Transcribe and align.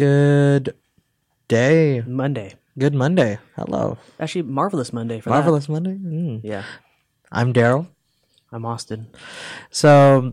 Good 0.00 0.74
day. 1.46 2.02
Monday. 2.06 2.54
Good 2.78 2.94
Monday. 2.94 3.38
Hello. 3.54 3.98
Actually, 4.18 4.44
marvelous 4.48 4.94
Monday 4.94 5.20
for. 5.20 5.28
Marvelous 5.28 5.68
Monday. 5.68 5.90
Mm. 5.90 6.40
Yeah, 6.42 6.64
I'm 7.30 7.52
Daryl. 7.52 7.86
I'm 8.50 8.64
Austin. 8.64 9.08
So 9.70 10.32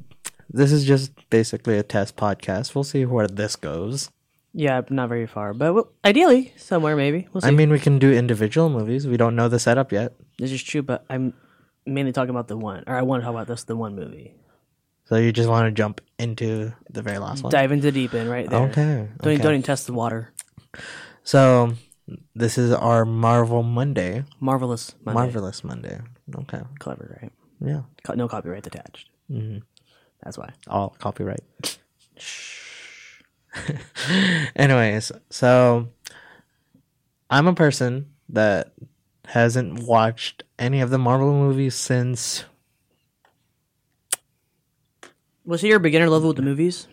this 0.50 0.72
is 0.72 0.86
just 0.86 1.12
basically 1.30 1.78
a 1.78 1.84
test 1.84 2.16
podcast. 2.16 2.76
We'll 2.76 2.86
see 2.86 3.04
where 3.04 3.28
this 3.28 3.58
goes. 3.58 4.10
Yeah, 4.54 4.84
not 4.90 5.10
very 5.10 5.28
far, 5.28 5.54
but 5.54 5.74
well, 5.74 5.92
ideally 6.06 6.54
somewhere 6.56 6.96
maybe. 6.96 7.28
We'll 7.34 7.42
see. 7.42 7.50
I 7.50 7.52
mean, 7.52 7.70
we 7.70 7.80
can 7.80 8.00
do 8.00 8.14
individual 8.14 8.70
movies. 8.70 9.06
We 9.06 9.18
don't 9.18 9.36
know 9.36 9.50
the 9.50 9.60
setup 9.60 9.92
yet. 9.92 10.14
this 10.40 10.54
is 10.54 10.64
true, 10.64 10.82
but 10.82 11.04
I'm 11.10 11.34
mainly 11.86 12.14
talking 12.14 12.30
about 12.30 12.48
the 12.48 12.56
one, 12.56 12.86
or 12.88 12.96
I 12.96 13.02
want 13.02 13.20
to 13.20 13.26
talk 13.26 13.36
about 13.36 13.48
this 13.48 13.66
the 13.66 13.76
one 13.76 13.98
movie. 13.98 14.34
So 15.08 15.16
you 15.16 15.32
just 15.32 15.48
want 15.48 15.68
to 15.68 15.72
jump 15.72 16.02
into 16.20 16.74
the 16.90 17.02
very 17.02 17.18
last 17.18 17.44
one? 17.44 17.52
Dive 17.52 17.72
into 17.72 17.84
the 17.84 17.92
deep 17.92 18.14
end 18.14 18.30
right 18.30 18.50
there. 18.50 18.64
Okay. 18.64 19.08
Don't, 19.22 19.34
okay. 19.34 19.38
don't 19.42 19.54
even 19.54 19.64
test 19.64 19.88
the 19.88 19.94
water. 19.94 20.34
So 21.24 21.74
this 22.36 22.58
is 22.58 22.72
our 22.74 23.06
Marvel 23.06 23.64
Monday. 23.64 24.26
Marvelous 24.40 24.96
Monday. 25.04 25.20
Marvelous 25.20 25.64
Monday. 25.64 26.00
Okay. 26.36 26.62
Clever, 26.80 27.20
right? 27.22 27.32
Yeah. 27.62 27.84
Co- 28.04 28.14
No 28.16 28.28
copyright 28.28 28.68
attached. 28.68 29.10
Mm-hmm. 29.32 29.60
That's 30.24 30.38
why. 30.38 30.52
all 30.68 30.96
copyright. 31.00 31.40
Anyways, 34.56 35.12
so 35.30 35.88
I'm 37.30 37.48
a 37.48 37.54
person 37.54 38.08
that 38.30 38.74
hasn't 39.26 39.84
watched 39.84 40.44
any 40.60 40.82
of 40.82 40.90
the 40.90 40.98
Marvel 40.98 41.32
movies 41.34 41.76
since 41.76 42.46
Was 45.48 45.62
he 45.62 45.70
your 45.70 45.80
beginner 45.80 46.10
level 46.10 46.28
with 46.28 46.38
the 46.38 46.44
movies? 46.44 46.88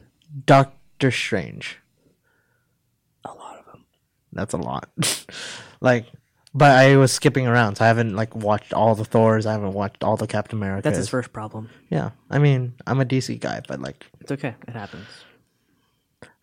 Doctor 0.47 1.11
Strange. 1.11 1.79
A 3.25 3.33
lot 3.33 3.59
of 3.59 3.67
them. 3.67 3.85
That's 4.33 4.55
a 4.55 4.59
lot. 4.59 4.89
like, 5.81 6.07
but 6.55 6.71
I 6.71 6.97
was 6.97 7.13
skipping 7.13 7.49
around, 7.49 7.75
so 7.77 7.85
I 7.85 7.89
haven't 7.89 8.15
like 8.15 8.35
watched 8.37 8.73
all 8.73 8.95
the 8.95 9.05
Thors. 9.05 9.45
I 9.45 9.53
haven't 9.53 9.73
watched 9.73 10.05
all 10.05 10.17
the 10.17 10.29
Captain 10.29 10.57
America. 10.59 10.83
That's 10.83 10.99
his 10.99 11.09
first 11.09 11.33
problem. 11.33 11.69
Yeah, 11.91 12.11
I 12.31 12.39
mean, 12.39 12.75
I'm 12.87 13.01
a 13.01 13.05
DC 13.05 13.41
guy, 13.41 13.61
but 13.67 13.81
like, 13.81 14.07
It's 14.21 14.31
okay. 14.31 14.55
It 14.69 14.75
happens. 14.75 15.07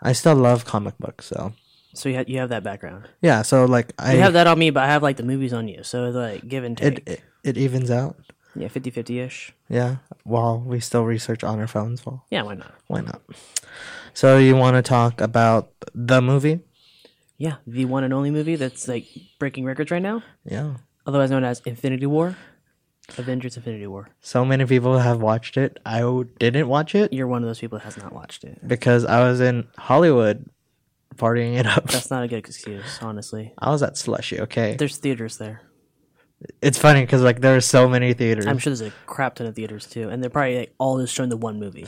I 0.01 0.11
still 0.13 0.35
love 0.35 0.65
comic 0.65 0.97
books. 0.97 1.27
So 1.27 1.53
So 1.93 2.09
you 2.09 2.15
have, 2.15 2.27
you 2.27 2.39
have 2.39 2.49
that 2.49 2.63
background. 2.63 3.07
yeah, 3.21 3.41
so 3.41 3.63
like 3.65 3.93
I 3.97 4.15
You 4.15 4.19
have 4.21 4.33
that 4.33 4.47
on 4.47 4.59
me, 4.59 4.69
but 4.69 4.83
I 4.83 4.87
have 4.87 5.01
like 5.01 5.15
the 5.15 5.23
movies 5.23 5.53
on 5.53 5.69
you. 5.69 5.83
So 5.83 6.05
it's 6.07 6.15
like 6.15 6.45
give 6.47 6.65
and 6.65 6.77
take. 6.77 6.99
it, 6.99 7.07
it 7.07 7.21
it 7.43 7.57
evens 7.57 7.89
out. 7.89 8.17
Yeah, 8.55 8.67
50-50 8.67 9.19
ish. 9.25 9.53
Yeah, 9.69 9.97
while 10.23 10.59
we 10.59 10.79
still 10.79 11.03
research 11.05 11.43
on 11.43 11.59
our 11.59 11.67
phones. 11.67 12.05
Well, 12.05 12.25
Yeah, 12.29 12.43
why 12.43 12.55
not? 12.55 12.73
why 12.87 13.01
not? 13.01 13.21
So 14.13 14.37
you 14.37 14.55
want 14.55 14.75
to 14.75 14.81
talk 14.81 15.21
about 15.21 15.71
the 15.93 16.21
movie? 16.21 16.59
Yeah, 17.37 17.55
the 17.65 17.85
one 17.85 18.03
and 18.03 18.13
only 18.13 18.29
movie 18.29 18.55
that's 18.55 18.87
like 18.87 19.07
breaking 19.39 19.65
records 19.65 19.89
right 19.91 20.01
now, 20.01 20.21
Yeah. 20.45 20.75
otherwise 21.07 21.31
known 21.31 21.43
as 21.43 21.61
Infinity 21.65 22.05
War, 22.05 22.35
Avengers: 23.17 23.57
Infinity 23.57 23.87
War. 23.87 24.09
So 24.21 24.45
many 24.45 24.65
people 24.65 24.99
have 24.99 25.21
watched 25.21 25.57
it. 25.57 25.79
I 25.85 26.01
didn't 26.39 26.67
watch 26.67 26.93
it 26.95 27.11
You're 27.11 27.27
one 27.27 27.41
of 27.43 27.47
those 27.49 27.59
people 27.59 27.77
that 27.79 27.85
has 27.85 27.97
not 27.97 28.13
watched 28.13 28.43
it. 28.43 28.59
because 28.67 29.05
I 29.05 29.21
was 29.23 29.41
in 29.41 29.67
Hollywood 29.77 30.45
partying 31.15 31.57
it 31.57 31.65
up. 31.65 31.87
That's 31.87 32.09
not 32.11 32.23
a 32.23 32.27
good 32.27 32.37
excuse, 32.37 32.99
honestly. 33.01 33.53
I 33.57 33.69
was 33.71 33.81
at 33.83 33.97
Slushy. 33.97 34.39
Okay, 34.41 34.75
There's 34.77 34.97
theaters 34.97 35.37
there. 35.37 35.61
It's 36.61 36.77
funny 36.77 37.01
because 37.01 37.21
like 37.21 37.41
there 37.41 37.55
are 37.55 37.61
so 37.61 37.87
many 37.87 38.13
theaters. 38.13 38.45
I'm 38.47 38.57
sure 38.57 38.71
there's 38.71 38.81
a 38.81 38.93
crap 39.05 39.35
ton 39.35 39.47
of 39.47 39.55
theaters 39.55 39.85
too, 39.87 40.09
and 40.09 40.21
they're 40.21 40.29
probably 40.29 40.59
like 40.59 40.73
all 40.77 40.99
just 40.99 41.13
showing 41.13 41.29
the 41.29 41.37
one 41.37 41.59
movie. 41.59 41.85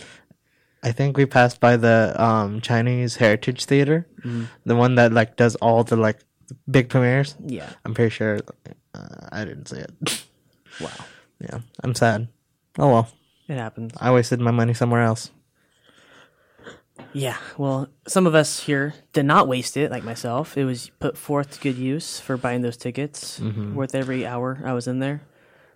I 0.84 0.92
think 0.92 1.16
we 1.16 1.26
passed 1.26 1.60
by 1.60 1.78
the 1.78 2.14
um, 2.22 2.60
Chinese 2.60 3.16
Heritage 3.16 3.66
Theater, 3.66 4.06
the 4.66 4.76
one 4.76 4.96
that 4.96 5.14
like 5.14 5.38
does 5.38 5.56
all 5.56 5.84
the 5.84 5.96
like 5.96 6.20
big 6.70 6.90
premieres. 6.90 7.36
Yeah. 7.46 7.70
I'm 7.86 7.94
pretty 7.94 8.10
sure 8.10 8.40
uh, 8.94 9.28
I 9.32 9.46
didn't 9.46 9.68
see 9.68 9.78
it. 9.78 10.24
Wow. 10.82 10.90
yeah, 11.40 11.60
I'm 11.84 11.96
sad. 11.96 12.28
Oh 12.78 12.90
well, 12.90 13.08
It 13.48 13.56
happens. 13.56 13.94
I 13.98 14.12
wasted 14.12 14.40
my 14.40 14.52
money 14.52 14.74
somewhere 14.74 15.02
else. 15.02 15.32
Yeah. 17.14 17.38
Well, 17.58 17.88
some 18.08 18.26
of 18.28 18.36
us 18.36 18.60
here 18.62 18.94
did 19.14 19.26
not 19.26 19.48
waste 19.48 19.78
it, 19.78 19.92
like 19.92 20.04
myself. 20.04 20.58
It 20.58 20.66
was 20.66 20.90
put 21.00 21.18
forth 21.18 21.52
to 21.52 21.60
good 21.60 21.78
use 21.78 22.20
for 22.20 22.38
buying 22.38 22.62
those 22.62 22.78
tickets, 22.78 23.40
mm-hmm. 23.40 23.76
worth 23.76 23.94
every 23.96 24.26
hour 24.26 24.62
I 24.66 24.74
was 24.74 24.88
in 24.88 25.00
there. 25.00 25.22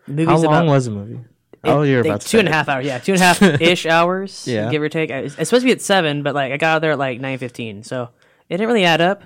The 0.07 0.13
movie's 0.13 0.27
How 0.27 0.35
long 0.37 0.45
about 0.45 0.65
was 0.67 0.85
the 0.85 0.91
movie? 0.91 1.19
oh, 1.63 1.81
you're 1.83 2.01
They- 2.03 2.09
about 2.09 2.21
to 2.21 2.27
two 2.27 2.39
and 2.39 2.47
a 2.47 2.51
half 2.51 2.69
hours. 2.69 2.85
Yeah, 2.85 2.97
two 2.99 3.13
and 3.13 3.21
a 3.21 3.25
half 3.25 3.41
ish 3.61 3.85
hours. 3.85 4.47
Yeah. 4.47 4.69
give 4.71 4.81
or 4.81 4.89
take. 4.89 5.11
I- 5.11 5.19
It's 5.19 5.33
supposed 5.35 5.61
to 5.61 5.65
be 5.65 5.71
at 5.71 5.81
seven, 5.81 6.23
but 6.23 6.33
like 6.35 6.51
I 6.51 6.57
got 6.57 6.75
out 6.77 6.81
there 6.81 6.91
at 6.91 6.99
like 6.99 7.19
nine 7.19 7.37
fifteen, 7.37 7.83
so 7.83 8.09
it 8.49 8.57
didn't 8.57 8.67
really 8.67 8.85
add 8.85 9.01
up. 9.01 9.23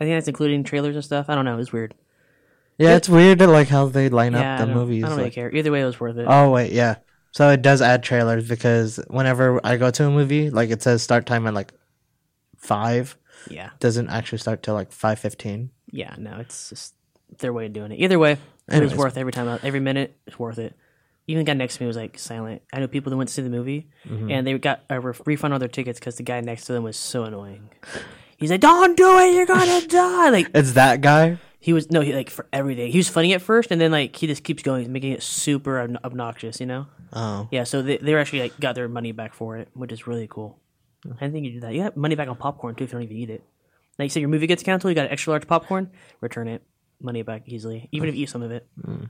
I 0.00 0.04
think 0.04 0.16
that's 0.16 0.28
including 0.28 0.64
trailers 0.64 0.94
and 0.94 1.04
stuff. 1.04 1.26
I 1.28 1.34
don't 1.34 1.44
know. 1.44 1.54
It 1.54 1.58
was 1.58 1.72
weird. 1.72 1.94
Yeah, 2.78 2.94
it's 2.94 3.08
weird 3.08 3.40
like 3.40 3.66
how 3.68 3.86
they 3.86 4.08
line 4.08 4.32
Yeah, 4.32 4.54
up 4.54 4.60
the 4.60 4.66
don't, 4.66 4.74
movies. 4.76 5.02
I 5.04 5.08
don't 5.08 5.18
really 5.18 5.30
care. 5.32 5.52
Either 5.54 5.72
way, 5.72 5.82
it 5.82 5.84
was 5.84 5.98
worth 5.98 6.16
it. 6.16 6.26
Oh 6.28 6.50
wait, 6.52 6.72
yeah. 6.72 6.96
So 7.38 7.50
it 7.50 7.62
does 7.62 7.80
add 7.80 8.02
trailers 8.02 8.48
because 8.48 8.98
whenever 9.06 9.60
I 9.62 9.76
go 9.76 9.92
to 9.92 10.06
a 10.06 10.10
movie, 10.10 10.50
like 10.50 10.70
it 10.70 10.82
says 10.82 11.04
start 11.04 11.24
time 11.24 11.46
at 11.46 11.54
like 11.54 11.72
five. 12.56 13.16
yeah, 13.48 13.70
Doesn't 13.78 14.08
actually 14.10 14.38
start 14.38 14.64
till 14.64 14.74
like 14.74 14.90
five 14.90 15.20
fifteen. 15.20 15.70
yeah. 15.92 16.16
No, 16.18 16.38
it's 16.40 16.70
just 16.70 16.94
their 17.38 17.52
way 17.52 17.66
of 17.66 17.72
doing 17.72 17.92
it. 17.92 18.00
Either 18.00 18.18
way, 18.18 18.38
it 18.68 18.82
was 18.82 18.92
worth 18.92 19.16
every 19.16 19.30
time. 19.30 19.46
Every 19.62 19.78
minute, 19.78 20.18
it's 20.26 20.36
worth 20.36 20.58
it. 20.58 20.74
Even 21.28 21.44
the 21.44 21.48
guy 21.48 21.54
next 21.54 21.76
to 21.76 21.84
me 21.84 21.86
was 21.86 21.96
like 21.96 22.18
silent. 22.18 22.62
I 22.72 22.80
know 22.80 22.88
people 22.88 23.10
that 23.10 23.16
went 23.16 23.28
to 23.28 23.34
see 23.34 23.42
the 23.42 23.50
movie 23.50 23.86
Mm-hmm. 24.08 24.30
and 24.32 24.44
they 24.44 24.58
got 24.58 24.82
a 24.90 24.98
re- 24.98 25.14
refund 25.24 25.54
on 25.54 25.60
their 25.60 25.68
tickets 25.68 26.00
because 26.00 26.16
the 26.16 26.24
guy 26.24 26.40
next 26.40 26.64
to 26.64 26.72
them 26.72 26.82
was 26.82 26.96
so 26.96 27.22
annoying. 27.22 27.70
He's 28.36 28.50
like, 28.50 28.60
"Don't 28.62 28.96
do 28.96 29.16
it! 29.20 29.34
You're 29.34 29.46
gonna 29.46 29.86
die!" 29.86 30.30
Like 30.30 30.50
It's 30.54 30.72
that 30.72 31.02
guy. 31.02 31.38
He 31.60 31.72
was 31.72 31.90
no, 31.90 32.00
he 32.02 32.12
like 32.14 32.30
for 32.30 32.46
everything. 32.52 32.92
He 32.92 32.98
was 32.98 33.08
funny 33.08 33.34
at 33.34 33.42
first, 33.42 33.70
and 33.72 33.80
then 33.80 33.90
like 33.90 34.14
he 34.14 34.26
just 34.26 34.44
keeps 34.44 34.62
going, 34.62 34.90
making 34.92 35.12
it 35.12 35.22
super 35.22 35.80
ob- 35.80 35.98
obnoxious. 36.04 36.60
You 36.60 36.66
know? 36.66 36.86
Oh, 37.12 37.48
Yeah. 37.50 37.64
So 37.64 37.82
they 37.82 37.96
they 37.98 38.12
were 38.14 38.20
actually 38.20 38.42
like 38.42 38.60
got 38.60 38.74
their 38.76 38.88
money 38.88 39.12
back 39.12 39.34
for 39.34 39.56
it, 39.56 39.68
which 39.74 39.90
is 39.92 40.06
really 40.06 40.28
cool. 40.28 40.58
I 41.04 41.08
didn't 41.20 41.32
think 41.32 41.46
you 41.46 41.52
do 41.52 41.60
that. 41.60 41.74
You 41.74 41.82
have 41.82 41.96
money 41.96 42.14
back 42.14 42.28
on 42.28 42.36
popcorn 42.36 42.74
too 42.74 42.84
if 42.84 42.90
you 42.90 42.94
don't 42.98 43.02
even 43.02 43.16
eat 43.16 43.30
it. 43.30 43.42
Like 43.98 44.06
you 44.06 44.10
say, 44.10 44.20
your 44.20 44.28
movie 44.28 44.46
gets 44.46 44.62
canceled, 44.62 44.90
you 44.90 44.94
got 44.94 45.06
an 45.06 45.10
extra 45.12 45.32
large 45.32 45.46
popcorn, 45.48 45.90
return 46.20 46.46
it, 46.46 46.62
money 47.00 47.22
back 47.22 47.42
easily, 47.46 47.88
even 47.90 48.08
if 48.08 48.14
you 48.14 48.22
eat 48.22 48.28
some 48.30 48.42
of 48.42 48.52
it. 48.52 48.66
Hmm. 48.84 49.04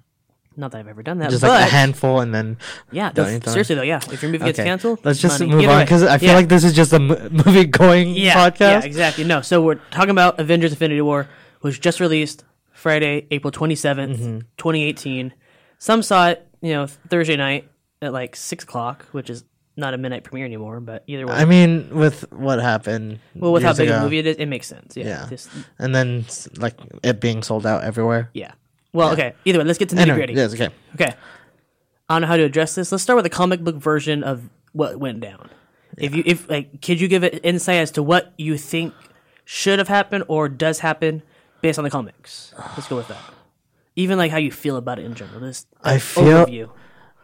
Not 0.56 0.72
that 0.72 0.78
I've 0.78 0.88
ever 0.88 1.02
done 1.02 1.18
that, 1.18 1.30
just 1.30 1.42
but 1.42 1.50
like 1.50 1.66
a 1.68 1.70
handful, 1.70 2.20
and 2.20 2.34
then 2.34 2.56
yeah, 2.90 3.12
seriously 3.14 3.74
though, 3.76 3.82
yeah. 3.82 4.00
If 4.10 4.22
your 4.22 4.32
movie 4.32 4.44
gets 4.46 4.58
Okay. 4.58 4.66
canceled, 4.66 5.00
Let's 5.04 5.20
just 5.20 5.38
money. 5.40 5.52
move 5.52 5.64
Either 5.64 5.72
on 5.72 5.84
because 5.84 6.02
I 6.02 6.16
feel 6.18 6.30
Yeah. 6.30 6.34
like 6.36 6.48
this 6.48 6.64
is 6.64 6.72
just 6.72 6.92
a 6.92 6.96
m- 6.96 7.08
movie 7.46 7.64
going 7.66 8.14
yeah, 8.14 8.34
podcast. 8.34 8.60
Yeah, 8.60 8.84
exactly. 8.84 9.24
No, 9.24 9.40
so 9.42 9.60
we're 9.62 9.76
talking 9.90 10.10
about 10.10 10.40
Avengers 10.40 10.72
Infinity 10.72 11.00
War, 11.02 11.28
was 11.62 11.78
just 11.78 12.00
released 12.00 12.44
Friday, 12.72 13.26
April 13.30 13.50
27th, 13.50 14.16
Mm-hmm. 14.16 14.38
2018. 14.56 15.32
Some 15.78 16.02
saw 16.02 16.28
it, 16.28 16.46
you 16.60 16.72
know, 16.72 16.86
Thursday 16.86 17.36
night 17.36 17.68
at 18.02 18.12
like 18.12 18.36
6 18.36 18.64
o'clock, 18.64 19.04
which 19.12 19.30
is 19.30 19.44
not 19.76 19.94
a 19.94 19.98
midnight 19.98 20.24
premiere 20.24 20.44
anymore, 20.44 20.80
but 20.80 21.04
either 21.06 21.26
way. 21.26 21.32
I 21.34 21.44
mean, 21.44 21.88
with 21.94 22.30
what 22.32 22.60
happened, 22.60 23.20
well, 23.34 23.52
with 23.52 23.62
how 23.62 23.72
big 23.72 23.88
ago, 23.88 23.98
a 23.98 24.02
movie 24.02 24.18
it 24.18 24.26
is, 24.26 24.36
it 24.36 24.46
makes 24.46 24.66
sense. 24.66 24.96
Yeah. 24.96 25.28
Yeah. 25.30 25.36
And 25.78 25.94
then 25.94 26.24
like 26.56 26.74
it 27.04 27.20
being 27.20 27.42
sold 27.44 27.64
out 27.66 27.84
everywhere. 27.84 28.30
yeah. 28.34 28.52
Well, 28.92 29.12
okay. 29.12 29.34
Either 29.44 29.58
way, 29.58 29.64
let's 29.66 29.78
get 29.78 29.90
to 29.90 29.94
the 29.94 30.02
nitty 30.02 30.14
gritty. 30.14 30.32
yes, 30.32 30.54
okay. 30.54 30.70
Okay. 30.94 31.12
I 32.08 32.14
don't 32.14 32.22
know 32.22 32.26
how 32.26 32.36
to 32.38 32.42
address 32.42 32.74
this. 32.74 32.90
Let's 32.90 33.02
start 33.04 33.16
with 33.16 33.24
the 33.24 33.30
comic 33.30 33.60
book 33.60 33.76
version 33.76 34.24
of 34.24 34.48
what 34.72 34.98
went 34.98 35.20
down. 35.20 35.50
If 35.98 36.14
you 36.14 36.22
if 36.24 36.48
like 36.48 36.80
could 36.80 36.98
you 37.00 37.06
give 37.06 37.22
an 37.22 37.38
insight 37.44 37.76
as 37.76 37.90
to 37.92 38.02
what 38.02 38.32
you 38.38 38.56
think 38.56 38.94
should 39.44 39.78
have 39.78 39.88
happened 39.88 40.24
or 40.26 40.48
does 40.48 40.78
happen 40.80 41.22
based 41.60 41.78
on 41.78 41.84
the 41.84 41.90
comics? 41.90 42.54
Let's 42.76 42.88
go 42.88 42.96
with 42.96 43.08
that. 43.08 43.18
Even 43.96 44.18
like 44.18 44.30
how 44.30 44.38
you 44.38 44.52
feel 44.52 44.76
about 44.76 44.98
it 44.98 45.04
in 45.04 45.14
general. 45.14 45.40
This 45.40 45.66
I 45.82 45.98
feel- 45.98 46.46
overview. 46.46 46.70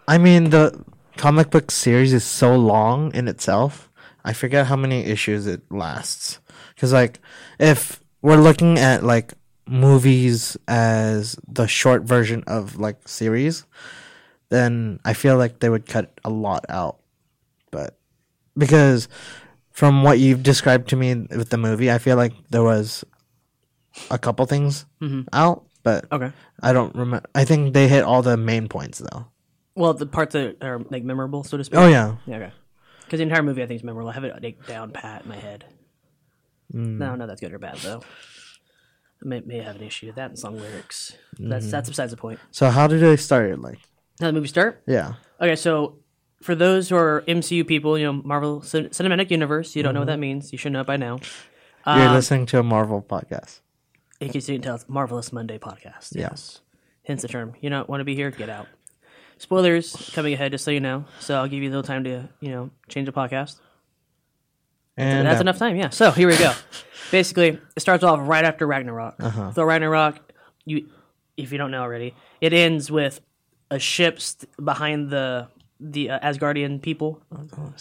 I 0.06 0.19
mean, 0.19 0.50
the 0.50 0.84
comic 1.17 1.50
book 1.50 1.71
series 1.71 2.12
is 2.12 2.25
so 2.25 2.55
long 2.56 3.15
in 3.15 3.28
itself. 3.28 3.91
I 4.25 4.33
forget 4.33 4.67
how 4.67 4.77
many 4.77 5.05
issues 5.05 5.47
it 5.47 5.62
lasts. 5.71 6.41
Because, 6.75 6.92
like, 6.92 7.21
if 7.59 8.01
we're 8.21 8.36
looking 8.36 8.78
at, 8.78 9.04
like, 9.04 9.34
movies 9.66 10.57
as 10.69 11.36
the 11.48 11.66
short 11.66 12.03
version 12.03 12.42
of, 12.47 12.78
like, 12.78 13.07
series, 13.09 13.65
then 14.51 15.01
I 15.04 15.15
feel 15.15 15.36
like 15.39 15.60
they 15.60 15.71
would 15.71 15.86
cut 15.86 16.19
a 16.25 16.31
lot 16.31 16.66
out. 16.69 16.98
But, 17.71 17.97
because 18.57 19.09
from 19.71 20.03
what 20.03 20.19
you've 20.19 20.42
described 20.42 20.89
to 20.91 20.97
me 20.97 21.15
with 21.31 21.51
the 21.51 21.59
movie, 21.59 21.91
I 21.91 21.98
feel 21.98 22.16
like 22.16 22.33
there 22.51 22.63
was 22.63 23.04
a 24.11 24.19
couple 24.19 24.45
things 24.47 24.87
out, 25.33 25.65
but 25.83 26.07
Okay. 26.13 26.33
I 26.63 26.73
don't 26.73 26.95
remember. 26.95 27.27
I 27.35 27.45
think 27.45 27.75
they 27.75 27.89
hit 27.89 28.05
all 28.05 28.23
the 28.23 28.37
main 28.37 28.69
points, 28.69 28.99
though. 28.99 29.27
Well, 29.77 29.95
the 29.95 30.07
parts 30.07 30.33
that 30.35 30.63
are 30.63 30.81
like 30.91 31.03
memorable, 31.05 31.43
so 31.45 31.57
to 31.57 31.65
speak. 31.65 31.79
Oh, 31.79 31.87
yeah. 31.89 32.17
Yeah, 32.27 32.37
okay. 32.37 32.53
Because 33.05 33.19
the 33.19 33.25
entire 33.25 33.43
movie, 33.43 33.63
I 33.63 33.67
think, 33.67 33.81
is 33.81 33.85
memorable. 33.85 34.09
I 34.11 34.15
have 34.15 34.25
it 34.25 34.41
like 34.43 34.67
down 34.67 34.91
pat 34.93 35.23
in 35.25 35.29
my 35.29 35.37
head. 35.37 35.65
Mm. 36.73 36.99
No, 36.99 37.15
no, 37.17 37.27
that's 37.27 37.41
good 37.41 37.53
or 37.53 37.59
bad 37.59 37.77
though. 37.79 38.01
I 39.23 39.29
may, 39.29 39.41
may 39.41 39.59
have 39.61 39.77
an 39.77 39.83
issue 39.83 40.07
with 40.07 40.17
that 40.17 40.31
and 40.31 40.39
song 40.39 40.59
lyrics. 40.59 41.17
Mm-hmm. 41.37 41.49
That's 41.51 41.71
that's 41.71 41.89
besides 41.89 42.11
the 42.13 42.17
point. 42.17 42.41
So 42.51 42.71
how 42.71 42.87
did 42.87 43.01
they 43.01 43.17
start 43.17 43.51
it? 43.51 43.61
Like, 43.61 43.79
Now 44.21 44.29
the 44.29 44.33
movie 44.33 44.49
start. 44.49 44.83
yeah, 44.87 45.15
Okay, 45.41 45.57
so 45.57 45.99
for 46.41 46.55
those 46.55 46.89
who 46.89 46.97
are 46.97 47.23
MCU 47.29 47.67
people, 47.67 47.99
you 47.99 48.05
know 48.07 48.13
Marvel 48.25 48.63
Cin- 48.63 48.89
Cinematic 48.89 49.31
Universe, 49.31 49.77
you 49.77 49.83
don't 49.83 49.93
know 49.95 50.01
what 50.01 50.07
that 50.09 50.19
means. 50.19 50.53
You 50.53 50.59
should 50.59 50.73
know 50.73 50.81
it 50.81 50.87
by 50.87 50.97
now. 50.97 51.19
You're 51.87 52.09
Um, 52.09 52.15
listening 52.15 52.47
to 52.47 52.59
a 52.59 52.63
Marvel 52.63 53.03
podcast. 53.03 53.61
In 54.24 54.32
case 54.32 54.48
you 54.48 54.54
didn't 54.54 54.65
tell, 54.65 54.74
it's 54.76 54.88
Marvelous 54.88 55.32
Monday 55.32 55.59
podcast. 55.59 56.15
Yes. 56.15 56.60
Hence 57.04 57.21
the 57.22 57.28
term. 57.28 57.54
You 57.60 57.68
don't 57.68 57.88
want 57.88 58.00
to 58.00 58.04
be 58.04 58.15
here? 58.15 58.30
Get 58.30 58.48
out. 58.48 58.66
Spoilers 59.36 60.10
coming 60.15 60.32
ahead, 60.32 60.53
just 60.53 60.65
so 60.65 60.71
you 60.71 60.80
know. 60.80 61.04
So 61.21 61.34
I'll 61.36 61.47
give 61.48 61.62
you 61.62 61.68
a 61.68 61.72
little 61.72 61.82
time 61.82 62.04
to, 62.04 62.28
you 62.41 62.50
know, 62.50 62.71
change 62.88 63.04
the 63.06 63.12
podcast. 63.12 63.56
And 64.97 65.26
That's 65.26 65.38
uh, 65.38 65.42
enough 65.42 65.59
time, 65.59 65.76
yeah. 65.76 65.91
So 65.91 66.10
here 66.10 66.28
we 66.28 66.38
go. 66.38 66.53
Basically, 67.10 67.48
it 67.76 67.80
starts 67.80 68.03
off 68.03 68.21
right 68.22 68.44
after 68.44 68.66
Ragnarok. 68.66 69.16
Uh-huh. 69.21 69.53
So 69.53 69.65
Ragnarok, 69.65 70.32
you, 70.65 70.88
if 71.36 71.53
you 71.53 71.59
don't 71.59 71.71
know 71.71 71.82
already, 71.82 72.15
it 72.41 72.53
ends 72.54 72.91
with 72.91 73.21
a 73.71 73.78
ship 73.78 74.21
st- 74.21 74.48
behind 74.65 75.10
the 75.10 75.48
the 75.80 76.09
uh, 76.10 76.21
Asgardian 76.21 76.80
people, 76.80 77.21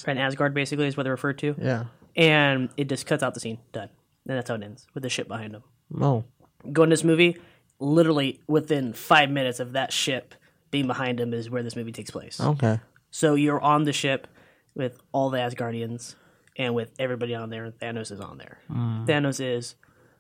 and 0.07 0.19
Asgard 0.19 0.53
basically 0.53 0.87
is 0.87 0.97
what 0.97 1.03
they're 1.03 1.13
referred 1.13 1.37
to, 1.37 1.55
Yeah. 1.61 1.85
and 2.17 2.67
it 2.75 2.89
just 2.89 3.05
cuts 3.05 3.23
out 3.23 3.33
the 3.35 3.39
scene. 3.39 3.59
Done. 3.71 3.89
And 4.27 4.37
that's 4.37 4.49
how 4.49 4.55
it 4.55 4.63
ends 4.63 4.87
with 4.93 5.03
the 5.03 5.09
ship 5.09 5.27
behind 5.27 5.53
them. 5.53 5.63
Oh. 6.01 6.23
Going 6.71 6.89
to 6.89 6.93
this 6.93 7.03
movie, 7.03 7.37
literally 7.79 8.39
within 8.47 8.93
five 8.93 9.29
minutes 9.29 9.59
of 9.59 9.73
that 9.73 9.91
ship 9.91 10.33
being 10.71 10.87
behind 10.87 11.19
him 11.19 11.33
is 11.33 11.49
where 11.49 11.63
this 11.63 11.75
movie 11.75 11.91
takes 11.91 12.11
place. 12.11 12.39
Okay. 12.39 12.79
So 13.11 13.35
you're 13.35 13.61
on 13.61 13.83
the 13.83 13.93
ship 13.93 14.27
with 14.73 14.99
all 15.11 15.29
the 15.29 15.37
Asgardians 15.37 16.15
and 16.57 16.73
with 16.73 16.91
everybody 16.97 17.35
on 17.35 17.49
there. 17.49 17.65
And 17.65 17.77
Thanos 17.77 18.11
is 18.11 18.19
on 18.19 18.37
there. 18.37 18.57
Mm. 18.71 19.05
Thanos 19.05 19.39
is 19.39 19.75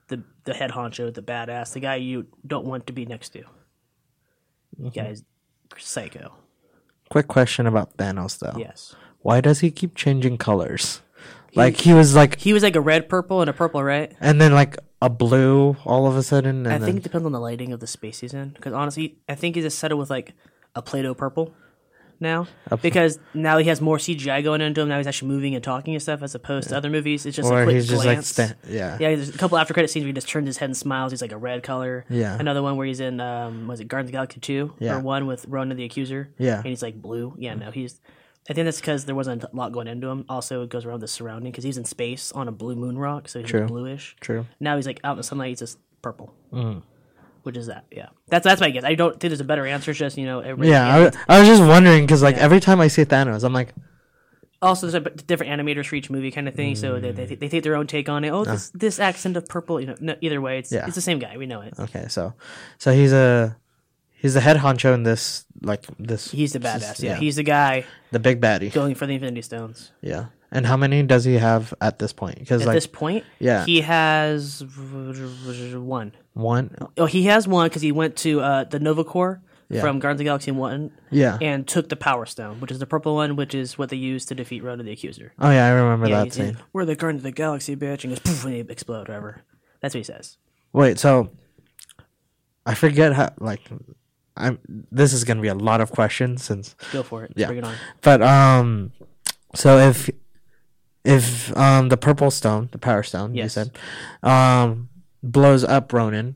the 0.07 0.23
the 0.43 0.53
head 0.53 0.71
honcho, 0.71 1.13
the 1.13 1.21
badass, 1.21 1.73
the 1.73 1.79
guy 1.79 1.95
you 1.95 2.27
don't 2.45 2.65
want 2.65 2.87
to 2.87 2.93
be 2.93 3.05
next 3.05 3.29
to. 3.29 3.43
The 4.77 4.89
mm-hmm. 4.89 4.99
guy's 4.99 5.23
psycho. 5.77 6.33
Quick 7.09 7.27
question 7.27 7.65
about 7.65 7.97
Thanos 7.97 8.39
though. 8.39 8.57
Yes. 8.57 8.95
Why 9.19 9.41
does 9.41 9.61
he 9.61 9.71
keep 9.71 9.95
changing 9.95 10.37
colors? 10.37 11.01
like 11.55 11.77
he 11.77 11.93
was 11.93 12.15
like, 12.15 12.39
He 12.39 12.53
was 12.53 12.63
like 12.63 12.75
a 12.75 12.81
red 12.81 13.07
purple 13.07 13.41
and 13.41 13.49
a 13.49 13.53
purple, 13.53 13.83
right? 13.83 14.11
and 14.19 14.41
then 14.41 14.53
like 14.53 14.77
a 15.03 15.09
blue 15.09 15.75
all 15.85 16.07
of 16.07 16.15
a 16.15 16.23
sudden. 16.23 16.65
And 16.65 16.67
I 16.69 16.77
then, 16.77 16.85
think 16.85 16.97
it 16.97 17.03
depends 17.03 17.25
on 17.25 17.33
the 17.33 17.39
lighting 17.39 17.73
of 17.73 17.79
the 17.81 17.87
space 17.87 18.21
he's 18.21 18.33
in. 18.33 18.49
Because 18.49 18.71
honestly, 18.73 19.17
I 19.27 19.35
think 19.35 19.55
he's 19.55 19.65
just 19.65 19.77
settled 19.77 19.99
with 19.99 20.09
like 20.09 20.33
a 20.75 20.81
Play-Doh 20.81 21.13
purple 21.13 21.53
now. 22.21 22.47
Because 22.81 23.19
now 23.33 23.57
he 23.57 23.65
has 23.67 23.81
more 23.81 23.97
CGI 23.97 24.41
going 24.45 24.61
into 24.61 24.79
him. 24.79 24.87
Now 24.87 24.97
he's 24.97 25.07
actually 25.07 25.27
moving 25.27 25.55
and 25.55 25.63
talking 25.63 25.93
and 25.93 26.01
stuff, 26.01 26.23
as 26.23 26.35
opposed 26.35 26.69
to 26.69 26.77
other 26.77 26.89
movies. 26.89 27.25
It's 27.25 27.35
just 27.35 27.51
or 27.51 27.61
a 27.61 27.65
quick 27.65 27.75
he's 27.75 27.89
just 27.89 28.05
like, 28.05 28.15
glance. 28.15 28.39
yeah. 28.69 28.97
Yeah, 28.97 29.15
there's 29.15 29.27
a 29.27 29.37
couple 29.37 29.57
after 29.57 29.73
credit 29.73 29.89
scenes 29.89 30.03
where 30.03 30.07
he 30.07 30.13
just 30.13 30.29
turns 30.29 30.47
his 30.47 30.55
head 30.57 30.69
and 30.69 30.77
smiles. 30.77 31.11
He's 31.11 31.21
like 31.21 31.33
a 31.33 31.37
red 31.37 31.63
color. 31.63 32.05
Yeah. 32.09 32.37
Another 32.39 32.61
one 32.63 32.77
where 32.77 32.87
he's 32.87 33.01
in 33.01 33.19
um 33.19 33.67
was 33.67 33.81
it 33.81 33.89
Guardians 33.89 34.07
of 34.07 34.11
the 34.13 34.17
Galaxy 34.17 34.39
two 34.39 34.73
Yeah. 34.79 34.95
or 34.95 34.99
one 35.01 35.27
with 35.27 35.45
Ronan 35.49 35.75
the 35.75 35.83
Accuser. 35.83 36.33
Yeah. 36.37 36.57
And 36.57 36.67
he's 36.67 36.81
like 36.81 37.01
blue. 37.01 37.35
Yeah, 37.37 37.55
no, 37.55 37.71
he's. 37.71 37.99
I 38.49 38.53
think 38.53 38.65
that's 38.65 38.81
because 38.81 39.05
there 39.05 39.15
wasn't 39.15 39.43
a 39.43 39.49
lot 39.53 39.71
going 39.71 39.87
into 39.87 40.07
him. 40.07 40.25
Also, 40.27 40.63
it 40.63 40.69
goes 40.69 40.85
around 40.85 40.99
the 40.99 41.07
surrounding 41.07 41.51
because 41.51 41.63
he's 41.63 41.77
in 41.77 41.85
space 41.85 42.31
on 42.33 42.47
a 42.47 42.51
blue 42.51 42.75
moon 42.75 42.97
rock, 42.97 43.29
so 43.29 43.39
he's 43.39 43.49
True. 43.49 43.65
bluish. 43.67 44.15
True. 44.19 44.45
Now 44.59 44.75
he's 44.75 44.85
like 44.85 44.99
out 45.03 45.11
in 45.13 45.17
the 45.17 45.23
sunlight. 45.23 45.49
He's 45.49 45.59
just 45.59 45.77
purple. 46.01 46.33
Mm. 46.51 46.81
Which 47.43 47.55
is 47.57 47.67
that? 47.67 47.85
Yeah, 47.91 48.07
that's 48.27 48.43
that's 48.43 48.59
my 48.61 48.69
guess. 48.69 48.83
I 48.83 48.95
don't 48.95 49.19
think 49.19 49.29
there's 49.31 49.39
a 49.41 49.45
better 49.45 49.65
answer. 49.65 49.91
It's 49.91 49.99
just 49.99 50.17
you 50.17 50.25
know 50.25 50.39
everybody. 50.39 50.69
Yeah, 50.69 50.87
I, 50.95 50.99
wa- 51.03 51.11
I 51.27 51.39
was 51.39 51.47
just 51.47 51.61
wondering 51.63 52.05
because 52.05 52.21
like 52.21 52.37
every 52.37 52.59
time 52.59 52.79
I 52.81 52.87
see 52.87 53.03
Thanos, 53.05 53.43
I'm 53.43 53.53
like, 53.53 53.73
also 54.61 54.87
there's 54.89 55.05
a 55.05 55.09
different 55.09 55.51
animators 55.51 55.85
for 55.87 55.95
each 55.95 56.09
movie 56.09 56.31
kind 56.31 56.47
of 56.47 56.55
thing 56.55 56.73
so 56.75 56.99
they, 56.99 57.11
they, 57.11 57.25
they 57.35 57.49
take 57.49 57.63
their 57.63 57.75
own 57.75 57.85
take 57.85 58.07
on 58.07 58.23
it 58.23 58.29
oh 58.29 58.45
this, 58.45 58.69
this 58.69 58.97
accent 58.97 59.35
of 59.35 59.45
purple 59.49 59.81
you 59.81 59.87
know 59.87 59.95
no, 59.99 60.15
either 60.21 60.39
way 60.39 60.57
it's, 60.59 60.71
Yeah. 60.71 60.85
it's 60.85 60.95
the 60.95 61.01
same 61.01 61.19
guy 61.19 61.35
we 61.35 61.45
know 61.45 61.59
it 61.59 61.73
okay, 61.77 62.05
so, 62.07 62.33
so 62.77 62.93
he's 62.93 63.11
a, 63.11 63.57
he's 64.13 64.35
the 64.35 64.39
head 64.39 64.55
honcho 64.55 64.93
in 64.93 65.03
this 65.03 65.43
like 65.63 65.85
this. 65.97 66.31
he's 66.31 66.53
the 66.53 66.59
badass 66.59 67.01
yeah. 67.01 67.15
he's 67.15 67.37
the 67.37 67.43
guy 67.43 67.85
the 68.11 68.19
big 68.19 68.39
baddie. 68.41 68.71
going 68.71 68.95
for 68.95 69.05
the 69.05 69.13
infinity 69.13 69.41
stones 69.41 69.91
Yeah. 70.01 70.25
And 70.55 70.67
how 70.67 70.77
many 70.77 71.01
does 71.01 71.23
he 71.25 71.39
have 71.39 71.73
at 71.81 71.97
this 71.97 72.13
point? 72.13 72.37
Because 72.37 72.61
at 72.61 72.67
like 72.67 72.75
this 72.75 72.85
point 72.85 73.25
yeah. 73.39 73.65
he 73.65 73.81
has 73.81 74.63
one 74.63 76.11
one. 76.33 76.75
oh 76.97 77.05
he 77.05 77.23
has 77.23 77.47
one 77.47 77.69
because 77.69 77.81
he 77.81 77.91
went 77.91 78.15
to 78.17 78.39
uh, 78.41 78.63
the 78.65 78.79
nova 78.79 79.03
Corps 79.03 79.41
Yeah. 79.69 79.81
from 79.81 79.97
guardians 79.99 80.17
of 80.19 80.25
the 80.25 80.29
galaxy 80.29 80.51
1 80.51 80.91
Yeah. 81.09 81.37
and 81.41 81.67
took 81.67 81.89
the 81.89 81.95
power 81.95 82.25
stone 82.27 82.59
which 82.59 82.69
is 82.71 82.77
the 82.77 82.85
purple 82.85 83.15
one 83.15 83.35
which 83.35 83.55
is 83.55 83.77
what 83.79 83.89
they 83.89 83.97
used 83.97 84.27
to 84.29 84.35
defeat 84.35 84.63
ronan 84.63 84.85
the 84.85 84.91
accuser 84.91 85.33
oh 85.39 85.49
yeah, 85.49 85.65
I 85.65 85.69
remember 85.71 86.07
yeah, 86.07 86.19
that 86.23 86.33
he's- 86.33 86.35
scene. 86.35 86.57
we're 86.73 86.85
the 86.85 86.95
guardians 86.95 87.21
of 87.21 87.23
the 87.23 87.31
galaxy 87.31 87.75
bitch 87.75 88.03
and 88.03 88.11
goes 88.11 88.19
poof 88.19 88.45
and 88.45 88.53
they 88.53 88.59
explode 88.71 89.07
whatever 89.07 89.41
that's 89.81 89.95
what 89.95 89.99
he 89.99 90.03
says 90.03 90.37
Wait, 90.73 90.99
so 90.99 91.29
I 92.65 92.73
forget 92.75 93.13
how 93.13 93.31
like 93.39 93.61
I'm. 94.35 94.59
This 94.91 95.13
is 95.13 95.23
gonna 95.23 95.41
be 95.41 95.47
a 95.47 95.55
lot 95.55 95.79
of 95.81 95.91
questions 95.91 96.43
since 96.43 96.75
go 96.91 97.03
for 97.03 97.23
it 97.23 97.33
Yeah. 97.35 97.47
bring 97.47 97.59
it 97.59 97.63
on 97.65 97.75
But 98.01 98.21
um, 98.21 98.91
so 99.55 99.77
if 99.77 100.09
if 101.03 101.55
um 101.57 101.89
the 101.89 101.97
purple 101.97 102.31
stone, 102.31 102.69
the 102.71 102.77
power 102.77 103.03
stone, 103.03 103.35
you 103.35 103.49
said, 103.49 103.71
um, 104.23 104.89
blows 105.21 105.63
up 105.63 105.91
Ronan, 105.93 106.35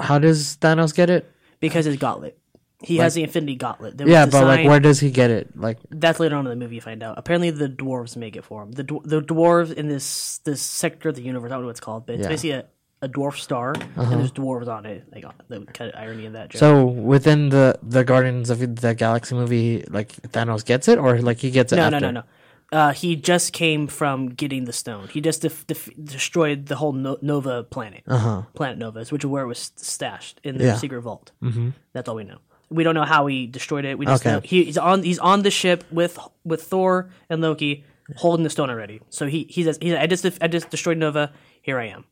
how 0.00 0.18
does 0.18 0.56
Thanos 0.56 0.94
get 0.94 1.10
it? 1.10 1.30
because 1.60 1.86
his 1.86 1.96
gauntlet. 1.96 2.38
He 2.82 2.98
has 2.98 3.14
the 3.14 3.22
Infinity 3.22 3.54
Gauntlet. 3.54 3.98
Yeah, 4.04 4.26
but 4.26 4.44
like, 4.44 4.66
where 4.66 4.78
does 4.78 5.00
he 5.00 5.10
get 5.10 5.30
it? 5.30 5.56
Like, 5.58 5.78
That's 5.88 6.20
later 6.20 6.36
on 6.36 6.44
in 6.46 6.50
the 6.50 6.56
movie. 6.56 6.74
You 6.74 6.82
find 6.82 7.02
out. 7.02 7.14
Apparently, 7.16 7.48
the 7.50 7.66
dwarves 7.68 8.14
make 8.14 8.36
it 8.36 8.44
for 8.44 8.62
him. 8.62 8.72
The 8.72 8.82
the 9.04 9.22
dwarves 9.22 9.72
in 9.72 9.88
this 9.88 10.38
this 10.44 10.60
sector 10.60 11.08
of 11.08 11.14
the 11.14 11.22
universe. 11.22 11.50
I 11.50 11.54
don't 11.54 11.62
know 11.62 11.66
what 11.68 11.70
it's 11.70 11.80
called, 11.80 12.04
but 12.04 12.16
it's 12.16 12.22
Yeah. 12.24 12.28
Basically 12.28 12.50
a, 12.50 12.64
a 13.04 13.08
dwarf 13.16 13.36
star, 13.48 13.68
and 13.96 14.06
there's 14.12 14.32
dwarves 14.32 14.68
on 14.76 14.82
it. 14.86 15.00
Like 15.14 15.24
the 15.48 15.58
kind 15.76 15.88
of 15.92 15.96
irony 16.04 16.24
in 16.28 16.32
that 16.38 16.46
joke. 16.50 16.60
so 16.60 16.70
within 16.84 17.40
the 17.50 17.66
the 17.82 18.02
Guardians 18.10 18.50
of 18.50 18.58
the 18.84 18.94
Galaxy 19.04 19.34
movie, 19.40 19.84
like 19.98 20.10
Thanos 20.34 20.62
gets 20.64 20.86
it, 20.92 20.98
or 21.04 21.10
like 21.28 21.38
he 21.38 21.50
gets 21.58 21.72
it 21.72 21.76
no, 21.76 21.84
after? 21.84 22.00
no, 22.00 22.10
no, 22.10 22.20
no. 22.20 22.24
Uh, 22.72 22.92
he 22.92 23.14
just 23.14 23.52
came 23.52 23.86
from 23.86 24.18
getting 24.42 24.64
the 24.64 24.72
stone. 24.72 25.06
He 25.08 25.20
just 25.20 25.42
def- 25.42 25.64
def- 25.66 25.90
destroyed 26.02 26.66
the 26.66 26.76
whole 26.76 26.92
no- 26.92 27.18
Nova 27.22 27.62
planet, 27.62 28.02
uh-huh. 28.08 28.42
planet 28.54 28.78
Novas, 28.78 29.12
which 29.12 29.22
is 29.22 29.30
where 29.30 29.44
it 29.44 29.46
was 29.46 29.70
stashed 29.76 30.40
in 30.42 30.58
the 30.58 30.64
Yeah. 30.64 30.76
secret 30.76 31.00
vault. 31.02 31.30
Mm-hmm. 31.42 31.68
That's 31.92 32.08
all 32.08 32.16
we 32.16 32.24
know. 32.24 32.38
We 32.70 32.82
don't 32.82 32.96
know 32.96 33.04
how 33.04 33.26
he 33.26 33.46
destroyed 33.46 33.84
it. 33.84 33.96
We 33.98 34.06
just 34.06 34.22
Okay. 34.26 34.34
know 34.34 34.40
he, 34.42 34.64
he's 34.64 34.78
on 34.78 35.02
he's 35.04 35.20
on 35.20 35.42
the 35.42 35.50
ship 35.52 35.84
with 35.92 36.18
with 36.44 36.62
Thor 36.64 37.10
and 37.30 37.40
Loki 37.42 37.84
holding 38.16 38.42
the 38.42 38.50
stone 38.50 38.70
already. 38.70 39.00
So 39.10 39.26
he 39.26 39.46
he's, 39.48 39.66
he's 39.80 39.94
I 39.94 40.06
just 40.08 40.24
I 40.40 40.48
just 40.48 40.70
destroyed 40.70 40.98
Nova. 40.98 41.30
Here 41.62 41.78
I 41.78 41.86
am, 41.88 42.04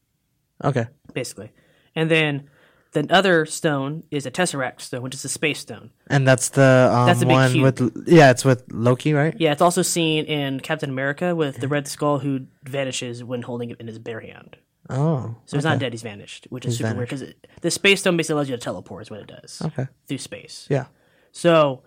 Okay. 0.64 0.86
basically. 1.12 1.52
And 1.94 2.10
then 2.10 2.48
the 2.92 3.06
other 3.10 3.46
stone 3.46 4.04
is 4.10 4.26
a 4.26 4.30
Tesseract 4.30 4.80
stone, 4.80 5.02
which 5.02 5.14
is 5.14 5.24
a 5.24 5.28
space 5.28 5.58
stone. 5.60 5.90
And 6.08 6.26
that's 6.28 6.50
the 6.50 6.90
um, 6.92 7.06
That's 7.06 7.20
the 7.20 7.26
big 7.26 7.32
one 7.32 7.52
cube. 7.52 7.64
with 7.64 8.08
yeah, 8.08 8.30
it's 8.30 8.44
with 8.44 8.64
Loki, 8.70 9.12
right? 9.14 9.34
Yeah, 9.38 9.52
it's 9.52 9.62
also 9.62 9.82
seen 9.82 10.24
in 10.26 10.60
Captain 10.60 10.90
America 10.90 11.34
with 11.34 11.56
the 11.58 11.68
Red 11.68 11.88
Skull 11.88 12.18
who 12.18 12.46
vanishes 12.64 13.24
when 13.24 13.42
holding 13.42 13.70
it 13.70 13.80
in 13.80 13.86
his 13.86 13.98
bare 13.98 14.20
hand. 14.20 14.56
Oh, 14.90 15.36
So 15.46 15.56
he's 15.56 15.64
not 15.64 15.78
dead; 15.78 15.92
he's 15.92 16.02
vanished, 16.02 16.46
which 16.50 16.66
is 16.66 16.76
super 16.76 16.94
weird 16.94 17.08
because 17.08 17.32
the 17.62 17.70
space 17.70 18.00
stone 18.00 18.16
basically 18.16 18.34
allows 18.34 18.50
you 18.50 18.56
to 18.56 18.60
teleport. 18.62 19.02
Is 19.02 19.10
what 19.10 19.20
it 19.20 19.26
does 19.28 19.62
okay. 19.64 19.86
through 20.06 20.18
space. 20.18 20.66
Yeah. 20.68 20.86
So, 21.30 21.82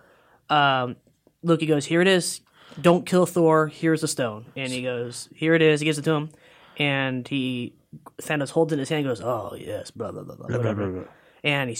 um, 0.50 0.96
Loki 1.42 1.66
goes, 1.66 1.84
"Here 1.84 2.00
it 2.00 2.08
is. 2.08 2.40
Don't 2.80 3.06
kill 3.06 3.26
Thor. 3.26 3.68
Here's 3.68 4.00
the 4.00 4.08
stone." 4.08 4.46
And 4.56 4.72
he 4.72 4.82
goes, 4.82 5.28
"Here 5.34 5.54
it 5.54 5.62
is." 5.62 5.80
He 5.80 5.84
gives 5.84 5.98
it 5.98 6.02
to 6.06 6.12
him, 6.12 6.30
and 6.78 7.26
he 7.28 7.74
Thanos 8.22 8.50
holds 8.50 8.72
it 8.72 8.76
in 8.76 8.80
his 8.80 8.88
hand. 8.88 9.06
and 9.06 9.16
Goes, 9.16 9.20
"Oh 9.22 9.56
yes, 9.58 9.90
blah 9.90 10.10
blah 10.12 10.22
blah 10.22 10.36
blah, 10.36 10.56
whatever." 10.56 11.08
And 11.44 11.70
he 11.70 11.76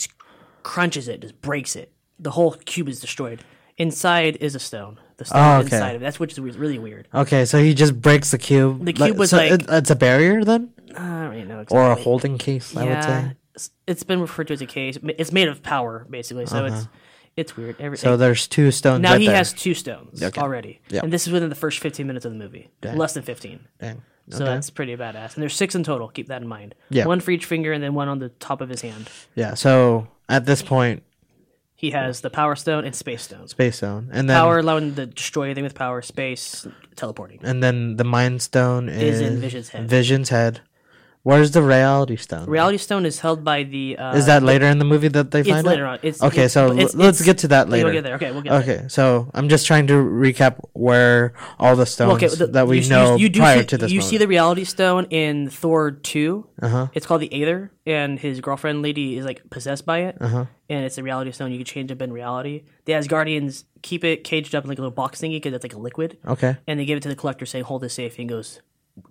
crunches 0.62 1.08
it, 1.08 1.20
just 1.20 1.40
breaks 1.40 1.76
it. 1.76 1.92
The 2.18 2.30
whole 2.30 2.52
cube 2.52 2.88
is 2.88 3.00
destroyed. 3.00 3.44
Inside 3.78 4.36
is 4.40 4.54
a 4.54 4.58
stone. 4.58 4.98
The 5.18 5.24
stone 5.26 5.38
Oh, 5.42 5.60
is 5.60 5.66
okay. 5.66 5.76
inside 5.76 5.96
of 5.96 6.02
it. 6.02 6.04
That's 6.04 6.18
which 6.20 6.32
is 6.32 6.40
really 6.40 6.78
weird. 6.78 7.08
Okay, 7.14 7.44
so 7.44 7.58
he 7.58 7.74
just 7.74 8.00
breaks 8.00 8.30
the 8.30 8.38
cube. 8.38 8.84
The 8.84 8.92
cube 8.92 9.18
was 9.18 9.30
so 9.30 9.36
like- 9.36 9.52
it, 9.52 9.66
it's 9.68 9.90
a 9.90 9.96
barrier 9.96 10.44
then, 10.44 10.70
I 10.96 10.98
don't 11.00 11.30
really 11.30 11.44
know. 11.44 11.64
or 11.70 11.90
a 11.90 11.94
holding 11.94 12.38
case. 12.38 12.74
I 12.76 12.84
would 12.84 13.02
say. 13.04 13.18
it's- 13.54 13.70
it's 13.86 14.02
been 14.02 14.20
referred 14.20 14.46
to 14.48 14.54
as 14.54 14.62
a 14.62 14.66
case. 14.66 14.98
It's 15.02 15.32
made 15.32 15.48
of 15.48 15.62
power, 15.62 16.06
basically. 16.08 16.46
So 16.46 16.64
it's 16.66 16.88
it's 17.36 17.54
weird. 17.54 17.76
Every, 17.78 17.98
Uh-huh. 17.98 18.02
So 18.12 18.16
there's 18.16 18.46
two 18.48 18.70
stones. 18.70 19.02
now 19.02 19.12
right 19.12 19.20
he 19.20 19.26
there. 19.26 19.36
has 19.36 19.52
two 19.52 19.74
stones 19.74 20.22
already, 20.38 20.80
Yeah. 20.88 21.00
and 21.02 21.12
this 21.12 21.26
is 21.26 21.32
within 21.34 21.50
the 21.50 21.54
first 21.54 21.80
fifteen 21.80 22.06
minutes 22.06 22.24
of 22.24 22.32
the 22.32 22.38
movie. 22.38 22.68
Less 22.82 23.12
than 23.12 23.24
fifteen. 23.24 23.60
Dang. 23.78 24.00
So 24.30 24.45
that's 24.45 24.71
pretty 24.71 24.97
badass. 24.97 25.35
And 25.35 25.42
there's 25.42 25.54
six 25.54 25.75
in 25.75 25.85
total. 25.85 26.09
Keep 26.09 26.28
that 26.28 26.42
in 26.42 26.49
mind. 26.49 26.75
Yeah. 26.90 27.06
One 27.06 27.21
for 27.21 27.30
each 27.30 27.45
finger, 27.45 27.73
and 27.73 27.83
then 27.83 27.95
one 27.95 28.09
on 28.09 28.18
the 28.18 28.28
top 28.30 28.61
of 28.61 28.68
his 28.68 28.80
hand. 28.83 29.09
Yeah. 29.35 29.54
So 29.54 30.09
at 30.28 30.47
this 30.47 30.62
point, 30.62 31.02
He 31.76 31.90
has 31.90 32.23
the 32.23 32.30
power 32.30 32.56
stone 32.56 32.85
and 32.85 32.95
space 32.95 33.23
Stone. 33.23 33.49
space 33.49 33.76
stone, 33.76 34.09
and 34.12 34.28
then 34.28 34.37
Power 34.37 34.59
allowing 34.59 34.95
to 34.95 35.06
destroy 35.06 35.45
anything 35.45 35.62
with 35.64 35.75
power. 35.75 36.00
Space 36.02 36.66
teleporting. 36.97 37.38
and 37.42 37.62
then 37.62 37.97
the 37.97 38.04
mind 38.04 38.40
stone 38.42 38.88
is, 38.88 39.21
Is 39.21 39.21
in 39.21 39.40
Vision's 39.40 39.68
head. 39.68 39.88
Vision's 39.88 40.28
head. 40.30 40.61
Where's 41.26 41.50
the 41.50 41.61
reality 41.61 42.14
stone? 42.14 42.47
Reality 42.49 42.78
stone 42.78 43.04
is 43.04 43.18
held 43.18 43.42
by 43.42 43.64
the. 43.64 43.99
Uh, 43.99 44.14
is 44.14 44.26
that 44.26 44.45
later 44.45 44.66
in 44.66 44.78
the 44.78 44.85
movie 44.85 45.09
that 45.09 45.33
they 45.33 45.42
find 45.42 45.56
It's 45.59 45.66
later 45.66 45.85
on. 45.85 45.99
It's, 46.09 46.23
okay, 46.23 46.45
it's- 46.47 46.52
so 46.52 46.71
it's- 46.71 46.95
let's 46.95 47.21
get 47.21 47.38
to 47.38 47.49
that 47.49 47.66
We'll 47.66 47.78
later. 47.78 47.92
get 47.99 48.04
there. 48.04 48.14
Okay, 48.14 48.30
we'll 48.30 48.42
get 48.42 48.50
there. 48.50 48.61
Okay, 48.76 48.80
so 48.88 49.28
I'm 49.35 49.49
just 49.49 49.66
trying 49.66 49.88
to 49.88 49.95
recap 49.95 50.54
where 50.75 51.33
all 51.59 51.75
the 51.75 51.85
stones 51.85 52.23
Okay, 52.23 52.28
the- 52.28 52.47
that 52.56 52.68
we 52.68 52.78
you, 52.78 52.88
know 52.90 53.16
you, 53.16 53.23
you 53.25 53.28
do 53.28 53.40
prior 53.40 53.59
see, 53.62 53.66
to 53.66 53.78
this. 53.78 53.90
You 53.90 53.99
moment. 53.99 54.11
see 54.11 54.18
the 54.18 54.28
reality 54.28 54.62
stone 54.62 55.06
in 55.11 55.50
Thor 55.50 55.90
2 55.90 56.47
Uh-huh. 56.62 56.87
It's 56.95 57.06
called 57.06 57.23
the 57.23 57.33
Aether, 57.42 57.73
and 57.85 58.21
his 58.21 58.40
girlfriend 58.40 58.83
lady 58.83 59.18
is 59.18 59.25
like 59.26 59.42
possessed 59.50 59.85
by 59.85 59.99
it. 60.09 60.16
Uh-huh. 60.21 60.45
And 60.71 60.85
it's 60.87 60.97
a 60.97 61.02
reality 61.02 61.33
stone. 61.33 61.50
You 61.50 61.59
can 61.59 61.66
change 61.66 61.90
up 61.90 62.00
in 62.02 62.12
reality. 62.12 62.62
The 62.87 62.92
Asgardians 62.92 63.64
keep 63.83 64.04
it 64.04 64.23
caged 64.23 64.54
up 64.54 64.62
in 64.64 64.68
like 64.71 64.78
a 64.78 64.80
little 64.80 64.95
box 64.95 65.21
thingy 65.21 65.37
because 65.42 65.52
it's 65.54 65.64
like 65.64 65.75
a 65.75 65.78
liquid. 65.78 66.18
okay. 66.26 66.56
And 66.68 66.78
they 66.78 66.85
give 66.85 66.97
it 66.97 67.02
to 67.02 67.09
the 67.09 67.16
collector, 67.16 67.47
saying, 67.47 67.64
"Hold 67.64 67.83
this 67.83 67.95
safe." 67.95 68.12
And 68.18 68.30
he 68.30 68.35
goes, 68.37 68.61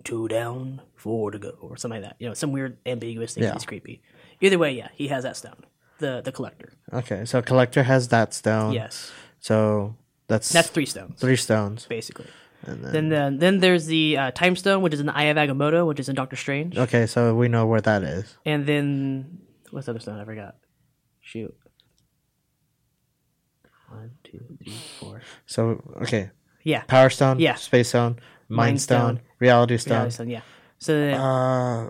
two 0.04 0.28
down, 0.28 0.80
four 0.96 1.30
to 1.30 1.38
go, 1.38 1.50
or 1.60 1.76
something 1.76 2.00
like 2.02 2.10
that. 2.10 2.16
You 2.18 2.28
know, 2.28 2.34
some 2.34 2.52
weird 2.52 2.78
ambiguous 2.86 3.34
thing. 3.34 3.44
Yeah. 3.44 3.52
He's 3.54 3.64
creepy. 3.64 4.02
Either 4.40 4.58
way, 4.58 4.72
yeah, 4.72 4.88
he 4.94 5.08
has 5.08 5.22
that 5.24 5.36
stone. 5.36 5.64
The 5.98 6.20
the 6.24 6.32
collector. 6.32 6.72
Okay, 6.92 7.24
so 7.24 7.40
collector 7.42 7.82
has 7.84 8.08
that 8.08 8.34
stone. 8.34 8.72
Yes, 8.74 9.10
So 9.40 9.96
that's 10.28 10.50
that's 10.50 10.68
three 10.68 10.86
stones 10.86 11.20
three 11.20 11.36
stones. 11.36 11.86
basically. 11.88 12.26
And 12.66 12.82
then, 12.84 12.92
Then 12.92 13.08
then, 13.08 13.38
then 13.38 13.58
there's 13.60 13.86
the 13.86 14.16
uh, 14.18 14.30
time 14.32 14.56
stone, 14.56 14.82
which 14.82 14.92
is 14.94 14.98
in 15.00 15.06
the 15.06 15.16
Eye 15.16 15.24
of 15.24 15.36
Agamotto, 15.36 15.86
which 15.86 16.00
is 16.00 16.08
in 16.08 16.14
Doctor 16.16 16.36
Strange. 16.36 16.76
okay, 16.76 17.06
so 17.06 17.34
we 17.34 17.46
know 17.48 17.64
where 17.66 17.80
that 17.80 18.02
is. 18.02 18.36
And 18.44 18.66
then 18.66 19.38
what's 19.70 19.86
the 19.86 19.92
other 19.92 20.00
stone? 20.00 20.18
I 20.18 20.24
forgot. 20.24 20.56
Shoot. 21.20 21.54
One, 23.88 24.10
two, 24.24 24.40
three, 24.62 24.74
four. 25.00 25.22
So 25.46 25.80
okay, 26.02 26.30
Yeah. 26.64 26.82
power 26.88 27.08
stone. 27.10 27.38
Yeah. 27.38 27.54
Space 27.54 27.88
stone. 27.88 28.18
Mind, 28.48 28.56
Mind 28.72 28.80
stone, 28.82 29.16
stone, 29.16 29.20
Reality 29.38 29.76
stone. 29.78 30.04
Yeah, 30.04 30.08
stone, 30.08 30.30
yeah. 30.30 30.40
So 30.78 30.92
then, 30.98 31.14
Uh, 31.20 31.88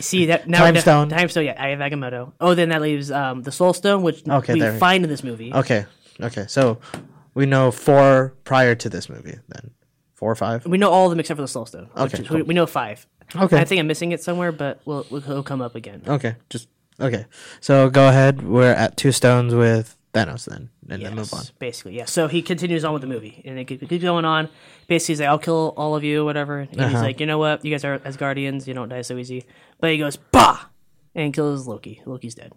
see 0.00 0.26
that 0.26 0.48
now 0.48 0.58
Time 0.58 0.76
stone. 0.76 1.08
Time 1.08 1.28
stone, 1.28 1.44
yeah. 1.46 1.62
Eye 1.62 1.68
of 1.68 1.80
Agamotto. 1.80 2.32
Oh, 2.40 2.54
then 2.54 2.68
that 2.70 2.82
leaves 2.82 3.10
um, 3.10 3.42
the 3.42 3.52
Soul 3.52 3.72
Stone, 3.72 4.02
which 4.02 4.26
Okay, 4.28 4.54
we 4.54 4.60
there. 4.60 4.78
find 4.78 5.04
in 5.04 5.10
this 5.10 5.22
movie. 5.24 5.52
okay, 5.54 5.86
okay. 6.20 6.44
So 6.48 6.78
we 7.34 7.46
know 7.46 7.70
four 7.70 8.34
prior 8.44 8.74
to 8.74 8.88
this 8.88 9.08
movie. 9.08 9.38
Then 9.48 9.70
four 10.14 10.30
or 10.30 10.34
five. 10.36 10.66
We 10.66 10.76
know 10.78 10.90
all 10.90 11.06
of 11.06 11.10
them 11.10 11.20
except 11.20 11.36
for 11.36 11.42
the 11.42 11.48
Soul 11.48 11.66
Stone. 11.66 11.88
which 11.94 12.14
Okay, 12.14 12.22
is- 12.24 12.30
we, 12.30 12.42
we 12.42 12.54
know 12.54 12.66
five. 12.66 13.06
Okay. 13.36 13.58
I 13.60 13.64
think 13.64 13.78
I'm 13.78 13.86
missing 13.86 14.10
it 14.12 14.20
somewhere, 14.22 14.50
but 14.52 14.80
we'll, 14.84 15.06
we'll 15.08 15.22
it'll 15.22 15.42
come 15.44 15.62
up 15.62 15.76
again. 15.76 16.02
Okay, 16.06 16.34
just 16.50 16.66
okay. 16.98 17.26
So 17.60 17.88
go 17.88 18.08
ahead. 18.08 18.42
We're 18.42 18.72
at 18.72 18.96
two 18.96 19.12
stones 19.12 19.54
with 19.54 19.96
Thanos 20.12 20.44
then, 20.46 20.70
and 20.88 21.02
then 21.04 21.14
move 21.14 21.32
on. 21.32 21.44
Basically, 21.60 21.96
yeah. 21.96 22.04
So 22.04 22.26
he 22.26 22.42
continues 22.42 22.84
on 22.84 22.92
with 22.92 23.02
the 23.02 23.08
movie, 23.08 23.42
and 23.44 23.58
it 23.58 23.64
keeps 23.66 24.02
going 24.02 24.24
on. 24.24 24.48
Basically, 24.88 25.12
he's 25.12 25.20
like, 25.20 25.28
"I'll 25.28 25.38
kill 25.38 25.72
all 25.76 25.94
of 25.94 26.02
you, 26.02 26.24
whatever." 26.24 26.60
And 26.60 26.70
he's 26.70 26.80
Uh-huh. 26.94 27.00
like, 27.02 27.20
"You 27.20 27.26
know 27.26 27.38
what? 27.38 27.64
You 27.64 27.70
guys 27.70 27.84
are 27.84 28.00
as 28.04 28.16
guardians. 28.16 28.66
You 28.66 28.74
don't 28.74 28.88
die 28.88 29.02
so 29.02 29.16
easy." 29.16 29.44
But 29.80 29.90
he 29.92 29.98
goes, 29.98 30.16
"Bah!" 30.16 30.66
and 31.14 31.32
kills 31.32 31.68
Loki. 31.68 32.02
Loki's 32.06 32.34
dead. 32.34 32.52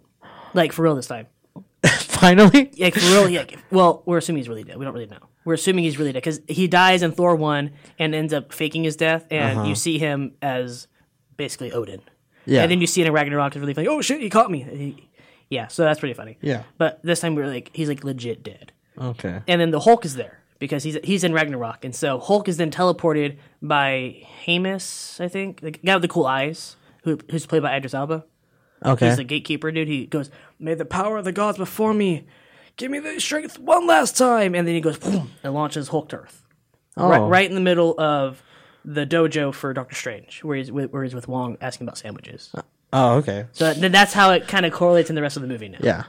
Like 0.52 0.72
for 0.72 0.82
real 0.82 0.96
this 0.96 1.06
time. 1.06 1.26
Finally. 1.86 2.70
Like 2.78 2.94
for 2.94 3.00
real. 3.26 3.30
Like, 3.30 3.58
well, 3.70 4.02
we're 4.06 4.18
assuming 4.18 4.40
he's 4.40 4.48
really 4.48 4.64
dead. 4.64 4.76
We 4.76 4.84
don't 4.84 4.94
really 4.94 5.06
know. 5.06 5.18
We're 5.44 5.54
assuming 5.54 5.84
he's 5.84 5.98
really 5.98 6.12
dead 6.12 6.22
because 6.22 6.40
he 6.48 6.66
dies 6.66 7.02
in 7.02 7.12
Thor 7.12 7.36
one 7.36 7.70
and 7.98 8.14
ends 8.14 8.32
up 8.32 8.52
faking 8.52 8.82
his 8.84 8.96
death, 8.96 9.26
and 9.30 9.68
you 9.68 9.74
see 9.74 9.98
him 9.98 10.32
as 10.42 10.88
basically 11.36 11.70
Odin. 11.72 12.00
Uh-huh. 12.00 12.10
Yeah. 12.46 12.62
And 12.62 12.70
then 12.70 12.80
you 12.80 12.86
see 12.86 13.00
it 13.02 13.06
in 13.06 13.12
Ragnarok. 13.12 13.54
It's 13.54 13.60
really 13.60 13.74
funny. 13.74 13.88
Oh 13.88 14.00
shit! 14.00 14.20
He 14.20 14.28
caught 14.28 14.50
me. 14.50 14.62
He- 14.62 15.08
yeah. 15.50 15.68
So 15.68 15.84
that's 15.84 16.00
pretty 16.00 16.14
funny. 16.14 16.38
Yeah. 16.40 16.62
But 16.78 17.00
this 17.02 17.20
time 17.20 17.34
we're 17.34 17.46
like, 17.46 17.70
he's 17.72 17.88
like 17.88 18.04
legit 18.04 18.42
dead. 18.42 18.72
Okay. 18.96 19.42
and 19.48 19.60
then 19.60 19.70
the 19.70 19.80
Hulk 19.80 20.04
is 20.04 20.14
there 20.14 20.40
because 20.58 20.82
he's 20.82 20.96
he's 21.02 21.24
in 21.24 21.32
Ragnarok, 21.32 21.84
and 21.84 21.94
so 21.94 22.18
Hulk 22.18 22.48
is 22.48 22.56
then 22.56 22.70
teleported 22.70 23.36
by 23.60 24.24
Hamus, 24.46 25.20
I 25.20 25.28
think, 25.28 25.60
the 25.60 25.72
guy 25.72 25.94
with 25.96 26.02
the 26.02 26.08
cool 26.08 26.26
eyes, 26.26 26.76
who, 27.02 27.18
who's 27.30 27.46
played 27.46 27.62
by 27.62 27.76
Idris 27.76 27.94
Elba. 27.94 28.24
Okay. 28.84 29.08
He's 29.08 29.16
the 29.16 29.24
gatekeeper 29.24 29.72
dude. 29.72 29.88
He 29.88 30.06
goes, 30.06 30.30
"May 30.58 30.74
the 30.74 30.84
power 30.84 31.18
of 31.18 31.24
the 31.24 31.32
gods 31.32 31.58
before 31.58 31.94
me, 31.94 32.26
give 32.76 32.90
me 32.90 32.98
the 32.98 33.20
strength 33.20 33.58
one 33.58 33.86
last 33.86 34.16
time," 34.16 34.54
and 34.54 34.66
then 34.66 34.74
he 34.74 34.80
goes 34.80 34.98
boom, 34.98 35.32
and 35.42 35.54
launches 35.54 35.88
Hulk 35.88 36.08
to 36.10 36.18
Earth, 36.18 36.44
oh. 36.96 37.08
right, 37.08 37.18
right 37.20 37.48
in 37.48 37.54
the 37.54 37.60
middle 37.60 37.98
of 37.98 38.42
the 38.84 39.06
dojo 39.06 39.52
for 39.52 39.72
Doctor 39.72 39.94
Strange, 39.94 40.44
where 40.44 40.56
he's 40.56 40.70
with, 40.70 40.92
where 40.92 41.02
he's 41.02 41.14
with 41.14 41.26
Wong 41.26 41.56
asking 41.60 41.86
about 41.86 41.98
sandwiches. 41.98 42.50
Uh, 42.54 42.62
Oh, 42.94 43.16
okay. 43.16 43.46
So 43.52 43.74
then 43.74 43.90
that's 43.92 44.12
how 44.12 44.30
it 44.30 44.46
kind 44.46 44.64
of 44.64 44.72
correlates 44.72 45.10
in 45.10 45.16
the 45.16 45.22
rest 45.22 45.36
of 45.36 45.42
the 45.42 45.48
movie 45.48 45.68
now. 45.68 45.78
Yeah. 45.82 46.04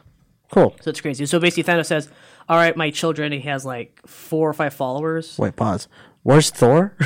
Cool. 0.52 0.76
So 0.82 0.92
it's 0.92 1.02
crazy. 1.02 1.26
So 1.26 1.40
basically, 1.40 1.64
Thanos 1.64 1.88
says, 1.88 2.08
"All 2.48 2.58
right, 2.58 2.78
my 2.78 2.92
children." 2.92 3.32
He 3.32 3.40
has 3.42 3.66
like 3.66 4.00
four 4.06 4.48
or 4.48 4.54
five 4.54 4.74
followers. 4.74 5.38
Wait. 5.40 5.56
Pause. 5.56 5.88
Where's 6.24 6.50
Thor? 6.50 6.96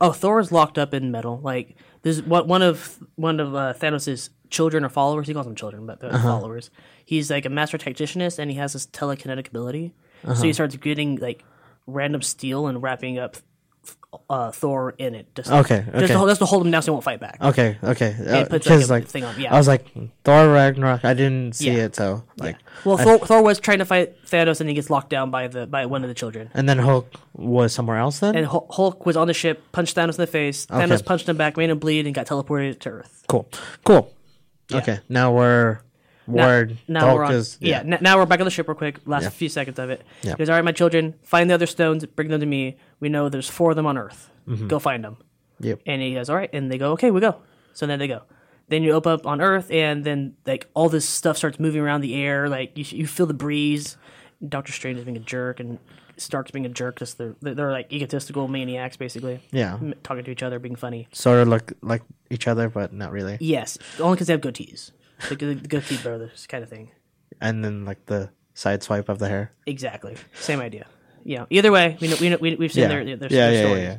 Oh, 0.00 0.10
Thor 0.10 0.40
is 0.40 0.50
locked 0.50 0.78
up 0.78 0.92
in 0.92 1.12
metal. 1.12 1.38
Like 1.44 1.76
there's 2.02 2.20
what 2.22 2.48
one 2.48 2.60
of 2.60 2.98
one 3.14 3.38
of 3.38 3.54
uh, 3.54 3.72
Thanos' 3.78 4.30
children 4.50 4.84
or 4.84 4.88
followers. 4.88 5.28
He 5.28 5.32
calls 5.32 5.46
them 5.46 5.54
children, 5.54 5.86
but 5.86 6.00
they're 6.00 6.10
followers. 6.10 6.70
He's 7.04 7.30
like 7.30 7.44
a 7.44 7.48
master 7.48 7.78
tacticianist, 7.78 8.40
and 8.40 8.50
he 8.50 8.56
has 8.56 8.72
this 8.72 8.84
telekinetic 8.88 9.46
ability. 9.46 9.92
So 10.24 10.42
he 10.42 10.52
starts 10.52 10.74
getting 10.76 11.16
like 11.18 11.44
random 11.86 12.20
steel 12.20 12.66
and 12.66 12.82
wrapping 12.82 13.16
up 13.20 13.36
uh, 14.28 14.50
Thor 14.52 14.94
in 14.98 15.14
it. 15.14 15.34
Just, 15.34 15.50
Okay, 15.50 15.78
Just 15.84 15.94
okay. 15.96 16.06
to, 16.08 16.18
hold- 16.18 16.28
just 16.30 16.38
to 16.40 16.46
hold 16.46 16.64
him 16.66 16.70
down 16.70 16.82
so 16.82 16.86
he 16.86 16.90
won't 16.92 17.04
fight 17.04 17.20
back. 17.20 17.38
Okay. 17.40 17.78
Okay. 17.82 18.14
it 18.18 18.48
puts, 18.50 18.64
Because 18.66 18.90
like, 18.90 19.06
thing 19.06 19.24
on- 19.24 19.40
yeah. 19.40 19.54
I 19.54 19.58
was 19.58 19.66
like 19.68 19.86
Thor 20.24 20.48
Ragnarok. 20.52 21.04
I 21.04 21.14
didn't 21.14 21.54
see 21.56 21.70
Yeah. 21.70 21.84
it, 21.84 21.96
so 21.96 22.24
like, 22.38 22.56
Well, 22.84 22.98
Thor, 22.98 23.18
Thor 23.18 23.42
was 23.42 23.58
trying 23.60 23.78
to 23.78 23.84
fight 23.84 24.22
Thanos, 24.26 24.60
and 24.60 24.68
he 24.68 24.74
gets 24.74 24.90
locked 24.90 25.10
down 25.10 25.30
by 25.30 25.48
the 25.48 25.66
by 25.66 25.86
one 25.86 26.02
of 26.04 26.08
the 26.08 26.14
children. 26.14 26.50
and 26.54 26.68
then 26.68 26.78
Hulk 26.78 27.10
was 27.34 27.72
somewhere 27.72 27.96
else 27.98 28.18
then. 28.20 28.36
And 28.36 28.46
Hulk 28.46 29.06
was 29.06 29.16
on 29.16 29.26
the 29.28 29.34
ship, 29.34 29.62
punched 29.72 29.96
Thanos 29.96 30.10
in 30.10 30.16
the 30.22 30.26
face. 30.26 30.66
Thanos 30.66 30.92
Okay. 30.92 31.02
punched 31.04 31.28
him 31.28 31.36
back, 31.36 31.56
made 31.56 31.70
him 31.70 31.78
bleed, 31.78 32.06
and 32.06 32.14
got 32.14 32.26
teleported 32.26 32.80
to 32.80 32.88
Earth. 32.90 33.24
cool. 33.28 33.48
Cool. 33.84 34.12
Okay. 34.72 35.00
Now 35.08 35.32
we're 35.32 35.78
Now- 36.26 36.66
now 36.88 37.14
we're 37.14 37.24
on, 37.24 37.32
is. 37.34 37.58
yeah. 37.60 37.80
n- 37.80 37.98
now 38.00 38.16
we're 38.18 38.26
back 38.26 38.40
on 38.40 38.44
the 38.44 38.50
ship 38.50 38.68
real 38.68 38.74
quick. 38.76 38.98
Last 39.06 39.22
Yeah. 39.24 39.28
few 39.30 39.48
seconds 39.48 39.78
of 39.78 39.90
it. 39.90 40.02
Yeah. 40.22 40.32
He 40.32 40.36
goes, 40.38 40.48
all 40.48 40.56
right, 40.56 40.64
my 40.64 40.72
children, 40.72 41.14
find 41.22 41.50
the 41.50 41.54
other 41.54 41.66
stones, 41.66 42.04
bring 42.06 42.28
them 42.28 42.40
to 42.40 42.46
me. 42.46 42.76
We 43.00 43.08
know 43.08 43.28
there's 43.28 43.48
four 43.48 43.70
of 43.70 43.76
them 43.76 43.86
on 43.86 43.98
Earth. 43.98 44.30
Mm-hmm. 44.48 44.68
Go 44.68 44.78
find 44.78 45.02
them. 45.04 45.16
Yep. 45.60 45.80
And 45.86 46.00
he 46.02 46.14
goes, 46.14 46.28
all 46.30 46.36
right, 46.36 46.50
and 46.52 46.70
they 46.70 46.78
go, 46.78 46.92
okay, 46.92 47.10
we 47.10 47.20
go. 47.20 47.36
So 47.72 47.86
then 47.86 47.98
they 47.98 48.08
go. 48.08 48.22
Then 48.68 48.82
you 48.82 48.92
open 48.92 49.12
up 49.12 49.26
on 49.26 49.40
Earth, 49.40 49.70
and 49.70 50.04
then 50.04 50.34
like 50.46 50.68
all 50.74 50.88
this 50.88 51.08
stuff 51.08 51.36
starts 51.36 51.58
moving 51.60 51.80
around 51.80 52.00
the 52.00 52.14
air. 52.14 52.48
Like 52.48 52.76
you, 52.78 52.84
you 52.88 53.06
feel 53.06 53.26
the 53.26 53.34
breeze. 53.34 53.96
Doctor 54.48 54.72
Strange 54.72 54.98
is 54.98 55.04
being 55.04 55.16
a 55.16 55.20
jerk, 55.20 55.60
and 55.60 55.78
Stark's 56.16 56.50
being 56.52 56.64
a 56.66 56.68
jerk 56.70 56.94
because 56.96 57.14
they're 57.14 57.34
they're 57.42 57.54
they're, 57.54 57.70
like 57.72 57.92
egotistical 57.92 58.48
maniacs, 58.48 58.96
basically 58.96 59.40
Yeah. 59.50 59.78
Talking 60.02 60.24
to 60.24 60.30
each 60.30 60.42
other, 60.42 60.58
being 60.58 60.76
funny. 60.76 61.06
Sort 61.12 61.40
of 61.40 61.48
look 61.48 61.72
like 61.82 62.02
each 62.30 62.48
other, 62.48 62.68
but 62.68 62.92
not 62.92 63.12
really. 63.12 63.36
Yes, 63.40 63.78
only 64.00 64.14
because 64.16 64.28
they 64.28 64.32
have 64.32 64.40
goatees, 64.40 64.92
the, 65.28 65.36
the 65.36 65.54
goatee 65.68 65.96
brothers 66.02 66.46
kind 66.46 66.62
of 66.64 66.70
thing. 66.70 66.90
And 67.40 67.64
then 67.64 67.84
like 67.84 68.06
the 68.06 68.30
side 68.54 68.82
swipe 68.82 69.08
of 69.08 69.18
the 69.18 69.28
hair. 69.28 69.52
Exactly. 69.66 70.16
Same 70.34 70.60
idea. 70.60 70.86
Yeah. 71.24 71.46
Either 71.50 71.72
way, 71.72 71.96
we 72.00 72.08
know, 72.08 72.16
we 72.20 72.28
know, 72.30 72.36
we, 72.40 72.54
we've 72.56 72.72
seen 72.72 72.82
Yeah. 72.82 72.88
their, 72.88 73.04
their, 73.04 73.14
yeah, 73.14 73.28
their 73.50 73.52
yeah, 73.54 73.64
stories. 73.66 73.82
yeah, 73.84 73.98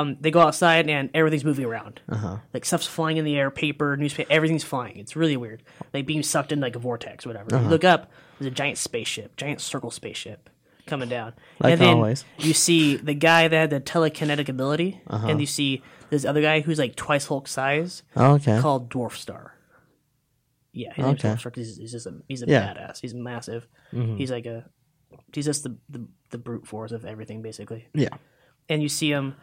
Um, 0.00 0.16
they 0.20 0.30
go 0.30 0.40
outside 0.40 0.88
and 0.90 1.10
everything's 1.14 1.44
moving 1.44 1.64
around. 1.64 2.00
Uh-huh. 2.08 2.38
Like 2.52 2.64
stuff's 2.64 2.86
flying 2.86 3.16
in 3.16 3.24
the 3.24 3.36
air, 3.38 3.50
paper, 3.50 3.96
newspaper, 3.96 4.30
everything's 4.32 4.64
flying. 4.64 4.98
It's 4.98 5.14
really 5.16 5.36
weird. 5.36 5.62
Like 5.94 6.06
being 6.06 6.22
sucked 6.22 6.50
in 6.52 6.60
like 6.60 6.76
a 6.76 6.80
vortex, 6.80 7.24
or 7.24 7.30
whatever. 7.30 7.54
Uh-huh. 7.54 7.64
You 7.64 7.70
look 7.70 7.84
up, 7.84 8.10
there's 8.38 8.50
a 8.50 8.54
giant 8.54 8.78
spaceship, 8.78 9.36
giant 9.36 9.60
circle 9.60 9.90
spaceship 9.90 10.50
coming 10.86 11.08
down. 11.08 11.34
Like 11.60 11.72
and 11.74 11.80
then 11.80 11.94
always. 11.96 12.24
you 12.38 12.52
see 12.52 12.96
the 12.96 13.14
guy 13.14 13.46
that 13.48 13.56
had 13.56 13.70
the 13.70 13.80
telekinetic 13.80 14.48
ability, 14.48 15.00
Uh-huh. 15.06 15.28
and 15.28 15.40
you 15.40 15.46
see 15.46 15.82
this 16.10 16.24
other 16.24 16.42
guy 16.42 16.60
who's 16.62 16.78
like 16.80 16.96
twice 16.96 17.26
Hulk 17.26 17.46
size, 17.46 18.02
Oh, 18.16 18.34
okay. 18.34 18.58
called 18.60 18.90
Dwarf 18.90 19.12
Star. 19.12 19.54
Yeah, 20.72 20.92
his 20.94 21.04
name's 21.04 21.24
Okay. 21.24 21.34
'cause 21.42 21.52
he's, 21.56 21.76
he's 21.78 21.92
just 21.92 22.06
a 22.06 22.14
he's 22.28 22.42
a 22.42 22.46
Yeah. 22.46 22.72
Badass. 22.74 23.00
He's 23.00 23.14
massive. 23.14 23.66
He's 23.92 24.30
like 24.30 24.46
a 24.46 24.68
he's 25.32 25.44
just 25.46 25.64
the, 25.64 25.76
the 25.88 26.06
the 26.30 26.38
brute 26.38 26.66
force 26.66 26.92
of 26.92 27.04
everything 27.04 27.42
basically. 27.42 27.88
Yeah. 27.94 28.10
And 28.68 28.82
you 28.82 28.88
see 28.88 29.10
him. 29.10 29.34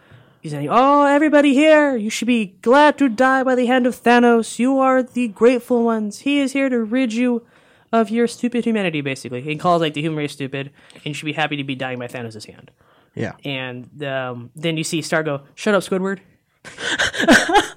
He's 0.41 0.51
saying, 0.51 0.69
"Oh, 0.69 1.05
everybody 1.05 1.53
here! 1.53 1.97
You 1.97 2.09
should 2.09 2.27
be 2.27 2.45
glad 2.61 2.97
to 2.99 3.09
die 3.09 3.43
by 3.43 3.55
the 3.55 3.65
hand 3.65 3.85
of 3.87 3.95
Thanos. 4.01 4.59
You 4.59 4.77
are 4.79 5.01
the 5.03 5.27
grateful 5.27 5.83
ones. 5.83 6.19
He 6.19 6.39
is 6.39 6.53
here 6.53 6.69
to 6.69 6.79
rid 6.83 7.11
you 7.11 7.45
of 7.91 8.09
your 8.11 8.27
stupid 8.27 8.63
humanity." 8.63 9.01
Basically, 9.01 9.41
he 9.41 9.55
calls 9.57 9.81
like 9.81 9.95
the 9.95 10.01
human 10.01 10.17
race 10.19 10.31
stupid, 10.33 10.71
and 10.93 11.05
you 11.07 11.13
should 11.13 11.25
be 11.25 11.33
happy 11.33 11.57
to 11.57 11.63
be 11.63 11.75
dying 11.75 11.97
by 11.99 12.07
Thanos' 12.07 12.45
hand. 12.45 12.71
Yeah. 13.15 13.33
And 13.43 14.01
um, 14.03 14.51
then 14.55 14.77
you 14.77 14.83
see 14.85 15.01
Star 15.01 15.23
go, 15.23 15.41
"Shut 15.55 15.73
up, 15.73 15.83
Squidward." 15.83 16.19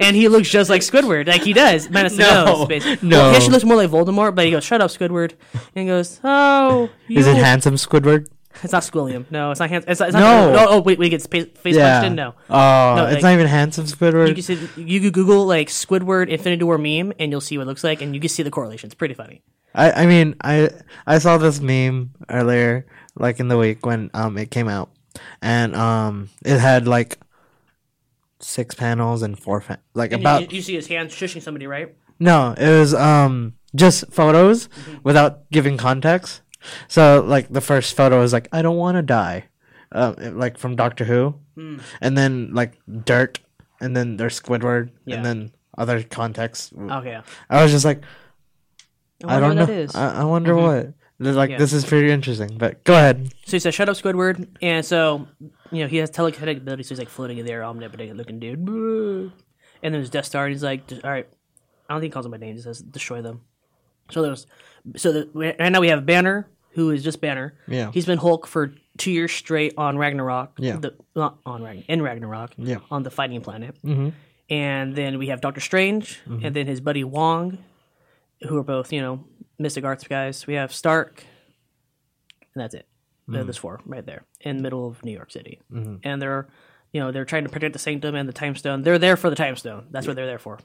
and 0.00 0.16
he 0.16 0.28
looks 0.28 0.48
just 0.48 0.70
like 0.70 0.82
Squidward, 0.82 1.26
like 1.28 1.42
he 1.42 1.52
does, 1.52 1.88
minus 1.90 2.16
the 2.16 2.22
No, 2.22 2.44
nose. 2.44 2.68
Basically. 2.68 3.08
no. 3.08 3.18
Well, 3.18 3.30
he 3.30 3.36
actually 3.36 3.52
looks 3.52 3.64
more 3.64 3.76
like 3.76 3.90
Voldemort, 3.90 4.34
but 4.34 4.44
he 4.44 4.50
goes, 4.50 4.64
"Shut 4.64 4.80
up, 4.80 4.90
Squidward," 4.90 5.32
and 5.52 5.60
he 5.74 5.86
goes, 5.86 6.20
"Oh, 6.24 6.90
Is 7.08 7.26
it 7.26 7.36
handsome 7.36 7.74
Squidward? 7.76 8.28
it's 8.62 8.72
not 8.72 8.82
Squilliam. 8.84 9.24
No, 9.30 9.50
it's 9.50 9.58
not 9.60 9.68
handsome. 9.68 9.90
It's 9.90 9.98
not, 10.00 10.08
it's 10.10 10.14
No. 10.16 10.52
no. 10.52 10.66
Oh, 10.70 10.80
wait, 10.80 10.98
wait, 10.98 11.06
he 11.06 11.10
gets 11.10 11.26
face, 11.26 11.46
Yeah. 11.64 11.98
punched 12.00 12.06
in. 12.06 12.14
No. 12.14 12.34
Oh, 12.48 12.94
No, 12.96 13.04
it's 13.06 13.14
like- 13.14 13.22
not 13.24 13.32
even 13.32 13.46
handsome 13.48 13.84
Squidward. 13.86 14.28
You 14.28 14.34
can 14.34 14.42
see, 14.44 14.58
you 14.76 15.00
could 15.00 15.12
Google 15.12 15.44
like 15.46 15.68
Squidward 15.68 16.28
Infinity 16.28 16.62
War 16.64 16.78
meme, 16.78 17.12
and 17.18 17.32
you'll 17.32 17.40
see 17.40 17.58
what 17.58 17.64
it 17.64 17.66
looks 17.66 17.82
like, 17.84 18.00
and 18.00 18.14
you 18.14 18.20
can 18.20 18.28
see 18.28 18.42
the 18.44 18.50
correlation. 18.50 18.86
It's 18.86 18.94
pretty 18.94 19.14
funny. 19.14 19.42
I, 19.74 20.02
I 20.02 20.06
mean, 20.06 20.36
I 20.40 20.70
I 21.06 21.18
saw 21.18 21.36
this 21.36 21.60
meme 21.60 22.10
earlier, 22.30 22.86
like 23.18 23.40
in 23.40 23.48
the 23.48 23.58
week 23.58 23.84
when 23.84 24.08
um 24.14 24.38
it 24.38 24.52
came 24.52 24.68
out, 24.68 24.90
and 25.42 25.74
um 25.74 26.28
it 26.44 26.60
had 26.60 26.86
like 26.86 27.18
six 28.44 28.74
panels 28.74 29.22
and 29.22 29.38
four 29.38 29.60
fa- 29.60 29.80
like 29.94 30.12
And 30.12 30.20
about 30.22 30.50
you, 30.52 30.56
you 30.56 30.62
see 30.62 30.74
his 30.74 30.86
hands 30.86 31.14
shushing 31.14 31.42
somebody, 31.42 31.66
right? 31.66 31.94
no, 32.20 32.54
it 32.56 32.68
was 32.68 32.94
um 32.94 33.54
just 33.74 34.12
photos 34.12 34.68
Mm-hmm. 34.68 34.98
without 35.02 35.50
giving 35.50 35.76
context. 35.76 36.42
So 36.88 37.24
like 37.26 37.48
the 37.52 37.60
first 37.60 37.96
photo 37.96 38.22
is 38.22 38.32
like 38.32 38.48
I 38.52 38.62
don't 38.62 38.76
want 38.76 38.96
to 38.96 39.02
die, 39.02 39.44
uh, 39.92 40.14
like 40.18 40.58
from 40.58 40.76
Doctor 40.76 41.04
Who, 41.04 41.34
Hmm. 41.56 41.78
and 42.00 42.16
then 42.16 42.54
like 42.54 42.78
dirt, 43.04 43.38
and 43.80 43.96
then 43.96 44.16
there's 44.16 44.40
Squidward, 44.40 44.90
Yeah. 45.04 45.16
and 45.16 45.24
then 45.24 45.38
other 45.76 46.02
context. 46.02 46.72
Okay. 46.72 47.18
I 47.50 47.62
was 47.62 47.72
just 47.72 47.84
like. 47.84 48.02
I, 49.24 49.36
I 49.36 49.40
don't 49.40 49.56
wonder 49.56 49.66
know. 49.74 49.82
what. 49.86 49.96
I, 49.96 50.20
I 50.20 50.24
wonder 50.24 50.54
what. 50.56 50.92
They're 51.18 51.32
Like 51.32 51.50
Yeah. 51.50 51.58
this 51.58 51.72
is 51.72 51.84
pretty 51.84 52.10
interesting, 52.10 52.58
but 52.58 52.82
go 52.84 52.94
ahead. 52.94 53.30
So 53.46 53.52
he 53.56 53.58
says, 53.60 53.74
"Shut 53.74 53.88
up, 53.88 53.96
Squidward." 53.96 54.48
And 54.60 54.84
so 54.84 55.26
you 55.74 55.82
know 55.82 55.88
he 55.88 55.98
has 55.98 56.10
telekinetic 56.10 56.58
abilities, 56.58 56.88
so 56.88 56.94
he's 56.94 56.98
like 56.98 57.08
floating 57.08 57.38
in 57.38 57.46
the 57.46 57.52
air, 57.52 57.64
omnipotent 57.64 58.16
looking 58.16 58.38
dude. 58.38 58.58
And 58.68 59.32
then 59.82 59.92
there's 59.92 60.10
Death 60.10 60.26
Star, 60.26 60.46
and 60.46 60.52
he's 60.54 60.62
like, 60.62 60.82
all 61.02 61.10
right, 61.10 61.28
I 61.88 61.92
don't 61.92 62.00
think 62.00 62.12
he 62.12 62.14
calls 62.14 62.24
them 62.24 62.32
by 62.32 62.38
name. 62.38 62.56
He 62.56 62.62
says 62.62 62.80
destroy 62.80 63.22
them. 63.22 63.42
So 64.10 64.22
there's 64.22 64.46
so 64.96 65.12
the, 65.12 65.30
right 65.34 65.72
now 65.72 65.80
we 65.80 65.88
have 65.88 66.06
Banner, 66.06 66.48
who 66.70 66.90
is 66.90 67.02
just 67.02 67.20
Banner. 67.20 67.54
Yeah. 67.66 67.90
he's 67.92 68.06
been 68.06 68.18
Hulk 68.18 68.46
for 68.46 68.74
two 68.98 69.10
years 69.10 69.32
straight 69.32 69.74
on 69.76 69.98
Ragnarok. 69.98 70.52
Yeah. 70.58 70.76
the, 70.76 70.94
not 71.16 71.38
on 71.46 71.62
Ragn 71.62 71.84
in 71.88 72.02
Ragnarok. 72.02 72.52
Yeah. 72.56 72.78
on 72.90 73.02
the 73.02 73.10
fighting 73.10 73.40
planet. 73.40 73.76
Mm-hmm. 73.84 74.10
And 74.50 74.94
then 74.94 75.18
we 75.18 75.28
have 75.28 75.40
Doctor 75.40 75.60
Strange, 75.60 76.20
and 76.26 76.54
then 76.54 76.66
his 76.66 76.80
buddy 76.80 77.02
Wong, 77.02 77.58
who 78.42 78.58
are 78.58 78.62
both 78.62 78.92
you 78.92 79.00
know 79.00 79.24
mystic 79.58 79.84
arts 79.84 80.06
guys. 80.06 80.46
We 80.46 80.54
have 80.54 80.72
Stark, 80.72 81.24
and 82.54 82.62
that's 82.62 82.74
it. 82.74 82.86
There- 83.26 83.42
There's 83.44 83.56
four 83.56 83.80
right 83.86 84.04
there 84.04 84.24
in 84.40 84.56
the 84.58 84.62
middle 84.62 84.86
of 84.86 85.02
New 85.04 85.12
York 85.12 85.30
City, 85.32 85.60
and 85.70 86.20
they're 86.20 86.46
you 86.92 87.00
know 87.00 87.10
they're 87.10 87.24
trying 87.24 87.44
to 87.44 87.50
protect 87.50 87.72
the 87.72 87.78
sanctum 87.78 88.14
and 88.14 88.28
the 88.28 88.32
time 88.32 88.54
stone. 88.54 88.82
They're 88.82 88.98
there 88.98 89.16
for 89.16 89.30
the 89.30 89.36
time 89.36 89.56
stone. 89.56 89.86
That's 89.90 90.06
what 90.06 90.14
they're 90.16 90.26
there 90.26 90.38
for. 90.38 90.58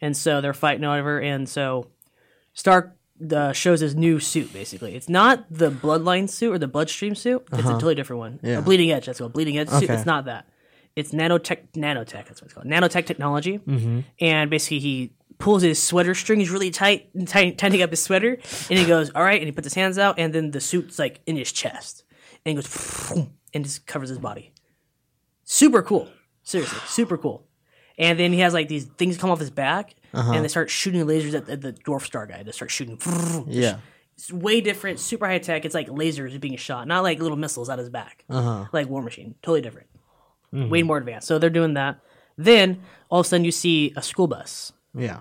And 0.00 0.16
so 0.16 0.40
they're 0.40 0.54
fighting 0.54 0.84
over, 0.84 1.18
and 1.20 1.48
so 1.48 1.88
Stark 2.54 2.96
uh, 3.32 3.52
shows 3.52 3.80
his 3.80 3.94
new 3.94 4.18
suit. 4.18 4.52
Basically, 4.52 4.94
it's 4.96 5.08
not 5.08 5.44
the 5.50 5.70
Bloodline 5.70 6.28
suit 6.28 6.52
or 6.54 6.58
the 6.58 6.66
Bloodstream 6.68 7.14
suit. 7.14 7.44
It's 7.52 7.60
a 7.60 7.72
totally 7.72 7.94
different 7.94 8.18
one. 8.18 8.40
Yeah. 8.42 8.58
A 8.58 8.62
Bleeding 8.62 8.90
Edge. 8.90 9.06
That's 9.06 9.20
what 9.20 9.26
it's 9.26 9.32
called 9.32 9.32
Bleeding 9.34 9.58
Edge 9.58 9.68
suit. 9.68 9.90
It's 9.90 10.06
not 10.06 10.24
that. 10.24 10.46
It's 10.96 11.12
nanotech. 11.12 11.68
Nanotech. 11.76 12.26
That's 12.26 12.40
what 12.40 12.46
it's 12.46 12.54
called. 12.54 12.66
Nanotech 12.66 13.06
technology. 13.06 13.58
Mm-hmm. 13.58 14.00
And 14.20 14.50
basically, 14.50 14.80
he 14.80 15.12
pulls 15.40 15.62
his 15.62 15.82
sweater 15.82 16.14
strings 16.14 16.50
really 16.50 16.70
tight, 16.70 17.08
tight, 17.26 17.58
tightening 17.58 17.82
up 17.82 17.90
his 17.90 18.02
sweater, 18.02 18.34
and 18.70 18.78
he 18.78 18.84
goes, 18.84 19.10
"All 19.10 19.24
right," 19.24 19.40
and 19.40 19.46
he 19.46 19.52
puts 19.52 19.66
his 19.66 19.74
hands 19.74 19.98
out, 19.98 20.18
and 20.18 20.32
then 20.32 20.52
the 20.52 20.60
suit's 20.60 20.98
like 20.98 21.20
in 21.26 21.34
his 21.36 21.50
chest, 21.50 22.04
and 22.44 22.56
he 22.56 22.62
goes 22.62 23.12
and 23.54 23.64
just 23.64 23.86
covers 23.86 24.08
his 24.10 24.18
body. 24.18 24.52
Super 25.44 25.82
cool. 25.82 26.08
Seriously, 26.42 26.78
super 26.86 27.18
cool. 27.18 27.46
And 27.98 28.18
then 28.18 28.32
he 28.32 28.40
has 28.40 28.54
like 28.54 28.68
these 28.68 28.84
things 28.84 29.16
come 29.18 29.30
off 29.30 29.40
his 29.40 29.50
back, 29.50 29.94
and 30.12 30.44
they 30.44 30.48
start 30.48 30.70
shooting 30.70 31.04
lasers 31.06 31.34
at, 31.34 31.48
at 31.48 31.60
the 31.60 31.72
dwarf 31.72 32.02
star 32.02 32.26
guy. 32.26 32.42
They 32.42 32.52
start 32.52 32.70
shooting. 32.70 32.98
Yeah. 33.48 33.78
It's 34.16 34.30
way 34.30 34.60
different, 34.60 35.00
super 35.00 35.26
high 35.26 35.38
tech. 35.38 35.64
It's 35.64 35.74
like 35.74 35.88
lasers 35.88 36.38
being 36.38 36.56
shot, 36.56 36.86
not 36.86 37.02
like 37.02 37.20
little 37.20 37.38
missiles 37.38 37.70
out 37.70 37.78
his 37.78 37.88
back, 37.88 38.24
Uh-huh. 38.28 38.66
like 38.70 38.86
War 38.86 39.00
Machine. 39.00 39.34
Totally 39.42 39.62
different. 39.62 39.88
Way 40.52 40.82
more 40.82 40.98
advanced. 40.98 41.26
So 41.26 41.38
they're 41.38 41.48
doing 41.48 41.74
that. 41.74 42.00
Then 42.36 42.82
all 43.08 43.20
of 43.20 43.26
a 43.26 43.28
sudden 43.30 43.44
you 43.46 43.52
see 43.52 43.92
a 43.96 44.02
school 44.02 44.26
bus, 44.26 44.72
Yeah. 44.94 45.20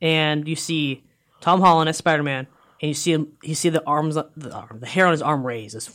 And 0.00 0.46
you 0.46 0.56
see 0.56 1.04
Tom 1.40 1.60
Holland 1.60 1.88
as 1.88 1.96
Spider 1.96 2.22
Man, 2.22 2.46
and 2.80 2.88
you 2.88 2.94
see 2.94 3.12
him. 3.12 3.32
You 3.42 3.54
see 3.54 3.68
the 3.68 3.84
arms, 3.86 4.14
the 4.14 4.52
arm, 4.52 4.80
the 4.80 4.86
hair 4.86 5.06
on 5.06 5.12
his 5.12 5.22
arm 5.22 5.46
raise, 5.46 5.72
this 5.72 5.90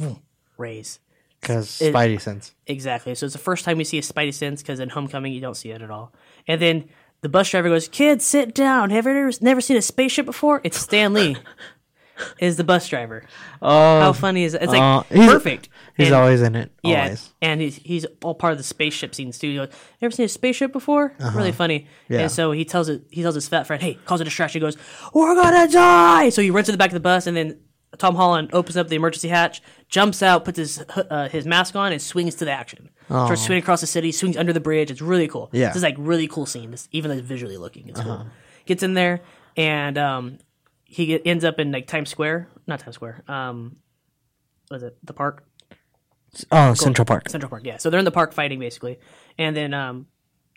raise. 0.57 0.99
Because 1.39 1.67
Spidey 1.67 2.21
sense. 2.21 2.53
Exactly. 2.67 3.13
So 3.15 3.25
it's 3.25 3.33
the 3.33 3.39
first 3.39 3.65
time 3.65 3.77
we 3.77 3.83
see 3.83 3.97
a 3.97 4.01
Spidey 4.01 4.33
sense 4.33 4.61
because 4.61 4.79
in 4.79 4.89
Homecoming 4.89 5.33
you 5.33 5.41
don't 5.41 5.57
see 5.57 5.71
it 5.71 5.81
at 5.81 5.91
all. 5.91 6.13
And 6.47 6.61
then 6.61 6.85
the 7.19 7.27
bus 7.27 7.49
driver 7.49 7.67
goes, 7.67 7.89
"Kids, 7.89 8.25
sit 8.25 8.55
down. 8.55 8.91
Have 8.91 9.05
you 9.05 9.11
ever 9.11 9.31
never 9.41 9.59
seen 9.59 9.75
a 9.75 9.81
spaceship 9.81 10.25
before?" 10.25 10.61
It's 10.63 10.77
Stan 10.79 11.13
Lee. 11.13 11.35
Is 12.39 12.57
the 12.57 12.63
bus 12.63 12.87
driver? 12.87 13.25
Oh, 13.61 13.99
How 13.99 14.13
funny 14.13 14.43
is 14.43 14.51
that? 14.53 14.61
It's 14.61 14.71
like 14.71 14.81
uh, 14.81 15.01
perfect. 15.09 15.67
He's 15.97 16.07
And- 16.07 16.15
always 16.15 16.41
in 16.41 16.55
it. 16.55 16.71
yeah, 16.83 17.03
Always. 17.03 17.33
and 17.41 17.61
he's 17.61 17.75
he's 17.77 18.05
all 18.23 18.35
part 18.35 18.51
of 18.53 18.57
the 18.57 18.63
spaceship 18.63 19.13
scenes 19.15 19.37
too. 19.39 19.55
Goes, 19.55 19.69
"Ever 20.01 20.11
seen 20.11 20.25
a 20.25 20.29
spaceship 20.29 20.71
before?" 20.73 21.15
Really 21.33 21.51
funny. 21.51 21.81
Uh-huh. 21.87 22.13
Yeah. 22.15 22.19
And 22.21 22.31
so 22.31 22.51
he 22.51 22.65
tells 22.65 22.89
it. 22.89 23.03
He 23.11 23.21
tells 23.21 23.35
his 23.35 23.47
fat 23.47 23.67
friend, 23.67 23.81
"Hey, 23.81 23.95
calls 24.05 24.21
a 24.21 24.23
distraction." 24.23 24.59
He 24.61 24.65
goes, 24.65 24.77
"We're 25.13 25.35
gonna 25.35 25.67
die!" 25.71 26.29
So 26.29 26.41
he 26.41 26.51
runs 26.51 26.65
to 26.67 26.71
the 26.71 26.77
back 26.77 26.89
of 26.89 26.93
the 26.95 26.99
bus, 26.99 27.27
and 27.27 27.35
then 27.37 27.59
Tom 27.99 28.15
Holland 28.15 28.49
opens 28.53 28.75
up 28.75 28.87
the 28.87 28.95
emergency 28.95 29.27
hatch, 29.27 29.61
jumps 29.87 30.23
out, 30.23 30.45
puts 30.45 30.57
his 30.57 30.83
uh, 31.09 31.29
his 31.29 31.45
mask 31.45 31.75
on, 31.75 31.91
and 31.91 32.01
swings 32.01 32.35
to 32.35 32.45
the 32.45 32.51
action. 32.51 32.89
Oh. 33.09 33.25
Starts 33.25 33.43
swinging 33.45 33.61
across 33.61 33.81
the 33.81 33.87
city, 33.87 34.11
swings 34.11 34.35
under 34.37 34.53
the 34.53 34.59
bridge. 34.59 34.89
It's 34.89 35.01
really 35.01 35.27
cool. 35.27 35.49
Yeah. 35.51 35.67
this 35.67 35.77
is 35.77 35.83
like 35.83 35.95
really 35.99 36.27
cool 36.27 36.45
scene. 36.45 36.71
This, 36.71 36.87
even 36.91 37.11
though 37.11 37.17
it's 37.17 37.27
visually 37.27 37.57
looking, 37.57 37.89
it's 37.89 37.99
cool. 38.01 38.25
Gets 38.65 38.81
in 38.81 38.93
there, 38.95 39.21
and 39.57 39.97
um, 39.97 40.37
he 40.85 41.05
get, 41.05 41.21
ends 41.25 41.43
up 41.43 41.59
in 41.59 41.71
like 41.71 41.85
Times 41.85 42.09
Square, 42.09 42.47
not 42.65 42.79
Times 42.79 42.95
Square. 42.95 43.23
Um, 43.27 43.75
was 44.71 44.81
it 44.81 44.97
the 45.03 45.13
park? 45.13 45.43
Oh, 46.51 46.73
Central 46.73 47.05
Park. 47.05 47.29
Central 47.29 47.49
Park. 47.49 47.63
Yeah. 47.65 47.77
So 47.77 47.89
they're 47.89 47.99
in 47.99 48.05
the 48.05 48.11
park 48.11 48.33
fighting 48.33 48.59
basically, 48.59 48.99
and 49.37 49.55
then 49.55 49.73
um, 49.73 50.07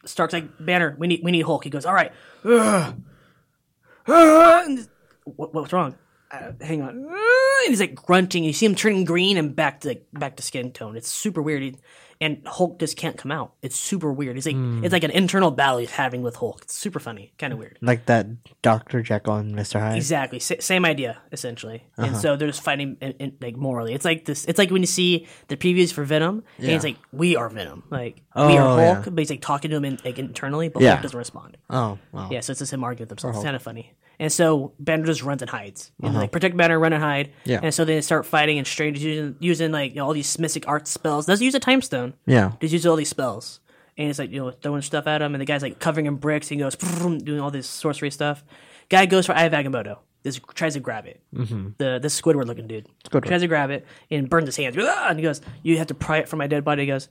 Stark's 0.05 0.33
like, 0.33 0.45
"Banner, 0.59 0.95
we 0.99 1.07
need 1.07 1.21
we 1.23 1.31
need 1.33 1.43
Hulk." 1.43 1.65
He 1.65 1.71
goes, 1.71 1.85
"All 1.85 1.95
right." 1.95 2.13
Ugh. 2.45 2.95
Ugh. 4.09 4.65
And- 4.69 4.89
What, 5.25 5.53
what's 5.55 5.73
wrong? 5.73 5.97
Uh, 6.31 6.53
hang 6.61 6.83
on. 6.83 6.91
And 7.09 7.69
he's 7.69 7.81
like 7.81 7.95
grunting. 7.97 8.45
You 8.45 8.53
see 8.53 8.67
him 8.67 8.75
turning 8.77 9.05
green 9.05 9.37
and 9.37 9.55
back 9.57 9.81
to 9.81 9.99
back 10.13 10.37
to 10.37 10.43
skin 10.43 10.71
tone. 10.73 10.97
It's 10.97 11.09
super 11.09 11.43
weird. 11.43 11.63
He, 11.63 11.77
and 12.21 12.43
Hulk 12.47 12.79
just 12.79 12.97
can't 12.97 13.17
come 13.17 13.31
out. 13.31 13.53
It's 13.63 13.77
super 13.77 14.13
weird. 14.13 14.37
He's 14.37 14.47
like 14.47 14.57
it's 14.85 14.93
like 14.93 15.05
an 15.05 15.11
internal 15.11 15.51
battle 15.51 15.79
he's 15.79 15.91
having 15.91 16.23
with 16.23 16.37
Hulk. 16.37 16.63
It's 16.63 16.75
super 16.75 16.99
funny, 16.99 17.33
kind 17.39 17.53
of 17.53 17.59
weird. 17.59 17.79
Like 17.83 18.07
that 18.07 18.27
Dr. 18.63 19.03
Jekyll 19.03 19.37
and 19.37 19.55
Mr. 19.55 19.81
Hyde. 19.81 19.97
Exactly, 19.97 20.39
Sa- 20.39 20.55
same 20.61 20.85
idea 20.85 21.19
essentially, 21.33 21.85
Uh-huh. 21.99 22.09
and 22.09 22.17
so 22.17 22.37
they're 22.37 22.49
just 22.49 22.63
fighting 22.63 22.97
in, 23.01 23.13
in, 23.13 23.37
like 23.41 23.57
morally. 23.57 23.93
It's 23.95 24.05
like 24.05 24.25
this. 24.25 24.45
It's 24.47 24.59
like 24.59 24.71
when 24.71 24.83
you 24.83 24.87
see 24.87 25.27
the 25.49 25.57
previews 25.57 25.93
for 25.93 26.05
Venom, 26.05 26.45
and 26.59 26.69
it's 26.71 26.85
like 26.85 26.97
we 27.13 27.37
are 27.37 27.49
Venom, 27.49 27.85
like 27.91 28.23
we 28.35 28.43
are 28.43 28.49
Oh, 28.49 28.77
Hulk, 28.95 29.07
yeah. 29.07 29.11
but 29.11 29.19
he's 29.19 29.31
like 29.31 29.41
talking 29.43 29.71
to 29.71 29.77
him 29.77 29.85
in, 29.85 29.99
like 30.05 30.19
internally, 30.19 30.69
but 30.69 30.83
Yeah. 30.83 30.91
Hulk 30.93 31.03
doesn't 31.03 31.19
respond. 31.19 31.57
Oh, 31.71 31.99
wow. 32.13 32.29
Yeah, 32.31 32.41
so 32.41 32.53
it's 32.53 32.61
just 32.61 32.73
him 32.73 32.83
arguing 32.85 33.05
with 33.05 33.11
themselves. 33.11 33.37
It's 33.39 33.45
kind 33.45 33.57
of 33.57 33.63
funny. 33.63 33.93
And 34.19 34.33
so 34.33 34.73
Banner 34.79 35.05
just 35.05 35.23
runs 35.23 35.43
and 35.43 35.51
hides, 35.51 35.93
and 36.03 36.15
like 36.15 36.33
protect 36.33 36.57
Banner, 36.57 36.79
run 36.79 36.93
and 36.95 37.03
hide. 37.03 37.27
Uh-huh. 37.29 37.41
Yeah. 37.45 37.61
And 37.63 37.75
so 37.75 37.85
they 37.85 38.01
start 38.01 38.25
fighting, 38.27 38.57
and 38.59 38.67
Strange 38.67 38.99
using 39.03 39.37
using 39.41 39.73
like 39.73 39.91
you 39.93 39.97
know, 39.99 40.07
all 40.07 40.15
these 40.15 40.39
mystic 40.39 40.67
art 40.67 40.89
spells. 40.89 41.27
Doesn't 41.27 41.45
use 41.45 41.55
a 41.55 41.61
time 41.61 41.83
stone. 41.83 42.15
Yeah. 42.27 42.53
Just 42.61 42.73
uses 42.73 42.87
all 42.87 42.97
these 42.97 43.09
spells. 43.11 43.61
And 43.99 44.11
it's 44.11 44.19
like, 44.19 44.31
you 44.31 44.41
know, 44.41 44.51
throwing 44.51 44.83
stuff 44.83 45.07
at 45.07 45.23
him, 45.23 45.35
and 45.35 45.41
the 45.41 45.45
guy's 45.47 45.63
like 45.63 45.79
covering 45.79 46.07
him 46.07 46.17
bricks, 46.17 46.51
and 46.51 46.59
he 46.61 46.65
goes 46.65 46.77
doing 46.77 47.41
all 47.41 47.51
this 47.51 47.67
sorcery 47.69 48.11
stuff. 48.11 48.45
Guy 48.89 49.07
goes 49.07 49.27
for 49.27 49.33
Eye 49.33 49.45
of 49.45 49.53
Agamotto. 49.53 49.99
This 50.23 50.41
tries 50.55 50.75
to 50.75 50.81
grab 50.81 51.07
it. 51.07 51.21
Mm-hmm. 51.35 51.69
The 51.79 51.99
this 52.03 52.21
Squidward 52.21 52.47
looking 52.47 52.67
dude 52.67 52.87
Squidward. 53.05 53.27
tries 53.27 53.41
to 53.43 53.47
grab 53.49 53.71
it 53.71 53.87
and 54.11 54.29
burns 54.29 54.47
his 54.47 54.57
hands. 54.57 54.77
"Ah!" 54.79 55.07
And 55.09 55.19
he 55.19 55.23
goes, 55.23 55.41
"You 55.63 55.79
have 55.79 55.87
to 55.89 55.95
pry 55.95 56.19
it 56.19 56.29
from 56.29 56.39
my 56.39 56.47
dead 56.47 56.65
body." 56.65 56.83
He 56.83 56.87
goes, 56.89 57.09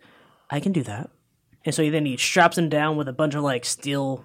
"I 0.50 0.60
can 0.60 0.72
do 0.74 0.84
that." 0.84 1.10
And 1.66 1.74
so 1.74 1.82
he 1.82 1.90
then 1.90 2.06
he 2.06 2.18
straps 2.18 2.58
him 2.58 2.70
down 2.70 2.98
with 2.98 3.08
a 3.08 3.14
bunch 3.14 3.34
of 3.36 3.42
like 3.44 3.64
steel 3.66 4.24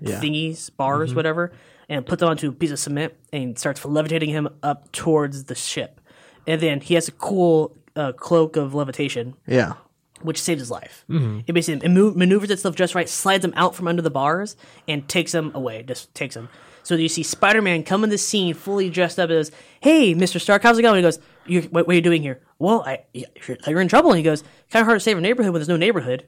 Yeah. 0.00 0.20
thingies, 0.20 0.70
bars, 0.76 1.14
whatever, 1.14 1.52
and 1.92 2.06
puts 2.06 2.20
them 2.20 2.28
onto 2.30 2.48
a 2.48 2.52
piece 2.52 2.70
of 2.70 2.78
cement 2.78 3.12
and 3.32 3.58
starts 3.58 3.84
levitating 3.84 4.30
him 4.30 4.48
up 4.62 4.90
towards 4.92 5.44
the 5.44 5.54
ship. 5.54 6.00
And 6.46 6.60
then 6.60 6.80
he 6.80 6.94
has 6.94 7.06
a 7.08 7.12
cool 7.12 7.76
uh, 7.94 8.12
cloak 8.12 8.56
of 8.56 8.74
levitation 8.74 9.34
Yeah. 9.46 9.74
which 10.22 10.40
saves 10.40 10.60
his 10.60 10.70
life. 10.70 11.04
It 11.08 11.52
basically 11.52 11.86
manu- 11.88 12.14
maneuvers 12.14 12.50
itself 12.50 12.74
just 12.76 12.94
right, 12.94 13.08
slides 13.08 13.44
him 13.44 13.52
out 13.56 13.74
from 13.74 13.86
under 13.88 14.00
the 14.02 14.10
bars, 14.10 14.56
and 14.88 15.06
takes 15.08 15.34
him 15.34 15.52
away. 15.54 15.82
Just 15.82 16.14
takes 16.14 16.34
him. 16.34 16.48
So 16.84 16.94
you 16.96 17.08
see 17.08 17.22
Spider 17.22 17.60
Man 17.62 17.82
come 17.84 18.02
in 18.04 18.10
the 18.10 18.18
scene 18.18 18.54
fully 18.54 18.88
dressed 18.90 19.18
up 19.20 19.30
as, 19.30 19.52
"Hey, 19.80 20.14
Mister 20.14 20.38
Stark, 20.40 20.62
how's 20.64 20.78
it 20.78 20.82
going?" 20.82 20.96
He 20.96 21.02
goes, 21.02 21.18
you, 21.46 21.62
what, 21.70 21.86
"What 21.86 21.92
are 21.92 21.96
you 21.96 22.00
doing 22.02 22.22
here?" 22.22 22.40
Well, 22.58 22.82
I 22.84 23.04
you're, 23.14 23.56
you're 23.68 23.80
in 23.80 23.86
trouble. 23.88 24.10
And 24.10 24.18
he 24.18 24.24
goes, 24.24 24.42
"Kind 24.70 24.80
of 24.82 24.86
hard 24.86 24.96
to 24.96 25.00
save 25.00 25.16
a 25.18 25.20
neighborhood 25.20 25.52
when 25.52 25.60
there's 25.60 25.68
no 25.68 25.76
neighborhood." 25.76 26.26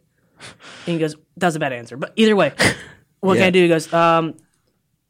And 0.87 0.93
he 0.95 0.99
goes, 0.99 1.17
"That's 1.37 1.57
a 1.57 1.59
bad 1.59 1.73
answer." 1.73 1.97
But 1.97 2.13
either 2.17 2.37
way, 2.37 2.53
what 3.21 3.35
can 3.37 3.45
I 3.45 3.51
do? 3.51 3.63
He 3.63 3.69
goes, 3.69 3.93
um, 3.93 4.35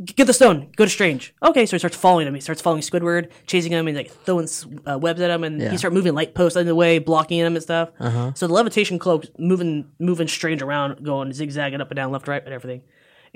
get 0.03 0.27
the 0.27 0.33
stone. 0.33 0.71
Go 0.77 0.85
to 0.85 0.91
Strange. 0.91 1.35
Okay, 1.43 1.67
so 1.67 1.77
he 1.77 1.79
starts 1.79 1.97
following 1.97 2.27
him. 2.27 2.35
He 2.35 2.41
starts 2.41 2.61
following 2.61 2.83
Squidward, 2.83 3.31
chasing 3.47 3.73
him, 3.73 3.87
and 3.87 3.97
like 3.97 4.11
throwing 4.11 4.49
uh, 4.87 4.99
webs 4.99 5.21
at 5.21 5.31
him, 5.31 5.45
and 5.45 5.61
Yeah. 5.61 5.71
he 5.71 5.77
starts 5.79 5.95
moving 5.95 6.15
light 6.15 6.35
posts 6.35 6.57
in 6.57 6.67
the 6.67 6.75
way, 6.75 6.99
blocking 6.99 7.39
him 7.39 7.55
and 7.55 7.63
stuff. 7.63 7.91
So 8.35 8.47
the 8.47 8.53
levitation 8.53 8.99
cloak 8.99 9.25
moving, 9.39 9.87
moving 9.99 10.29
Strange 10.29 10.63
around, 10.63 11.05
going 11.05 11.33
zigzagging 11.33 11.81
up 11.81 11.91
and 11.91 11.97
down, 11.97 12.11
left, 12.13 12.27
right, 12.29 12.43
and 12.45 12.53
everything. 12.53 12.83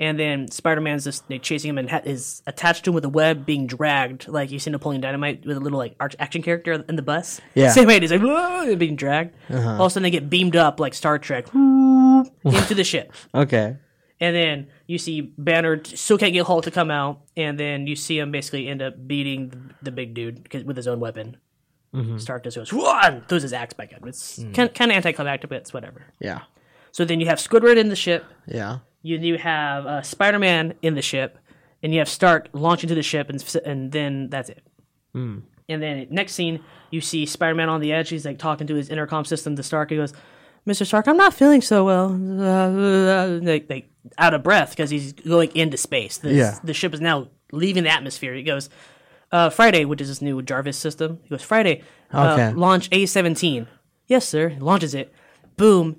And 0.01 0.17
then 0.17 0.49
Spider 0.49 0.79
Man's 0.79 1.03
just 1.03 1.29
like, 1.29 1.41
chasing 1.41 1.71
him 1.71 1.77
and 1.77 1.89
ha- 1.89 1.99
is 2.05 2.41
attached 2.47 2.85
to 2.85 2.91
him 2.91 2.93
with 2.95 3.03
a 3.03 3.09
web, 3.09 3.45
being 3.45 3.67
dragged 3.67 4.29
like 4.29 4.49
you 4.49 4.57
see 4.57 4.69
Napoleon 4.71 5.01
Dynamite 5.01 5.45
with 5.45 5.57
a 5.57 5.59
little 5.59 5.77
like 5.77 5.95
arch 5.99 6.15
action 6.19 6.41
character 6.41 6.71
in 6.87 6.95
the 6.95 7.01
bus. 7.01 7.41
Yeah. 7.53 7.69
same 7.73 7.87
way. 7.87 7.99
He's 7.99 8.09
like 8.11 8.21
"Whoa," 8.21 8.75
being 8.77 8.95
dragged. 8.95 9.35
All 9.49 9.57
of 9.57 9.79
a 9.81 9.89
sudden, 9.89 10.03
they 10.03 10.09
get 10.11 10.29
beamed 10.29 10.55
up 10.55 10.79
like 10.79 10.93
Star 10.93 11.19
Trek 11.19 11.47
into 11.53 12.75
the 12.75 12.83
ship. 12.85 13.11
Okay. 13.35 13.75
And 14.21 14.35
then 14.35 14.67
you 14.89 14.97
see 14.97 15.21
Banner 15.21 15.79
still 15.85 16.17
can't 16.17 16.33
get 16.33 16.47
Hulk 16.47 16.63
to 16.63 16.71
come 16.71 16.89
out, 16.89 17.21
and 17.37 17.59
then 17.59 17.85
you 17.85 17.95
see 17.95 18.17
him 18.17 18.31
basically 18.31 18.67
end 18.67 18.81
up 18.81 19.07
beating 19.07 19.49
the, 19.49 19.59
the 19.83 19.91
big 19.91 20.15
dude 20.15 20.51
with 20.65 20.75
his 20.75 20.87
own 20.87 20.99
weapon. 20.99 21.37
Mm-hmm. 21.93 22.17
Stark 22.17 22.43
just 22.43 22.57
goes 22.57 22.73
"Whoa," 22.73 22.99
and 23.03 23.27
throws 23.27 23.43
his 23.43 23.53
axe 23.53 23.75
back 23.75 23.93
at 23.93 24.01
him. 24.01 24.07
It's 24.07 24.37
hmm. 24.37 24.51
kind 24.51 24.73
kind 24.73 24.89
of 24.89 24.97
anticlimactic, 24.97 25.47
but 25.47 25.59
it's 25.59 25.73
whatever. 25.73 26.05
Yeah. 26.19 26.41
So 26.91 27.05
then 27.05 27.19
you 27.19 27.27
have 27.27 27.37
Squidward 27.37 27.77
in 27.77 27.89
the 27.89 27.95
ship. 27.95 28.25
Yeah. 28.47 28.79
You 29.03 29.19
you 29.19 29.37
have 29.37 29.85
uh, 29.85 30.01
Spider 30.01 30.39
Man 30.39 30.73
in 30.81 30.95
the 30.95 31.03
ship, 31.03 31.37
and 31.83 31.93
you 31.93 31.99
have 31.99 32.09
Stark 32.09 32.49
launch 32.53 32.81
into 32.81 32.95
the 32.95 33.03
ship, 33.03 33.29
and 33.29 33.61
and 33.63 33.91
then 33.91 34.31
that's 34.31 34.49
it. 34.49 34.63
Hmm. 35.13 35.41
And 35.67 35.83
then 35.83 36.07
next 36.09 36.33
scene, 36.33 36.63
you 36.89 36.99
see 36.99 37.27
Spider 37.27 37.53
Man 37.53 37.69
on 37.69 37.79
the 37.79 37.93
edge. 37.93 38.09
He's 38.09 38.25
like 38.25 38.39
talking 38.39 38.65
to 38.65 38.73
his 38.73 38.89
intercom 38.89 39.23
system 39.23 39.55
to 39.55 39.61
Stark. 39.61 39.91
He 39.91 39.97
goes, 39.97 40.13
"Mr. 40.67 40.85
Stark, 40.85 41.07
I'm 41.07 41.17
not 41.17 41.33
feeling 41.33 41.61
so 41.61 41.83
well." 41.85 42.09
Uh, 42.13 43.39
like, 43.41 43.65
like 43.69 43.89
out 44.17 44.33
of 44.33 44.43
breath 44.43 44.71
because 44.71 44.89
he's 44.89 45.13
going 45.13 45.51
into 45.55 45.77
space. 45.77 46.17
The, 46.17 46.33
Yeah. 46.33 46.59
the 46.63 46.73
ship 46.73 46.93
is 46.93 47.01
now 47.01 47.27
leaving 47.51 47.83
the 47.83 47.89
atmosphere. 47.91 48.33
He 48.33 48.43
goes, 48.43 48.69
uh, 49.31 49.49
"Friday, 49.49 49.85
which 49.85 50.01
is 50.01 50.07
this 50.07 50.21
new 50.21 50.41
Jarvis 50.41 50.77
system." 50.77 51.19
He 51.23 51.29
goes, 51.29 51.43
"Friday, 51.43 51.83
uh, 52.13 52.31
Okay. 52.33 52.53
launch 52.53 52.89
A17." 52.91 53.67
Yes, 54.07 54.27
sir. 54.27 54.49
He 54.49 54.59
launches 54.59 54.93
it. 54.93 55.13
boom, 55.57 55.97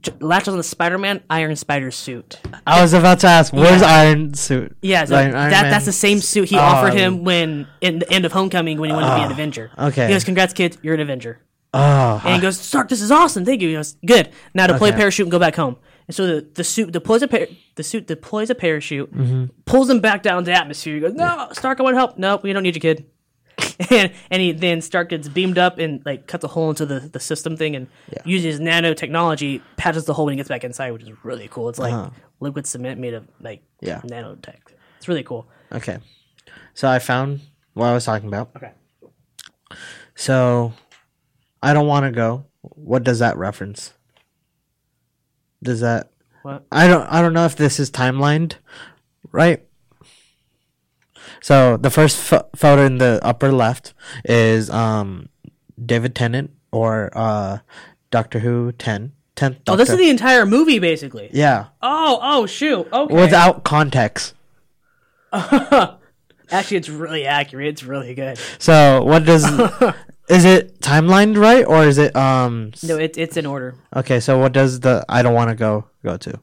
j- 0.00 0.10
latches 0.20 0.48
on 0.48 0.56
the 0.56 0.62
Spider-Man 0.62 1.20
Iron 1.28 1.54
Spider 1.54 1.90
suit. 1.90 2.40
I 2.66 2.80
was 2.80 2.94
about 2.94 3.20
to 3.20 3.26
ask, 3.26 3.52
where's 3.52 3.82
Iron 3.82 4.32
Suit? 4.32 4.74
Yeah, 4.80 5.04
so 5.04 5.16
Iron- 5.16 5.34
Iron 5.36 5.50
that, 5.50 5.62
Man? 5.64 5.70
that's 5.70 5.84
the 5.84 5.92
same 5.92 6.20
suit 6.20 6.48
he 6.48 6.56
Oh. 6.56 6.60
offered 6.60 6.94
him 6.94 7.22
when 7.22 7.66
in 7.82 7.98
the 7.98 8.10
end 8.10 8.24
of 8.24 8.32
Homecoming 8.32 8.78
when 8.80 8.88
he 8.88 8.94
wanted 8.96 9.10
to 9.10 9.16
be 9.16 9.22
an 9.24 9.32
Avenger. 9.32 9.70
okay. 9.78 10.06
He 10.06 10.14
goes, 10.14 10.24
"Congrats, 10.24 10.54
kid. 10.54 10.78
you're 10.80 10.94
an 10.94 11.00
Avenger." 11.00 11.40
Oh, 11.76 12.20
And 12.24 12.34
he 12.36 12.40
goes, 12.40 12.58
Stark, 12.58 12.88
this 12.88 13.00
is 13.02 13.10
awesome. 13.10 13.44
Thank 13.44 13.60
you. 13.62 13.68
He 13.68 13.74
goes, 13.74 13.96
good. 14.04 14.30
Now 14.54 14.66
deploy 14.66 14.88
Okay. 14.88 14.96
a 14.96 14.98
parachute 14.98 15.24
and 15.26 15.30
go 15.30 15.38
back 15.38 15.56
home. 15.56 15.76
And 16.08 16.14
so 16.14 16.26
the, 16.26 16.46
the 16.54 16.64
suit 16.64 16.92
deploys 16.92 17.22
a 17.22 17.28
par- 17.28 17.48
the 17.74 17.82
suit 17.82 18.06
deploys 18.06 18.48
a 18.50 18.54
parachute, 18.54 19.12
Mm-hmm. 19.12 19.44
pulls 19.64 19.90
him 19.90 20.00
back 20.00 20.22
down 20.22 20.44
to 20.44 20.52
atmosphere. 20.52 20.94
He 20.94 21.00
goes, 21.00 21.14
no, 21.14 21.48
Stark, 21.52 21.80
I 21.80 21.82
want 21.82 21.96
help. 21.96 22.16
No, 22.18 22.36
we 22.42 22.52
don't 22.52 22.62
need 22.62 22.74
you, 22.76 22.80
kid. 22.80 23.06
and 23.90 24.12
and 24.30 24.42
he 24.42 24.52
then 24.52 24.80
Stark 24.82 25.08
gets 25.08 25.28
beamed 25.28 25.58
up 25.58 25.78
and 25.78 26.02
like 26.04 26.26
cuts 26.26 26.44
a 26.44 26.48
hole 26.48 26.68
into 26.70 26.84
the, 26.86 27.00
the 27.00 27.18
system 27.20 27.56
thing 27.56 27.74
and 27.74 27.88
using 28.24 28.50
his 28.50 28.60
nanotechnology 28.60 29.62
patches 29.78 30.04
the 30.04 30.12
hole 30.14 30.26
when 30.26 30.32
he 30.32 30.36
gets 30.36 30.48
back 30.50 30.62
inside, 30.62 30.90
which 30.92 31.02
is 31.02 31.10
really 31.24 31.48
cool. 31.48 31.68
It's 31.70 31.78
like 31.78 32.12
liquid 32.40 32.66
cement 32.66 33.00
made 33.00 33.14
of 33.14 33.26
like 33.40 33.62
Uh-huh. 33.82 34.00
Yeah. 34.04 34.22
nanotech. 34.22 34.58
It's 34.98 35.08
really 35.08 35.22
cool. 35.24 35.48
okay. 35.72 35.98
So 36.74 36.86
I 36.88 36.98
found 36.98 37.40
what 37.74 37.86
I 37.86 37.94
was 37.94 38.04
talking 38.04 38.28
about. 38.28 38.50
Okay. 38.56 38.72
So, 40.14 40.72
I 41.66 41.72
don't 41.72 41.88
want 41.88 42.04
to 42.06 42.12
go. 42.12 42.46
What 42.62 43.02
does 43.02 43.18
that 43.18 43.36
reference? 43.36 43.92
Does 45.62 45.80
that? 45.80 46.10
What? 46.42 46.64
I 46.70 46.86
don't. 46.86 47.06
I 47.08 47.20
don't 47.22 47.32
know 47.32 47.44
if 47.44 47.56
this 47.56 47.80
is 47.80 47.90
timelined, 47.90 48.54
right? 49.32 49.62
So 51.42 51.76
the 51.76 51.90
first 51.90 52.18
pho- 52.18 52.48
photo 52.54 52.86
in 52.86 52.98
the 52.98 53.18
upper 53.22 53.50
left 53.50 53.94
is 54.24 54.70
um 54.70 55.28
David 55.84 56.14
Tennant 56.14 56.50
or 56.70 57.10
uh 57.14 57.58
Doctor 58.10 58.38
Who 58.38 58.72
ten 58.72 59.12
tenth. 59.34 59.58
Oh, 59.66 59.74
this 59.76 59.90
is 59.90 59.98
the 59.98 60.08
entire 60.08 60.46
movie 60.46 60.78
basically. 60.78 61.30
yeah 61.32 61.66
Oh, 61.82 62.18
oh 62.22 62.46
shoot. 62.46 62.86
Okay. 62.92 63.14
without 63.14 63.64
context. 63.64 64.34
Actually, 65.32 66.76
it's 66.76 66.88
really 66.88 67.26
accurate. 67.26 67.66
It's 67.66 67.82
really 67.82 68.14
good. 68.14 68.38
So 68.58 69.02
what 69.02 69.24
does 69.24 69.44
is 70.28 70.44
it 70.44 70.80
timelined 70.80 71.36
right 71.36 71.64
or 71.64 71.84
is 71.84 71.98
it 71.98 72.14
um 72.16 72.70
s- 72.74 72.82
No, 72.84 72.96
it, 72.98 73.16
it's 73.18 73.36
in 73.36 73.46
order. 73.46 73.74
okay? 73.94 74.20
So 74.20 74.38
what 74.38 74.52
does 74.52 74.80
the 74.80 75.04
I 75.08 75.22
don't 75.22 75.34
want 75.34 75.50
to 75.50 75.56
go 75.56 75.86
go 76.02 76.16
to? 76.16 76.40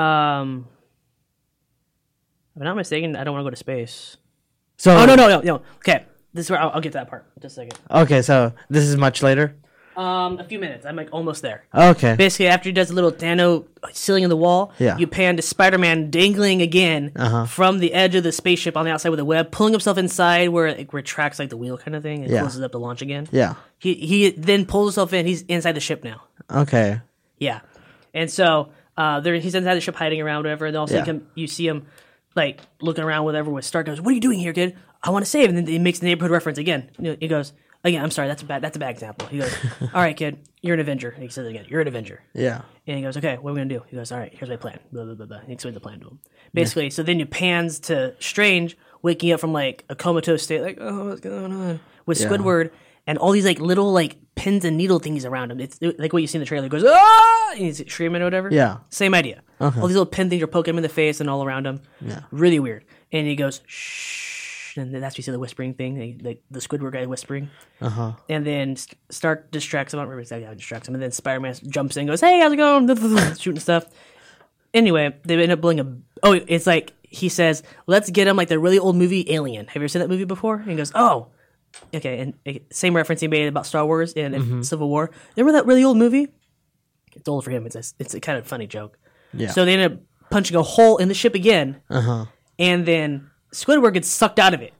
Um, 0.00 0.66
if 2.56 2.60
I'm 2.60 2.64
not 2.64 2.76
mistaken, 2.76 3.14
I 3.16 3.24
don't 3.24 3.34
want 3.34 3.42
to 3.44 3.46
go 3.46 3.50
to 3.50 3.56
space. 3.56 4.16
So 4.76 4.96
Oh 4.96 5.06
no, 5.06 5.14
no, 5.14 5.28
no, 5.28 5.40
no. 5.40 5.62
Okay, 5.78 6.04
this 6.32 6.46
is 6.46 6.50
where 6.50 6.60
I'll, 6.60 6.70
I'll 6.70 6.80
get 6.80 6.92
to 6.92 6.98
that 6.98 7.08
part. 7.08 7.26
Just 7.40 7.56
a 7.58 7.60
second. 7.62 7.78
Okay, 7.90 8.22
so 8.22 8.52
this 8.68 8.84
is 8.84 8.96
much 8.96 9.22
later. 9.22 9.56
Um, 9.96 10.38
a 10.38 10.44
few 10.44 10.58
minutes. 10.58 10.84
I'm 10.84 10.96
like 10.96 11.08
almost 11.12 11.42
there. 11.42 11.64
Okay. 11.74 12.16
Basically, 12.16 12.48
after 12.48 12.68
he 12.68 12.72
does 12.72 12.90
a 12.90 12.94
little 12.94 13.14
nano 13.20 13.64
ceiling 13.92 14.24
in 14.24 14.30
the 14.30 14.36
wall, 14.36 14.72
Yeah. 14.78 14.96
you 14.98 15.06
pan 15.06 15.36
to 15.36 15.42
Spider-Man 15.42 16.10
dangling 16.10 16.62
again 16.62 17.12
Uh-huh. 17.16 17.44
from 17.46 17.78
the 17.78 17.92
edge 17.94 18.14
of 18.14 18.24
the 18.24 18.32
spaceship 18.32 18.76
on 18.76 18.84
the 18.84 18.90
outside 18.90 19.10
with 19.10 19.20
a 19.20 19.24
web, 19.24 19.50
pulling 19.50 19.72
himself 19.72 19.96
inside 19.98 20.48
where 20.48 20.66
it 20.66 20.92
retracts 20.92 21.38
like 21.38 21.48
the 21.50 21.56
wheel 21.56 21.78
kind 21.78 21.94
of 21.94 22.02
thing 22.02 22.22
and 22.24 22.32
Yeah. 22.32 22.40
closes 22.40 22.60
up 22.62 22.72
the 22.72 22.80
launch 22.80 23.02
again. 23.02 23.28
Yeah. 23.30 23.54
He 23.78 23.94
he 23.94 24.30
then 24.30 24.66
pulls 24.66 24.88
himself 24.94 25.12
in. 25.12 25.26
He's 25.26 25.42
inside 25.42 25.72
the 25.72 25.80
ship 25.80 26.02
now. 26.02 26.22
Okay. 26.50 27.00
Yeah, 27.38 27.60
and 28.12 28.30
so 28.30 28.70
uh, 28.96 29.20
there 29.20 29.34
he's 29.36 29.54
inside 29.54 29.74
the 29.74 29.80
ship 29.80 29.96
hiding 29.96 30.20
around, 30.20 30.44
whatever. 30.44 30.66
And 30.66 30.74
then 30.74 30.78
all 30.78 30.84
of 30.84 30.90
a 30.90 30.94
sudden 30.94 31.06
Yeah. 31.16 31.20
come, 31.20 31.28
you 31.34 31.46
see 31.46 31.66
him 31.66 31.86
like 32.36 32.60
looking 32.80 33.04
around, 33.04 33.24
whatever. 33.24 33.50
With 33.50 33.64
Stark 33.64 33.86
goes, 33.86 34.00
"What 34.00 34.10
are 34.10 34.14
you 34.14 34.20
doing 34.20 34.38
here, 34.38 34.52
kid? 34.52 34.74
I 35.02 35.10
want 35.10 35.24
to 35.24 35.30
save." 35.30 35.48
And 35.50 35.58
then 35.58 35.66
he 35.66 35.78
makes 35.78 35.98
the 36.00 36.06
neighborhood 36.06 36.30
reference 36.30 36.58
again. 36.58 36.90
You 36.98 37.04
know, 37.12 37.16
He 37.20 37.28
goes, 37.28 37.52
"Again, 37.84 38.02
I'm 38.02 38.10
sorry. 38.10 38.28
That's 38.28 38.42
a 38.42 38.46
bad. 38.46 38.62
That's 38.62 38.76
a 38.76 38.80
bad 38.80 38.90
example." 38.90 39.28
He 39.28 39.38
goes, 39.38 39.54
"All 39.80 39.88
right, 40.00 40.16
kid, 40.16 40.38
you're 40.62 40.74
an 40.74 40.80
Avenger." 40.80 41.10
And 41.10 41.22
he 41.22 41.28
says 41.28 41.46
it 41.46 41.50
again, 41.50 41.66
"You're 41.68 41.80
an 41.82 41.88
Avenger." 41.88 42.22
Yeah. 42.34 42.62
And 42.86 42.96
he 42.96 43.02
goes, 43.02 43.16
"Okay, 43.16 43.36
what 43.38 43.50
are 43.50 43.54
we 43.54 43.60
gonna 43.60 43.74
do?" 43.74 43.82
He 43.88 43.96
goes, 43.96 44.10
"All 44.10 44.18
right, 44.18 44.32
here's 44.34 44.48
my 44.50 44.56
plan." 44.56 44.78
Blah 44.92 45.04
blah 45.04 45.14
blah 45.14 45.26
blah. 45.26 45.40
He 45.46 45.52
explains 45.52 45.74
the 45.74 45.80
plan 45.80 46.00
to 46.00 46.08
him. 46.08 46.18
Basically, 46.52 46.90
so 46.90 47.02
then 47.02 47.18
you 47.18 47.26
pans 47.26 47.78
to 47.80 48.14
Strange 48.18 48.76
waking 49.02 49.32
up 49.32 49.40
from 49.40 49.52
like 49.52 49.84
a 49.88 49.94
comatose 49.94 50.42
state, 50.42 50.62
like, 50.62 50.78
"Oh, 50.80 51.08
what's 51.08 51.20
going 51.20 51.52
on?" 51.52 51.80
With 52.06 52.20
Yeah. 52.20 52.28
Squidward 52.28 52.70
and 53.06 53.18
all 53.18 53.32
these 53.32 53.44
like 53.44 53.58
little 53.60 53.92
like 53.92 54.16
pins 54.34 54.64
and 54.64 54.76
needle 54.76 54.98
things 54.98 55.24
around 55.24 55.50
him. 55.50 55.60
It's 55.60 55.78
like 55.98 56.12
what 56.12 56.20
you 56.22 56.26
see 56.26 56.38
in 56.38 56.40
the 56.40 56.46
trailer. 56.46 56.64
He 56.64 56.68
goes, 56.70 56.84
"Ah!" 56.86 57.50
And 57.52 57.60
he's 57.66 57.82
screaming 57.92 58.20
or 58.22 58.24
whatever. 58.26 58.50
Yeah. 58.50 58.78
Same 58.90 59.14
idea. 59.14 59.42
All 59.60 59.70
these 59.70 59.82
little 59.96 60.04
pin 60.06 60.28
things 60.28 60.42
are 60.42 60.46
poking 60.46 60.74
him 60.74 60.78
in 60.78 60.82
the 60.82 60.88
face 60.88 61.20
and 61.20 61.30
all 61.30 61.42
around 61.44 61.66
him. 61.66 61.80
Yeah. 62.00 62.20
Really 62.30 62.58
weird. 62.58 62.84
And 63.12 63.26
he 63.26 63.36
goes, 63.36 63.60
"Shh," 63.66 64.23
and 64.76 64.92
then 64.94 65.00
that's 65.00 65.14
when 65.14 65.18
you 65.20 65.22
see 65.24 65.30
the 65.30 65.38
whispering 65.38 65.74
thing, 65.74 65.94
the, 65.94 66.12
the, 66.12 66.38
the 66.50 66.58
Squidward 66.60 66.92
guy 66.92 67.06
whispering. 67.06 67.50
Uh 67.80 67.88
huh. 67.88 68.12
And 68.28 68.46
then 68.46 68.76
St- 68.76 68.98
Stark 69.10 69.50
distracts 69.50 69.92
him. 69.94 70.00
I 70.00 70.02
don't 70.02 70.08
remember 70.08 70.22
exactly 70.22 70.44
how 70.44 70.50
he 70.50 70.56
distracts 70.56 70.88
him. 70.88 70.94
And 70.94 71.02
then 71.02 71.12
Spider 71.12 71.40
Man 71.40 71.54
jumps 71.68 71.96
in 71.96 72.02
and 72.02 72.08
goes, 72.08 72.20
Hey, 72.20 72.40
how's 72.40 72.52
it 72.52 72.56
going? 72.56 72.86
Shooting 73.38 73.60
stuff. 73.60 73.86
Anyway, 74.72 75.14
they 75.24 75.40
end 75.40 75.52
up 75.52 75.60
blowing 75.60 75.80
a. 75.80 75.96
Oh, 76.22 76.32
it's 76.32 76.66
like 76.66 76.92
he 77.02 77.28
says, 77.28 77.62
Let's 77.86 78.10
get 78.10 78.26
him 78.26 78.36
like 78.36 78.48
the 78.48 78.58
really 78.58 78.78
old 78.78 78.96
movie 78.96 79.32
Alien. 79.32 79.66
Have 79.68 79.76
you 79.76 79.82
ever 79.82 79.88
seen 79.88 80.00
that 80.00 80.08
movie 80.08 80.24
before? 80.24 80.56
And 80.56 80.70
he 80.70 80.76
goes, 80.76 80.92
Oh. 80.94 81.28
Okay. 81.92 82.18
And 82.20 82.34
uh, 82.46 82.60
same 82.70 82.94
reference 82.94 83.20
he 83.20 83.28
made 83.28 83.46
about 83.48 83.66
Star 83.66 83.84
Wars 83.84 84.12
and, 84.14 84.34
and 84.34 84.66
Civil 84.66 84.88
War. 84.88 85.10
Remember 85.36 85.58
that 85.58 85.66
really 85.66 85.82
old 85.84 85.96
movie? 85.96 86.28
It's 87.16 87.28
old 87.28 87.44
for 87.44 87.50
him. 87.50 87.66
It's 87.66 87.76
a, 87.76 87.82
it's 87.98 88.14
a 88.14 88.20
kind 88.20 88.38
of 88.38 88.46
funny 88.46 88.66
joke. 88.66 88.98
Yeah. 89.32 89.50
So 89.50 89.64
they 89.64 89.74
end 89.74 89.92
up 89.92 90.00
punching 90.30 90.56
a 90.56 90.62
hole 90.62 90.96
in 90.98 91.08
the 91.08 91.14
ship 91.14 91.34
again. 91.34 91.80
Uh 91.90 92.00
huh. 92.00 92.24
And 92.58 92.86
then 92.86 93.30
Squidward 93.54 93.94
gets 93.94 94.08
sucked 94.08 94.38
out 94.38 94.52
of 94.52 94.60
it. 94.62 94.72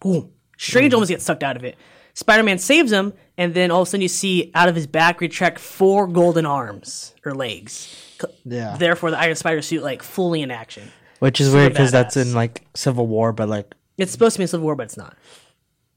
Boom. 0.00 0.30
Strange 0.56 0.92
mm. 0.92 0.94
almost 0.94 1.08
gets 1.10 1.24
sucked 1.24 1.42
out 1.42 1.56
of 1.56 1.64
it. 1.64 1.76
Spider 2.14 2.42
Man 2.42 2.58
saves 2.58 2.92
him, 2.92 3.12
and 3.36 3.54
then 3.54 3.70
all 3.70 3.82
of 3.82 3.88
a 3.88 3.90
sudden 3.90 4.02
you 4.02 4.08
see 4.08 4.50
out 4.54 4.68
of 4.68 4.74
his 4.74 4.86
back 4.86 5.20
retract 5.20 5.58
four 5.58 6.06
golden 6.06 6.46
arms 6.46 7.14
or 7.24 7.34
legs. 7.34 8.16
Yeah. 8.44 8.76
Therefore, 8.76 9.10
the 9.10 9.18
Iron 9.18 9.34
Spider 9.34 9.62
suit 9.62 9.82
like 9.82 10.02
fully 10.02 10.42
in 10.42 10.50
action. 10.50 10.90
Which 11.18 11.40
is 11.40 11.52
weird 11.52 11.72
because 11.72 11.90
that's 11.90 12.16
in 12.16 12.34
like 12.34 12.64
Civil 12.74 13.06
War, 13.06 13.32
but 13.32 13.48
like 13.48 13.74
It's 13.98 14.12
supposed 14.12 14.34
to 14.34 14.40
be 14.40 14.44
in 14.44 14.48
Civil 14.48 14.64
War, 14.64 14.76
but 14.76 14.84
it's 14.84 14.96
not. 14.96 15.16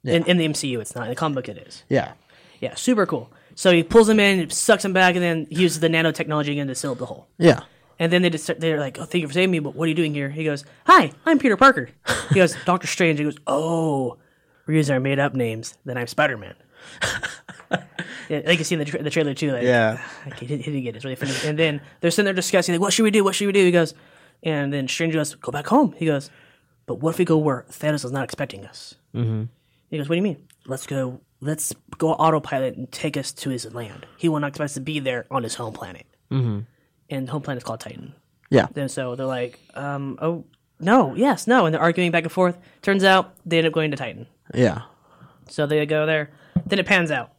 In, 0.03 0.23
in 0.25 0.37
the 0.37 0.47
MCU, 0.47 0.79
it's 0.79 0.95
not. 0.95 1.03
In 1.05 1.09
the 1.09 1.15
comic 1.15 1.35
book, 1.35 1.49
it 1.49 1.67
is. 1.67 1.83
yeah. 1.89 2.13
Yeah, 2.61 2.73
super 2.75 3.05
cool. 3.05 3.31
So 3.55 3.71
he 3.71 3.83
pulls 3.83 4.07
him 4.07 4.19
in, 4.19 4.49
sucks 4.49 4.85
him 4.85 4.93
back, 4.93 5.15
and 5.15 5.23
then 5.23 5.47
he 5.49 5.61
uses 5.63 5.81
the 5.81 5.89
nanotechnology 5.89 6.51
again 6.51 6.67
to 6.67 6.75
seal 6.75 6.93
up 6.93 6.97
the 6.97 7.05
hole. 7.05 7.27
Yeah. 7.37 7.61
And 7.99 8.11
then 8.11 8.21
they 8.21 8.29
just 8.29 8.43
start, 8.43 8.59
they're 8.59 8.79
like, 8.79 8.99
"Oh, 8.99 9.05
thank 9.05 9.21
you 9.21 9.27
for 9.27 9.33
saving 9.33 9.51
me, 9.51 9.59
but 9.59 9.75
what 9.75 9.85
are 9.85 9.89
you 9.89 9.95
doing 9.95 10.13
here?" 10.13 10.29
He 10.29 10.43
goes, 10.43 10.65
"Hi, 10.85 11.11
I'm 11.25 11.39
Peter 11.39 11.55
Parker." 11.57 11.89
He 12.29 12.35
goes, 12.35 12.55
"Doctor 12.65 12.87
Strange." 12.87 13.19
He 13.19 13.25
goes, 13.25 13.37
"Oh, 13.47 14.17
we're 14.67 14.75
using 14.75 14.93
our 14.93 14.99
made 14.99 15.19
up 15.19 15.33
names. 15.33 15.77
Then 15.85 15.97
I'm 15.97 16.07
Spider 16.07 16.37
Man." 16.37 16.55
yeah, 17.71 17.79
like 18.29 18.47
you 18.47 18.55
can 18.57 18.63
see 18.65 18.75
in 18.75 18.79
the, 18.79 18.85
tra- 18.85 19.01
the 19.03 19.09
trailer 19.09 19.33
too. 19.33 19.51
Like, 19.51 19.63
Yeah. 19.63 20.01
like, 20.25 20.39
he, 20.39 20.45
didn't, 20.45 20.65
he 20.65 20.71
didn't 20.71 20.83
get 20.83 20.89
it. 20.89 20.95
It's 20.97 21.05
really 21.05 21.15
funny. 21.15 21.33
And 21.45 21.57
then 21.57 21.81
they're 22.01 22.11
sitting 22.11 22.25
there 22.25 22.33
discussing, 22.33 22.73
like, 22.73 22.81
"What 22.81 22.93
should 22.93 23.03
we 23.03 23.11
do? 23.11 23.23
What 23.23 23.35
should 23.35 23.47
we 23.47 23.53
do?" 23.53 23.63
He 23.63 23.71
goes, 23.71 23.93
and 24.43 24.73
then 24.73 24.87
Strange 24.87 25.13
goes, 25.13 25.35
"Go 25.35 25.51
back 25.51 25.67
home." 25.67 25.93
He 25.97 26.05
goes, 26.05 26.29
"But 26.85 26.95
what 26.95 27.11
if 27.11 27.19
we 27.19 27.25
go 27.25 27.37
where 27.37 27.65
Thanos 27.71 28.03
is 28.05 28.11
not 28.11 28.23
expecting 28.23 28.65
us?" 28.65 28.95
Mm-hmm. 29.15 29.43
He 29.89 29.97
goes, 29.97 30.09
"What 30.09 30.15
do 30.15 30.17
you 30.17 30.23
mean? 30.23 30.47
Let's 30.65 30.85
go. 30.85 31.21
Let's 31.41 31.73
go 31.97 32.13
autopilot 32.13 32.75
and 32.75 32.91
take 32.91 33.17
us 33.17 33.31
to 33.33 33.49
his 33.49 33.71
land. 33.73 34.05
He 34.17 34.29
will 34.29 34.39
not 34.39 34.47
expect 34.49 34.65
us 34.65 34.73
to 34.75 34.81
be 34.81 34.99
there 34.99 35.25
on 35.31 35.43
his 35.43 35.55
home 35.55 35.73
planet." 35.73 36.05
Mm-hmm. 36.31 36.59
And 37.09 37.29
home 37.29 37.41
planet 37.41 37.61
is 37.61 37.65
called 37.65 37.79
Titan. 37.79 38.13
Yeah. 38.49 38.67
And 38.75 38.89
so 38.89 39.15
they're 39.15 39.25
like, 39.25 39.59
um, 39.75 40.17
oh, 40.21 40.45
no, 40.79 41.15
yes, 41.15 41.47
no. 41.47 41.65
And 41.65 41.73
they're 41.73 41.81
arguing 41.81 42.11
back 42.11 42.23
and 42.23 42.31
forth. 42.31 42.57
Turns 42.81 43.03
out 43.03 43.35
they 43.45 43.57
end 43.57 43.67
up 43.67 43.73
going 43.73 43.91
to 43.91 43.97
Titan. 43.97 44.27
Yeah. 44.53 44.81
So 45.49 45.65
they 45.65 45.85
go 45.85 46.05
there. 46.05 46.31
Then 46.65 46.79
it 46.79 46.85
pans 46.85 47.11
out. 47.11 47.33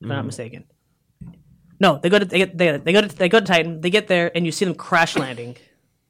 If 0.00 0.04
I'm 0.04 0.08
not 0.08 0.26
mistaken. 0.26 0.64
No, 1.80 1.98
they 1.98 2.08
go 2.08 2.18
to 2.18 2.24
they, 2.24 2.38
get, 2.38 2.56
they, 2.56 2.76
they 2.76 2.92
go 2.92 3.00
to 3.00 3.08
they 3.08 3.28
go 3.28 3.40
to 3.40 3.46
Titan. 3.46 3.80
They 3.80 3.90
get 3.90 4.08
there 4.08 4.30
and 4.34 4.46
you 4.46 4.52
see 4.52 4.64
them 4.64 4.74
crash 4.74 5.16
landing. 5.16 5.56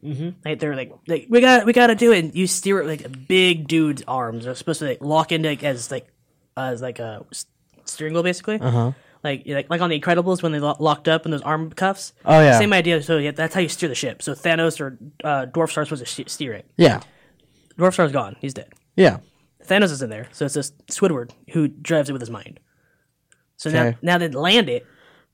Mm-hmm. 0.04 0.30
Like 0.44 0.58
they're 0.58 0.76
like, 0.76 0.92
like 1.06 1.26
we 1.28 1.40
got 1.40 1.66
we 1.66 1.72
got 1.72 1.88
to 1.88 1.94
do 1.94 2.12
it. 2.12 2.24
And 2.24 2.34
you 2.34 2.46
steer 2.46 2.80
it 2.80 2.86
like 2.86 3.04
a 3.04 3.08
big 3.08 3.66
dude's 3.66 4.02
arms. 4.06 4.44
They're 4.44 4.54
supposed 4.54 4.80
to 4.80 4.86
like 4.86 5.00
lock 5.00 5.32
into 5.32 5.48
like, 5.48 5.64
as 5.64 5.90
like 5.90 6.08
as 6.56 6.82
like 6.82 6.98
a 6.98 7.24
steering 7.84 8.14
wheel 8.14 8.22
basically. 8.22 8.60
Uh-huh. 8.60 8.92
Like, 9.24 9.42
like 9.46 9.70
like 9.70 9.80
on 9.80 9.88
the 9.90 9.98
Incredibles 9.98 10.42
when 10.42 10.52
they 10.52 10.60
lo- 10.60 10.76
locked 10.78 11.08
up 11.08 11.24
in 11.24 11.30
those 11.30 11.40
arm 11.42 11.70
cuffs. 11.72 12.12
Oh, 12.26 12.40
yeah. 12.40 12.58
Same 12.58 12.72
idea. 12.74 13.02
So 13.02 13.16
yeah, 13.18 13.30
that's 13.30 13.54
how 13.54 13.60
you 13.60 13.68
steer 13.70 13.88
the 13.88 13.94
ship. 13.94 14.22
So 14.22 14.34
Thanos 14.34 14.78
or 14.80 14.98
uh, 15.24 15.46
Dwarf 15.46 15.70
Star 15.70 15.84
supposed 15.86 16.04
to 16.04 16.10
ste- 16.24 16.28
steer 16.30 16.52
it. 16.52 16.66
Yeah. 16.76 17.00
Dwarf 17.78 17.94
Star's 17.94 18.12
gone. 18.12 18.36
He's 18.40 18.52
dead. 18.54 18.72
Yeah. 18.96 19.18
Thanos 19.66 19.90
is 19.90 20.02
in 20.02 20.10
there, 20.10 20.28
so 20.30 20.44
it's 20.44 20.52
just 20.54 20.86
Squidward 20.88 21.30
who 21.52 21.68
drives 21.68 22.10
it 22.10 22.12
with 22.12 22.20
his 22.20 22.28
mind. 22.30 22.60
So 23.56 23.70
now, 23.70 23.86
Okay. 23.86 23.96
now 24.02 24.18
they 24.18 24.28
land 24.28 24.68
it, 24.68 24.86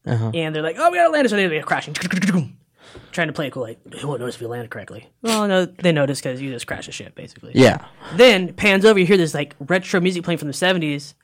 and 0.04 0.54
they're 0.54 0.62
like, 0.62 0.76
"Oh, 0.78 0.88
we 0.90 0.98
gotta 0.98 1.10
land 1.10 1.26
it!" 1.26 1.30
So 1.30 1.36
they're 1.36 1.62
crashing, 1.62 1.94
trying 3.12 3.26
to 3.26 3.32
play 3.32 3.48
it 3.48 3.52
cool. 3.52 3.62
Like, 3.64 3.80
who 3.96 4.06
won't 4.06 4.20
notice 4.20 4.36
if 4.36 4.40
we 4.40 4.46
land 4.46 4.64
it 4.64 4.70
correctly? 4.70 5.08
Well, 5.22 5.48
no, 5.48 5.64
they 5.64 5.90
notice 5.90 6.20
because 6.20 6.40
you 6.40 6.50
just 6.52 6.66
crash 6.68 6.86
the 6.86 6.92
ship, 6.92 7.16
basically. 7.16 7.52
Yeah. 7.56 7.84
Then 8.14 8.54
pans 8.54 8.84
over, 8.84 8.98
you 9.00 9.06
hear 9.06 9.16
this 9.16 9.34
like 9.34 9.56
retro 9.58 10.00
music 10.00 10.22
playing 10.22 10.38
from 10.38 10.48
the 10.48 10.54
seventies, 10.54 11.14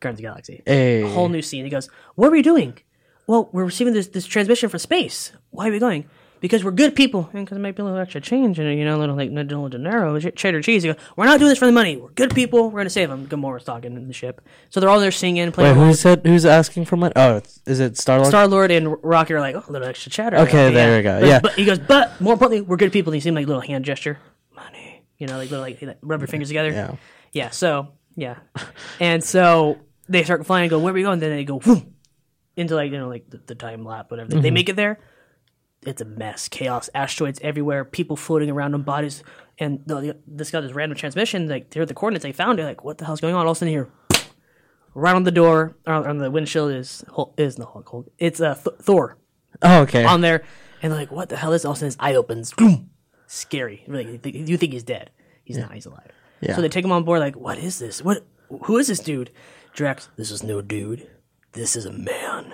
Guardians 0.00 0.18
of 0.18 0.22
the 0.22 0.28
Galaxy. 0.28 0.62
Hey. 0.66 1.02
whole 1.02 1.28
new 1.28 1.42
scene. 1.42 1.64
He 1.64 1.70
goes, 1.70 1.88
"What 2.14 2.28
are 2.28 2.32
we 2.32 2.42
doing?" 2.42 2.78
Well, 3.26 3.48
we're 3.52 3.64
receiving 3.64 3.92
this 3.94 4.08
this 4.08 4.26
transmission 4.26 4.68
from 4.68 4.78
space. 4.78 5.32
Why 5.50 5.68
are 5.68 5.72
we 5.72 5.78
going? 5.78 6.06
because 6.40 6.62
we're 6.62 6.70
good 6.70 6.94
people 6.94 7.28
and 7.32 7.44
because 7.44 7.58
it 7.58 7.60
might 7.60 7.74
be 7.74 7.82
a 7.82 7.84
little 7.84 7.98
extra 7.98 8.20
change 8.20 8.60
and 8.60 8.78
you 8.78 8.84
know 8.84 8.96
a 8.96 9.00
little 9.00 9.16
like 9.16 9.28
a 9.28 9.32
little 9.32 9.68
dinero, 9.68 10.20
ch- 10.20 10.32
cheddar 10.36 10.62
cheese. 10.62 10.84
He 10.84 10.88
goes, 10.92 10.96
we're 11.16 11.24
not 11.24 11.40
doing 11.40 11.48
this 11.48 11.58
for 11.58 11.66
the 11.66 11.72
money. 11.72 11.96
We're 11.96 12.10
good 12.10 12.32
people. 12.32 12.70
We're 12.70 12.78
gonna 12.78 12.90
save 12.90 13.08
them. 13.08 13.26
Gamora's 13.26 13.64
talking 13.64 13.96
in 13.96 14.06
the 14.06 14.14
ship, 14.14 14.40
so 14.70 14.78
they're 14.78 14.88
all 14.88 15.00
there 15.00 15.10
singing, 15.10 15.46
Wait, 15.46 15.54
playing. 15.54 15.74
who 15.74 15.92
said 15.94 16.24
who's 16.24 16.46
asking 16.46 16.84
for 16.84 16.96
money? 16.96 17.12
Oh, 17.16 17.42
is 17.66 17.80
it 17.80 17.98
Star 17.98 18.18
Lord? 18.18 18.28
Star 18.28 18.46
Lord 18.46 18.70
and 18.70 18.94
Rocky 19.02 19.34
are 19.34 19.40
like, 19.40 19.56
oh, 19.56 19.64
a 19.68 19.72
little 19.72 19.88
extra 19.88 20.12
cheddar. 20.12 20.36
Okay, 20.36 20.66
Like, 20.66 20.74
there 20.74 20.96
we 20.98 21.02
go. 21.02 21.18
But- 21.22 21.26
Yeah. 21.26 21.40
but 21.40 21.52
he 21.54 21.64
goes, 21.64 21.80
but 21.80 22.20
more 22.20 22.34
importantly, 22.34 22.60
we're 22.60 22.76
good 22.76 22.92
people. 22.92 23.10
And 23.10 23.16
he 23.16 23.20
seemed 23.20 23.34
like 23.34 23.44
a 23.46 23.48
little 23.48 23.60
hand 23.62 23.84
gesture, 23.84 24.18
money. 24.54 25.02
You 25.18 25.26
know, 25.26 25.38
like 25.38 25.50
little 25.50 25.64
like 25.64 25.82
rub 26.02 26.20
your 26.20 26.28
fingers 26.28 26.46
together. 26.50 26.70
Yeah. 26.70 26.94
Yeah. 27.32 27.50
So 27.50 27.88
yeah, 28.14 28.36
and 29.00 29.24
so 29.24 29.78
they 30.08 30.24
start 30.24 30.46
flying 30.46 30.64
and 30.64 30.70
go, 30.70 30.78
where 30.78 30.90
are 30.90 30.94
we 30.94 31.02
going? 31.02 31.14
And 31.14 31.22
then 31.22 31.30
they 31.30 31.44
go 31.44 31.58
whoom, 31.60 31.94
into 32.56 32.74
like 32.74 32.90
you 32.92 32.98
know 32.98 33.08
like 33.08 33.28
the, 33.30 33.38
the 33.46 33.54
time 33.54 33.84
lap, 33.84 34.10
whatever. 34.10 34.30
Mm-hmm. 34.30 34.40
They 34.40 34.50
make 34.50 34.68
it 34.68 34.76
there. 34.76 34.98
It's 35.82 36.00
a 36.02 36.04
mess, 36.04 36.48
chaos, 36.48 36.90
asteroids 36.94 37.38
everywhere, 37.42 37.84
people 37.84 38.16
floating 38.16 38.50
around 38.50 38.74
on 38.74 38.82
bodies, 38.82 39.22
and 39.58 39.80
the, 39.86 40.00
the, 40.00 40.16
this 40.26 40.50
got 40.50 40.62
this 40.62 40.72
random 40.72 40.98
transmission. 40.98 41.48
Like 41.48 41.70
they're 41.70 41.86
the 41.86 41.94
coordinates 41.94 42.24
they 42.24 42.32
found 42.32 42.58
it. 42.58 42.64
Like 42.64 42.82
what 42.82 42.98
the 42.98 43.04
hell's 43.04 43.20
going 43.20 43.34
on? 43.34 43.46
All 43.46 43.52
of 43.52 43.56
a 43.56 43.58
sudden 43.58 43.72
here, 43.72 43.88
right 44.94 45.14
on 45.14 45.22
the 45.22 45.30
door, 45.30 45.76
or 45.86 46.08
on 46.08 46.18
the 46.18 46.30
windshield 46.30 46.72
is 46.72 47.04
is 47.36 47.58
not 47.58 47.72
Hulk. 47.72 48.10
It's 48.18 48.40
uh, 48.40 48.54
Th- 48.54 48.76
Thor 48.80 49.18
Oh, 49.62 49.82
okay. 49.82 50.04
on 50.04 50.20
there, 50.20 50.42
and 50.82 50.92
they're 50.92 50.98
like, 50.98 51.10
what 51.12 51.28
the 51.28 51.36
hell 51.36 51.52
is? 51.52 51.64
All 51.64 51.72
of 51.72 51.76
a 51.76 51.78
sudden 51.78 51.86
his 51.88 51.96
eye 52.00 52.14
opens, 52.14 52.52
scary. 53.26 53.84
Really, 53.86 54.12
you 54.12 54.18
think, 54.18 54.48
you 54.48 54.56
think 54.56 54.72
he's 54.72 54.82
dead? 54.84 55.10
He's 55.44 55.58
not. 55.58 55.72
He's 55.72 55.86
alive. 55.86 56.10
Yeah. 56.40 56.54
So 56.56 56.60
they 56.62 56.68
take 56.68 56.84
him 56.84 56.92
on 56.92 57.04
board. 57.04 57.20
Like, 57.20 57.36
what 57.36 57.58
is 57.58 57.78
this? 57.78 58.02
What? 58.02 58.24
Who 58.64 58.78
is 58.78 58.88
this 58.88 59.00
dude? 59.00 59.30
Drax, 59.78 60.08
this 60.16 60.32
is 60.32 60.42
no 60.42 60.60
dude. 60.60 61.08
This 61.52 61.76
is 61.76 61.86
a 61.86 61.92
man. 61.92 62.52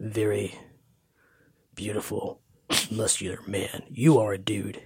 Very 0.00 0.54
beautiful, 1.74 2.40
muscular 2.90 3.40
man. 3.46 3.82
You 3.90 4.18
are 4.18 4.32
a 4.32 4.38
dude. 4.38 4.80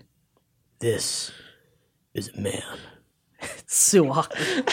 This 0.81 1.31
is 2.15 2.31
a 2.37 2.41
man. 2.41 2.79
It's 3.41 3.77
so 3.77 4.11
awkward. 4.11 4.73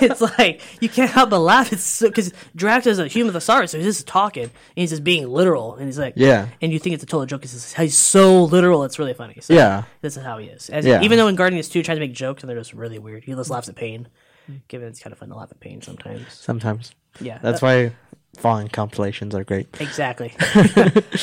it's 0.00 0.20
like 0.20 0.60
you 0.80 0.88
can't 0.88 1.10
help 1.10 1.30
but 1.30 1.40
laugh. 1.40 1.72
It's 1.72 1.82
so 1.82 2.06
because 2.06 2.32
Drax 2.54 2.86
is 2.86 3.00
a 3.00 3.08
human 3.08 3.32
thesaurus, 3.32 3.72
so 3.72 3.78
he's 3.78 3.86
just 3.96 4.06
talking 4.06 4.44
and 4.44 4.52
he's 4.76 4.90
just 4.90 5.02
being 5.02 5.26
literal, 5.28 5.74
and 5.74 5.86
he's 5.86 5.98
like, 5.98 6.12
Yeah. 6.14 6.46
And 6.62 6.72
you 6.72 6.78
think 6.78 6.94
it's 6.94 7.02
a 7.02 7.06
total 7.06 7.26
joke 7.26 7.40
because 7.40 7.74
he's 7.74 7.98
so 7.98 8.44
literal. 8.44 8.84
It's 8.84 9.00
really 9.00 9.12
funny. 9.12 9.38
So 9.40 9.54
Yeah. 9.54 9.82
this 10.02 10.16
is 10.16 10.22
how 10.22 10.38
he 10.38 10.46
is. 10.46 10.70
As, 10.70 10.86
Yeah. 10.86 11.02
Even 11.02 11.18
though 11.18 11.26
in 11.26 11.34
Guardians 11.34 11.68
2 11.68 11.82
tries 11.82 11.96
to 11.96 12.00
make 12.00 12.12
jokes 12.12 12.44
and 12.44 12.48
they're 12.48 12.56
just 12.58 12.74
really 12.74 13.00
weird, 13.00 13.24
he 13.24 13.34
just 13.34 13.50
laughs 13.50 13.68
at 13.68 13.74
pain. 13.74 14.06
Given 14.68 14.88
it's 14.88 15.00
kind 15.00 15.12
of 15.12 15.18
fun 15.18 15.28
to 15.30 15.36
laugh 15.36 15.48
at 15.50 15.60
pain 15.60 15.82
sometimes. 15.82 16.32
Sometimes. 16.32 16.92
Yeah, 17.20 17.38
That's 17.42 17.60
why 17.62 17.92
falling 18.38 18.68
compilations 18.68 19.34
are 19.34 19.44
great. 19.44 19.68
Exactly. 19.80 20.32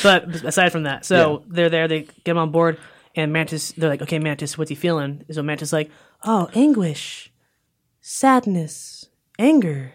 but 0.02 0.28
aside 0.44 0.70
from 0.72 0.82
that, 0.84 1.04
so 1.04 1.42
they're 1.48 1.70
there, 1.70 1.88
they 1.88 2.02
get 2.02 2.28
him 2.32 2.38
on 2.38 2.50
board, 2.50 2.78
and 3.14 3.32
Mantis, 3.32 3.72
they're 3.72 3.88
like, 3.88 4.02
okay, 4.02 4.18
Mantis, 4.18 4.58
what's 4.58 4.68
he 4.68 4.74
feeling? 4.74 5.24
So 5.30 5.42
Mantis 5.42 5.72
like, 5.72 5.90
oh, 6.24 6.48
anguish, 6.54 7.32
sadness, 8.00 9.06
anger, 9.38 9.92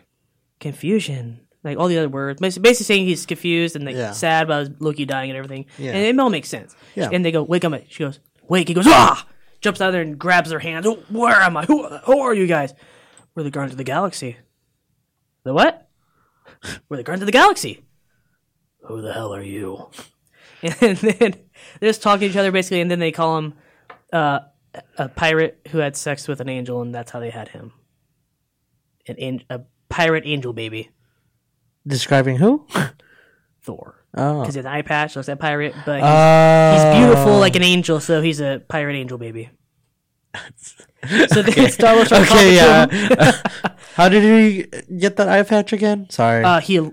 confusion, 0.60 1.42
like 1.64 1.78
all 1.78 1.88
the 1.88 1.98
other 1.98 2.10
words. 2.10 2.42
Basically, 2.42 2.64
basically 2.70 2.84
saying 2.96 3.06
he's 3.06 3.26
confused 3.26 3.76
and 3.76 3.86
like 3.86 3.96
Yeah. 3.96 4.12
sad 4.12 4.44
about 4.44 4.82
Loki 4.82 5.06
dying 5.06 5.30
and 5.30 5.38
everything. 5.38 5.66
Yeah. 5.78 5.92
And 5.92 6.06
it 6.06 6.20
all 6.20 6.30
makes 6.30 6.50
sense. 6.50 6.76
Yeah. 6.96 7.10
And 7.12 7.24
they 7.24 7.32
go, 7.32 7.44
wake 7.44 7.64
up. 7.64 7.74
She 7.90 8.04
goes, 8.04 8.20
wake. 8.48 8.68
He 8.68 8.74
goes, 8.74 8.88
ah! 8.88 9.28
Jumps 9.62 9.80
out 9.80 9.92
there 9.92 10.02
and 10.02 10.18
grabs 10.18 10.50
her 10.50 10.58
hands. 10.58 10.88
"Oh, 10.88 10.96
Where 11.10 11.36
am 11.36 11.56
I? 11.56 11.66
Who, 11.66 11.88
who 11.88 12.20
are 12.20 12.34
you 12.34 12.48
guys? 12.48 12.74
We're 13.36 13.44
the 13.44 13.52
Guardians 13.52 13.74
of 13.74 13.78
the 13.78 13.84
Galaxy. 13.84 14.38
The 15.44 15.54
what? 15.54 15.90
We're 16.90 16.98
the 16.98 17.04
Guardians 17.04 17.24
of 17.24 17.28
the 17.28 17.32
Galaxy. 17.32 17.86
Who 18.88 19.02
the 19.02 19.14
hell 19.14 19.34
are 19.34 19.44
you? 19.44 19.90
And 20.64 20.96
then 20.98 21.34
they're 21.80 21.90
just 21.90 22.04
talking 22.04 22.20
to 22.20 22.26
each 22.28 22.38
other 22.38 22.52
basically, 22.52 22.82
and 22.82 22.92
then 22.92 23.00
they 23.00 23.12
call 23.12 23.36
him 23.40 23.54
uh, 24.14 24.42
a 24.96 25.10
pirate 25.10 25.60
who 25.72 25.80
had 25.80 25.98
sex 25.98 26.28
with 26.28 26.40
an 26.40 26.50
angel, 26.50 26.84
and 26.84 26.94
that's 26.94 27.10
how 27.10 27.20
they 27.20 27.32
had 27.32 27.48
him. 27.48 27.72
An 29.08 29.16
an- 29.18 29.44
a 29.50 29.62
pirate 29.90 30.22
angel 30.28 30.54
baby, 30.54 30.92
Describing 31.88 32.36
who? 32.38 32.68
Thor. 33.64 34.06
Oh. 34.16 34.42
Because 34.42 34.54
he 34.54 34.60
has 34.60 34.66
an 34.68 34.72
eye 34.72 34.84
patch, 34.84 35.16
looks 35.16 35.28
like 35.30 35.36
a 35.36 35.40
pirate, 35.40 35.74
but 35.84 35.96
he's, 35.96 36.04
Uh, 36.04 36.74
he's 36.92 37.00
beautiful 37.06 37.40
like 37.40 37.56
an 37.56 37.64
angel, 37.64 38.00
so 38.00 38.22
he's 38.22 38.40
a 38.40 38.62
pirate 38.68 38.96
angel 38.96 39.18
baby. 39.18 39.50
So 41.28 41.42
then 41.42 41.70
Star 41.72 41.96
Lord 41.96 42.08
starts 42.08 42.32
Okay, 42.32 42.56
yeah. 42.56 42.88
How 43.96 44.10
did 44.10 44.24
he 44.24 44.64
get 44.98 45.18
that 45.18 45.28
eye 45.28 45.44
patch 45.44 45.74
again? 45.74 46.10
Sorry. 46.10 46.44
Uh, 46.44 46.60
he, 46.62 46.90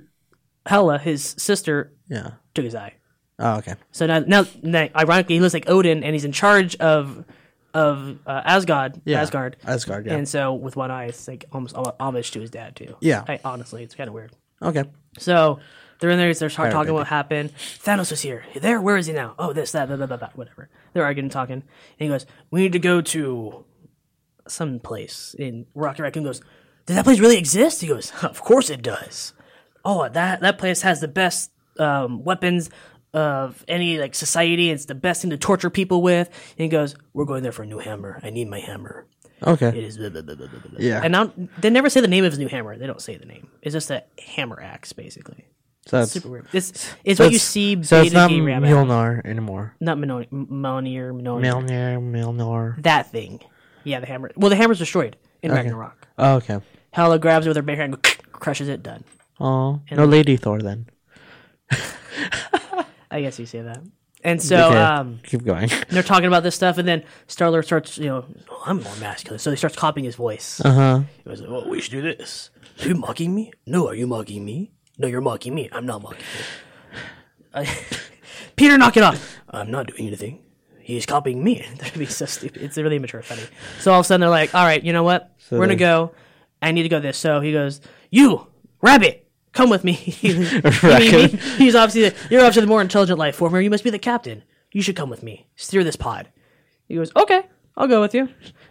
Hela, 0.66 0.98
his 0.98 1.35
sister, 1.38 1.92
yeah. 2.09 2.33
took 2.55 2.64
his 2.64 2.74
eye. 2.74 2.94
Oh, 3.38 3.59
okay. 3.59 3.74
So 3.92 4.07
now, 4.07 4.20
now, 4.20 4.46
now, 4.62 4.88
ironically, 4.96 5.37
he 5.37 5.40
looks 5.40 5.55
like 5.55 5.68
Odin, 5.68 6.03
and 6.03 6.14
he's 6.14 6.24
in 6.24 6.33
charge 6.33 6.77
of 6.77 7.24
of 7.74 8.18
uh, 8.27 8.42
Asgard. 8.44 9.01
Yeah. 9.05 9.20
Asgard. 9.20 9.57
Asgard, 9.64 10.07
yeah. 10.07 10.16
And 10.16 10.29
so 10.29 10.55
with 10.55 10.74
one 10.74 10.90
eye, 10.90 11.07
it's 11.07 11.29
like 11.29 11.44
almost 11.53 11.77
homage 12.01 12.31
to 12.33 12.40
his 12.40 12.51
dad 12.51 12.74
too. 12.74 12.96
Yeah. 13.01 13.24
I, 13.29 13.40
honestly, 13.44 13.85
it's 13.85 13.94
kind 13.94 14.09
of 14.09 14.14
weird. 14.14 14.33
Okay. 14.61 14.85
So 15.18 15.61
they're 16.01 16.11
in 16.11 16.18
there. 16.18 16.33
They're 16.35 16.51
start 16.51 16.72
talking 16.72 16.94
what 16.94 17.07
happened. 17.07 17.53
Thanos 17.55 18.11
was 18.11 18.22
here. 18.22 18.44
There. 18.57 18.81
Where 18.81 18.96
is 18.96 19.07
he 19.07 19.12
now? 19.12 19.35
Oh, 19.38 19.53
this, 19.53 19.72
that, 19.72 19.87
blah, 19.87 19.96
blah, 19.96 20.07
blah, 20.07 20.16
blah, 20.16 20.31
whatever. 20.35 20.68
They're 20.92 21.05
arguing, 21.05 21.27
and 21.27 21.33
talking, 21.33 21.55
and 21.55 21.64
he 21.98 22.09
goes, 22.09 22.27
"We 22.51 22.61
need 22.62 22.72
to 22.72 22.79
go 22.79 23.01
to 23.01 23.64
some 24.46 24.81
place." 24.81 25.35
And 25.38 25.66
Rocky 25.74 26.03
Raccoon 26.03 26.24
goes, 26.24 26.40
"Does 26.87 26.96
that 26.96 27.05
place 27.05 27.20
really 27.20 27.38
exist?" 27.38 27.81
He 27.81 27.88
goes, 27.88 28.12
"Of 28.22 28.40
course 28.42 28.70
it 28.70 28.83
does. 28.83 29.33
Oh, 29.85 30.09
that 30.09 30.40
that 30.40 30.59
place 30.59 30.83
has 30.83 31.01
the 31.01 31.09
best 31.09 31.51
um, 31.79 32.24
weapons." 32.24 32.70
Of 33.14 33.64
any 33.66 33.98
like 33.98 34.14
society, 34.14 34.70
it's 34.70 34.85
the 34.85 34.94
best 34.94 35.22
thing 35.22 35.31
to 35.31 35.38
torture 35.38 35.70
people 35.70 36.03
with. 36.03 36.29
And 36.29 36.64
he 36.64 36.68
goes, 36.68 36.94
"We're 37.14 37.24
going 37.24 37.42
there 37.42 37.53
for 37.53 37.62
a 37.62 37.66
new 37.66 37.79
hammer. 37.79 38.20
I 38.22 38.29
need 38.29 38.51
my 38.51 38.61
hammer. 38.61 39.07
Okay. 39.42 39.83
is 39.83 39.96
blah, 39.96 40.11
blah, 40.11 40.20
blah, 40.20 40.35
blah, 40.35 40.46
blah." 40.46 40.61
Yeah. 40.79 41.01
And 41.03 41.12
now 41.12 41.33
they 41.59 41.70
never 41.70 41.88
say 41.88 42.03
the 42.03 42.07
name 42.07 42.27
of 42.27 42.33
his 42.33 42.38
new 42.38 42.48
hammer. 42.48 42.77
They 42.77 42.87
don't 42.87 43.01
say 43.01 43.16
the 43.16 43.24
name. 43.24 43.48
It's 43.62 43.72
just 43.72 43.90
a 43.90 44.05
hammer 44.37 44.61
axe, 44.61 44.92
basically. 44.92 45.46
So 45.88 46.01
that's, 46.01 46.12
Super 46.12 46.29
weird. 46.29 46.46
This 46.53 46.70
is 47.03 47.16
so 47.16 47.24
what 47.24 47.33
you 47.33 47.38
see. 47.38 47.83
So 47.83 48.03
it's 48.03 48.12
not. 48.12 48.31
Mjolnir 48.31 49.24
anymore. 49.24 49.74
Not 49.81 49.96
Mjolnir, 49.96 50.29
Mjolnir, 50.31 51.12
Mjolnir. 51.98 52.83
That 52.83 53.11
thing. 53.11 53.40
Yeah, 53.85 54.01
the 54.01 54.07
hammer. 54.07 54.31
Well, 54.37 54.51
the 54.51 54.57
hammer's 54.57 54.79
destroyed 54.79 55.16
in 55.42 55.51
Ragnarok. 55.51 56.07
Oh, 56.18 56.35
okay. 56.37 56.61
Hela 56.92 57.18
grabs 57.18 57.46
it 57.46 57.48
with 57.48 57.57
her 57.57 57.62
bare 57.62 57.77
hand, 57.77 58.03
crushes 58.33 58.68
it, 58.68 58.83
done. 58.83 59.03
Oh, 59.40 59.81
no 59.90 60.05
Lady 60.05 60.37
Thor 60.37 60.61
then. 60.61 60.88
I 63.11 63.22
guess 63.22 63.38
you 63.38 63.46
say 63.46 63.62
that. 63.62 63.81
And 64.24 64.42
so 64.42 64.68
Okay, 64.68 64.77
um, 64.77 65.20
keep 65.22 65.44
going. 65.44 65.70
they're 65.88 66.03
talking 66.03 66.27
about 66.27 66.42
this 66.42 66.55
stuff, 66.55 66.77
and 66.77 66.87
then 66.87 67.05
Star 67.29 67.51
Lord 67.51 67.64
starts, 67.64 67.96
you 67.96 68.07
know, 68.07 68.27
oh, 68.51 68.62
I'm 68.66 68.83
more 68.83 68.96
masculine. 68.96 69.38
So 69.38 69.51
he 69.51 69.57
starts 69.57 69.77
copying 69.77 70.05
his 70.05 70.16
voice. 70.16 70.61
Uh 70.62 70.72
huh. 70.72 71.01
He 71.16 71.22
goes, 71.22 71.40
"Oh, 71.40 71.66
we 71.68 71.81
should 71.81 71.92
do 71.92 72.03
this." 72.03 72.51
Are 72.83 72.88
you 72.88 72.94
mocking 72.94 73.35
me? 73.35 73.53
No, 73.64 73.88
are 73.88 73.94
you 73.94 74.07
mocking 74.07 74.44
me? 74.44 74.72
No, 74.98 75.06
you're 75.08 75.20
mocking 75.20 75.54
me. 75.54 75.68
I'm 75.72 75.87
not 75.87 76.02
mocking 76.02 76.20
you. 76.20 76.98
I- 77.54 77.78
Peter, 78.56 78.76
knock 78.76 78.96
it 78.96 79.02
off. 79.02 79.37
I'm 79.50 79.70
not 79.70 79.87
doing 79.87 80.06
anything. 80.08 80.42
He's 80.80 81.06
copying 81.06 81.42
me. 81.44 81.64
That'd 81.78 81.98
be 81.98 82.06
so 82.06 82.26
stupid. 82.26 82.62
It's 82.62 82.76
really 82.76 82.96
immature, 82.96 83.22
funny. 83.22 83.42
So 83.80 83.92
all 83.92 84.00
of 84.00 84.04
a 84.04 84.06
sudden 84.06 84.20
they're 84.22 84.30
like, 84.30 84.54
"All 84.54 84.64
right, 84.64 84.82
you 84.82 84.92
know 84.92 85.02
what? 85.04 85.34
We're 85.50 85.58
gonna 85.66 85.76
go. 85.76 86.12
I 86.61 86.72
need 86.72 86.82
to 86.84 86.88
go 86.88 86.98
this." 87.00 87.16
So 87.18 87.40
he 87.40 87.52
goes, 87.52 87.80
"You, 88.11 88.46
rabbit, 88.82 89.28
come 89.52 89.70
with 89.70 89.84
me." 89.84 89.92
He- 89.94 90.32
he- 90.32 91.37
he's 91.56 91.74
obviously 91.74 92.08
the, 92.08 92.14
you're 92.30 92.40
obviously 92.40 92.62
the 92.62 92.66
more 92.68 92.80
intelligent 92.82 93.18
life 93.18 93.37
form. 93.37 93.54
Or 93.54 93.61
you 93.61 93.70
must 93.70 93.84
be 93.84 93.90
the 93.90 93.98
captain. 93.98 94.42
You 94.72 94.82
should 94.82 94.96
come 94.96 95.08
with 95.11 95.22
me. 95.22 95.46
Steer 95.56 95.84
this 95.84 95.96
pod. 95.96 96.28
He 96.88 96.94
goes, 96.94 97.11
okay, 97.16 97.42
I'll 97.76 97.87
go 97.87 98.00
with 98.00 98.14
you. 98.14 98.28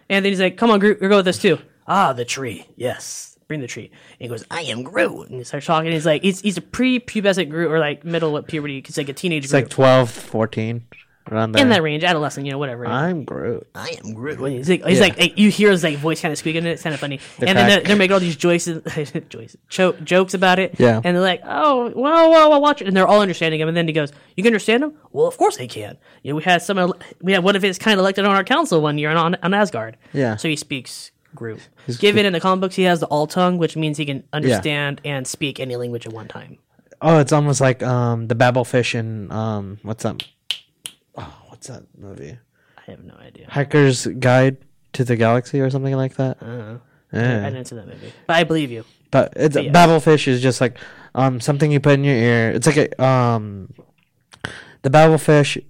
And 0.08 0.24
then 0.24 0.30
he's 0.32 0.40
like, 0.40 0.56
come 0.56 0.70
on, 0.70 0.78
Groot, 0.80 0.98
you'll 1.00 1.10
go 1.10 1.16
with 1.18 1.28
us 1.28 1.38
too. 1.38 1.58
Ah, 1.86 2.12
the 2.12 2.24
tree. 2.24 2.66
Yes. 2.76 3.37
Bring 3.48 3.60
the 3.60 3.66
tree. 3.66 3.86
And 3.86 4.20
he 4.20 4.28
goes, 4.28 4.44
I 4.50 4.62
am 4.62 4.82
Groot. 4.82 5.28
And 5.30 5.38
he 5.38 5.44
starts 5.44 5.66
talking. 5.66 5.90
He's 5.90 6.04
like, 6.06 6.22
he's, 6.22 6.40
he's 6.40 6.58
a 6.58 6.60
pre-pubescent 6.62 7.48
Groot 7.48 7.70
or 7.70 7.78
like 7.78 8.04
middle 8.04 8.36
of 8.36 8.46
puberty. 8.46 8.82
He's 8.84 8.98
like 8.98 9.08
a 9.08 9.14
teenage 9.14 9.44
It's 9.44 9.52
Groot. 9.52 9.64
like 9.64 9.70
12, 9.70 10.10
14, 10.10 10.84
around 11.30 11.52
there. 11.52 11.62
in 11.62 11.70
that 11.70 11.82
range, 11.82 12.04
adolescent, 12.04 12.44
you 12.46 12.52
know, 12.52 12.58
whatever. 12.58 12.86
I'm 12.86 13.24
Groot. 13.24 13.66
I 13.74 13.96
am 14.04 14.12
Groot. 14.12 14.38
When 14.38 14.52
He's 14.52 14.68
like, 14.68 14.84
he's 14.84 14.98
Yeah. 14.98 15.04
like, 15.04 15.18
like, 15.18 15.38
you 15.38 15.50
hear 15.50 15.70
his 15.70 15.82
like 15.82 15.96
voice 15.96 16.20
kind 16.20 16.30
of 16.32 16.36
squeaking, 16.38 16.58
and 16.58 16.68
it's 16.68 16.82
kind 16.82 16.92
of 16.92 17.00
funny. 17.00 17.20
and 17.38 17.48
then 17.48 17.56
they're, 17.56 17.76
crack. 17.78 17.84
they're 17.88 17.96
making 17.96 18.12
all 18.12 18.20
these 18.20 18.36
joices, 18.36 18.82
joices, 19.30 19.56
cho- 19.70 19.92
jokes 19.92 20.34
about 20.34 20.58
it. 20.58 20.74
Yeah. 20.78 20.96
And 21.02 21.16
they're 21.16 21.22
like, 21.22 21.40
oh, 21.44 21.88
whoa, 21.90 22.28
whoa, 22.28 22.48
whoa, 22.50 22.58
watch 22.58 22.82
it. 22.82 22.88
And 22.88 22.94
they're 22.94 23.06
all 23.08 23.22
understanding 23.22 23.60
him. 23.62 23.68
And 23.68 23.76
then 23.76 23.86
he 23.88 23.94
goes, 23.94 24.12
you 24.36 24.42
can 24.42 24.48
understand 24.50 24.84
him? 24.84 24.92
Well, 25.12 25.26
of 25.26 25.38
course 25.38 25.56
they 25.56 25.68
can. 25.68 25.96
You 26.22 26.32
know, 26.32 26.36
we 26.36 26.42
had 26.42 26.60
some, 26.60 26.76
ele- 26.76 26.98
we 27.22 27.32
had 27.32 27.42
one 27.42 27.56
of 27.56 27.62
his 27.62 27.78
kind 27.78 27.98
elected 27.98 28.26
on 28.26 28.34
our 28.36 28.44
council 28.44 28.82
one 28.82 28.98
year 28.98 29.10
on, 29.10 29.34
on 29.36 29.54
Asgard. 29.54 29.96
Yeah. 30.12 30.36
So 30.36 30.48
he 30.48 30.56
speaks 30.56 31.12
Groot. 31.38 31.60
Given 32.00 32.26
in 32.26 32.32
the 32.32 32.40
comic 32.40 32.60
books, 32.62 32.74
he 32.74 32.82
has 32.82 32.98
the 32.98 33.06
all 33.06 33.28
tongue, 33.28 33.58
which 33.58 33.76
means 33.76 33.96
he 33.96 34.04
can 34.04 34.24
understand 34.32 35.00
and 35.04 35.24
speak 35.24 35.60
any 35.60 35.76
language 35.76 36.04
at 36.04 36.12
one 36.12 36.26
time. 36.26 36.58
Oh, 37.00 37.20
it's 37.20 37.32
almost 37.32 37.60
like 37.60 37.80
um 37.80 38.26
the 38.26 38.34
Babelfish 38.34 38.96
in 38.96 39.30
um 39.30 39.78
what's 39.82 40.02
that? 40.02 40.20
Oh, 41.16 41.32
what's 41.46 41.68
that 41.68 41.84
movie? 41.96 42.36
I 42.76 42.90
have 42.90 43.04
no 43.04 43.14
idea. 43.14 43.46
Hiker's 43.46 44.06
Guide 44.18 44.56
to 44.94 45.04
the 45.04 45.14
Galaxy 45.14 45.60
or 45.60 45.70
something 45.70 45.94
like 45.94 46.16
that. 46.16 46.38
I 46.42 46.78
Yeah. 47.12 47.50
didn't 47.50 47.66
see 47.66 47.76
that 47.76 47.86
movie. 47.86 48.12
But 48.26 48.34
I 48.36 48.42
believe 48.42 48.72
you. 48.72 48.84
But 49.12 49.34
it's 49.36 49.54
yeah. 49.56 49.70
Babelfish 49.70 50.26
is 50.26 50.42
just 50.42 50.60
like 50.60 50.76
um 51.14 51.40
something 51.40 51.70
you 51.70 51.78
put 51.78 51.92
in 51.94 52.02
your 52.04 52.16
ear. 52.16 52.50
It's 52.50 52.66
like 52.66 52.76
a 52.78 53.04
um 53.04 53.72
the 54.82 54.90
Babelfish 54.90 55.62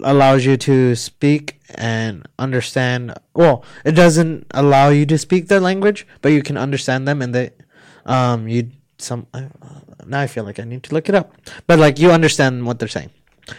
allows 0.00 0.44
you 0.44 0.56
to 0.56 0.94
speak 0.94 1.60
and 1.74 2.26
understand. 2.38 3.14
Well, 3.34 3.64
it 3.84 3.92
doesn't 3.92 4.46
allow 4.52 4.90
you 4.90 5.06
to 5.06 5.18
speak 5.18 5.48
their 5.48 5.60
language, 5.60 6.06
but 6.20 6.30
you 6.30 6.42
can 6.42 6.56
understand 6.56 7.06
them, 7.06 7.22
and 7.22 7.34
they, 7.34 7.50
um, 8.06 8.48
you 8.48 8.70
some. 8.98 9.26
I, 9.34 9.48
now 10.06 10.20
I 10.20 10.26
feel 10.26 10.44
like 10.44 10.58
I 10.58 10.64
need 10.64 10.82
to 10.84 10.94
look 10.94 11.08
it 11.08 11.14
up, 11.14 11.32
but 11.66 11.78
like 11.78 11.98
you 11.98 12.10
understand 12.10 12.66
what 12.66 12.78
they're 12.78 12.88
saying. 12.88 13.10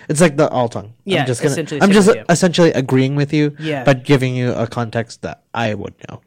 It's 0.07 0.21
like 0.21 0.37
the 0.37 0.49
all 0.49 0.69
tongue. 0.69 0.93
Yeah, 1.03 1.21
I'm 1.21 1.27
just 1.27 1.41
gonna. 1.41 1.51
essentially 1.51 1.81
I'm 1.81 1.91
just 1.91 2.15
you. 2.15 2.23
essentially 2.29 2.71
agreeing 2.71 3.15
with 3.15 3.33
you. 3.33 3.55
Yeah. 3.59 3.83
but 3.83 4.03
giving 4.03 4.35
you 4.35 4.53
a 4.53 4.65
context 4.67 5.21
that 5.23 5.43
I 5.53 5.73
would 5.73 5.93
know. 6.09 6.21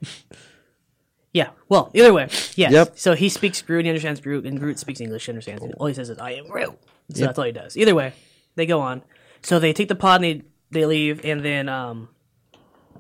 Yeah. 1.37 1.51
Well, 1.69 1.91
either 1.93 2.15
way, 2.15 2.29
yes. 2.55 2.73
Yep. 2.73 2.93
So 2.99 3.13
he 3.13 3.29
speaks 3.29 3.61
Groot, 3.61 3.85
he 3.85 3.91
understands 3.91 4.23
Groot, 4.23 4.47
and 4.47 4.59
Groot 4.59 4.79
speaks 4.79 5.03
English, 5.03 5.27
he 5.27 5.33
understands 5.33 5.63
it. 5.63 5.75
All 5.79 5.87
he 5.87 5.93
says 5.93 6.09
is, 6.09 6.17
I 6.17 6.31
am 6.31 6.49
Groot. 6.49 6.79
So 7.13 7.27
that's 7.27 7.39
all 7.39 7.45
he 7.45 7.53
does. 7.53 7.77
Either 7.77 7.95
way, 7.95 8.15
they 8.55 8.65
go 8.65 8.81
on. 8.81 9.03
So 9.47 9.61
they 9.61 9.73
take 9.73 9.87
the 9.87 9.95
pod 9.95 10.25
and 10.25 10.43
they, 10.73 10.81
they 10.81 10.87
leave, 10.87 11.25
and 11.25 11.45
then 11.45 11.69
um, 11.69 12.09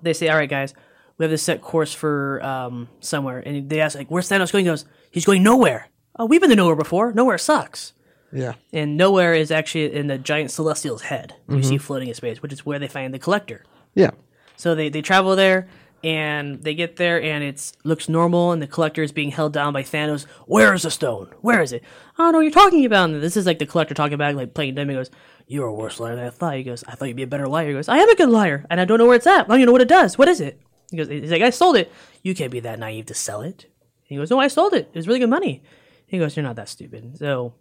they 0.00 0.12
say, 0.12 0.28
all 0.28 0.36
right, 0.36 0.48
guys, 0.48 0.74
we 1.18 1.24
have 1.24 1.30
this 1.30 1.42
set 1.42 1.60
course 1.60 1.92
for 1.92 2.40
um, 2.40 2.88
somewhere. 3.00 3.40
And 3.44 3.68
they 3.68 3.80
ask, 3.80 3.98
like, 3.98 4.12
where's 4.12 4.28
Thanos 4.28 4.52
going? 4.52 4.64
He 4.64 4.70
goes, 4.70 4.84
he's 5.10 5.24
going 5.24 5.42
nowhere. 5.42 5.88
Oh, 6.16 6.26
we've 6.26 6.40
been 6.40 6.50
to 6.50 6.54
nowhere 6.54 6.76
before. 6.76 7.12
Nowhere 7.12 7.36
sucks. 7.36 7.94
Yeah. 8.32 8.52
And 8.72 8.96
nowhere 8.96 9.34
is 9.34 9.50
actually 9.50 9.92
in 9.92 10.06
the 10.06 10.18
giant 10.18 10.52
celestial's 10.52 11.02
head 11.02 11.34
you 11.48 11.64
see 11.64 11.78
floating 11.78 12.06
in 12.06 12.14
space, 12.14 12.40
which 12.40 12.52
is 12.52 12.64
where 12.64 12.78
they 12.78 12.86
find 12.86 13.12
the 13.12 13.18
collector. 13.18 13.64
Yeah. 13.96 14.12
So 14.56 14.76
they, 14.76 14.88
they 14.88 15.02
travel 15.02 15.34
there 15.34 15.66
and 16.04 16.62
they 16.62 16.74
get 16.74 16.96
there 16.96 17.20
and 17.20 17.42
it's 17.42 17.72
looks 17.84 18.08
normal 18.08 18.52
and 18.52 18.60
the 18.60 18.66
collector 18.66 19.02
is 19.02 19.12
being 19.12 19.30
held 19.30 19.52
down 19.52 19.72
by 19.72 19.82
Thanos. 19.82 20.24
Where 20.46 20.74
is 20.74 20.82
the 20.82 20.90
stone? 20.90 21.32
Where 21.40 21.62
is 21.62 21.72
it? 21.72 21.82
I 22.16 22.22
don't 22.22 22.32
know 22.32 22.38
what 22.38 22.42
you're 22.42 22.50
talking 22.50 22.84
about. 22.84 23.10
And 23.10 23.22
this 23.22 23.36
is 23.36 23.46
like 23.46 23.58
the 23.58 23.66
collector 23.66 23.94
talking 23.94 24.18
back, 24.18 24.34
like 24.34 24.54
playing 24.54 24.74
dumb. 24.74 24.88
He 24.88 24.94
goes, 24.94 25.10
You're 25.46 25.66
a 25.66 25.72
worse 25.74 25.98
liar 25.98 26.16
than 26.16 26.26
I 26.26 26.30
thought. 26.30 26.56
He 26.56 26.62
goes, 26.62 26.84
I 26.86 26.94
thought 26.94 27.06
you'd 27.06 27.16
be 27.16 27.22
a 27.22 27.26
better 27.26 27.48
liar. 27.48 27.68
He 27.68 27.74
goes, 27.74 27.88
I 27.88 27.98
am 27.98 28.08
a 28.08 28.16
good 28.16 28.28
liar 28.28 28.66
and 28.70 28.80
I 28.80 28.84
don't 28.84 28.98
know 28.98 29.06
where 29.06 29.16
it's 29.16 29.26
at. 29.26 29.46
I 29.46 29.48
don't 29.48 29.58
even 29.58 29.66
know 29.66 29.72
what 29.72 29.80
it 29.80 29.88
does. 29.88 30.18
What 30.18 30.28
is 30.28 30.40
it? 30.40 30.60
He 30.90 30.96
goes, 30.96 31.08
He's 31.08 31.30
like, 31.30 31.42
I 31.42 31.50
sold 31.50 31.76
it. 31.76 31.90
You 32.22 32.34
can't 32.34 32.52
be 32.52 32.60
that 32.60 32.78
naive 32.78 33.06
to 33.06 33.14
sell 33.14 33.40
it. 33.40 33.66
He 34.04 34.16
goes, 34.16 34.30
No, 34.30 34.38
I 34.38 34.48
sold 34.48 34.74
it. 34.74 34.90
It 34.92 34.96
was 34.96 35.08
really 35.08 35.20
good 35.20 35.30
money. 35.30 35.62
He 36.06 36.18
goes, 36.18 36.36
You're 36.36 36.44
not 36.44 36.56
that 36.56 36.68
stupid. 36.68 37.18
So 37.18 37.54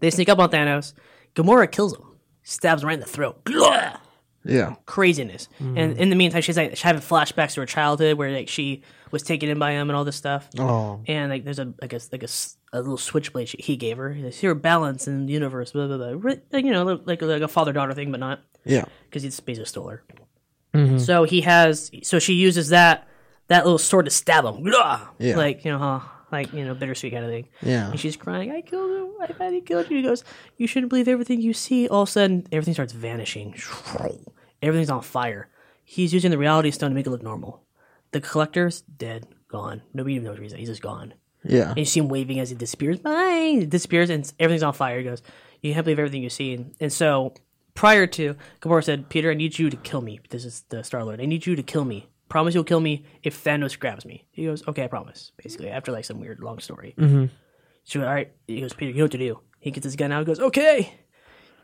they 0.00 0.10
sneak 0.10 0.28
up 0.28 0.38
on 0.38 0.50
Thanos. 0.50 0.94
Gamora 1.34 1.70
kills 1.70 1.94
him, 1.96 2.04
stabs 2.42 2.82
him 2.82 2.88
right 2.88 2.94
in 2.94 3.00
the 3.00 3.06
throat. 3.06 3.44
Yeah. 4.48 4.74
craziness. 4.86 5.48
And 5.58 5.76
mm. 5.76 5.96
in 5.96 6.10
the 6.10 6.16
meantime, 6.16 6.42
she's 6.42 6.56
like 6.56 6.70
she's 6.70 6.82
having 6.82 7.02
flashbacks 7.02 7.54
to 7.54 7.60
her 7.60 7.66
childhood 7.66 8.16
where 8.16 8.30
like 8.30 8.48
she 8.48 8.82
was 9.10 9.22
taken 9.22 9.48
in 9.48 9.58
by 9.58 9.72
him 9.72 9.90
and 9.90 9.96
all 9.96 10.04
this 10.04 10.16
stuff. 10.16 10.48
Oh. 10.58 11.00
And 11.06 11.30
like 11.30 11.44
there's 11.44 11.58
a 11.58 11.72
like 11.80 11.92
a 11.92 12.00
like 12.12 12.22
a, 12.22 12.24
s- 12.24 12.56
a 12.72 12.78
little 12.80 12.96
switchblade 12.96 13.48
she, 13.48 13.58
he 13.58 13.76
gave 13.76 13.96
her. 13.98 14.10
It's 14.10 14.42
your 14.42 14.54
balance 14.54 15.06
in 15.06 15.26
the 15.26 15.32
universe. 15.32 15.72
Blah 15.72 15.86
blah 15.86 15.96
blah. 16.12 16.32
Like, 16.50 16.64
you 16.64 16.72
know, 16.72 16.84
like 16.84 17.22
like 17.22 17.42
a 17.42 17.48
father 17.48 17.72
daughter 17.72 17.94
thing, 17.94 18.10
but 18.10 18.20
not 18.20 18.40
Yeah. 18.64 18.84
because 19.04 19.22
he's 19.22 19.38
basically 19.40 19.66
stole 19.66 19.88
her. 19.88 20.02
Mm-hmm. 20.74 20.98
So 20.98 21.24
he 21.24 21.42
has. 21.42 21.90
So 22.02 22.18
she 22.18 22.34
uses 22.34 22.68
that 22.70 23.08
that 23.48 23.64
little 23.64 23.78
sword 23.78 24.04
to 24.04 24.10
stab 24.10 24.44
him. 24.44 24.66
Yeah. 24.66 25.36
Like 25.36 25.64
you 25.64 25.72
know, 25.72 25.78
huh? 25.78 26.00
Like 26.30 26.52
you 26.52 26.64
know, 26.64 26.74
bittersweet 26.74 27.12
kind 27.12 27.24
of 27.24 27.30
thing. 27.30 27.48
Yeah. 27.62 27.90
And 27.90 27.98
she's 27.98 28.16
crying. 28.16 28.50
I 28.50 28.60
killed 28.60 28.90
him. 28.90 29.08
I 29.20 29.32
finally 29.32 29.62
killed 29.62 29.90
you. 29.90 29.96
He 29.96 30.02
goes, 30.02 30.24
you 30.58 30.66
shouldn't 30.66 30.90
believe 30.90 31.08
everything 31.08 31.40
you 31.40 31.54
see. 31.54 31.88
All 31.88 32.02
of 32.02 32.08
a 32.08 32.12
sudden, 32.12 32.46
everything 32.52 32.74
starts 32.74 32.92
vanishing. 32.92 33.54
Everything's 34.62 34.90
on 34.90 35.02
fire. 35.02 35.48
He's 35.84 36.12
using 36.12 36.30
the 36.30 36.38
reality 36.38 36.70
stone 36.70 36.90
to 36.90 36.94
make 36.94 37.06
it 37.06 37.10
look 37.10 37.22
normal. 37.22 37.62
The 38.10 38.20
collector's 38.20 38.82
dead, 38.82 39.26
gone. 39.48 39.82
Nobody 39.94 40.14
even 40.14 40.26
knows 40.26 40.36
where 40.36 40.42
he's 40.42 40.52
at. 40.52 40.58
He's 40.58 40.68
just 40.68 40.82
gone. 40.82 41.14
Yeah. 41.44 41.70
And 41.70 41.78
you 41.78 41.84
see 41.84 42.00
him 42.00 42.08
waving 42.08 42.40
as 42.40 42.50
he 42.50 42.56
disappears. 42.56 42.98
Bye. 42.98 43.56
He 43.60 43.66
disappears 43.66 44.10
and 44.10 44.30
everything's 44.38 44.62
on 44.62 44.72
fire. 44.72 44.98
He 44.98 45.04
goes, 45.04 45.22
You 45.62 45.72
can't 45.72 45.84
believe 45.84 45.98
everything 45.98 46.22
you 46.22 46.30
see. 46.30 46.54
And, 46.54 46.74
and 46.80 46.92
so 46.92 47.34
prior 47.74 48.06
to, 48.06 48.36
Gamora 48.60 48.84
said, 48.84 49.08
Peter, 49.08 49.30
I 49.30 49.34
need 49.34 49.58
you 49.58 49.70
to 49.70 49.76
kill 49.76 50.00
me. 50.00 50.20
This 50.30 50.44
is 50.44 50.64
the 50.68 50.82
Star 50.82 51.04
Lord. 51.04 51.20
I 51.20 51.26
need 51.26 51.46
you 51.46 51.56
to 51.56 51.62
kill 51.62 51.84
me. 51.84 52.08
Promise 52.28 52.54
you'll 52.54 52.64
kill 52.64 52.80
me 52.80 53.04
if 53.22 53.42
Thanos 53.42 53.78
grabs 53.78 54.04
me. 54.04 54.26
He 54.30 54.44
goes, 54.44 54.66
Okay, 54.68 54.84
I 54.84 54.88
promise. 54.88 55.32
Basically, 55.42 55.70
after 55.70 55.92
like 55.92 56.04
some 56.04 56.20
weird 56.20 56.40
long 56.40 56.58
story. 56.58 56.94
Mm-hmm. 56.98 57.26
She 57.84 57.98
went, 57.98 58.08
All 58.08 58.14
right. 58.14 58.32
He 58.46 58.60
goes, 58.60 58.74
Peter, 58.74 58.90
you 58.90 58.98
know 58.98 59.04
what 59.04 59.12
to 59.12 59.18
do. 59.18 59.40
He 59.60 59.70
gets 59.70 59.84
his 59.84 59.96
gun 59.96 60.12
out. 60.12 60.20
He 60.20 60.26
goes, 60.26 60.40
Okay. 60.40 60.92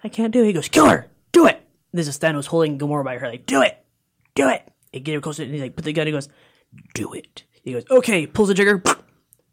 I 0.02 0.08
can't 0.08 0.32
do 0.32 0.42
it. 0.42 0.46
He 0.46 0.52
goes, 0.52 0.68
Kill 0.68 0.88
her. 0.88 1.10
Do 1.32 1.46
it. 1.46 1.63
This 1.94 2.08
is 2.08 2.18
Thanos 2.18 2.46
holding 2.46 2.78
Gamora 2.78 3.04
by 3.04 3.16
her, 3.18 3.28
like, 3.28 3.46
Do 3.46 3.62
it. 3.62 3.78
Do 4.34 4.48
it. 4.48 4.68
He 4.92 5.00
get 5.00 5.14
her 5.14 5.20
closer 5.20 5.44
and 5.44 5.52
he's 5.52 5.62
like, 5.62 5.76
Put 5.76 5.84
the 5.84 5.92
gun. 5.92 6.06
He 6.06 6.12
goes, 6.12 6.28
Do 6.94 7.12
it. 7.14 7.44
He 7.62 7.72
goes, 7.72 7.84
Okay. 7.90 8.26
Pulls 8.26 8.48
the 8.48 8.54
trigger. 8.54 8.82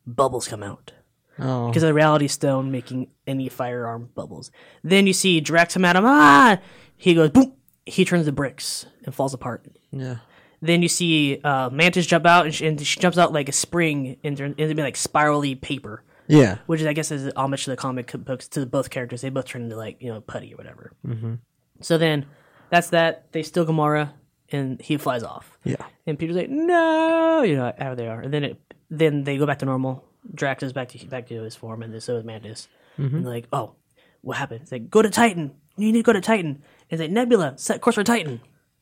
Bubbles 0.08 0.48
come 0.48 0.64
out 0.64 0.92
Oh. 1.40 1.68
because 1.68 1.84
of 1.84 1.88
the 1.88 1.94
reality 1.94 2.28
stone 2.28 2.72
making 2.72 3.08
any 3.26 3.48
firearm 3.50 4.10
bubbles. 4.14 4.52
Then 4.84 5.08
you 5.08 5.14
see 5.14 5.40
Drax 5.40 5.74
come 5.76 5.86
at 5.86 5.96
him. 5.96 6.04
Ah! 6.06 6.60
He 6.98 7.14
goes 7.16 7.30
boom. 7.30 7.54
He 7.86 8.06
turns 8.06 8.26
the 8.26 8.32
bricks 8.32 8.86
and 9.06 9.16
falls 9.16 9.34
apart. 9.34 9.66
Yeah. 9.92 10.18
Then 10.62 10.82
you 10.84 10.88
see 10.88 11.40
uh, 11.44 11.70
Mantis 11.72 12.06
jump 12.06 12.26
out 12.28 12.46
and 12.46 12.54
she, 12.54 12.68
and 12.68 12.80
she 12.80 13.00
jumps 13.00 13.18
out 13.18 13.34
like 13.34 13.50
a 13.50 13.54
spring 13.54 14.18
into 14.24 14.44
into 14.46 14.56
being 14.76 14.78
like 14.78 14.96
spirally 14.98 15.56
paper, 15.56 16.04
Yeah. 16.28 16.58
which 16.68 16.82
is 16.82 16.86
I 16.88 16.94
guess 16.94 17.10
is 17.12 17.32
homage 17.36 17.64
to 17.64 17.72
the 17.72 17.78
comic 17.78 18.12
books 18.14 18.48
to 18.50 18.66
both 18.68 18.90
characters. 18.92 19.22
They 19.22 19.30
both 19.30 19.46
turn 19.46 19.64
into 19.64 19.78
like 19.78 20.02
you 20.02 20.10
know 20.14 20.22
putty 20.22 20.54
or 20.54 20.58
whatever. 20.58 20.92
Mm-hmm. 21.08 21.36
So 21.82 21.98
then 21.98 22.26
that's 22.70 22.90
that. 22.90 23.32
They 23.32 23.44
steal 23.44 23.66
Gamora 23.66 24.14
and 24.52 24.82
he 24.82 24.98
flies 24.98 25.24
off. 25.24 25.58
Yeah. 25.64 25.86
And 26.06 26.18
Peter's 26.18 26.36
like, 26.36 26.50
no, 26.50 27.44
you 27.44 27.56
know 27.56 27.74
how 27.78 27.96
they 27.96 28.08
are. 28.08 28.22
And 28.22 28.34
then 28.34 28.44
it, 28.44 28.74
then 28.90 29.24
they 29.24 29.38
go 29.38 29.46
back 29.46 29.60
to 29.60 29.66
normal. 29.66 30.06
Drax 30.34 30.64
is 30.64 30.74
back 30.74 30.90
to 30.90 31.06
back 31.08 31.28
to 31.28 31.42
his 31.42 31.56
form, 31.56 31.82
and 31.82 32.04
so 32.04 32.18
is 32.18 32.24
Mantis. 32.24 32.68
Mm-hmm. 33.00 33.16
And 33.16 33.26
they're 33.26 33.34
like, 33.34 33.48
oh, 33.52 33.74
what 34.22 34.38
happened? 34.38 34.62
It's 34.62 34.72
like, 34.72 34.90
go 34.90 35.02
to 35.02 35.10
Titan. 35.10 35.56
You 35.78 35.92
need 35.92 36.00
to 36.00 36.04
go 36.04 36.14
to 36.14 36.22
Titan. 36.22 36.62
And 36.92 36.92
it's 36.92 37.02
like 37.02 37.12
Nebula, 37.12 37.54
set 37.58 37.82
course 37.82 37.96
for 37.96 38.04
Titan. 38.04 38.42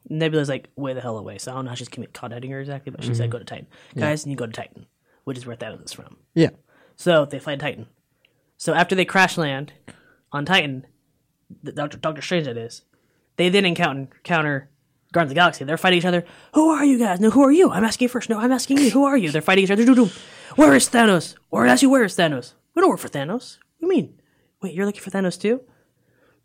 Nebula's 0.10 0.50
like 0.50 0.70
way 0.76 0.94
the 0.94 1.02
hell 1.02 1.18
away, 1.18 1.38
so 1.38 1.52
I 1.52 1.56
don't 1.56 1.66
know 1.66 1.70
how 1.70 1.76
she's 1.76 1.90
contacting 1.90 2.52
her 2.52 2.60
exactly, 2.60 2.92
but 2.92 3.04
she 3.04 3.14
said 3.14 3.24
mm-hmm. 3.24 3.32
go 3.32 3.40
to 3.40 3.46
Titan. 3.46 3.68
Guys, 3.96 4.26
you 4.26 4.36
go 4.36 4.48
to 4.48 4.52
Titan, 4.52 4.88
which 5.24 5.38
is 5.38 5.46
where 5.46 5.56
Thanos 5.56 5.86
is 5.86 5.94
from. 5.94 6.18
Yeah. 6.34 6.50
So 6.96 7.26
they 7.26 7.40
fly 7.40 7.56
to 7.56 7.62
Titan. 7.62 7.88
So 8.58 8.74
after 8.74 8.96
they 8.96 9.06
crash 9.06 9.38
land 9.38 9.74
on 10.32 10.46
Titan, 10.46 10.88
the 11.64 11.72
Doctor 11.72 11.98
Doctor 11.98 12.22
Strange 12.22 12.46
that 12.46 12.58
is, 12.58 12.82
they 13.40 13.50
then 13.50 13.66
encounter 13.66 14.10
encounter 14.18 14.70
Guardians 15.12 15.32
of 15.32 15.36
the 15.36 15.40
Galaxy. 15.40 15.64
They're 15.64 15.78
fighting 15.78 16.00
each 16.00 16.06
other. 16.06 16.24
Who 16.54 16.70
are 16.70 16.86
you 16.86 17.00
guys? 17.00 17.20
No, 17.20 17.32
who 17.32 17.42
are 17.42 17.52
you? 17.52 17.72
I'm 17.72 17.84
asking 17.84 18.06
you 18.06 18.10
first. 18.10 18.30
No, 18.30 18.38
I'm 18.38 18.52
asking 18.52 18.78
you. 18.78 18.92
Who 18.92 19.06
are 19.06 19.18
you? 19.18 19.32
They're 19.32 19.42
fighting 19.42 19.64
each 19.64 19.72
other. 19.72 19.84
Where 20.56 20.76
is 20.76 20.88
Thanos? 20.90 21.36
Or 21.50 21.66
ask 21.66 21.82
you 21.82 21.90
where 21.90 22.04
is 22.04 22.16
Thanos? 22.16 22.54
We 22.76 22.82
don't 22.82 22.90
work 22.90 23.00
for 23.00 23.08
Thanos. 23.08 23.58
What 23.80 23.80
do 23.80 23.88
you 23.88 23.90
mean? 23.90 24.22
Wait, 24.62 24.74
you're 24.74 24.86
looking 24.86 25.02
for 25.02 25.10
Thanos 25.10 25.40
too? 25.40 25.62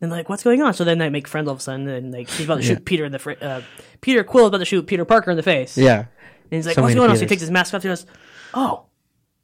And 0.01 0.09
like, 0.09 0.29
what's 0.29 0.43
going 0.43 0.61
on? 0.61 0.73
So 0.73 0.83
then 0.83 0.97
they 0.97 1.09
make 1.09 1.27
friends 1.27 1.47
all 1.47 1.53
of 1.53 1.59
a 1.59 1.63
sudden, 1.63 1.87
and 1.87 2.11
like 2.11 2.29
he's 2.29 2.45
about 2.45 2.57
to 2.57 2.63
shoot 2.63 2.85
Peter 2.85 3.05
in 3.05 3.11
the 3.11 3.19
fr- 3.19 3.33
uh, 3.41 3.61
Peter 4.01 4.23
Quill 4.23 4.47
about 4.47 4.57
to 4.59 4.65
shoot 4.65 4.87
Peter 4.87 5.05
Parker 5.05 5.31
in 5.31 5.37
the 5.37 5.43
face. 5.43 5.77
Yeah. 5.77 5.99
And 5.99 6.07
he's 6.49 6.65
like, 6.65 6.75
So 6.75 6.81
what's 6.81 6.95
going 6.95 7.09
on? 7.09 7.17
So 7.17 7.21
he 7.21 7.27
takes 7.27 7.41
his 7.41 7.51
mask 7.51 7.73
off. 7.73 7.83
He 7.83 7.89
goes, 7.89 8.05
oh, 8.53 8.85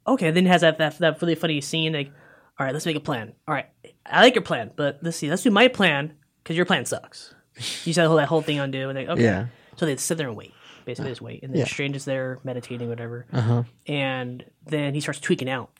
okay. 0.06 0.28
And 0.28 0.36
Then 0.36 0.44
he 0.44 0.50
has 0.50 0.60
that, 0.62 0.78
that 0.78 0.98
that 0.98 1.22
really 1.22 1.34
funny 1.34 1.60
scene. 1.60 1.92
Like, 1.92 2.12
all 2.58 2.66
right, 2.66 2.72
let's 2.72 2.86
make 2.86 2.96
a 2.96 3.00
plan. 3.00 3.34
All 3.46 3.54
right, 3.54 3.66
I 4.04 4.20
like 4.22 4.34
your 4.34 4.42
plan, 4.42 4.70
but 4.74 4.98
let's 5.02 5.16
see. 5.16 5.30
Let's 5.30 5.42
do 5.42 5.50
my 5.50 5.68
plan 5.68 6.14
because 6.42 6.56
your 6.56 6.66
plan 6.66 6.84
sucks. 6.86 7.34
You 7.84 7.92
said 7.92 8.08
that 8.08 8.26
whole 8.28 8.42
thing 8.42 8.58
undo, 8.58 8.88
and 8.88 8.96
they 8.96 9.06
okay. 9.06 9.22
Yeah. 9.22 9.46
So 9.76 9.86
they 9.86 9.96
sit 9.96 10.18
there 10.18 10.28
and 10.28 10.36
wait. 10.36 10.52
Basically, 10.84 11.10
just 11.10 11.20
wait. 11.22 11.42
And 11.42 11.54
the 11.54 11.60
Yeah. 11.60 11.64
Strange 11.66 11.94
is 11.96 12.04
there 12.04 12.38
meditating, 12.44 12.88
whatever. 12.88 13.26
Uh-huh. 13.32 13.62
And 13.86 14.44
then 14.66 14.94
he 14.94 15.00
starts 15.00 15.20
tweaking 15.20 15.48
out. 15.48 15.70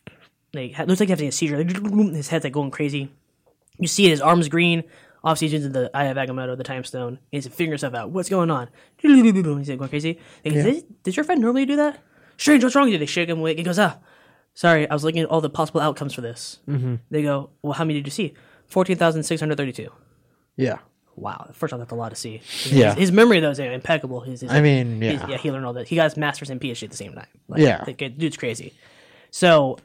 Like, 0.55 0.79
looks 0.79 1.01
like 1.01 1.09
he's 1.09 1.11
having 1.11 1.29
a 1.29 1.33
seizure. 1.33 1.57
Like, 1.65 2.15
his 2.15 2.29
head's 2.29 2.45
like 2.45 2.53
going 2.53 2.71
crazy. 2.71 3.11
You 3.79 3.89
see 3.89 4.09
his 4.09 4.21
arms 4.21 4.49
green. 4.49 4.85
Obviously, 5.25 5.47
he's 5.49 5.53
using 5.55 5.73
the 5.73 5.91
Eye 5.95 6.05
of 6.07 6.17
Agamotto, 6.17 6.57
the 6.57 6.65
Time 6.65 6.85
Stone. 6.85 7.19
He's 7.31 7.47
figuring 7.47 7.79
stuff 7.79 7.95
out. 7.95 8.11
What's 8.11 8.29
going 8.29 8.51
on? 8.51 8.69
He's 8.99 9.11
like 9.25 9.45
going 9.79 9.89
crazy. 9.89 10.19
Like, 10.45 10.55
"Does- 10.55 10.83
Does 11.05 11.17
your 11.17 11.25
friend 11.25 11.41
normally 11.41 11.65
do 11.65 11.77
that? 11.77 11.99
Strange, 12.37 12.63
what's 12.65 12.75
wrong 12.77 12.85
with 12.87 12.93
you? 12.93 12.99
They 12.99 13.07
shake 13.07 13.29
him 13.29 13.39
awake. 13.39 13.57
He 13.59 13.63
goes, 13.65 13.79
ah, 13.79 13.99
sorry, 14.55 14.89
I 14.91 14.95
was 14.95 15.05
looking 15.05 15.23
at 15.23 15.29
all 15.29 15.41
the 15.41 15.49
possible 15.51 15.81
outcomes 15.81 16.13
for 16.15 16.21
this. 16.23 16.59
Mm-hmm. 16.69 16.97
They 17.11 17.23
go, 17.23 17.51
well, 17.63 17.73
how 17.75 17.85
many 17.85 18.01
did 18.01 18.07
you 18.07 18.11
see? 18.11 18.35
14,632. 18.67 19.89
Yeah. 20.57 20.79
Wow. 21.17 21.51
First 21.53 21.73
off, 21.73 21.79
that's 21.79 21.93
a 21.93 21.95
lot 21.95 22.09
to 22.11 22.17
see. 22.17 22.39
His, 22.39 22.73
Yeah. 22.73 22.95
His 22.95 23.13
memory, 23.13 23.41
though, 23.41 23.51
is 23.51 23.59
impeccable. 23.59 24.21
His, 24.21 24.41
his, 24.41 24.51
I 24.51 24.61
mean, 24.61 25.01
yeah. 25.03 25.27
yeah, 25.29 25.37
he 25.37 25.51
learned 25.53 25.67
all 25.67 25.73
that. 25.75 25.89
He 25.89 25.97
got 25.97 26.05
his 26.05 26.17
master's 26.17 26.51
and 26.51 26.61
PhD 26.61 26.85
at 26.85 26.91
the 26.91 26.97
same 26.97 27.13
time. 27.13 27.27
Like, 27.49 27.61
Yeah. 27.61 27.85
the 27.85 27.93
dude's 28.09 28.37
crazy. 28.37 28.73
So 29.31 29.79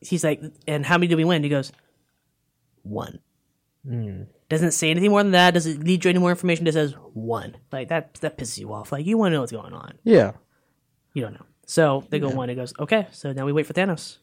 he's 0.00 0.22
like, 0.24 0.40
and 0.66 0.86
how 0.86 0.96
many 0.96 1.08
did 1.08 1.16
we 1.16 1.24
win? 1.24 1.42
He 1.42 1.48
goes, 1.48 1.72
one. 2.82 3.18
Hmm. 3.86 4.22
Doesn't 4.48 4.72
say 4.72 4.90
anything 4.90 5.10
more 5.10 5.22
than 5.22 5.32
that. 5.32 5.52
Doesn't 5.54 5.84
lead 5.84 6.04
you 6.04 6.08
any 6.08 6.18
more 6.18 6.30
information. 6.30 6.64
Just 6.64 6.76
says 6.76 6.94
one. 7.12 7.56
Like 7.70 7.88
that. 7.88 8.14
That 8.14 8.38
pisses 8.38 8.58
you 8.58 8.72
off. 8.72 8.92
Like 8.92 9.04
you 9.04 9.18
want 9.18 9.32
to 9.32 9.34
know 9.34 9.40
what's 9.40 9.52
going 9.52 9.74
on. 9.74 9.98
Yeah. 10.04 10.32
You 11.12 11.22
don't 11.22 11.34
know. 11.34 11.44
So 11.66 12.04
they 12.08 12.18
go 12.18 12.30
one. 12.30 12.48
It 12.48 12.54
goes 12.54 12.72
okay. 12.78 13.08
So 13.12 13.32
now 13.32 13.44
we 13.44 13.52
wait 13.52 13.66
for 13.66 13.74
Thanos. 13.74 14.16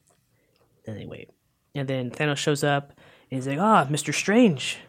Then 0.85 0.95
they 0.97 1.05
wait, 1.05 1.29
and 1.75 1.87
then 1.87 2.09
Thanos 2.09 2.37
shows 2.37 2.63
up, 2.63 2.89
and 3.29 3.37
he's 3.37 3.47
like, 3.47 3.59
"Ah, 3.59 3.85
Mister 3.89 4.11
Strange, 4.11 4.79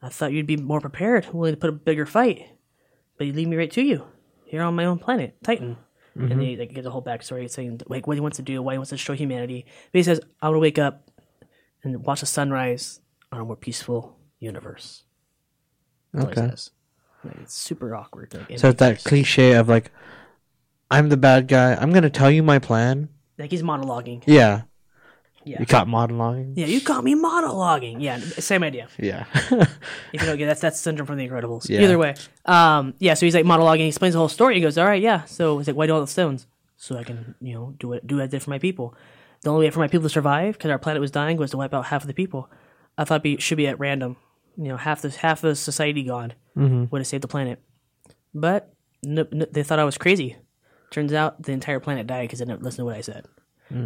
I 0.00 0.08
thought 0.08 0.32
you'd 0.32 0.46
be 0.46 0.56
more 0.56 0.80
prepared, 0.80 1.32
willing 1.32 1.54
to 1.54 1.60
put 1.60 1.70
a 1.70 1.72
bigger 1.72 2.06
fight, 2.06 2.46
but 3.16 3.26
you 3.26 3.32
leave 3.32 3.48
me 3.48 3.56
right 3.56 3.70
to 3.72 3.82
you 3.82 4.04
here 4.44 4.62
on 4.62 4.74
my 4.74 4.84
own 4.84 4.98
planet, 4.98 5.36
Titan." 5.42 5.76
And 6.14 6.30
mm-hmm. 6.30 6.40
they 6.40 6.56
like, 6.56 6.74
get 6.74 6.82
the 6.82 6.90
whole 6.90 7.02
backstory 7.02 7.48
saying 7.48 7.80
like 7.86 8.06
what 8.06 8.16
he 8.16 8.20
wants 8.20 8.36
to 8.38 8.42
do, 8.42 8.60
why 8.60 8.74
he 8.74 8.78
wants 8.78 8.90
to 8.90 8.96
destroy 8.96 9.14
humanity. 9.14 9.66
But 9.92 9.98
he 9.98 10.02
says, 10.02 10.20
"I 10.42 10.48
want 10.48 10.56
to 10.56 10.60
wake 10.60 10.78
up 10.78 11.10
and 11.82 12.04
watch 12.04 12.20
the 12.20 12.26
sunrise 12.26 13.00
on 13.30 13.40
a 13.40 13.44
more 13.44 13.56
peaceful 13.56 14.16
universe." 14.38 15.04
That's 16.12 16.38
Okay. 16.38 16.50
Like, 17.24 17.40
it's 17.42 17.54
super 17.54 17.94
awkward. 17.94 18.34
Like, 18.34 18.58
So 18.58 18.68
it's 18.68 18.78
that 18.78 19.04
cliche 19.04 19.52
of 19.52 19.68
like, 19.68 19.90
I'm 20.90 21.08
the 21.08 21.16
bad 21.16 21.48
guy. 21.48 21.74
I'm 21.74 21.92
gonna 21.92 22.10
tell 22.10 22.30
you 22.30 22.42
my 22.42 22.58
plan. 22.58 23.08
like 23.38 23.50
he's 23.50 23.62
monologuing. 23.62 24.22
Yeah. 24.26 24.62
Yeah. 25.48 25.60
You 25.60 25.66
caught 25.66 25.86
monologuing. 25.86 26.52
Yeah, 26.56 26.66
you 26.66 26.80
caught 26.80 27.02
me 27.02 27.14
monologuing. 27.14 27.96
Yeah, 28.00 28.18
same 28.18 28.62
idea. 28.62 28.88
Yeah. 28.98 29.24
If 30.12 30.20
you 30.20 30.26
don't 30.26 30.36
get 30.38 30.46
that's 30.46 30.60
that's 30.60 30.78
syndrome 30.78 31.06
from 31.06 31.16
The 31.16 31.28
Incredibles. 31.28 31.68
Yeah. 31.68 31.82
Either 31.82 31.98
way, 31.98 32.14
um, 32.44 32.94
yeah. 32.98 33.14
So 33.14 33.26
he's 33.26 33.34
like 33.34 33.44
monologuing. 33.44 33.78
He 33.80 33.88
explains 33.88 34.14
the 34.14 34.18
whole 34.18 34.28
story. 34.28 34.54
He 34.54 34.60
goes, 34.60 34.76
"All 34.78 34.86
right, 34.86 35.02
yeah." 35.02 35.24
So 35.24 35.58
he's 35.58 35.66
like, 35.66 35.76
"Why 35.76 35.86
do 35.86 35.94
all 35.94 36.00
the 36.00 36.06
stones? 36.06 36.46
So 36.76 36.96
I 36.96 37.04
can, 37.04 37.34
you 37.40 37.54
know, 37.54 37.74
do 37.78 37.88
what 37.88 38.06
do 38.06 38.16
what 38.16 38.24
I 38.24 38.26
did 38.26 38.42
for 38.42 38.50
my 38.50 38.58
people. 38.58 38.94
The 39.42 39.50
only 39.50 39.66
way 39.66 39.70
for 39.70 39.80
my 39.80 39.88
people 39.88 40.02
to 40.02 40.08
survive, 40.08 40.54
because 40.54 40.70
our 40.70 40.78
planet 40.78 41.00
was 41.00 41.10
dying, 41.10 41.36
was 41.36 41.50
to 41.52 41.56
wipe 41.56 41.72
out 41.74 41.86
half 41.86 42.02
of 42.02 42.08
the 42.08 42.14
people. 42.14 42.50
I 42.96 43.04
thought 43.04 43.22
be 43.22 43.36
should 43.38 43.56
be 43.58 43.66
at 43.68 43.78
random. 43.78 44.16
You 44.56 44.68
know, 44.68 44.76
half 44.76 45.02
the 45.02 45.10
half 45.10 45.44
of 45.44 45.56
society 45.58 46.02
gone 46.02 46.32
would 46.90 47.00
have 47.00 47.06
saved 47.06 47.22
the 47.22 47.28
planet. 47.28 47.60
But 48.34 48.72
no, 49.02 49.26
no, 49.30 49.46
they 49.50 49.62
thought 49.62 49.78
I 49.78 49.84
was 49.84 49.98
crazy. 49.98 50.36
Turns 50.90 51.12
out 51.12 51.42
the 51.42 51.52
entire 51.52 51.80
planet 51.80 52.06
died 52.06 52.24
because 52.24 52.38
they 52.40 52.44
didn't 52.46 52.62
listen 52.62 52.78
to 52.78 52.84
what 52.86 52.96
I 52.96 53.02
said. 53.02 53.26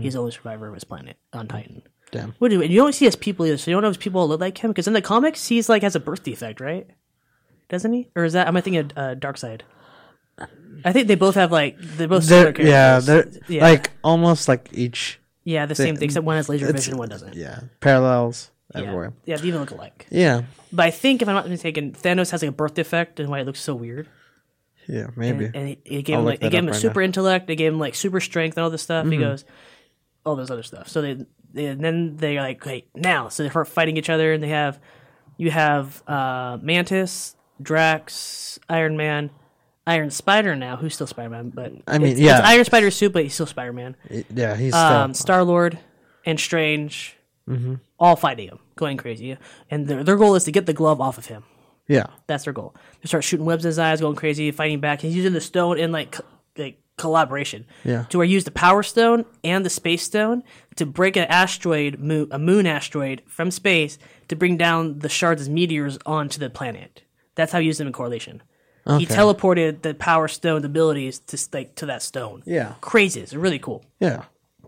He's 0.00 0.12
the 0.14 0.20
only 0.20 0.30
survivor 0.32 0.68
of 0.68 0.74
his 0.74 0.84
planet 0.84 1.16
on 1.32 1.48
Titan. 1.48 1.82
Damn. 2.12 2.34
What 2.38 2.50
do 2.50 2.56
you, 2.56 2.62
you 2.62 2.76
don't 2.76 2.94
see 2.94 3.04
his 3.06 3.16
people 3.16 3.46
either, 3.46 3.56
so 3.56 3.70
you 3.70 3.74
don't 3.74 3.82
know 3.82 3.88
if 3.90 3.98
people 3.98 4.28
look 4.28 4.40
like 4.40 4.58
him 4.62 4.70
because 4.70 4.86
in 4.86 4.92
the 4.92 5.02
comics 5.02 5.48
he's 5.48 5.68
like 5.68 5.82
has 5.82 5.96
a 5.96 6.00
birth 6.00 6.22
defect, 6.22 6.60
right? 6.60 6.86
Doesn't 7.68 7.92
he? 7.92 8.08
Or 8.14 8.24
is 8.24 8.34
that 8.34 8.46
am 8.48 8.56
I 8.56 8.60
thinking 8.60 8.80
of 8.80 8.90
uh, 8.96 9.14
Darkseid? 9.16 9.62
I 10.84 10.92
think 10.92 11.08
they 11.08 11.14
both 11.14 11.34
have 11.36 11.50
like 11.52 11.76
they're 11.78 12.08
both 12.08 12.26
They're, 12.26 12.60
yeah, 12.60 12.98
they're 13.00 13.30
yeah, 13.48 13.62
like 13.62 13.90
almost 14.02 14.48
like 14.48 14.68
each. 14.72 15.20
yeah, 15.44 15.66
the 15.66 15.74
same 15.74 15.96
thing 15.96 16.04
except 16.06 16.24
one 16.26 16.36
has 16.36 16.48
laser 16.48 16.70
vision, 16.72 16.96
one 16.98 17.08
doesn't. 17.08 17.34
Yeah, 17.34 17.60
parallels 17.80 18.50
Yeah. 18.74 18.80
everywhere. 18.82 19.12
yeah, 19.24 19.36
they 19.36 19.48
even 19.48 19.60
look 19.60 19.70
alike. 19.70 20.06
Yeah. 20.10 20.42
But 20.72 20.86
I 20.86 20.90
think 20.90 21.22
if 21.22 21.28
I'm 21.28 21.34
not 21.34 21.48
mistaken, 21.48 21.92
Thanos 21.92 22.30
has 22.30 22.42
like 22.42 22.48
a 22.48 22.52
birth 22.52 22.74
defect 22.74 23.20
and 23.20 23.28
why 23.28 23.40
it 23.40 23.46
looks 23.46 23.60
so 23.60 23.74
weird. 23.74 24.08
Yeah, 24.88 25.08
maybe. 25.16 25.44
And, 25.46 25.56
and 25.56 25.68
it, 25.68 25.78
it 25.84 26.02
gave 26.02 26.14
I'll 26.16 26.20
him 26.22 26.26
like 26.26 26.42
it 26.42 26.50
gave 26.50 26.60
him 26.64 26.68
a 26.68 26.72
right 26.72 26.80
super 26.80 27.00
intellect. 27.02 27.46
They 27.46 27.56
gave 27.56 27.72
him 27.72 27.78
like 27.78 27.94
super 27.94 28.20
strength 28.20 28.56
and 28.56 28.64
all 28.64 28.70
this 28.70 28.82
stuff. 28.82 29.04
Mm-hmm. 29.04 29.12
He 29.12 29.18
goes, 29.18 29.44
all 30.24 30.36
this 30.36 30.50
other 30.50 30.62
stuff. 30.62 30.88
So 30.88 31.02
they, 31.02 31.26
they 31.52 31.66
and 31.66 31.82
then 31.84 32.16
they're 32.16 32.40
like, 32.40 32.64
okay, 32.64 32.84
now 32.94 33.28
so 33.28 33.42
they 33.42 33.50
start 33.50 33.68
fighting 33.68 33.96
each 33.96 34.10
other, 34.10 34.32
and 34.32 34.42
they 34.42 34.48
have 34.48 34.80
you 35.36 35.50
have 35.50 36.02
uh, 36.08 36.58
Mantis, 36.62 37.36
Drax, 37.60 38.58
Iron 38.68 38.96
Man, 38.96 39.30
Iron 39.86 40.10
Spider 40.10 40.54
now, 40.56 40.76
who's 40.76 40.94
still 40.94 41.06
Spider 41.06 41.30
Man, 41.30 41.50
but 41.50 41.72
I 41.86 41.98
mean, 41.98 42.12
it's, 42.12 42.20
yeah. 42.20 42.38
it's 42.38 42.46
Iron 42.48 42.64
Spider 42.64 42.90
suit, 42.90 43.12
but 43.12 43.22
he's 43.24 43.34
still 43.34 43.46
Spider 43.46 43.72
Man. 43.72 43.96
yeah, 44.34 44.54
he's 44.56 44.72
still. 44.72 44.80
Um, 44.82 45.14
Star 45.14 45.44
Lord 45.44 45.78
and 46.24 46.38
Strange, 46.38 47.16
Mm-hmm. 47.48 47.74
all 47.98 48.14
fighting 48.14 48.46
him, 48.48 48.60
going 48.76 48.96
crazy, 48.96 49.36
and 49.68 49.88
their 49.88 50.04
their 50.04 50.16
goal 50.16 50.36
is 50.36 50.44
to 50.44 50.52
get 50.52 50.66
the 50.66 50.72
glove 50.72 51.00
off 51.00 51.18
of 51.18 51.26
him. 51.26 51.42
yeah. 51.88 52.06
That's 52.28 52.44
their 52.44 52.52
goal. 52.52 52.72
They 53.02 53.08
start 53.08 53.24
shooting 53.24 53.44
webs 53.44 53.64
in 53.64 53.68
his 53.70 53.80
eyes, 53.80 54.00
going 54.00 54.14
crazy, 54.14 54.52
fighting 54.52 54.78
back. 54.78 55.00
He's 55.00 55.16
using 55.16 55.32
the 55.32 55.40
stone 55.40 55.76
in 55.76 55.90
like 55.90 56.16
like 56.56 56.78
collaboration. 56.96 57.66
Yeah. 57.84 58.04
To 58.10 58.18
where 58.18 58.26
he 58.26 58.32
used 58.32 58.46
the 58.46 58.50
power 58.52 58.82
stone 58.82 59.24
and 59.42 59.64
the 59.64 59.70
space 59.70 60.02
stone 60.02 60.42
to 60.76 60.86
break 60.86 61.16
an 61.16 61.24
asteroid, 61.24 61.98
moon, 61.98 62.28
a 62.30 62.38
moon 62.38 62.66
asteroid 62.66 63.22
from 63.26 63.50
space 63.50 63.98
to 64.28 64.36
bring 64.36 64.56
down 64.56 64.98
the 65.00 65.08
shards 65.08 65.42
as 65.42 65.48
meteors 65.48 65.98
onto 66.06 66.38
the 66.38 66.50
planet. 66.50 67.02
That's 67.34 67.52
how 67.52 67.60
he 67.60 67.66
used 67.66 67.80
them 67.80 67.86
in 67.86 67.92
correlation. 67.92 68.42
He 68.98 69.06
teleported 69.06 69.82
the 69.82 69.94
power 69.94 70.26
stone 70.26 70.64
abilities 70.64 71.20
to 71.20 71.38
like 71.52 71.76
to 71.76 71.86
that 71.86 72.02
stone. 72.02 72.42
Yeah. 72.46 72.74
Crazy. 72.80 73.20
It's 73.20 73.32
really 73.32 73.60
cool 73.60 73.84
Yeah. 74.00 74.24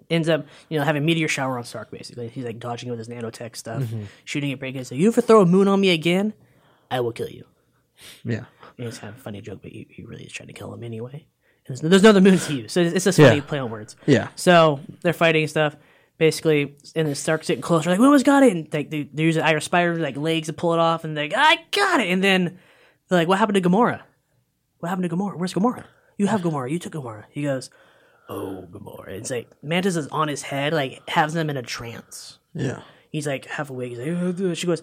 ends 0.08 0.28
up, 0.28 0.46
you 0.68 0.78
know, 0.78 0.84
having 0.84 1.04
meteor 1.04 1.26
shower 1.26 1.58
on 1.58 1.64
Stark. 1.64 1.90
Basically, 1.90 2.28
he's 2.28 2.44
like 2.44 2.60
dodging 2.60 2.90
with 2.90 2.98
his 3.00 3.08
nanotech 3.08 3.56
stuff, 3.56 3.82
Mm-hmm. 3.82 4.04
shooting 4.24 4.50
it, 4.52 4.60
breaking 4.60 4.82
it. 4.82 4.86
So 4.86 4.94
you 4.94 5.08
ever 5.08 5.20
throw 5.20 5.40
a 5.40 5.46
moon 5.46 5.66
on 5.66 5.80
me 5.80 5.90
again, 5.90 6.32
I 6.92 7.00
will 7.00 7.10
kill 7.12 7.28
you. 7.28 7.44
Yeah. 8.24 8.44
It's 8.78 8.98
kind 8.98 9.12
of 9.12 9.18
a 9.18 9.22
funny 9.22 9.40
joke, 9.40 9.60
but 9.62 9.72
he, 9.72 9.86
he 9.90 10.04
really 10.04 10.24
is 10.24 10.32
trying 10.32 10.46
to 10.48 10.52
kill 10.52 10.72
him 10.72 10.84
anyway. 10.84 11.26
There's, 11.66 11.80
there's 11.80 12.02
no 12.02 12.10
other 12.10 12.20
moons 12.20 12.46
to 12.46 12.54
use, 12.54 12.72
so 12.72 12.80
it's, 12.80 13.04
just 13.04 13.18
funny 13.18 13.36
Yeah. 13.36 13.42
play 13.42 13.58
on 13.58 13.70
words. 13.70 13.96
Yeah. 14.06 14.28
So 14.36 14.80
they're 15.02 15.12
fighting 15.14 15.42
and 15.44 15.50
stuff. 15.50 15.76
Basically, 16.16 16.76
and 16.94 17.08
then 17.08 17.14
Stark's 17.16 17.48
getting 17.48 17.60
closer. 17.62 17.90
Like, 17.90 17.98
we 17.98 18.04
almost 18.06 18.24
got 18.24 18.44
it. 18.44 18.52
And 18.52 18.72
like, 18.72 18.88
they, 18.88 19.08
they're 19.12 19.26
using 19.26 19.42
Iron 19.42 19.60
Spider 19.60 19.96
like 19.96 20.16
legs 20.16 20.46
to 20.46 20.52
pull 20.52 20.72
it 20.72 20.78
off, 20.78 21.02
and 21.02 21.16
they're 21.16 21.24
like, 21.24 21.34
I 21.36 21.58
got 21.72 22.00
it. 22.00 22.08
And 22.10 22.22
then 22.22 22.58
they're 23.08 23.18
like, 23.18 23.26
what 23.26 23.38
happened 23.38 23.60
to 23.60 23.68
Gamora? 23.68 24.00
What 24.78 24.90
happened 24.90 25.08
to 25.10 25.16
Gamora? 25.16 25.36
Where's 25.36 25.52
Gamora? 25.54 25.84
You 26.16 26.28
have 26.28 26.42
Gamora. 26.42 26.70
You 26.70 26.78
took 26.78 26.92
Gamora. 26.92 27.24
He 27.30 27.42
goes, 27.42 27.68
oh, 28.28 28.68
Gamora. 28.70 29.08
It's 29.08 29.30
like 29.30 29.48
Mantis 29.62 29.96
is 29.96 30.06
on 30.08 30.28
his 30.28 30.42
head, 30.42 30.72
like 30.72 31.02
has 31.08 31.32
them 31.34 31.50
in 31.50 31.56
a 31.56 31.62
trance. 31.62 32.38
Yeah. 32.54 32.82
He's 33.10 33.26
like 33.26 33.46
half 33.46 33.70
awake. 33.70 33.90
He's 33.96 33.98
like, 33.98 34.56
she 34.56 34.66
goes, 34.68 34.82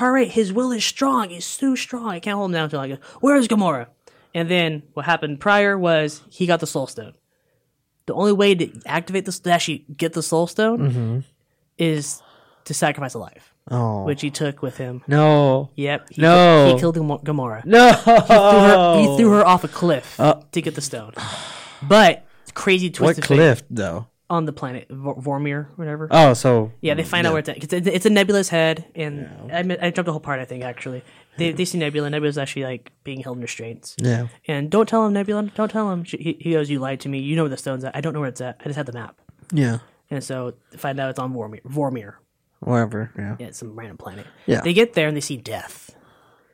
all 0.00 0.10
right, 0.12 0.30
his 0.30 0.52
will 0.52 0.70
is 0.70 0.84
strong. 0.84 1.30
He's 1.30 1.56
too 1.56 1.74
strong. 1.74 2.08
I 2.10 2.20
can't 2.20 2.36
hold 2.36 2.50
him 2.50 2.54
down 2.54 2.64
until 2.64 2.80
I 2.80 2.88
go, 2.88 2.98
where's 3.20 3.48
Gamora? 3.48 3.88
And 4.34 4.50
then 4.50 4.82
what 4.94 5.06
happened 5.06 5.40
prior 5.40 5.78
was 5.78 6.22
he 6.30 6.46
got 6.46 6.60
the 6.60 6.66
Soul 6.66 6.86
Stone. 6.86 7.14
The 8.06 8.14
only 8.14 8.32
way 8.32 8.54
to 8.54 8.80
activate 8.84 9.24
this, 9.24 9.38
to 9.40 9.52
actually 9.52 9.86
get 9.96 10.12
the 10.12 10.22
Soul 10.22 10.46
Stone, 10.46 10.78
mm-hmm. 10.78 11.18
is 11.78 12.20
to 12.64 12.74
sacrifice 12.74 13.14
a 13.14 13.18
life, 13.18 13.54
Oh. 13.70 14.02
which 14.04 14.20
he 14.20 14.30
took 14.30 14.60
with 14.60 14.76
him. 14.76 15.02
no. 15.06 15.70
Yep. 15.76 16.08
He 16.10 16.20
No. 16.22 16.72
He 16.74 16.80
killed 16.80 16.96
Gamo- 16.96 17.22
Gamora. 17.22 17.64
No. 17.64 17.92
Threw 17.92 18.14
her- 18.14 18.98
he 19.00 19.16
threw 19.16 19.30
her 19.30 19.46
off 19.46 19.64
a 19.64 19.68
cliff 19.68 20.18
uh. 20.20 20.40
to 20.52 20.60
get 20.60 20.74
the 20.74 20.80
stone. 20.82 21.12
But 21.82 22.26
crazy 22.54 22.90
twist 22.90 23.16
what 23.16 23.18
of 23.18 23.24
fate 23.24 23.36
cliff 23.36 23.62
though? 23.70 24.06
on 24.30 24.46
the 24.46 24.52
planet 24.52 24.86
Vor- 24.90 25.16
Vormir, 25.16 25.68
whatever. 25.76 26.08
Oh, 26.10 26.34
so 26.34 26.72
Yeah, 26.80 26.94
they 26.94 27.04
find 27.04 27.26
out 27.26 27.32
where 27.34 27.40
it's 27.40 27.48
at. 27.48 27.62
It's, 27.72 27.72
it's 27.86 28.06
a 28.06 28.10
Nebula's 28.10 28.48
head, 28.48 28.84
and 28.94 29.28
I, 29.52 29.86
I 29.86 29.90
jumped 29.90 30.08
a 30.08 30.12
whole 30.12 30.20
part. 30.20 30.40
I 30.40 30.44
think 30.46 30.64
actually, 30.64 31.02
they 31.36 31.52
they 31.52 31.64
see 31.64 31.78
Nebula. 31.78 32.10
Nebula's 32.10 32.38
actually 32.38 32.64
like 32.64 32.92
being 33.02 33.20
held 33.20 33.38
in 33.38 33.42
restraints. 33.42 33.96
yeah. 33.98 34.28
And 34.46 34.70
don't 34.70 34.88
tell 34.88 35.06
him, 35.06 35.12
Nebula. 35.12 35.50
Don't 35.54 35.70
tell 35.70 35.90
him. 35.90 36.04
She, 36.04 36.16
he, 36.18 36.36
he 36.40 36.52
goes, 36.52 36.70
"You 36.70 36.78
lied 36.78 37.00
to 37.00 37.08
me. 37.08 37.20
You 37.20 37.36
know 37.36 37.42
where 37.42 37.50
the 37.50 37.56
stone's 37.56 37.84
at. 37.84 37.94
I 37.96 38.00
don't 38.00 38.12
know 38.12 38.20
where 38.20 38.28
it's 38.28 38.40
at. 38.40 38.60
I 38.60 38.64
just 38.64 38.76
had 38.76 38.86
the 38.86 38.92
map." 38.92 39.20
Yeah. 39.52 39.78
And 40.10 40.22
so 40.22 40.54
they 40.70 40.78
find 40.78 41.00
out 41.00 41.10
it's 41.10 41.18
on 41.18 41.34
Vormir. 41.34 41.62
Vormir. 41.62 42.14
Whatever. 42.60 43.10
Yeah. 43.16 43.36
Yeah, 43.38 43.46
it's 43.46 43.58
some 43.58 43.78
random 43.78 43.96
planet. 43.96 44.26
Yeah. 44.46 44.60
They 44.60 44.72
get 44.72 44.94
there 44.94 45.08
and 45.08 45.16
they 45.16 45.20
see 45.20 45.36
Death 45.36 45.94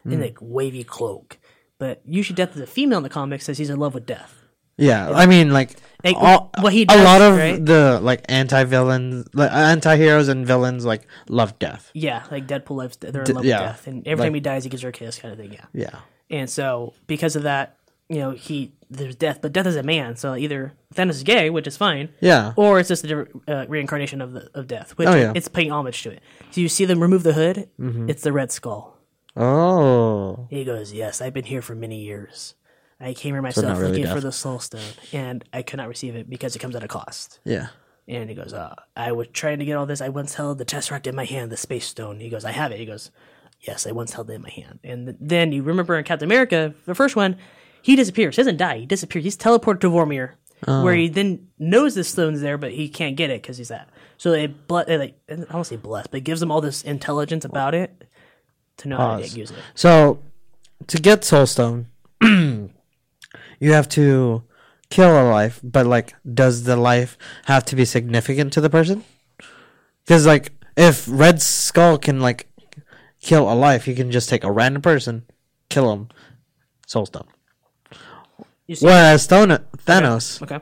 in 0.04 0.12
mm. 0.12 0.22
like 0.22 0.38
wavy 0.40 0.84
cloak. 0.84 1.38
But 1.78 2.02
usually, 2.04 2.36
Death 2.36 2.54
is 2.56 2.62
a 2.62 2.66
female 2.66 2.98
in 2.98 3.02
the 3.02 3.08
comics 3.08 3.44
says 3.46 3.58
he's 3.58 3.70
in 3.70 3.78
love 3.78 3.94
with 3.94 4.06
Death. 4.06 4.39
Yeah. 4.80 5.10
I 5.10 5.26
mean, 5.26 5.52
like, 5.52 5.76
Like, 6.02 6.16
all, 6.16 6.50
what 6.60 6.72
he 6.72 6.86
a 6.88 7.02
lot 7.04 7.20
of 7.20 7.36
right? 7.36 7.62
the 7.64 8.00
like 8.02 8.24
anti 8.28 8.64
villains, 8.64 9.28
like 9.34 9.52
anti 9.52 9.96
heroes 9.96 10.28
and 10.28 10.46
villains, 10.46 10.84
like 10.84 11.06
love 11.28 11.58
death. 11.58 11.90
Yeah, 11.94 12.24
like 12.30 12.46
Deadpool 12.48 12.76
loves. 12.76 12.96
They're 12.96 13.22
in 13.22 13.34
love 13.36 13.44
yeah. 13.44 13.60
with 13.60 13.68
Death, 13.76 13.86
and 13.86 14.06
every 14.08 14.24
time 14.24 14.32
Like- 14.32 14.36
he 14.36 14.40
dies, 14.40 14.64
he 14.64 14.70
gives 14.70 14.82
her 14.82 14.88
a 14.88 14.92
kiss, 14.92 15.18
kind 15.18 15.32
of 15.32 15.38
thing. 15.38 15.52
Yeah. 15.52 15.66
Yeah. 15.74 15.98
And 16.30 16.48
so 16.48 16.94
because 17.06 17.36
of 17.36 17.42
that, 17.42 17.76
you 18.08 18.16
know, 18.18 18.30
he 18.30 18.72
there's 18.88 19.14
death, 19.14 19.38
but 19.42 19.52
death 19.52 19.66
is 19.66 19.76
a 19.76 19.82
man. 19.82 20.16
So 20.16 20.34
either 20.34 20.72
Thanos 20.94 21.10
is 21.10 21.22
gay, 21.22 21.50
which 21.50 21.66
is 21.66 21.76
fine, 21.76 22.08
Yeah. 22.20 22.54
or 22.56 22.80
it's 22.80 22.88
just 22.88 23.04
a 23.04 23.26
uh, 23.46 23.66
reincarnation 23.68 24.20
of 24.22 24.32
the 24.32 24.48
of 24.54 24.66
death, 24.66 24.92
which 24.96 25.06
Oh, 25.08 25.14
yeah. 25.14 25.32
it's 25.34 25.48
paying 25.48 25.70
homage 25.70 26.02
to 26.04 26.10
it. 26.12 26.20
So 26.50 26.60
you 26.62 26.68
see 26.68 26.86
them 26.86 27.00
remove 27.02 27.22
the 27.24 27.34
hood, 27.34 27.68
Mm-hmm. 27.78 28.08
it's 28.08 28.22
the 28.22 28.32
Red 28.32 28.50
Skull. 28.50 28.96
Oh. 29.36 30.46
He 30.50 30.64
goes, 30.64 30.92
"Yes, 30.92 31.20
I've 31.20 31.34
been 31.34 31.44
here 31.44 31.62
for 31.62 31.74
many 31.74 32.00
years. 32.02 32.54
I 33.00 33.14
came 33.14 33.34
here 33.34 33.42
myself 33.42 33.78
really 33.78 33.90
looking 33.90 34.04
death. 34.04 34.14
for 34.14 34.20
the 34.20 34.32
Soul 34.32 34.58
Stone, 34.58 34.80
and 35.12 35.44
I 35.52 35.62
could 35.62 35.78
not 35.78 35.88
receive 35.88 36.16
it 36.16 36.28
because 36.28 36.54
it 36.54 36.58
comes 36.58 36.76
at 36.76 36.84
a 36.84 36.88
cost." 36.88 37.40
Yeah. 37.44 37.68
And 38.08 38.28
he 38.28 38.34
goes, 38.34 38.52
uh, 38.52 38.74
I 38.96 39.12
was 39.12 39.28
trying 39.32 39.60
to 39.60 39.64
get 39.64 39.76
all 39.76 39.86
this. 39.86 40.00
I 40.00 40.08
once 40.08 40.34
held 40.34 40.58
the 40.58 40.64
Tesseract 40.64 41.06
in 41.06 41.14
my 41.14 41.24
hand, 41.24 41.52
the 41.52 41.56
Space 41.56 41.86
Stone. 41.86 42.18
He 42.18 42.28
goes, 42.28 42.44
I 42.44 42.50
have 42.50 42.72
it. 42.72 42.80
He 42.80 42.84
goes, 42.86 43.12
Yes, 43.60 43.86
I 43.86 43.92
once 43.92 44.12
held 44.12 44.30
it 44.30 44.34
in 44.34 44.42
my 44.42 44.50
hand. 44.50 44.80
And 44.82 45.06
th- 45.06 45.16
then 45.20 45.52
you 45.52 45.62
remember 45.62 45.96
in 45.96 46.04
Captain 46.04 46.26
America, 46.26 46.74
the 46.86 46.94
first 46.94 47.14
one, 47.14 47.36
he 47.82 47.94
disappears. 47.94 48.34
He 48.34 48.40
doesn't 48.42 48.56
die. 48.56 48.78
He 48.78 48.86
disappears. 48.86 49.24
He's 49.24 49.36
teleported 49.36 49.80
to 49.80 49.90
Vormir, 49.90 50.32
where 50.66 50.94
he 50.94 51.08
then 51.08 51.48
knows 51.58 51.94
the 51.94 52.02
stone's 52.02 52.40
there, 52.40 52.58
but 52.58 52.72
he 52.72 52.88
can't 52.88 53.16
get 53.16 53.30
it 53.30 53.42
because 53.42 53.58
he's 53.58 53.68
that. 53.68 53.88
So 54.16 54.32
it, 54.32 54.66
ble- 54.66 54.78
it 54.78 54.98
like, 54.98 55.20
I 55.28 55.36
don't 55.36 55.52
want 55.52 55.66
to 55.66 55.74
say 55.74 55.76
blessed, 55.76 56.10
but 56.10 56.18
it 56.18 56.24
gives 56.24 56.42
him 56.42 56.50
all 56.50 56.60
this 56.60 56.82
intelligence 56.82 57.44
about 57.44 57.74
it 57.74 58.08
to 58.78 58.88
know 58.88 58.96
how 58.96 59.18
to 59.18 59.26
use 59.26 59.50
it. 59.50 59.58
So, 59.74 60.20
to 60.86 60.98
get 60.98 61.20
Soulstone, 61.20 61.84
you 63.60 63.72
have 63.72 63.88
to 63.90 64.42
kill 64.90 65.10
a 65.10 65.22
life, 65.30 65.60
but 65.62 65.86
like, 65.86 66.14
does 66.34 66.64
the 66.64 66.76
life 66.76 67.16
have 67.44 67.64
to 67.66 67.76
be 67.76 67.84
significant 67.84 68.52
to 68.54 68.60
the 68.60 68.70
person? 68.70 69.04
Because 70.04 70.26
like, 70.26 70.52
if 70.76 71.06
Red 71.08 71.40
Skull 71.40 71.98
can 71.98 72.20
like 72.20 72.48
kill 73.20 73.50
a 73.50 73.54
life, 73.54 73.86
you 73.86 73.94
can 73.94 74.10
just 74.10 74.28
take 74.28 74.42
a 74.42 74.50
random 74.50 74.82
person, 74.82 75.24
kill 75.68 75.92
him, 75.92 76.08
Soulstone. 76.88 77.28
You 78.66 78.74
see? 78.76 78.86
Whereas 78.86 79.26
Thon- 79.26 79.64
Thanos 79.86 80.42
Okay. 80.42 80.58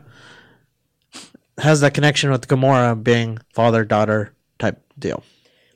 has 1.58 1.80
that 1.80 1.94
connection 1.94 2.30
with 2.30 2.48
Gamora 2.48 3.00
being 3.02 3.38
father 3.52 3.84
daughter 3.84 4.34
type 4.58 4.82
deal. 4.98 5.22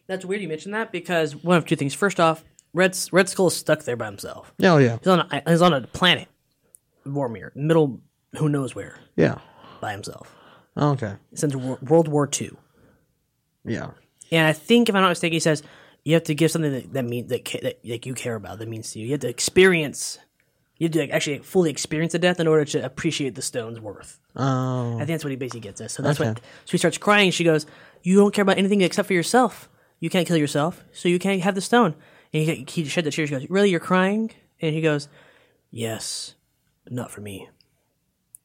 That's 0.06 0.24
weird 0.24 0.42
you 0.42 0.48
mentioned 0.48 0.74
that 0.74 0.92
because 0.92 1.36
one 1.36 1.56
of 1.56 1.66
two 1.66 1.76
things. 1.76 1.94
First 1.94 2.18
off, 2.20 2.44
Red, 2.74 2.98
Red 3.12 3.28
Skull 3.28 3.48
is 3.48 3.56
stuck 3.56 3.84
there 3.84 3.96
by 3.96 4.06
himself. 4.06 4.52
Oh 4.62 4.78
yeah, 4.78 4.98
He's 4.98 5.06
on 5.08 5.20
a, 5.20 5.42
he's 5.50 5.62
on 5.62 5.72
a 5.72 5.82
planet, 5.82 6.28
Vormir, 7.06 7.54
middle, 7.56 8.00
who 8.36 8.48
knows 8.48 8.74
where, 8.74 8.96
yeah. 9.16 9.38
by 9.80 9.92
himself 9.92 10.34
Okay, 10.76 11.14
since 11.34 11.54
Wor- 11.54 11.78
World 11.82 12.08
War 12.08 12.28
II. 12.40 12.50
yeah, 13.64 13.90
And 14.30 14.46
I 14.46 14.52
think, 14.52 14.88
if 14.88 14.94
I'm 14.94 15.02
not 15.02 15.08
mistaken, 15.10 15.34
he 15.34 15.40
says 15.40 15.62
you 16.04 16.14
have 16.14 16.24
to 16.24 16.34
give 16.34 16.50
something 16.50 16.72
that 16.72 16.92
that 16.94 17.04
mean 17.04 17.28
that, 17.28 17.44
ca- 17.44 17.60
that 17.62 17.78
like 17.84 18.06
you 18.06 18.14
care 18.14 18.34
about 18.34 18.58
that 18.58 18.68
means 18.68 18.90
to 18.92 18.98
you. 18.98 19.06
You 19.06 19.12
have 19.12 19.20
to 19.20 19.28
experience. 19.28 20.18
You 20.78 20.86
have 20.86 20.92
to 20.92 20.98
like, 21.00 21.10
actually 21.10 21.38
fully 21.38 21.70
experience 21.70 22.12
the 22.12 22.18
death 22.18 22.40
in 22.40 22.48
order 22.48 22.64
to 22.64 22.84
appreciate 22.84 23.36
the 23.36 23.42
stone's 23.42 23.78
worth. 23.78 24.18
Oh, 24.34 24.94
I 24.94 24.98
think 24.98 25.08
that's 25.08 25.24
what 25.24 25.30
he 25.30 25.36
basically 25.36 25.60
gets 25.60 25.80
at. 25.80 25.90
So 25.92 26.02
that's 26.02 26.18
what. 26.18 26.38
So 26.38 26.72
he 26.72 26.78
starts 26.78 26.98
crying. 26.98 27.30
She 27.30 27.44
goes, 27.44 27.66
"You 28.02 28.16
don't 28.16 28.34
care 28.34 28.42
about 28.42 28.58
anything 28.58 28.80
except 28.80 29.06
for 29.06 29.14
yourself. 29.14 29.68
You 30.00 30.10
can't 30.10 30.26
kill 30.26 30.36
yourself, 30.38 30.82
so 30.92 31.08
you 31.08 31.18
can't 31.20 31.40
have 31.42 31.54
the 31.54 31.60
stone." 31.60 31.94
And 32.32 32.42
he, 32.44 32.66
he 32.68 32.84
shed 32.86 33.04
the 33.04 33.10
tears. 33.12 33.28
She 33.28 33.34
goes, 33.36 33.48
"Really, 33.50 33.70
you're 33.70 33.78
crying?" 33.78 34.32
And 34.60 34.74
he 34.74 34.80
goes, 34.80 35.08
"Yes, 35.70 36.34
not 36.90 37.10
for 37.10 37.20
me." 37.20 37.48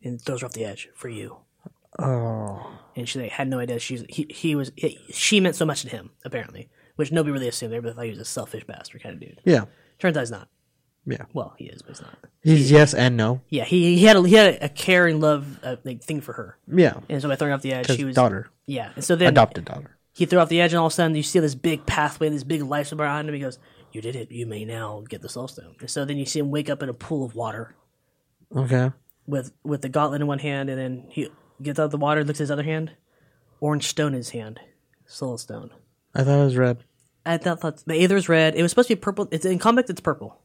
And 0.03 0.21
throws 0.21 0.41
her 0.41 0.45
off 0.45 0.53
the 0.53 0.63
edge 0.65 0.89
for 0.95 1.09
you. 1.09 1.37
oh, 1.99 2.79
And 2.95 3.07
she 3.09 3.19
like, 3.19 3.31
had 3.31 3.47
no 3.47 3.59
idea 3.59 3.79
she's 3.79 4.03
he, 4.09 4.27
he 4.29 4.55
was 4.55 4.71
he, 4.75 4.99
she 5.11 5.39
meant 5.39 5.55
so 5.55 5.65
much 5.65 5.81
to 5.81 5.89
him 5.89 6.11
apparently, 6.23 6.69
which 6.95 7.11
nobody 7.11 7.31
really 7.31 7.47
assumed. 7.47 7.73
Everybody 7.73 7.95
thought 7.95 8.03
he 8.05 8.09
was 8.11 8.19
a 8.19 8.25
selfish 8.25 8.63
bastard 8.65 9.01
kind 9.03 9.15
of 9.15 9.19
dude. 9.21 9.41
yeah, 9.43 9.65
Turns 9.99 10.15
out 10.17 10.21
he's 10.21 10.31
not. 10.31 10.49
yeah. 11.05 11.25
Well, 11.33 11.55
he 11.57 11.65
is, 11.65 11.81
but 11.81 11.95
he's 11.97 12.01
not. 12.01 12.17
He's 12.43 12.71
yes 12.71 12.93
and 12.93 13.17
no. 13.17 13.41
Yeah, 13.49 13.65
he 13.65 13.97
he 13.97 14.05
had 14.05 14.17
a, 14.17 14.27
he 14.27 14.35
had 14.35 14.59
a 14.61 14.69
care 14.69 15.07
and 15.07 15.19
love 15.19 15.59
uh, 15.63 15.77
like 15.83 16.03
thing 16.03 16.21
for 16.21 16.33
her, 16.33 16.57
Yeah, 16.67 16.99
and 17.09 17.21
so 17.21 17.27
by 17.27 17.35
throwing 17.35 17.53
off 17.53 17.61
the 17.63 17.73
edge, 17.73 17.87
she 17.87 18.03
was 18.05 18.15
daughter, 18.15 18.49
yeah. 18.67 18.91
And 18.95 19.03
so 19.03 19.15
then 19.15 19.29
adopted 19.29 19.65
daughter. 19.65 19.97
he 20.13 20.25
threw 20.25 20.39
off 20.39 20.49
the 20.49 20.61
edge, 20.61 20.73
and 20.73 20.79
all 20.79 20.87
of 20.87 20.93
a 20.93 20.95
sudden 20.95 21.15
you 21.15 21.23
see 21.23 21.39
this 21.39 21.55
big 21.55 21.85
pathway, 21.87 22.29
this 22.29 22.43
big 22.43 22.61
light 22.61 22.89
behind 22.95 23.27
him. 23.27 23.33
He 23.33 23.41
goes, 23.41 23.57
"You 23.91 24.01
did 24.01 24.15
it. 24.15 24.31
You 24.31 24.45
may 24.45 24.63
now 24.63 25.03
get 25.09 25.21
the 25.23 25.29
soul 25.29 25.47
stone." 25.47 25.75
And 25.79 25.89
so 25.89 26.05
then 26.05 26.17
you 26.17 26.25
see 26.25 26.39
him 26.39 26.51
wake 26.51 26.69
up 26.69 26.83
in 26.83 26.89
a 26.89 26.93
pool 26.93 27.25
of 27.25 27.33
water 27.35 27.75
Okay. 28.55 28.91
with 29.25 29.51
with 29.63 29.81
the 29.81 29.89
gauntlet 29.89 30.21
in 30.21 30.27
one 30.27 30.39
hand, 30.39 30.69
and 30.69 30.79
then 30.79 31.05
he 31.09 31.29
gets 31.61 31.79
out 31.79 31.85
of 31.85 31.91
the 31.91 31.97
water, 31.97 32.23
looks 32.23 32.39
at 32.39 32.43
his 32.43 32.51
other 32.51 32.63
hand, 32.63 32.91
orange 33.59 33.87
stone 33.87 34.13
in 34.13 34.17
his 34.17 34.29
hand, 34.29 34.59
soul 35.05 35.37
stone. 35.37 35.71
I 36.15 36.23
thought 36.23 36.41
it 36.41 36.45
was 36.45 36.57
red. 36.57 36.77
I 37.25 37.37
thought, 37.37 37.59
thought 37.59 37.83
the 37.85 37.95
Aether 37.95 38.15
is 38.15 38.29
red. 38.29 38.55
It 38.55 38.61
was 38.61 38.71
supposed 38.71 38.87
to 38.87 38.95
be 38.95 38.99
purple. 39.01 39.27
It's 39.31 39.45
in 39.45 39.59
comic. 39.59 39.89
It's 39.89 39.99
purple, 39.99 40.39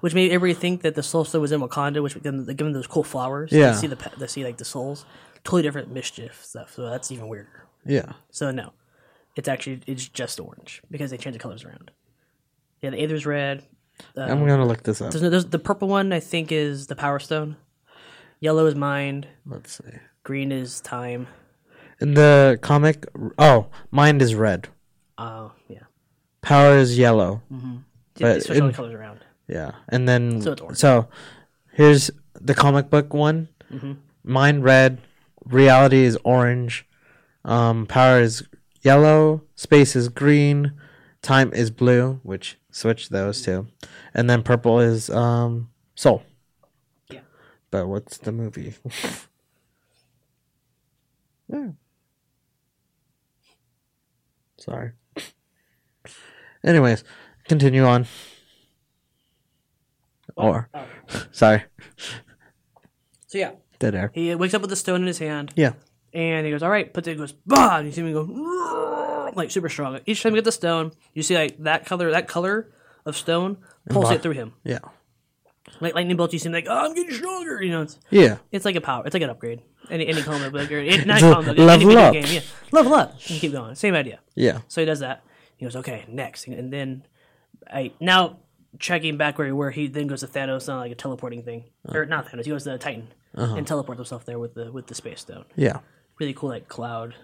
which 0.00 0.14
made 0.14 0.30
everybody 0.30 0.58
think 0.58 0.82
that 0.82 0.94
the 0.94 1.02
soul 1.02 1.24
stone 1.24 1.42
was 1.42 1.50
in 1.52 1.60
Wakanda, 1.60 2.02
which 2.02 2.14
then 2.14 2.46
they 2.46 2.54
give 2.54 2.66
them 2.66 2.72
those 2.72 2.86
cool 2.86 3.02
flowers. 3.04 3.50
Yeah. 3.52 3.72
they 3.72 3.76
see 3.76 3.86
the 3.88 4.10
they 4.18 4.26
see 4.28 4.44
like 4.44 4.58
the 4.58 4.64
souls. 4.64 5.04
Totally 5.42 5.62
different 5.62 5.90
mischief 5.90 6.44
stuff. 6.44 6.74
So 6.74 6.88
that's 6.88 7.10
even 7.10 7.26
weirder. 7.28 7.66
Yeah. 7.84 8.12
So 8.30 8.50
no, 8.50 8.72
it's 9.36 9.48
actually 9.48 9.80
it's 9.86 10.06
just 10.06 10.38
orange 10.38 10.82
because 10.90 11.10
they 11.10 11.16
changed 11.16 11.38
the 11.38 11.42
colors 11.42 11.64
around. 11.64 11.90
Yeah, 12.82 12.90
the 12.90 13.00
Aether's 13.00 13.26
red. 13.26 13.64
I'm 14.16 14.46
gonna 14.46 14.66
look 14.66 14.82
this 14.82 15.00
up. 15.00 15.10
There's, 15.12 15.22
no- 15.22 15.30
there's, 15.30 15.46
the 15.46 15.58
purple 15.58 15.88
one 15.88 16.12
I 16.12 16.20
think 16.20 16.52
is 16.52 16.86
the 16.86 16.96
Power 16.96 17.18
Stone. 17.18 17.56
Yellow 18.40 18.66
is 18.66 18.74
mind. 18.74 19.26
Let's 19.46 19.72
see. 19.76 19.98
Green 20.22 20.50
is 20.52 20.80
time. 20.80 21.26
In 22.00 22.14
the 22.14 22.58
comic, 22.62 23.04
oh, 23.38 23.66
mind 23.90 24.22
is 24.22 24.34
red. 24.34 24.68
Oh 25.18 25.52
yeah. 25.68 25.80
Power 26.40 26.76
is 26.78 26.96
yellow. 26.98 27.42
They, 27.50 27.56
they 28.24 28.34
But 28.34 28.42
switch 28.44 28.60
all 28.60 28.66
the 28.68 28.72
colors 28.72 28.94
around. 28.94 29.20
Yeah, 29.48 29.72
and 29.88 30.08
then 30.08 30.40
So 30.40 30.52
it's 30.52 30.60
orange. 30.62 30.78
so 30.78 31.08
here's 31.72 32.10
the 32.40 32.54
comic 32.54 32.88
book 32.88 33.12
one. 33.12 33.48
Mm-hmm. 33.72 33.92
Mind 34.24 34.64
red, 34.64 34.98
reality 35.44 36.04
is 36.04 36.16
orange, 36.24 36.86
um, 37.44 37.86
power 37.86 38.20
is 38.20 38.42
yellow, 38.82 39.42
space 39.56 39.94
is 39.96 40.08
green, 40.08 40.72
time 41.22 41.52
is 41.52 41.70
blue, 41.70 42.20
which 42.22 42.56
switch 42.70 43.08
those 43.08 43.42
two, 43.42 43.66
and 44.14 44.28
then 44.30 44.42
purple 44.42 44.80
is 44.80 45.10
um 45.10 45.70
soul. 45.94 46.22
Yeah. 47.10 47.20
But 47.70 47.86
what's 47.88 48.18
the 48.18 48.32
movie? 48.32 48.74
yeah. 51.48 51.70
Sorry. 54.58 54.92
Anyways, 56.64 57.04
continue 57.48 57.84
on. 57.84 58.06
Or, 60.36 60.68
Oh. 60.74 60.86
sorry, 61.32 61.64
So 63.26 63.38
yeah, 63.38 63.52
dead 63.78 63.94
air. 63.94 64.10
he 64.14 64.34
wakes 64.34 64.54
up 64.54 64.62
with 64.62 64.72
a 64.72 64.76
stone 64.76 65.00
in 65.02 65.06
his 65.06 65.18
hand. 65.18 65.52
Yeah. 65.56 65.72
And 66.12 66.44
he 66.44 66.50
goes, 66.52 66.62
all 66.62 66.70
right, 66.70 66.92
puts 66.92 67.06
it, 67.06 67.16
goes, 67.16 67.32
bah! 67.46 67.78
And 67.78 67.86
you 67.86 67.92
see 67.92 68.02
me 68.02 68.12
go, 68.12 69.30
like 69.34 69.50
super 69.50 69.68
strong. 69.68 70.00
Each 70.06 70.22
time 70.22 70.32
you 70.32 70.38
get 70.38 70.44
the 70.44 70.52
stone, 70.52 70.92
you 71.14 71.22
see 71.22 71.36
like 71.36 71.58
that 71.58 71.86
color, 71.86 72.10
that 72.10 72.26
color 72.26 72.72
of 73.06 73.16
stone 73.16 73.58
pulsate 73.88 74.22
through 74.22 74.32
him. 74.32 74.54
Yeah. 74.64 74.80
Like 75.80 75.94
lightning 75.94 76.16
bolts, 76.16 76.32
you 76.32 76.38
seem 76.38 76.52
like, 76.52 76.66
oh, 76.68 76.86
I'm 76.86 76.94
getting 76.94 77.12
stronger. 77.12 77.62
You 77.62 77.70
know, 77.70 77.82
it's, 77.82 77.98
Yeah. 78.10 78.38
it's 78.50 78.64
like 78.64 78.76
a 78.76 78.80
power, 78.80 79.04
it's 79.06 79.14
like 79.14 79.22
an 79.22 79.30
upgrade. 79.30 79.62
Any 79.88 80.06
any 80.06 80.22
comic 80.22 80.52
book 80.52 80.70
or 80.70 80.78
it, 80.78 81.06
not 81.06 81.16
It's 81.16 81.24
a 81.24 81.34
book, 81.34 81.48
any 81.48 81.64
level 81.64 81.98
up. 81.98 82.12
game, 82.12 82.24
yeah, 82.28 82.40
level 82.70 82.94
up 82.94 83.10
and 83.12 83.40
keep 83.40 83.50
going. 83.50 83.74
Same 83.74 83.94
idea. 83.94 84.20
Yeah. 84.36 84.60
So 84.68 84.80
he 84.80 84.84
does 84.84 85.00
that. 85.00 85.24
He 85.56 85.66
goes, 85.66 85.74
okay, 85.76 86.04
next, 86.08 86.46
and 86.46 86.72
then 86.72 87.04
I 87.68 87.92
now 87.98 88.38
checking 88.78 89.16
back 89.16 89.36
where 89.36 89.54
where 89.54 89.70
he 89.70 89.88
then 89.88 90.06
goes 90.06 90.20
to 90.20 90.28
Thanos 90.28 90.72
on 90.72 90.78
like 90.78 90.92
a 90.92 90.94
teleporting 90.94 91.42
thing, 91.42 91.64
or 91.88 92.06
not 92.06 92.26
Thanos. 92.26 92.44
He 92.44 92.50
goes 92.50 92.64
to 92.64 92.78
Titan 92.78 93.08
uh-huh. 93.34 93.56
and 93.56 93.66
teleports 93.66 93.98
himself 93.98 94.24
there 94.26 94.38
with 94.38 94.54
the 94.54 94.70
with 94.70 94.86
the 94.86 94.94
space 94.94 95.22
stone. 95.22 95.44
Yeah. 95.56 95.80
Really 96.20 96.34
cool, 96.34 96.50
like 96.50 96.68
cloud, 96.68 97.14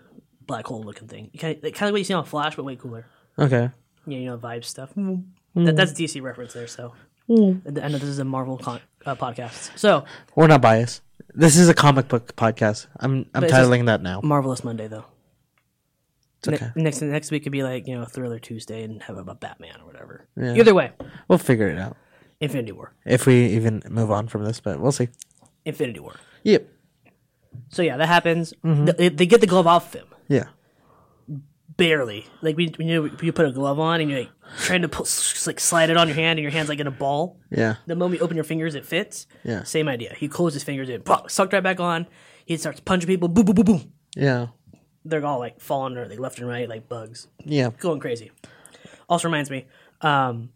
black 0.47 0.67
hole 0.67 0.83
looking 0.83 1.07
thing. 1.07 1.31
Kind 1.39 1.63
of, 1.63 1.73
kind 1.75 1.89
of 1.89 1.93
what 1.93 1.99
you 1.99 2.05
see 2.05 2.15
on 2.15 2.25
Flash, 2.25 2.57
but 2.57 2.65
way 2.65 2.77
cooler. 2.77 3.07
Okay. 3.39 3.71
Yeah, 4.07 4.19
you 4.19 4.25
know, 4.25 4.39
vibe 4.39 4.65
stuff. 4.65 4.95
Mm. 4.97 5.25
That, 5.55 5.61
mm. 5.61 5.77
that's 5.77 5.93
DC 5.93 6.23
reference 6.23 6.55
there. 6.55 6.67
So, 6.67 6.95
and 7.29 7.79
I 7.79 7.89
know 7.89 7.99
this 7.99 8.05
is 8.05 8.19
a 8.21 8.25
Marvel 8.25 8.57
con- 8.57 8.81
uh, 9.05 9.15
podcast. 9.15 9.77
So, 9.79 10.05
We're 10.35 10.47
not 10.47 10.63
biased. 10.63 11.03
This 11.35 11.59
is 11.59 11.69
a 11.69 11.75
comic 11.75 12.09
book 12.09 12.35
podcast. 12.37 12.87
I'm 12.99 13.27
I'm 13.35 13.43
But 13.43 13.45
it's 13.45 13.53
just- 13.53 13.71
titling 13.71 13.85
that 13.87 14.01
now. 14.03 14.21
Marvelous 14.23 14.65
Monday 14.65 14.89
though. 14.89 15.05
It's 16.39 16.49
Ne- 16.49 16.55
okay. 16.55 16.71
next 16.77 17.03
next 17.03 17.31
week 17.31 17.43
could 17.43 17.53
be 17.53 17.63
like 17.63 17.87
you 17.87 17.99
know 17.99 18.07
Thriller 18.07 18.39
Tuesday 18.39 18.83
and 18.83 19.03
have 19.03 19.19
about 19.19 19.41
Batman 19.41 19.81
or 19.83 19.87
whatever. 19.87 20.27
Yeah. 20.37 20.55
Either 20.55 20.75
way, 20.75 20.93
We'll 21.29 21.39
figure 21.39 21.69
it 21.69 21.79
out 21.79 21.97
Infinity 22.41 22.73
War. 22.73 22.95
if 23.05 23.27
we 23.27 23.47
even 23.49 23.83
move 23.91 24.11
on 24.11 24.29
from 24.29 24.45
this, 24.45 24.61
but 24.61 24.81
we'll 24.81 24.93
see. 24.93 25.09
Infinity 25.67 26.01
War. 26.01 26.15
Yep. 26.45 26.69
So 27.69 27.83
yeah, 27.83 27.97
that 27.97 28.07
happens. 28.09 28.53
Mm-hmm. 28.65 28.85
They, 28.99 29.09
they 29.09 29.27
get 29.27 29.41
the 29.41 29.47
glove 29.47 29.67
off 29.67 29.93
him 29.95 30.07
Yeah. 30.29 30.47
barely. 31.77 32.27
Like 32.43 32.57
when, 32.57 32.69
when 32.77 32.89
you 32.89 33.17
you 33.23 33.33
put 33.33 33.47
a 33.47 33.53
glove 33.53 33.79
on 33.79 34.01
and 34.01 34.11
you're 34.11 34.21
like 34.21 34.31
trying 34.59 34.83
to 34.83 34.89
pull, 34.89 35.07
like 35.47 35.61
slide 35.61 35.91
it 35.91 35.97
on 35.97 36.09
your 36.09 36.15
hand 36.15 36.39
and 36.39 36.43
your 36.43 36.53
hand's 36.53 36.69
like 36.69 36.81
in 36.81 36.87
a 36.87 36.91
ball. 36.93 37.39
Yeah. 37.51 37.77
The 37.87 37.97
moment 37.97 38.21
you 38.21 38.25
open 38.25 38.37
your 38.37 38.45
fingers, 38.45 38.75
it 38.75 38.87
fits. 38.87 39.27
Yeah. 39.45 39.63
Same 39.65 39.89
idea. 39.89 40.15
He 40.17 40.29
closes 40.29 40.55
his 40.55 40.65
fingers 40.65 40.89
in, 40.89 41.03
pop, 41.03 41.31
sucked 41.31 41.53
right 41.53 41.63
back 41.63 41.81
on. 41.81 42.07
He 42.45 42.57
starts 42.57 42.81
punching 42.81 43.07
people. 43.09 43.29
Boom, 43.29 43.45
boom, 43.45 43.55
boom, 43.55 43.65
boom. 43.65 43.93
Yeah. 44.17 44.47
They're 45.05 45.25
all 45.25 45.39
like 45.39 45.61
falling 45.61 45.97
or 45.97 46.07
like 46.09 46.19
left 46.19 46.39
and 46.39 46.49
right 46.49 46.69
like 46.69 46.89
bugs, 46.89 47.29
Yeah. 47.45 47.71
going 47.79 48.01
crazy. 48.01 48.33
Also 49.09 49.29
reminds 49.29 49.51
me, 49.51 49.67
um, 50.01 50.51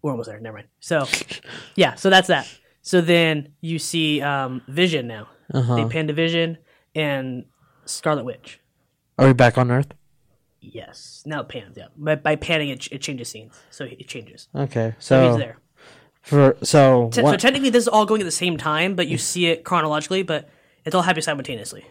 we're 0.00 0.12
almost 0.12 0.28
there. 0.30 0.40
Never 0.40 0.58
mind. 0.58 0.68
So, 0.80 1.06
yeah. 1.74 1.94
So 1.96 2.08
that's 2.08 2.28
that. 2.28 2.46
So 2.82 3.00
then 3.02 3.52
you 3.60 3.78
see 3.78 4.22
um, 4.22 4.62
Vision 4.68 5.06
now. 5.08 5.28
Uh-huh. 5.52 5.76
They 5.76 5.84
panned 5.86 6.08
to 6.08 6.14
Vision 6.14 6.58
and 6.94 7.44
Scarlet 7.86 8.24
Witch. 8.24 8.60
Are 9.18 9.26
we 9.26 9.32
back 9.32 9.56
on 9.58 9.70
Earth? 9.70 9.88
Yes. 10.60 11.22
Now 11.26 11.40
it 11.40 11.48
pans. 11.48 11.76
Yeah. 11.76 11.86
By, 11.96 12.16
by 12.16 12.36
panning, 12.36 12.68
it, 12.68 12.86
it 12.92 13.00
changes 13.00 13.28
scenes. 13.28 13.54
So 13.70 13.84
it 13.84 14.06
changes. 14.08 14.48
Okay. 14.54 14.94
So 14.98 15.16
So 15.22 15.28
he's 15.30 15.38
there. 15.38 15.58
for 16.22 16.56
so 16.62 17.10
Te- 17.12 17.22
what- 17.22 17.30
So 17.32 17.36
technically, 17.36 17.70
this 17.70 17.84
is 17.84 17.88
all 17.88 18.04
going 18.06 18.20
at 18.20 18.24
the 18.24 18.30
same 18.30 18.56
time, 18.56 18.94
but 18.94 19.06
you 19.08 19.18
see 19.18 19.46
it 19.46 19.64
chronologically, 19.64 20.22
but 20.22 20.48
it's 20.84 20.94
all 20.94 21.02
happening 21.02 21.22
simultaneously. 21.22 21.84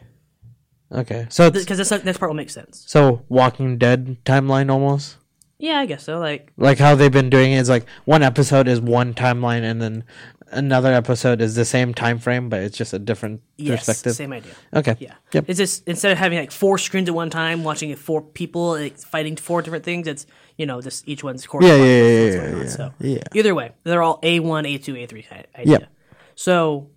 okay. 0.92 1.28
So 1.30 1.50
Because 1.52 1.78
this 1.78 1.92
next 1.92 2.18
part 2.20 2.30
will 2.30 2.36
make 2.36 2.50
sense. 2.50 2.84
so 2.88 3.24
Walking 3.30 3.78
Dead 3.78 4.18
timeline 4.26 4.70
almost. 4.72 5.18
Yeah, 5.60 5.80
I 5.80 5.86
guess 5.86 6.04
so. 6.04 6.20
Like, 6.20 6.52
Like 6.58 6.78
how 6.78 6.96
they've 6.96 7.12
been 7.12 7.30
doing 7.30 7.52
it 7.54 7.58
is 7.58 7.70
like 7.70 7.86
one 8.06 8.24
episode 8.24 8.68
is 8.68 8.80
one 8.80 9.14
timeline 9.14 9.64
and 9.64 9.82
then 9.82 10.04
another 10.52 10.94
episode 10.94 11.42
is 11.42 11.56
the 11.56 11.66
same 11.66 11.94
time 11.94 12.20
frame 12.20 12.48
but 12.48 12.62
it's 12.62 12.78
just 12.78 12.94
a 12.94 13.00
different 13.00 13.42
yes, 13.58 13.80
perspective. 13.86 14.14
same 14.14 14.32
idea. 14.34 14.52
Okay. 14.74 14.96
Yeah. 15.00 15.16
Yep. 15.34 15.46
It's 15.48 15.58
just 15.58 15.88
instead 15.88 16.12
of 16.12 16.18
having 16.18 16.38
like 16.38 16.52
four 16.52 16.78
screens 16.78 17.10
at 17.10 17.16
one 17.16 17.30
time, 17.30 17.64
watching 17.64 17.90
it 17.90 18.00
four 18.00 18.22
people 18.22 18.72
like, 18.72 18.98
fighting 18.98 19.36
four 19.36 19.62
different 19.62 19.84
things, 19.84 20.08
it's 20.08 20.26
you 20.58 20.66
know 20.66 20.80
just 20.82 21.08
each 21.08 21.24
one's 21.24 21.46
core. 21.46 21.62
Yeah, 21.64 21.76
yeah, 21.76 21.84
yeah, 21.84 22.30
yeah, 22.32 22.52
on. 22.54 22.62
yeah, 22.62 22.68
So 22.68 22.94
yeah. 23.00 23.24
either 23.34 23.54
way, 23.54 23.72
they're 23.84 24.02
all 24.04 24.20
A 24.24 24.40
one, 24.40 24.66
A 24.66 24.78
two, 24.78 24.96
A 24.96 25.06
three 25.06 25.26
idea. 25.32 25.80
Yep. 25.80 25.90
So 26.36 26.90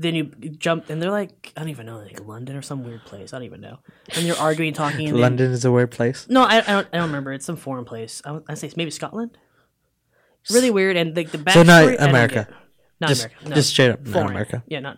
then 0.00 0.14
you 0.14 0.24
jump, 0.58 0.88
and 0.90 1.00
they're 1.00 1.10
like 1.10 1.52
I 1.56 1.60
don't 1.60 1.68
even 1.70 1.86
know, 1.86 1.98
like 1.98 2.26
London 2.26 2.56
or 2.56 2.62
some 2.62 2.84
weird 2.84 3.04
place. 3.04 3.32
I 3.32 3.36
don't 3.38 3.44
even 3.46 3.60
know. 3.60 3.78
And 4.16 4.26
you're 4.26 4.36
arguing, 4.38 4.72
talking. 4.72 5.06
And 5.08 5.16
then- 5.16 5.22
London 5.22 5.52
is 5.52 5.64
a 5.64 5.70
weird 5.70 5.90
place. 5.90 6.26
No, 6.28 6.42
I, 6.42 6.58
I 6.58 6.60
don't. 6.60 6.88
I 6.92 6.96
don't 6.98 7.06
remember. 7.06 7.32
It's 7.32 7.44
some 7.46 7.56
foreign 7.56 7.84
place. 7.84 8.22
I, 8.24 8.40
I 8.48 8.54
say 8.54 8.66
it's 8.66 8.76
maybe 8.76 8.90
Scotland. 8.90 9.36
It's 10.42 10.52
really 10.52 10.70
weird, 10.70 10.96
and 10.96 11.14
like 11.16 11.30
the 11.30 11.38
backstory. 11.38 11.52
So 11.52 11.62
not 11.62 12.08
America. 12.08 12.48
Not 13.00 13.08
Just- 13.08 13.24
America. 13.26 13.48
No. 13.48 13.54
just 13.54 13.70
straight 13.70 13.90
up 13.90 14.06
not 14.06 14.30
America. 14.30 14.62
Yeah, 14.66 14.80
not. 14.80 14.96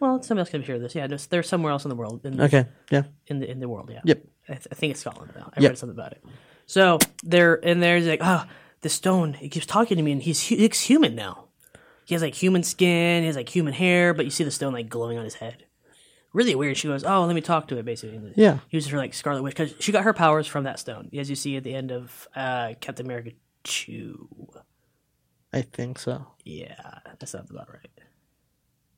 Well, 0.00 0.22
somebody 0.22 0.40
else 0.42 0.50
can 0.50 0.62
hear 0.62 0.78
this. 0.78 0.94
Yeah, 0.94 1.06
just, 1.06 1.30
they're 1.30 1.42
somewhere 1.42 1.72
else 1.72 1.84
in 1.84 1.88
the 1.88 1.94
world. 1.94 2.26
In, 2.26 2.40
Okay. 2.40 2.66
Yeah. 2.90 3.04
in 3.28 3.38
the 3.40 3.50
in 3.50 3.60
the 3.60 3.68
world. 3.68 3.90
Yeah. 3.92 4.00
Yep. 4.04 4.22
I, 4.48 4.52
th- 4.54 4.68
I 4.70 4.74
think 4.74 4.90
it's 4.90 5.00
Scotland. 5.00 5.32
Though. 5.34 5.50
I 5.56 5.60
Yep. 5.60 5.70
read 5.70 5.78
something 5.78 5.96
about 5.96 6.12
it. 6.12 6.22
So 6.66 6.98
they're 7.22 7.64
and 7.64 7.82
there's 7.82 8.06
like, 8.06 8.20
ah, 8.22 8.46
oh, 8.46 8.52
the 8.82 8.88
stone. 8.88 9.32
He 9.34 9.48
keeps 9.48 9.66
talking 9.66 9.96
to 9.96 10.02
me, 10.02 10.12
and 10.12 10.22
he's 10.22 10.50
looks 10.50 10.80
human 10.80 11.14
now. 11.14 11.43
He 12.04 12.14
has 12.14 12.22
like 12.22 12.34
human 12.34 12.62
skin. 12.62 13.22
He 13.22 13.26
has 13.26 13.36
like 13.36 13.48
human 13.48 13.72
hair, 13.72 14.12
but 14.14 14.24
you 14.24 14.30
see 14.30 14.44
the 14.44 14.50
stone 14.50 14.72
like 14.72 14.88
glowing 14.88 15.18
on 15.18 15.24
his 15.24 15.34
head. 15.36 15.64
really 16.32 16.54
weird. 16.56 16.76
She 16.76 16.88
goes, 16.88 17.04
"Oh, 17.04 17.24
let 17.24 17.34
me 17.34 17.40
talk 17.40 17.68
to 17.68 17.78
it." 17.78 17.84
Basically, 17.84 18.32
Yeah. 18.36 18.58
uses 18.70 18.90
her 18.90 18.98
like 18.98 19.14
Scarlet 19.14 19.42
Witch 19.42 19.54
because 19.56 19.74
she 19.78 19.92
got 19.92 20.04
her 20.04 20.12
powers 20.12 20.46
from 20.46 20.64
that 20.64 20.78
stone, 20.80 21.08
as 21.16 21.30
you 21.30 21.36
see 21.36 21.56
at 21.56 21.62
the 21.64 21.74
end 21.74 21.90
of 21.92 22.28
uh, 22.34 22.74
Captain 22.80 23.06
America 23.06 23.30
two. 23.62 24.28
I 25.52 25.62
think 25.62 25.98
so. 26.00 26.26
Yeah, 26.44 26.74
that 27.18 27.28
sounds 27.28 27.50
about 27.50 27.68
right. 27.72 27.88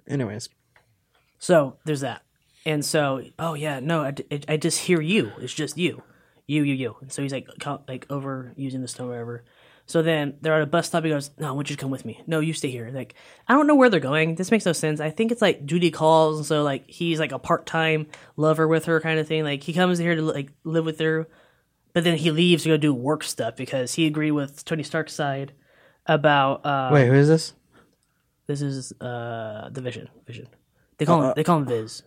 Anyways, 0.08 0.48
So 1.38 1.76
there's 1.84 2.00
that, 2.00 2.22
and 2.64 2.84
so 2.84 3.22
oh 3.38 3.54
yeah, 3.54 3.80
no, 3.80 4.02
I, 4.02 4.14
I, 4.32 4.40
I 4.50 4.56
just 4.56 4.78
hear 4.80 5.00
you. 5.00 5.32
It's 5.38 5.52
just 5.52 5.76
you, 5.76 6.02
you, 6.46 6.62
you, 6.62 6.74
you. 6.74 6.96
And 7.02 7.12
so 7.12 7.22
he's 7.22 7.32
like 7.32 7.48
co- 7.60 7.82
like 7.86 8.06
over 8.08 8.52
using 8.56 8.80
the 8.82 8.88
stone, 8.88 9.08
or 9.08 9.10
whatever. 9.10 9.44
So 9.86 10.02
then 10.02 10.34
they're 10.40 10.54
at 10.54 10.62
a 10.62 10.66
bus 10.66 10.88
stop. 10.88 11.04
He 11.04 11.10
goes, 11.10 11.30
"No, 11.38 11.48
I 11.48 11.52
want 11.52 11.70
you 11.70 11.76
to 11.76 11.80
come 11.80 11.92
with 11.92 12.04
me. 12.04 12.20
No, 12.26 12.40
you 12.40 12.52
stay 12.52 12.70
here." 12.70 12.90
Like 12.92 13.14
I 13.46 13.54
don't 13.54 13.68
know 13.68 13.76
where 13.76 13.88
they're 13.88 14.00
going. 14.00 14.34
This 14.34 14.50
makes 14.50 14.66
no 14.66 14.72
sense. 14.72 15.00
I 15.00 15.10
think 15.10 15.30
it's 15.30 15.42
like 15.42 15.64
duty 15.64 15.90
calls, 15.92 16.38
and 16.38 16.46
so 16.46 16.62
like 16.64 16.88
he's 16.88 17.20
like 17.20 17.32
a 17.32 17.38
part 17.38 17.66
time 17.66 18.08
lover 18.36 18.66
with 18.66 18.86
her 18.86 19.00
kind 19.00 19.20
of 19.20 19.28
thing. 19.28 19.44
Like 19.44 19.62
he 19.62 19.72
comes 19.72 19.98
here 19.98 20.16
to 20.16 20.22
like 20.22 20.50
live 20.64 20.84
with 20.84 20.98
her, 20.98 21.28
but 21.92 22.02
then 22.02 22.18
he 22.18 22.32
leaves 22.32 22.64
to 22.64 22.70
go 22.70 22.76
do 22.76 22.92
work 22.92 23.22
stuff 23.22 23.54
because 23.54 23.94
he 23.94 24.06
agreed 24.06 24.32
with 24.32 24.64
Tony 24.64 24.82
Stark's 24.82 25.14
side 25.14 25.52
about 26.04 26.66
uh, 26.66 26.90
wait, 26.92 27.06
who 27.06 27.14
is 27.14 27.28
this? 27.28 27.54
this 28.46 28.62
is 28.62 28.92
uh 29.00 29.68
the 29.72 29.80
Vision. 29.80 30.08
Vision. 30.26 30.48
They 30.98 31.04
call 31.04 31.22
him 31.22 31.32
they 31.36 31.44
call 31.44 31.58
him 31.58 31.66
Viz. 31.66 32.02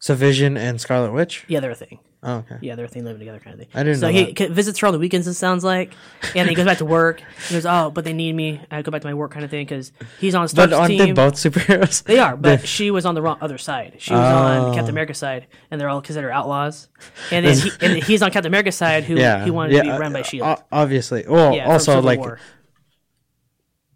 So 0.00 0.14
Vision 0.14 0.56
and 0.56 0.80
Scarlet 0.80 1.12
Witch. 1.12 1.44
Yeah, 1.48 1.60
they're 1.60 1.72
a 1.72 1.74
thing. 1.74 1.98
Oh, 2.22 2.36
okay. 2.38 2.58
Yeah, 2.62 2.74
they're 2.74 2.84
a 2.86 2.88
thing 2.88 3.04
living 3.04 3.20
together 3.20 3.38
kind 3.38 3.54
of 3.54 3.60
thing. 3.60 3.68
I 3.74 3.84
didn't 3.84 4.00
so 4.00 4.10
know 4.10 4.12
So 4.18 4.24
he 4.26 4.34
c- 4.36 4.46
visits 4.52 4.80
her 4.80 4.88
on 4.88 4.92
the 4.92 4.98
weekends. 4.98 5.28
It 5.28 5.34
sounds 5.34 5.62
like, 5.62 5.92
and 6.22 6.34
then 6.34 6.48
he 6.48 6.54
goes 6.56 6.64
back 6.66 6.78
to 6.78 6.84
work. 6.84 7.22
He 7.46 7.54
goes, 7.54 7.64
"Oh, 7.64 7.90
but 7.90 8.04
they 8.04 8.12
need 8.12 8.34
me. 8.34 8.60
I 8.72 8.82
go 8.82 8.90
back 8.90 9.02
to 9.02 9.06
my 9.06 9.14
work 9.14 9.30
kind 9.30 9.44
of 9.44 9.52
thing 9.52 9.64
because 9.64 9.92
he's 10.18 10.34
on 10.34 10.48
But 10.54 10.72
aren't 10.72 10.88
team. 10.90 10.98
they 10.98 11.12
both 11.12 11.34
superheroes? 11.34 12.02
They 12.02 12.18
are, 12.18 12.36
but 12.36 12.66
she 12.76 12.90
was 12.90 13.06
on 13.06 13.14
the 13.14 13.22
wrong 13.22 13.38
other 13.40 13.56
side. 13.58 13.94
She 13.98 14.12
was 14.12 14.20
Oh. 14.20 14.68
on 14.68 14.74
Captain 14.74 14.90
America's 14.90 15.18
side, 15.18 15.46
and 15.70 15.80
they're 15.80 15.88
all 15.88 16.02
considered 16.02 16.32
outlaws. 16.32 16.88
And 17.30 17.46
then 17.46 17.56
he, 17.62 17.70
and 17.80 18.02
he's 18.02 18.20
on 18.22 18.32
Captain 18.32 18.50
America's 18.50 18.74
side, 18.76 19.04
who 19.04 19.14
yeah. 19.14 19.44
he 19.44 19.52
wanted 19.52 19.74
yeah, 19.74 19.82
to 19.84 19.92
be 19.92 19.98
run 19.98 20.12
by 20.12 20.20
uh, 20.20 20.24
Shield. 20.24 20.62
obviously. 20.72 21.24
Well, 21.28 21.54
yeah, 21.54 21.70
also 21.70 22.02
like 22.02 22.18
War. 22.18 22.40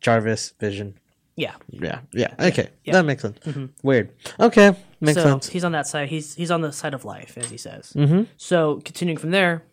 Jarvis, 0.00 0.54
Vision. 0.60 0.98
Yeah. 1.42 1.54
Yeah. 1.70 2.00
Yeah. 2.12 2.34
Okay. 2.48 2.68
Yeah. 2.84 2.92
That 2.94 3.04
makes 3.04 3.22
sense. 3.22 3.38
Weird. 3.82 4.10
Okay. 4.38 4.74
Makes 5.00 5.16
so 5.18 5.22
sense. 5.24 5.48
he's 5.48 5.64
on 5.64 5.72
that 5.72 5.86
side. 5.86 6.08
He's 6.08 6.34
he's 6.34 6.50
on 6.50 6.60
the 6.62 6.72
side 6.72 6.94
of 6.94 7.04
life, 7.04 7.36
as 7.36 7.50
he 7.50 7.56
says. 7.56 7.92
Mm-hmm. 7.94 8.22
So 8.36 8.80
continuing 8.84 9.18
from 9.18 9.30
there, 9.30 9.64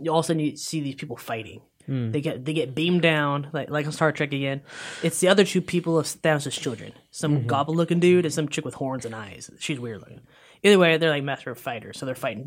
you 0.00 0.10
all 0.12 0.20
of 0.20 0.24
a 0.24 0.28
sudden 0.28 0.40
you 0.40 0.56
see 0.56 0.80
these 0.80 0.94
people 0.94 1.16
fighting. 1.16 1.60
Hmm. 1.86 2.10
They 2.12 2.20
get 2.20 2.44
they 2.44 2.52
get 2.52 2.74
beamed 2.74 3.02
down 3.02 3.48
like 3.52 3.68
like 3.70 3.86
on 3.86 3.92
Star 3.92 4.12
Trek 4.12 4.32
again. 4.32 4.60
It's 5.02 5.20
the 5.20 5.28
other 5.28 5.44
two 5.44 5.60
people 5.62 5.98
of 5.98 6.06
Thanos' 6.06 6.52
children. 6.58 6.92
Some 7.10 7.38
Mm-hmm. 7.38 7.46
goblin 7.46 7.76
looking 7.76 8.00
dude 8.00 8.24
and 8.26 8.34
some 8.34 8.48
chick 8.48 8.64
with 8.64 8.74
horns 8.74 9.04
and 9.04 9.14
eyes. 9.14 9.50
She's 9.58 9.80
weird 9.80 10.00
looking. 10.00 10.20
Either 10.62 10.78
way, 10.78 10.96
they're 10.98 11.10
like 11.10 11.24
master 11.24 11.54
fighters, 11.54 11.98
so 11.98 12.04
they're 12.06 12.14
fighting. 12.14 12.44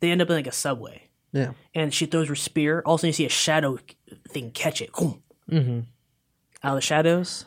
They 0.00 0.10
end 0.10 0.22
up 0.22 0.30
in 0.30 0.36
like 0.36 0.46
a 0.46 0.52
subway, 0.52 1.02
Yeah. 1.32 1.52
and 1.74 1.92
she 1.92 2.06
throws 2.06 2.28
her 2.28 2.34
spear. 2.34 2.82
Also, 2.86 3.06
you 3.06 3.12
see 3.12 3.26
a 3.26 3.30
shadow 3.30 3.78
thing 4.28 4.50
catch 4.52 4.80
it. 4.80 4.90
Mm-hmm. 4.92 5.80
Out 6.62 6.72
of 6.72 6.76
the 6.76 6.80
shadows, 6.82 7.46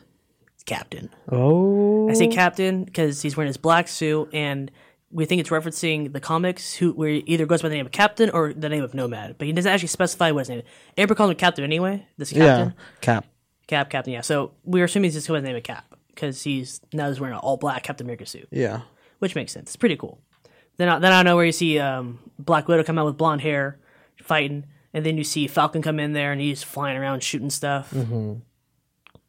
Captain. 0.66 1.08
Oh. 1.30 2.08
I 2.10 2.14
say 2.14 2.26
captain 2.28 2.84
because 2.84 3.22
he's 3.22 3.36
wearing 3.36 3.48
his 3.48 3.56
black 3.56 3.86
suit, 3.88 4.28
and 4.32 4.70
we 5.10 5.24
think 5.24 5.40
it's 5.40 5.50
referencing 5.50 6.12
the 6.12 6.20
comics, 6.20 6.74
who 6.74 6.92
where 6.92 7.10
he 7.10 7.18
either 7.26 7.46
goes 7.46 7.62
by 7.62 7.68
the 7.68 7.76
name 7.76 7.86
of 7.86 7.92
Captain 7.92 8.30
or 8.30 8.52
the 8.52 8.68
name 8.68 8.82
of 8.82 8.92
Nomad, 8.94 9.36
but 9.38 9.46
he 9.46 9.52
doesn't 9.52 9.70
actually 9.70 9.88
specify 9.88 10.30
what 10.32 10.40
his 10.40 10.48
name. 10.48 10.58
is. 10.60 10.64
Amber 10.98 11.14
calls 11.14 11.30
him 11.30 11.36
Captain 11.36 11.64
anyway. 11.64 12.06
This 12.18 12.32
Yeah. 12.32 12.44
Captain, 12.44 12.74
Cap. 13.00 13.26
Cap, 13.68 13.90
Captain. 13.90 14.12
Yeah. 14.12 14.20
So 14.22 14.52
we're 14.64 14.84
assuming 14.84 15.08
he's 15.08 15.14
just 15.14 15.28
going 15.28 15.38
by 15.38 15.42
the 15.42 15.48
name 15.48 15.56
of 15.56 15.62
Cap 15.62 15.94
because 16.08 16.42
he's 16.42 16.80
now 16.92 17.08
he's 17.08 17.20
wearing 17.20 17.34
an 17.34 17.40
all 17.40 17.56
black 17.56 17.82
Captain 17.84 18.06
America 18.06 18.26
suit, 18.26 18.48
Yeah. 18.50 18.80
which 19.20 19.34
makes 19.36 19.52
sense. 19.52 19.68
It's 19.70 19.76
pretty 19.76 19.96
cool. 19.96 20.18
Then 20.76 20.88
I, 20.88 20.98
then 20.98 21.12
I 21.12 21.22
know 21.22 21.36
where 21.36 21.44
you 21.44 21.52
see 21.52 21.78
um, 21.78 22.18
Black 22.38 22.66
Widow 22.66 22.82
come 22.82 22.98
out 22.98 23.06
with 23.06 23.16
blonde 23.16 23.42
hair, 23.42 23.78
fighting, 24.20 24.66
and 24.92 25.06
then 25.06 25.16
you 25.16 25.22
see 25.22 25.46
Falcon 25.46 25.82
come 25.82 26.00
in 26.00 26.14
there 26.14 26.32
and 26.32 26.40
he's 26.40 26.64
flying 26.64 26.96
around 26.96 27.22
shooting 27.22 27.50
stuff. 27.50 27.92
Mm-hmm. 27.92 28.34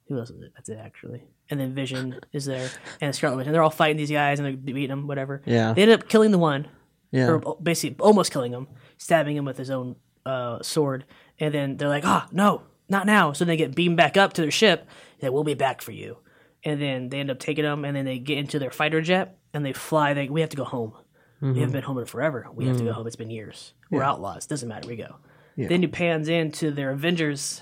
Who 0.07 0.19
else 0.19 0.29
is 0.29 0.41
it? 0.41 0.51
That's 0.55 0.69
it 0.69 0.77
actually. 0.81 1.23
And 1.49 1.59
then 1.59 1.73
Vision 1.73 2.19
is 2.31 2.45
there, 2.45 2.69
and 3.01 3.13
Scarlet 3.15 3.37
Witch, 3.37 3.47
and 3.47 3.55
they're 3.55 3.63
all 3.63 3.69
fighting 3.69 3.97
these 3.97 4.11
guys 4.11 4.39
and 4.39 4.45
they're 4.47 4.55
beating 4.57 4.89
them, 4.89 5.07
whatever. 5.07 5.41
Yeah. 5.45 5.73
They 5.73 5.83
end 5.83 5.91
up 5.91 6.07
killing 6.09 6.31
the 6.31 6.37
one, 6.39 6.67
Yeah. 7.11 7.29
or 7.29 7.57
basically 7.61 7.97
almost 8.03 8.31
killing 8.31 8.51
him, 8.51 8.67
stabbing 8.97 9.35
him 9.35 9.45
with 9.45 9.57
his 9.57 9.69
own 9.69 9.95
uh, 10.25 10.61
sword, 10.63 11.05
and 11.39 11.53
then 11.53 11.77
they're 11.77 11.89
like, 11.89 12.03
"Ah, 12.05 12.27
no, 12.31 12.63
not 12.89 13.05
now!" 13.05 13.31
So 13.33 13.45
they 13.45 13.57
get 13.57 13.75
beamed 13.75 13.97
back 13.97 14.17
up 14.17 14.33
to 14.33 14.41
their 14.41 14.49
ship. 14.51 14.87
That 15.19 15.33
we'll 15.33 15.43
be 15.43 15.53
back 15.53 15.81
for 15.81 15.91
you, 15.91 16.17
and 16.63 16.81
then 16.81 17.09
they 17.09 17.19
end 17.19 17.29
up 17.31 17.39
taking 17.39 17.63
them, 17.63 17.85
and 17.85 17.95
then 17.95 18.05
they 18.05 18.17
get 18.19 18.37
into 18.39 18.57
their 18.59 18.71
fighter 18.71 19.01
jet 19.01 19.37
and 19.53 19.63
they 19.65 19.71
fly. 19.73 20.13
They 20.15 20.27
we 20.29 20.41
have 20.41 20.49
to 20.51 20.57
go 20.57 20.63
home. 20.65 20.93
We 21.41 21.59
haven't 21.59 21.73
been 21.73 21.83
home 21.83 21.99
in 21.99 22.05
forever. 22.05 22.47
We 22.53 22.65
have 22.65 22.77
to 22.77 22.83
go 22.83 22.91
home. 22.93 23.05
It's 23.05 23.15
been 23.17 23.29
years. 23.29 23.73
We're 23.91 24.01
outlaws. 24.01 24.47
Doesn't 24.47 24.67
matter. 24.67 24.87
We 24.87 24.95
go. 24.95 25.17
Then 25.57 25.83
it 25.83 25.91
pans 25.91 26.27
into 26.27 26.71
their 26.71 26.89
Avengers 26.91 27.61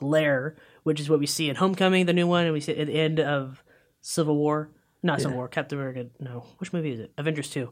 lair, 0.00 0.56
which 0.84 1.00
is 1.00 1.10
what 1.10 1.18
we 1.18 1.26
see 1.26 1.50
in 1.50 1.56
Homecoming, 1.56 2.06
the 2.06 2.12
new 2.12 2.26
one, 2.26 2.44
and 2.44 2.52
we 2.54 2.60
see 2.60 2.76
at 2.78 2.86
the 2.86 2.94
end 2.94 3.18
of 3.20 3.62
Civil 4.00 4.36
War. 4.36 4.70
Not 5.02 5.20
Civil 5.20 5.36
War, 5.36 5.48
Captain 5.48 5.76
America. 5.78 6.06
No, 6.20 6.46
which 6.58 6.72
movie 6.72 6.92
is 6.92 7.00
it? 7.00 7.12
Avengers 7.18 7.50
two. 7.50 7.70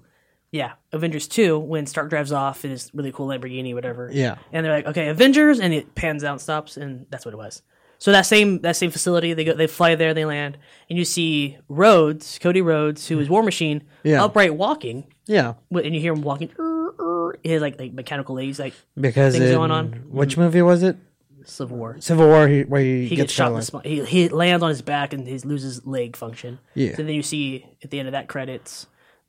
Yeah, 0.50 0.72
Avengers 0.92 1.26
two. 1.28 1.58
When 1.58 1.86
Stark 1.86 2.10
drives 2.10 2.30
off 2.32 2.64
in 2.64 2.70
his 2.72 2.90
really 2.92 3.10
cool 3.12 3.28
Lamborghini, 3.28 3.72
whatever. 3.74 4.10
Yeah. 4.12 4.36
And 4.52 4.66
they're 4.66 4.74
like, 4.74 4.86
okay, 4.86 5.08
Avengers, 5.08 5.58
and 5.58 5.72
it 5.72 5.94
pans 5.94 6.24
out, 6.24 6.32
and 6.32 6.40
stops, 6.42 6.76
and 6.76 7.06
that's 7.08 7.24
what 7.24 7.32
it 7.32 7.38
was. 7.38 7.62
So 7.98 8.10
that 8.12 8.26
same 8.26 8.58
that 8.62 8.76
same 8.76 8.90
facility, 8.90 9.32
they 9.32 9.44
go, 9.44 9.54
they 9.54 9.66
fly 9.68 9.94
there, 9.94 10.12
they 10.12 10.24
land, 10.26 10.58
and 10.90 10.98
you 10.98 11.04
see 11.06 11.56
Rhodes, 11.68 12.38
Cody 12.38 12.60
Rhodes, 12.60 13.06
who 13.08 13.18
is 13.20 13.30
War 13.30 13.42
Machine, 13.44 13.84
Yeah. 14.02 14.24
upright 14.24 14.54
walking, 14.56 15.04
Yeah. 15.26 15.54
and 15.70 15.94
you 15.94 16.00
hear 16.00 16.12
him 16.12 16.20
walking. 16.22 16.50
"Er, 16.58 16.94
er," 17.00 17.38
has 17.44 17.62
like 17.62 17.78
like 17.78 17.92
mechanical 17.94 18.34
legs, 18.34 18.58
like 18.58 18.74
Because 19.00 19.34
Things 19.34 19.46
in, 19.50 19.54
going 19.54 19.70
on. 19.70 19.92
Which 20.10 20.36
movie 20.36 20.62
was 20.62 20.82
it? 20.82 20.96
Civil 21.44 21.76
War. 21.76 21.96
Civil 22.00 22.26
War, 22.28 22.48
he, 22.48 22.62
where 22.62 22.80
he, 22.82 23.02
he 23.06 23.16
gets, 23.16 23.20
gets 23.28 23.32
shot 23.32 23.48
in 23.50 23.56
the 23.56 23.62
spine. 23.62 23.82
He, 23.84 24.04
he 24.04 24.28
lands 24.28 24.62
on 24.62 24.68
his 24.68 24.82
back 24.82 25.12
and 25.12 25.26
he 25.26 25.38
loses 25.38 25.84
leg 25.86 26.16
function. 26.16 26.58
Yeah. 26.74 26.96
So 26.96 27.02
then 27.02 27.14
you 27.14 27.22
see 27.22 27.66
at 27.82 27.90
the 27.90 27.98
end 27.98 28.08
of 28.08 28.12
that 28.12 28.28
credits, 28.28 28.86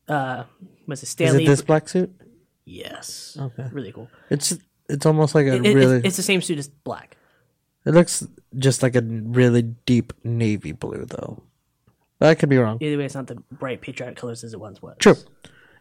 uh, 0.08 0.44
was 0.88 1.02
it 1.04 1.08
Stanley? 1.08 1.44
it 1.44 1.48
this 1.48 1.62
black 1.62 1.88
suit? 1.90 2.12
yes. 2.66 3.38
Okay. 3.40 3.68
Really 3.72 3.92
cool. 3.92 4.10
It's 4.30 4.58
it's 4.90 5.06
almost 5.06 5.34
like 5.36 5.46
a 5.48 5.56
It- 5.56 5.66
it- 5.66 5.76
really. 5.76 5.98
it's, 5.98 6.08
it's 6.08 6.18
the 6.18 6.24
same 6.24 6.42
suit 6.42 6.60
as 6.60 6.68
black. 6.70 7.18
it 7.86 7.92
looks 7.94 8.26
just 8.58 8.84
like 8.84 8.96
a 8.96 9.02
really 9.02 9.62
deep 9.62 10.14
navy 10.24 10.72
blue, 10.74 11.06
though. 11.06 11.42
But 12.20 12.30
I 12.30 12.36
could 12.36 12.50
be 12.50 12.58
wrong. 12.58 12.78
Either 12.82 12.98
way, 12.98 13.06
it's 13.06 13.16
not 13.16 13.28
the 13.28 13.36
bright 13.52 13.82
patriotic 13.82 14.18
colors 14.18 14.44
as 14.44 14.54
it 14.54 14.60
once 14.60 14.82
was. 14.82 14.96
True. 15.00 15.16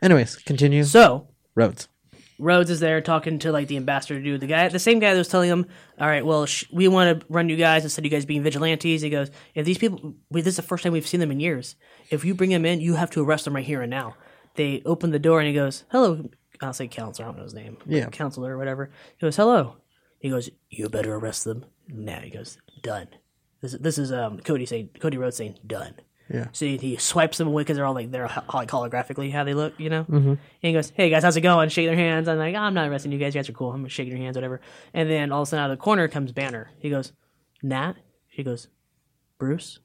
Anyways, 0.01 0.37
continue. 0.37 0.83
So 0.85 1.29
Rhodes. 1.55 1.89
Rhodes 2.43 2.71
is 2.71 2.81
there 2.81 3.01
talking 3.01 3.39
to 3.41 3.53
like 3.53 3.69
the 3.69 3.77
ambassador 3.77 4.21
dude, 4.21 4.41
the 4.41 4.47
guy, 4.47 4.69
the 4.69 4.79
same 4.79 4.99
guy 4.99 5.13
that 5.13 5.19
was 5.19 5.29
telling 5.29 5.49
him, 5.49 5.67
"All 6.01 6.09
right, 6.09 6.27
well, 6.27 6.45
sh- 6.47 6.65
we 6.73 6.89
want 6.89 7.21
to 7.21 7.27
run 7.29 7.49
you 7.49 7.57
guys 7.57 7.85
instead 7.85 8.01
of 8.03 8.07
you 8.07 8.11
guys 8.11 8.27
being 8.27 8.43
vigilantes." 8.43 9.01
He 9.03 9.11
goes, 9.11 9.31
"If 9.55 9.65
these 9.65 9.79
people, 9.79 10.15
we, 10.31 10.41
this 10.41 10.53
is 10.53 10.57
the 10.57 10.63
first 10.63 10.83
time 10.83 10.93
we've 10.93 11.07
seen 11.07 11.21
them 11.21 11.31
in 11.31 11.41
years. 11.41 11.77
If 12.11 12.25
you 12.25 12.35
bring 12.35 12.51
them 12.51 12.65
in, 12.65 12.81
you 12.81 12.95
have 12.97 13.11
to 13.11 13.23
arrest 13.23 13.45
them 13.45 13.55
right 13.55 13.65
here 13.65 13.81
and 13.83 13.91
now." 13.91 14.17
They 14.57 14.83
open 14.85 15.13
the 15.13 15.19
door 15.19 15.39
and 15.41 15.49
he 15.49 15.55
goes, 15.55 15.85
"Hello." 15.91 16.29
I'll 16.61 16.73
say 16.73 16.87
counselor. 16.89 17.27
I 17.27 17.29
don't 17.31 17.39
know 17.39 17.45
his 17.45 17.55
name. 17.55 17.79
Yeah. 17.87 18.09
counselor 18.11 18.55
or 18.55 18.59
whatever. 18.59 18.91
He 19.19 19.27
goes, 19.27 19.37
"Hello." 19.37 19.77
He 20.21 20.29
goes, 20.31 20.51
"You 20.71 20.89
better 20.89 21.15
arrest 21.15 21.45
them 21.45 21.65
now." 21.89 22.21
He 22.21 22.31
goes, 22.31 22.59
"Done." 22.83 23.09
This, 23.61 23.73
this 23.73 23.99
is 23.99 24.13
um, 24.13 24.39
Cody 24.41 24.67
saying 24.67 24.91
Cody 25.01 25.17
Rhodes 25.17 25.37
saying, 25.37 25.59
"Done." 25.67 25.95
Yeah. 26.33 26.47
So 26.53 26.65
he, 26.65 26.77
he 26.79 26.97
swipes 26.97 27.39
them 27.39 27.49
away 27.49 27.63
because 27.63 27.77
they're 27.77 27.85
all 27.85 27.95
like 27.95 28.11
they're 28.11 28.27
ho- 28.27 28.43
like 28.55 28.71
holographically 28.71 29.31
how 29.31 29.45
they 29.45 29.55
look, 29.55 29.75
you 29.79 29.91
know. 29.91 30.05
Mm-hmm. 30.05 30.29
And 30.31 30.39
he 30.61 30.73
goes, 30.73 30.91
"Hey 30.97 31.11
guys, 31.11 31.23
how's 31.25 31.37
it 31.37 31.43
going?" 31.43 31.69
Shake 31.69 31.87
their 31.87 31.97
hands. 31.97 32.27
I'm 32.29 32.39
like, 32.39 32.55
"I'm 32.55 32.75
not 32.75 32.89
arresting 32.89 33.13
you 33.13 33.19
guys. 33.19 33.35
You 33.35 33.41
guys 33.41 33.49
are 33.51 33.53
cool. 33.53 33.71
I'm 33.73 33.87
shaking 33.89 34.13
your 34.13 34.23
hands, 34.23 34.37
whatever." 34.37 34.61
And 34.95 35.11
then 35.11 35.31
all 35.33 35.43
of 35.43 35.49
a 35.49 35.51
sudden, 35.51 35.63
out 35.65 35.71
of 35.71 35.77
the 35.79 35.83
corner 35.83 36.09
comes 36.09 36.33
Banner. 36.33 36.71
He 36.79 36.89
goes, 36.91 37.13
"Nat." 37.63 37.95
She 38.31 38.43
goes, 38.43 38.69
"Bruce." 39.39 39.79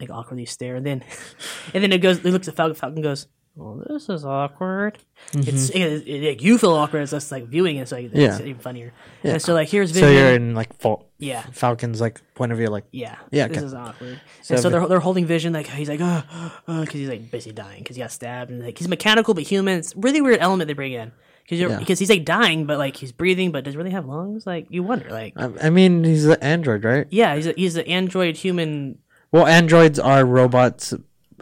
Like 0.00 0.10
awkwardly 0.10 0.46
stare, 0.46 0.74
and 0.76 0.84
then 0.86 1.04
and 1.74 1.82
then 1.84 1.92
it 1.92 1.98
goes. 1.98 2.18
It 2.18 2.30
looks 2.32 2.48
at 2.48 2.56
Falcon. 2.56 2.74
Falcon 2.74 3.02
goes, 3.02 3.28
"Well, 3.54 3.84
this 3.88 4.08
is 4.08 4.24
awkward." 4.24 4.98
It's 5.32 5.70
it, 5.70 5.80
it, 5.80 6.08
it- 6.24 6.42
you 6.42 6.58
feel 6.58 6.72
awkward 6.72 7.02
as 7.02 7.12
us 7.14 7.30
like 7.30 7.46
viewing 7.46 7.76
it, 7.76 7.88
so 7.88 7.96
like, 7.96 8.06
it's 8.06 8.14
Yeah. 8.16 8.38
even 8.40 8.58
funnier. 8.58 8.92
And 9.22 9.40
so 9.40 9.54
like 9.54 9.68
here's 9.68 9.96
So 9.96 10.10
you're 10.10 10.34
in 10.34 10.54
like 10.56 10.76
Fal- 10.80 11.06
Yeah. 11.22 11.42
Falcon's 11.52 12.00
like 12.00 12.20
point 12.34 12.52
of 12.52 12.58
view, 12.58 12.66
like 12.66 12.84
Yeah, 12.90 13.16
Yeah, 13.30 13.48
This 13.48 13.58
okay. 13.58 13.66
is 13.66 13.74
awkward. 13.74 14.20
So 14.42 14.54
and 14.54 14.62
so 14.62 14.68
they're 14.70 14.86
they're 14.88 15.00
holding 15.00 15.24
Vision 15.26 15.52
like 15.52 15.66
he's 15.68 15.88
like 15.88 16.00
oh 16.02 16.22
because 16.66 16.92
he's 17.00 17.08
like 17.08 17.30
busy 17.30 17.52
dying 17.52 17.78
because 17.78 17.96
he 17.96 18.02
got 18.02 18.10
stabbed 18.10 18.50
and 18.50 18.62
like 18.64 18.76
he's 18.78 18.88
mechanical 18.88 19.32
but 19.34 19.44
human. 19.44 19.78
It's 19.78 19.94
a 19.94 19.98
really 20.00 20.20
weird 20.20 20.38
element 20.40 20.66
they 20.68 20.74
bring 20.74 20.92
in 20.92 21.12
because 21.44 21.60
Yeah. 21.60 21.78
because 21.78 21.98
he's 21.98 22.10
like 22.10 22.24
dying 22.24 22.66
but 22.66 22.78
like 22.78 22.96
he's 22.96 23.12
breathing 23.12 23.52
but 23.52 23.64
does 23.64 23.74
he 23.74 23.78
really 23.78 23.90
have 23.92 24.06
lungs? 24.06 24.46
Like 24.46 24.66
you 24.70 24.82
wonder 24.82 25.08
like 25.10 25.34
I, 25.36 25.50
I 25.62 25.70
mean, 25.70 26.02
he's 26.04 26.24
an 26.26 26.38
android, 26.42 26.84
right? 26.84 27.06
yeah 27.10 27.34
he's 27.36 27.46
a, 27.46 27.52
he's 27.56 27.76
an 27.76 27.86
android 27.86 28.36
human. 28.36 28.98
Well, 29.30 29.46
androids 29.46 29.98
are 29.98 30.24
robots 30.26 30.92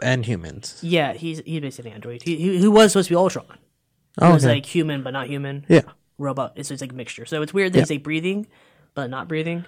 and 0.01 0.25
humans. 0.25 0.79
Yeah, 0.81 1.13
he's 1.13 1.41
he's 1.45 1.59
basically 1.61 1.91
an 1.91 1.95
android. 1.95 2.21
He, 2.23 2.35
he, 2.37 2.57
he 2.59 2.67
was 2.67 2.91
supposed 2.91 3.07
to 3.09 3.11
be 3.13 3.17
Ultron. 3.17 3.45
He 3.47 3.55
Oh, 4.25 4.33
was 4.33 4.45
okay. 4.45 4.55
like 4.55 4.65
human 4.65 5.03
but 5.03 5.11
not 5.11 5.27
human. 5.27 5.65
Yeah. 5.67 5.81
Robot. 6.17 6.53
It's, 6.55 6.69
it's 6.69 6.81
like 6.81 6.91
a 6.91 6.95
mixture. 6.95 7.25
So 7.25 7.41
it's 7.41 7.53
weird 7.53 7.73
that 7.73 7.79
he's 7.79 7.89
like 7.89 8.03
breathing 8.03 8.45
but 8.93 9.09
not 9.09 9.27
breathing. 9.27 9.65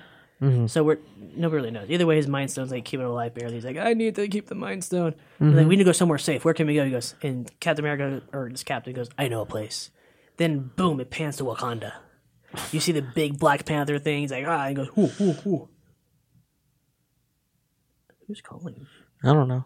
So 0.67 0.83
we're 0.83 0.97
nobody 1.37 1.55
really 1.55 1.71
knows. 1.71 1.89
Either 1.89 2.05
way, 2.05 2.17
his 2.17 2.27
mind 2.27 2.51
stone's 2.51 2.69
like 2.69 2.83
keeping 2.83 3.05
him 3.05 3.11
alive 3.13 3.33
barely. 3.33 3.53
He's 3.53 3.63
like, 3.63 3.77
I 3.77 3.93
need 3.93 4.15
to 4.15 4.27
keep 4.27 4.47
the 4.47 4.55
mind 4.55 4.83
stone. 4.83 5.15
We're 5.39 5.47
Like 5.51 5.67
we 5.67 5.77
need 5.77 5.83
to 5.85 5.85
go 5.85 5.93
somewhere 5.93 6.17
safe. 6.17 6.43
Where 6.43 6.53
can 6.53 6.67
we 6.67 6.75
go? 6.75 6.83
He 6.83 6.91
goes, 6.91 7.15
and 7.23 7.49
Captain 7.61 7.85
America 7.85 8.21
or 8.33 8.49
this 8.49 8.61
captain 8.61 8.91
goes, 8.93 9.09
I 9.17 9.29
know 9.29 9.39
a 9.39 9.45
place. 9.45 9.89
Then 10.35 10.71
boom, 10.75 10.99
it 10.99 11.09
pans 11.09 11.37
to 11.37 11.45
Wakanda. 11.45 11.93
You 12.73 12.81
see 12.81 12.91
the 12.91 13.01
big 13.01 13.39
Black 13.39 13.63
Panther 13.65 13.97
thing. 13.99 14.19
He's 14.19 14.31
like, 14.31 14.43
ah, 14.45 14.65
and 14.65 14.77
he 14.77 14.83
goes, 14.83 14.93
whoo, 14.97 15.09
whoo, 15.17 15.35
whoo. 15.45 15.69
Who's 18.27 18.41
calling? 18.41 18.85
I 19.23 19.31
don't 19.33 19.47
know. 19.47 19.65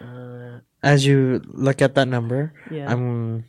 Uh, 0.00 0.60
As 0.82 1.04
you 1.04 1.42
look 1.48 1.82
at 1.82 1.94
that 1.96 2.08
number, 2.08 2.54
yeah, 2.70 2.90
I'm 2.90 3.44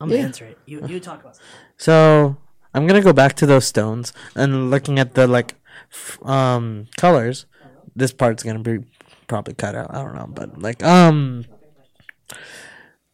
I'm 0.00 0.08
gonna 0.08 0.16
answer 0.22 0.44
it. 0.44 0.58
You 0.66 0.84
you 0.86 0.98
talk 1.00 1.20
about. 1.20 1.36
It. 1.36 1.42
so 1.76 2.36
I'm 2.76 2.86
gonna 2.86 3.00
go 3.00 3.14
back 3.14 3.34
to 3.36 3.46
those 3.46 3.66
stones 3.66 4.12
and 4.34 4.70
looking 4.70 4.98
at 4.98 5.14
the 5.14 5.26
like 5.26 5.54
f- 5.90 6.18
um 6.22 6.88
colors. 6.98 7.46
This 7.96 8.12
part's 8.12 8.42
gonna 8.42 8.58
be 8.58 8.84
probably 9.28 9.54
cut 9.54 9.74
out. 9.74 9.94
I 9.94 10.02
don't 10.02 10.14
know, 10.14 10.28
but 10.28 10.60
like 10.60 10.84
um. 10.84 11.46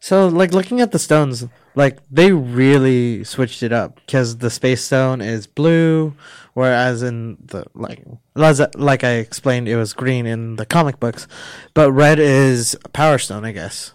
So 0.01 0.27
like 0.27 0.53
looking 0.53 0.81
at 0.81 0.91
the 0.91 0.99
stones, 0.99 1.45
like 1.75 1.99
they 2.11 2.33
really 2.33 3.23
switched 3.23 3.63
it 3.63 3.71
up 3.71 3.95
because 3.95 4.39
the 4.39 4.49
space 4.49 4.83
stone 4.83 5.21
is 5.21 5.47
blue, 5.47 6.13
whereas 6.53 7.01
in 7.01 7.37
the 7.39 7.65
like 7.73 8.03
like 8.35 9.05
I 9.05 9.11
explained, 9.11 9.69
it 9.69 9.77
was 9.77 9.93
green 9.93 10.25
in 10.25 10.57
the 10.57 10.65
comic 10.65 10.99
books, 10.99 11.25
but 11.73 11.89
red 11.93 12.19
is 12.19 12.75
power 12.91 13.17
stone, 13.17 13.45
I 13.45 13.53
guess, 13.53 13.93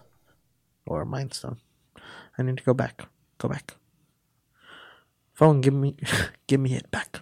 or 0.87 1.05
mind 1.05 1.35
stone. 1.35 1.59
I 2.39 2.43
need 2.43 2.57
to 2.57 2.64
go 2.64 2.73
back. 2.73 3.05
Go 3.37 3.51
back. 3.51 3.75
Phone, 5.39 5.61
give 5.61 5.72
me, 5.72 5.95
give 6.49 6.59
me 6.59 6.74
it 6.74 6.91
back. 6.91 7.20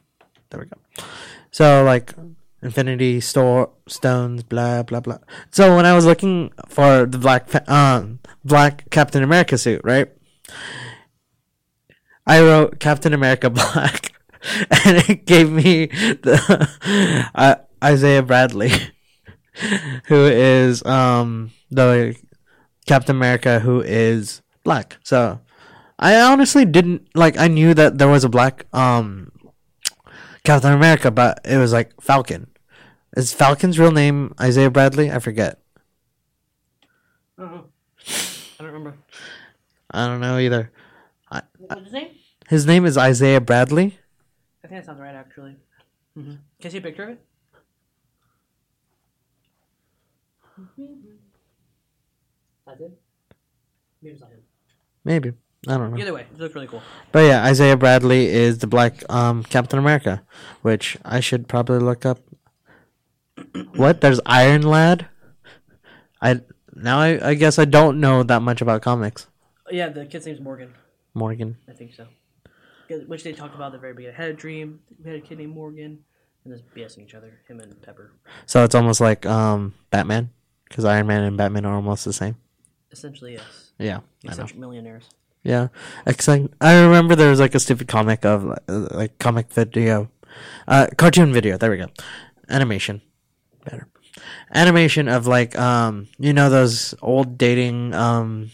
There 0.48 0.58
we 0.58 0.64
go. 0.64 1.04
So 1.50 1.84
like, 1.84 2.14
Infinity 2.62 3.20
Store 3.20 3.68
stones, 3.86 4.42
blah 4.42 4.82
blah 4.82 5.00
blah. 5.00 5.18
So 5.50 5.76
when 5.76 5.84
I 5.84 5.94
was 5.94 6.06
looking 6.06 6.50
for 6.66 7.04
the 7.04 7.18
black, 7.18 7.46
um, 7.68 8.20
black 8.42 8.88
Captain 8.88 9.22
America 9.22 9.58
suit, 9.58 9.82
right? 9.84 10.08
I 12.26 12.40
wrote 12.40 12.80
Captain 12.80 13.12
America 13.12 13.50
Black, 13.60 14.12
and 14.70 14.96
it 15.10 15.26
gave 15.26 15.52
me 15.52 15.88
the 15.88 17.28
uh, 17.34 17.56
Isaiah 17.84 18.22
Bradley, 18.22 18.72
who 20.06 20.24
is 20.24 20.82
um 20.86 21.50
the 21.70 22.16
Captain 22.86 23.14
America 23.14 23.60
who 23.60 23.82
is 23.82 24.40
black. 24.64 24.96
So 25.04 25.40
I 25.98 26.20
honestly 26.20 26.64
didn't 26.64 27.08
like. 27.14 27.38
I 27.38 27.48
knew 27.48 27.72
that 27.74 27.98
there 27.98 28.08
was 28.08 28.24
a 28.24 28.28
black 28.28 28.66
um 28.72 29.32
Captain 30.44 30.72
America, 30.72 31.10
but 31.10 31.40
it 31.44 31.56
was 31.56 31.72
like 31.72 31.98
Falcon. 32.00 32.48
Is 33.16 33.32
Falcon's 33.32 33.78
real 33.78 33.92
name 33.92 34.34
Isaiah 34.38 34.70
Bradley? 34.70 35.10
I 35.10 35.18
forget. 35.18 35.58
I 37.38 37.42
don't 37.42 37.52
know. 37.52 37.64
I 38.08 38.62
don't 38.62 38.66
remember. 38.66 38.98
I 39.90 40.06
don't 40.06 40.20
know 40.20 40.38
either. 40.38 40.70
What's 41.58 41.84
his 41.84 41.92
name? 41.92 42.10
His 42.48 42.66
name 42.66 42.84
is 42.84 42.96
Isaiah 42.96 43.40
Bradley. 43.40 43.98
I 44.62 44.68
think 44.68 44.80
that 44.80 44.86
sounds 44.86 45.00
right, 45.00 45.14
actually. 45.14 45.56
Mm-hmm. 46.16 46.34
Can 46.60 46.68
I 46.68 46.68
see 46.68 46.78
a 46.78 46.80
picture 46.80 47.02
of 47.04 47.08
it? 47.10 47.20
That's 52.66 52.80
it. 52.80 52.98
Maybe 54.02 54.12
it's 54.12 54.20
not 54.20 54.30
him. 54.30 54.42
Maybe 55.04 55.32
I 55.66 55.76
don't 55.76 55.90
know. 55.90 55.98
Either 55.98 56.14
way, 56.14 56.22
it 56.22 56.38
looks 56.38 56.54
really 56.54 56.66
cool. 56.66 56.82
But 57.12 57.20
yeah, 57.20 57.44
Isaiah 57.44 57.76
Bradley 57.76 58.26
is 58.26 58.58
the 58.58 58.66
black 58.66 59.02
um 59.10 59.42
Captain 59.44 59.78
America, 59.78 60.22
which 60.62 60.96
I 61.04 61.20
should 61.20 61.48
probably 61.48 61.78
look 61.78 62.06
up. 62.06 62.20
what? 63.74 64.00
There's 64.00 64.20
Iron 64.26 64.62
Lad. 64.62 65.08
I 66.20 66.40
now 66.74 66.98
I, 66.98 67.30
I 67.30 67.34
guess 67.34 67.58
I 67.58 67.64
don't 67.64 68.00
know 68.00 68.22
that 68.22 68.42
much 68.42 68.60
about 68.60 68.82
comics. 68.82 69.26
Yeah, 69.70 69.88
the 69.88 70.06
kid's 70.06 70.26
name's 70.26 70.40
Morgan. 70.40 70.74
Morgan. 71.14 71.56
I 71.68 71.72
think 71.72 71.94
so. 71.94 72.06
Which 73.06 73.24
they 73.24 73.32
talked 73.32 73.54
about 73.54 73.66
at 73.66 73.72
the 73.72 73.78
very 73.78 73.94
beginning. 73.94 74.16
I 74.16 74.22
had 74.22 74.30
a 74.30 74.34
dream. 74.34 74.80
We 75.02 75.10
had 75.10 75.18
a 75.18 75.22
kid 75.22 75.38
named 75.38 75.54
Morgan, 75.54 75.98
and 76.44 76.54
just 76.54 76.72
BSing 76.74 77.02
each 77.02 77.14
other. 77.14 77.40
Him 77.48 77.58
and 77.60 77.80
Pepper. 77.82 78.12
So 78.46 78.62
it's 78.62 78.74
almost 78.74 79.00
like 79.00 79.26
um 79.26 79.74
Batman, 79.90 80.30
because 80.68 80.84
Iron 80.84 81.08
Man 81.08 81.22
and 81.22 81.36
Batman 81.36 81.66
are 81.66 81.74
almost 81.74 82.04
the 82.04 82.12
same. 82.12 82.36
Essentially, 82.92 83.32
yes. 83.34 83.72
Yeah. 83.78 84.00
Eccentric 84.24 84.58
millionaires. 84.58 85.08
Yeah, 85.46 85.68
except 86.04 86.48
I 86.60 86.82
remember 86.82 87.14
there 87.14 87.30
was 87.30 87.38
like 87.38 87.54
a 87.54 87.60
stupid 87.60 87.86
comic 87.86 88.24
of 88.24 88.42
like, 88.42 88.64
like 88.68 89.18
comic 89.18 89.52
video, 89.52 90.10
uh, 90.66 90.88
cartoon 90.98 91.32
video. 91.32 91.56
There 91.56 91.70
we 91.70 91.76
go, 91.76 91.86
animation, 92.48 93.00
better, 93.64 93.86
animation 94.52 95.06
of 95.06 95.28
like 95.28 95.56
um 95.56 96.08
you 96.18 96.32
know 96.32 96.50
those 96.50 96.96
old 97.00 97.38
dating 97.38 97.94
um 97.94 98.50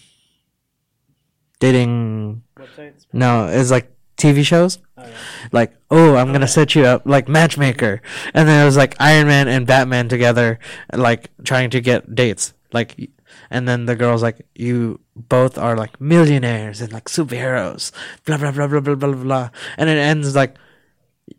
dating 1.61 2.43
Websites. 2.59 3.07
no 3.15 3.47
it's 3.47 3.71
like 3.71 3.91
TV 4.19 4.45
shows? 4.45 4.79
Oh 4.99 5.03
yeah. 5.07 5.17
like 5.51 5.73
oh 5.91 6.17
I'm 6.17 6.31
gonna 6.31 6.47
set 6.47 6.75
you 6.75 6.85
up 6.85 7.07
like 7.07 7.27
matchmaker. 7.27 8.03
And 8.35 8.47
then 8.47 8.61
it 8.63 8.67
was 8.67 8.77
like 8.77 8.97
Iron 9.01 9.29
Man 9.29 9.49
and 9.49 9.67
Batman 9.67 10.11
together 10.11 10.59
like 10.93 11.31
trying 11.43 11.71
to 11.71 11.81
get 11.81 12.15
dates. 12.15 12.53
Like 12.71 13.11
and 13.53 13.69
then 13.69 13.87
the 13.87 13.95
girl's 13.95 14.23
like 14.23 14.39
you 14.57 14.99
both 15.15 15.57
are 15.59 15.77
like 15.77 16.01
millionaires 16.01 16.81
and 16.81 16.91
like 16.93 17.05
superheroes 17.05 17.93
blah 18.25 18.37
blah 18.39 18.51
blah 18.51 18.67
blah 18.67 18.81
blah 18.81 18.95
blah 18.97 19.13
blah 19.15 19.49
and 19.79 19.89
it 19.89 19.99
ends 19.99 20.35
like 20.35 20.57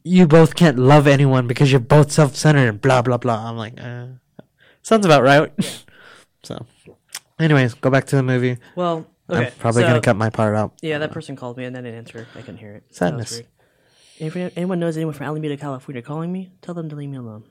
you 0.04 0.26
both 0.28 0.56
can't 0.56 0.78
love 0.80 1.08
anyone 1.08 1.48
because 1.48 1.72
you're 1.72 1.80
both 1.98 2.12
self-centered 2.12 2.80
blah 2.82 3.02
blah 3.02 3.18
blah 3.18 3.50
I'm 3.50 3.58
like 3.58 3.76
uh, 3.82 4.08
sounds 4.82 5.06
about 5.06 5.24
right 5.24 5.52
so 6.44 6.66
anyways 7.40 7.74
go 7.76 7.90
back 7.90 8.06
to 8.08 8.16
the 8.16 8.24
movie 8.24 8.58
Well, 8.76 9.06
okay. 9.30 9.48
I'm 9.48 9.52
probably 9.60 9.82
so- 9.84 9.88
gonna 9.90 10.02
cut 10.02 10.16
my 10.16 10.30
part 10.30 10.56
out 10.56 10.74
Yeah, 10.82 11.00
that 11.00 11.12
person 11.12 11.36
called 11.36 11.58
me 11.58 11.66
and 11.66 11.76
I 11.78 11.82
didn't 11.82 11.98
answer. 11.98 12.28
I 12.36 12.42
couldn't 12.42 12.58
hear 12.58 12.76
it. 12.76 12.84
So 12.92 13.06
that 13.06 13.16
was 13.18 13.30
Sadness. 13.30 13.50
If 14.20 14.36
anyone 14.56 14.80
knows 14.80 14.96
anyone 14.96 15.16
from 15.16 15.26
Alameda, 15.26 15.58
California 15.58 16.02
calling 16.02 16.32
me, 16.32 16.52
tell 16.62 16.76
them 16.76 16.88
to 16.90 16.96
leave 16.96 17.10
me 17.10 17.18
alone. 17.18 17.44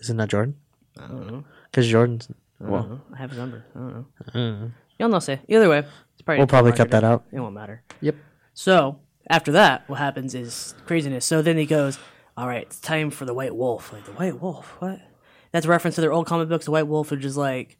isn't 0.00 0.16
that 0.16 0.30
Jordan 0.30 0.56
I 0.98 1.06
don't 1.06 1.26
know. 1.26 1.44
because 1.70 1.86
Jordan's 1.88 2.28
I 2.62 2.64
don't 2.64 2.70
well 2.72 2.86
know. 2.88 3.00
I 3.14 3.16
have 3.18 3.30
his 3.30 3.38
number. 3.38 3.64
I 3.74 3.78
don't 3.78 4.32
know. 4.34 4.70
Y'all 4.98 5.08
know 5.08 5.18
say. 5.18 5.40
Either 5.48 5.68
way, 5.68 5.78
it's 5.78 6.22
probably 6.22 6.38
we'll 6.38 6.46
probably 6.46 6.72
cut 6.72 6.90
that 6.92 7.02
out 7.04 7.24
It 7.32 7.40
won't 7.40 7.54
matter. 7.54 7.82
Yep. 8.00 8.14
So 8.54 9.00
after 9.28 9.52
that, 9.52 9.88
what 9.88 9.98
happens 9.98 10.34
is 10.34 10.74
craziness. 10.86 11.24
So 11.24 11.42
then 11.42 11.56
he 11.56 11.66
goes, 11.66 11.98
"All 12.36 12.46
right, 12.46 12.62
it's 12.62 12.78
time 12.80 13.10
for 13.10 13.24
the 13.24 13.34
White 13.34 13.56
Wolf." 13.56 13.92
Like 13.92 14.04
the 14.04 14.12
White 14.12 14.40
Wolf, 14.40 14.76
what? 14.78 15.00
That's 15.50 15.66
a 15.66 15.68
reference 15.68 15.96
to 15.96 16.00
their 16.00 16.12
old 16.12 16.26
comic 16.26 16.48
books. 16.48 16.64
The 16.66 16.70
White 16.70 16.86
Wolf, 16.86 17.10
which 17.10 17.24
is 17.24 17.36
like 17.36 17.78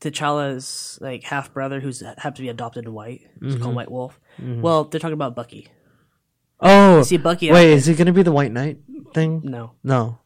T'Challa's 0.00 0.98
like 1.00 1.24
half 1.24 1.52
brother, 1.52 1.80
who's 1.80 2.00
happens 2.00 2.36
to 2.36 2.42
be 2.42 2.48
adopted 2.48 2.84
in 2.86 2.92
white. 2.92 3.22
It's 3.40 3.54
Mm-hmm. 3.54 3.62
called 3.62 3.74
White 3.74 3.90
Wolf. 3.90 4.20
Well, 4.38 4.84
they're 4.84 5.00
talking 5.00 5.12
about 5.14 5.34
Bucky. 5.34 5.68
Oh, 6.60 7.02
See 7.02 7.16
Bucky? 7.16 7.50
wait, 7.50 7.72
is 7.72 7.86
he 7.86 7.94
gonna 7.94 8.12
be 8.12 8.22
the 8.22 8.32
White 8.32 8.52
Knight 8.52 8.78
thing? 9.14 9.40
no, 9.44 9.72
No, 9.82 10.18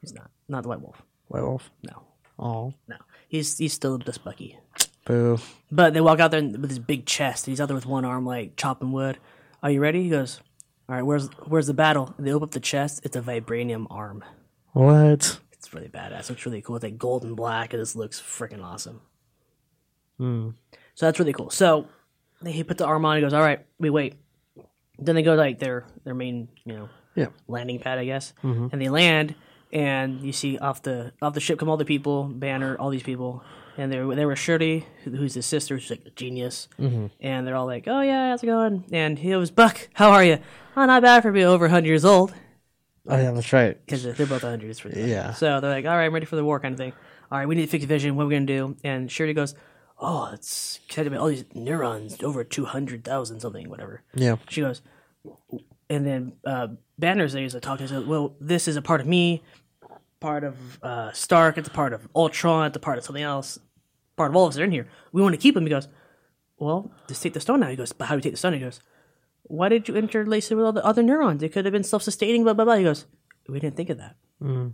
he's 0.00 0.12
not. 0.12 0.30
Not 0.48 0.62
the 0.62 0.68
White 0.68 0.80
Wolf. 0.80 1.00
White 1.28 1.42
Wolf. 1.42 1.70
No, 1.84 2.02
Oh, 2.38 2.74
no. 2.88 2.96
He's 3.28 3.58
he's 3.58 3.72
still 3.72 3.98
just 3.98 4.22
Bucky. 4.24 4.58
boo. 5.04 5.38
But 5.70 5.94
they 5.94 6.00
walk 6.00 6.20
out 6.20 6.30
there 6.30 6.42
with 6.42 6.68
his 6.70 6.78
big 6.78 7.06
chest. 7.06 7.46
He's 7.46 7.60
out 7.60 7.66
there 7.66 7.74
with 7.74 7.86
one 7.86 8.04
arm, 8.04 8.24
like 8.26 8.56
chopping 8.56 8.92
wood. 8.92 9.18
Are 9.62 9.70
you 9.70 9.80
ready? 9.80 10.02
He 10.04 10.10
goes, 10.10 10.40
"All 10.88 10.94
right. 10.94 11.02
Where's 11.02 11.28
where's 11.46 11.66
the 11.66 11.74
battle?" 11.74 12.14
And 12.18 12.26
they 12.26 12.32
open 12.32 12.46
up 12.48 12.52
the 12.52 12.60
chest. 12.60 13.00
It's 13.04 13.16
a 13.16 13.20
vibranium 13.22 13.86
arm. 13.90 14.24
What? 14.72 15.40
It's 15.52 15.72
really 15.74 15.88
badass. 15.88 16.28
Looks 16.28 16.46
really 16.46 16.62
cool. 16.62 16.76
It's 16.76 16.84
like 16.84 16.98
gold 16.98 17.24
and 17.24 17.34
black, 17.36 17.72
and 17.72 17.80
this 17.82 17.96
looks 17.96 18.20
freaking 18.20 18.62
awesome. 18.62 19.00
Hmm. 20.18 20.50
So 20.94 21.06
that's 21.06 21.18
really 21.18 21.32
cool. 21.32 21.50
So 21.50 21.88
he 22.46 22.62
put 22.64 22.78
the 22.78 22.86
arm 22.86 23.04
on. 23.04 23.16
He 23.16 23.22
goes, 23.22 23.32
"All 23.34 23.42
right, 23.42 23.64
we 23.78 23.90
wait." 23.90 24.14
Then 24.98 25.14
they 25.14 25.22
go 25.22 25.34
to, 25.34 25.40
like 25.40 25.58
their 25.58 25.84
their 26.04 26.14
main, 26.14 26.48
you 26.64 26.74
know, 26.74 26.88
Yeah. 27.14 27.26
landing 27.48 27.80
pad, 27.80 27.98
I 27.98 28.04
guess, 28.04 28.32
Mm-hmm. 28.42 28.68
and 28.72 28.80
they 28.80 28.88
land. 28.88 29.34
And 29.72 30.20
you 30.22 30.32
see 30.32 30.58
off 30.58 30.82
the 30.82 31.12
off 31.20 31.34
the 31.34 31.40
ship 31.40 31.58
come 31.58 31.68
all 31.68 31.76
the 31.76 31.84
people, 31.84 32.24
Banner, 32.24 32.76
all 32.78 32.90
these 32.90 33.02
people, 33.02 33.42
and 33.76 33.92
they 33.92 33.98
were 34.00 34.14
they 34.14 34.24
were 34.24 34.36
Shuri, 34.36 34.86
who- 35.04 35.10
who's 35.16 35.34
his 35.34 35.44
sister, 35.46 35.74
who's 35.74 35.90
like 35.90 36.02
a 36.06 36.10
genius, 36.10 36.68
Mm-hmm. 36.78 37.06
and 37.20 37.46
they're 37.46 37.56
all 37.56 37.66
like, 37.66 37.84
"Oh 37.88 38.00
yeah, 38.00 38.30
how's 38.30 38.42
it 38.42 38.46
going?" 38.46 38.84
And 38.92 39.18
he 39.18 39.34
was 39.34 39.50
Buck, 39.50 39.88
how 39.94 40.10
are 40.12 40.24
you? 40.24 40.38
Oh, 40.76 40.84
not 40.86 41.02
bad 41.02 41.22
for 41.22 41.32
being 41.32 41.46
over 41.46 41.64
100 41.66 41.86
years 41.86 42.04
old 42.04 42.32
Oh 43.08 43.16
yeah, 43.16 43.30
that's 43.32 43.52
right. 43.52 43.76
because 43.84 44.02
they're 44.04 44.14
both 44.26 44.42
100. 44.42 44.68
It's 44.70 44.80
pretty 44.80 45.00
Yeah. 45.02 45.32
So 45.32 45.60
they're 45.60 45.70
like, 45.70 45.84
all 45.86 45.96
right, 45.96 46.04
I'm 46.06 46.12
ready 46.14 46.26
for 46.26 46.36
the 46.36 46.44
war 46.44 46.58
kind 46.60 46.72
of 46.74 46.78
thing. 46.78 46.92
All 47.30 47.38
right, 47.38 47.46
we 47.48 47.54
need 47.54 47.62
to 47.66 47.70
fix 47.70 47.84
vision. 47.84 48.14
What 48.16 48.24
are 48.24 48.26
we 48.26 48.34
going 48.34 48.46
to 48.46 48.52
do? 48.56 48.76
And 48.84 49.10
Shuri 49.10 49.32
goes, 49.34 49.54
oh, 50.00 50.30
it's 50.32 50.78
all 50.96 51.26
these 51.28 51.44
neurons, 51.54 52.22
over 52.22 52.44
200,000 52.44 53.40
something, 53.40 53.68
whatever. 53.70 54.02
Yeah. 54.14 54.36
She 54.48 54.60
goes, 54.60 54.82
and 55.88 56.06
then 56.06 56.32
uh, 56.44 56.68
Banner's 56.98 57.32
there, 57.32 57.42
he's 57.42 57.54
like 57.54 57.62
talking, 57.62 57.86
he 57.86 57.92
says, 57.92 58.04
well, 58.04 58.34
this 58.40 58.68
is 58.68 58.76
a 58.76 58.82
part 58.82 59.00
of 59.00 59.06
me, 59.06 59.42
part 60.20 60.44
of 60.44 60.82
uh, 60.82 61.12
Stark, 61.12 61.58
it's 61.58 61.68
a 61.68 61.70
part 61.70 61.92
of 61.92 62.08
Ultron, 62.14 62.66
it's 62.66 62.76
a 62.76 62.80
part 62.80 62.98
of 62.98 63.04
something 63.04 63.22
else, 63.22 63.58
part 64.16 64.30
of 64.30 64.36
all 64.36 64.46
of 64.46 64.54
us 64.54 64.58
are 64.58 64.64
in 64.64 64.72
here. 64.72 64.88
We 65.12 65.22
want 65.22 65.34
to 65.34 65.40
keep 65.40 65.56
him. 65.56 65.64
He 65.64 65.70
goes, 65.70 65.88
well, 66.58 66.90
just 67.06 67.22
take 67.22 67.34
the 67.34 67.40
stone 67.40 67.60
now. 67.60 67.68
He 67.68 67.76
goes, 67.76 67.92
but 67.92 68.06
how 68.06 68.14
do 68.14 68.18
we 68.18 68.22
take 68.22 68.32
the 68.32 68.38
stone? 68.38 68.54
He 68.54 68.60
goes, 68.60 68.80
why 69.42 69.68
did 69.68 69.88
you 69.88 69.94
interlace 69.94 70.50
it 70.50 70.54
with 70.54 70.64
all 70.64 70.72
the 70.72 70.84
other 70.84 71.02
neurons? 71.02 71.42
It 71.42 71.52
could 71.52 71.64
have 71.66 71.72
been 71.72 71.84
self-sustaining, 71.84 72.42
blah, 72.42 72.54
blah, 72.54 72.64
blah. 72.64 72.76
He 72.76 72.84
goes, 72.84 73.06
we 73.48 73.60
didn't 73.60 73.76
think 73.76 73.90
of 73.90 73.98
that. 73.98 74.16
Mm. 74.42 74.72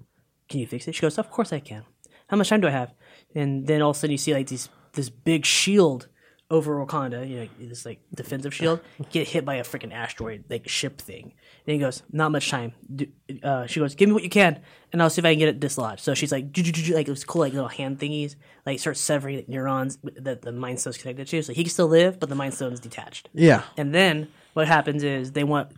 Can 0.49 0.61
you 0.61 0.67
fix 0.67 0.89
it? 0.89 0.95
She 0.95 1.03
goes, 1.03 1.19
of 1.19 1.31
course 1.31 1.53
I 1.53 1.61
can. 1.61 1.85
How 2.29 2.37
much 2.37 2.49
time 2.49 2.61
do 2.61 2.69
I 2.69 2.71
have? 2.71 2.95
And 3.35 3.67
then 3.67 3.83
all 3.83 3.91
of 3.91 3.97
a 3.97 3.99
sudden 3.99 4.13
you 4.13 4.19
see 4.19 4.33
like 4.33 4.47
these 4.47 4.69
this 4.95 5.11
big 5.11 5.45
shield 5.45 6.09
over 6.53 6.85
Wakanda, 6.85 7.29
you 7.29 7.37
know, 7.41 7.49
this 7.59 7.85
like 7.87 8.01
defensive 8.15 8.53
shield, 8.55 8.81
get 9.11 9.27
hit 9.27 9.45
by 9.45 9.55
a 9.57 9.65
freaking 9.65 9.93
asteroid 9.93 10.45
like 10.51 10.69
ship 10.69 11.01
thing. 11.01 11.33
And 11.67 11.73
he 11.75 11.79
goes, 11.79 12.03
not 12.13 12.31
much 12.31 12.51
time. 12.51 12.75
Do, 12.95 13.07
uh, 13.43 13.67
she 13.67 13.81
goes, 13.81 13.95
give 13.95 14.09
me 14.09 14.13
what 14.13 14.23
you 14.23 14.29
can, 14.29 14.61
and 14.93 15.03
I'll 15.03 15.09
see 15.11 15.21
if 15.21 15.25
I 15.25 15.33
can 15.33 15.39
get 15.39 15.49
it 15.49 15.61
dislodged. 15.61 16.01
So 16.01 16.13
she's 16.15 16.31
like, 16.31 16.47
like 16.57 17.09
it 17.09 17.09
was 17.09 17.25
cool, 17.25 17.41
like 17.41 17.53
little 17.55 17.69
hand 17.69 17.99
thingies, 17.99 18.37
like 18.67 18.79
start 18.79 18.97
severing 18.99 19.37
like, 19.37 19.49
neurons 19.49 19.99
that 20.17 20.43
the 20.43 20.53
mind 20.53 20.79
stone's 20.79 20.99
connected 20.99 21.27
to. 21.29 21.43
So 21.43 21.53
he 21.55 21.65
can 21.65 21.71
still 21.71 21.89
live, 21.89 22.21
but 22.21 22.29
the 22.29 22.35
mind 22.35 22.55
stone's 22.55 22.81
detached. 22.81 23.31
Yeah. 23.33 23.63
And 23.79 23.95
then 23.95 24.29
what 24.53 24.69
happens 24.69 25.03
is 25.03 25.33
they 25.33 25.45
want 25.45 25.71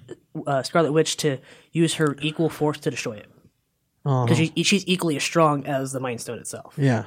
uh, 0.47 0.63
Scarlet 0.65 0.91
Witch 0.93 1.17
to 1.19 1.39
use 1.71 1.95
her 1.95 2.17
equal 2.21 2.51
force 2.51 2.79
to 2.81 2.91
destroy 2.91 3.15
it 3.15 3.31
Oh. 4.07 4.25
because 4.27 4.37
she, 4.39 4.63
she's 4.65 4.87
equally 4.87 5.17
as 5.17 5.23
strong 5.23 5.65
as 5.67 5.93
the 5.93 6.01
Mind 6.01 6.21
Stone 6.21 6.39
itself. 6.39 6.75
Yeah. 6.77 7.05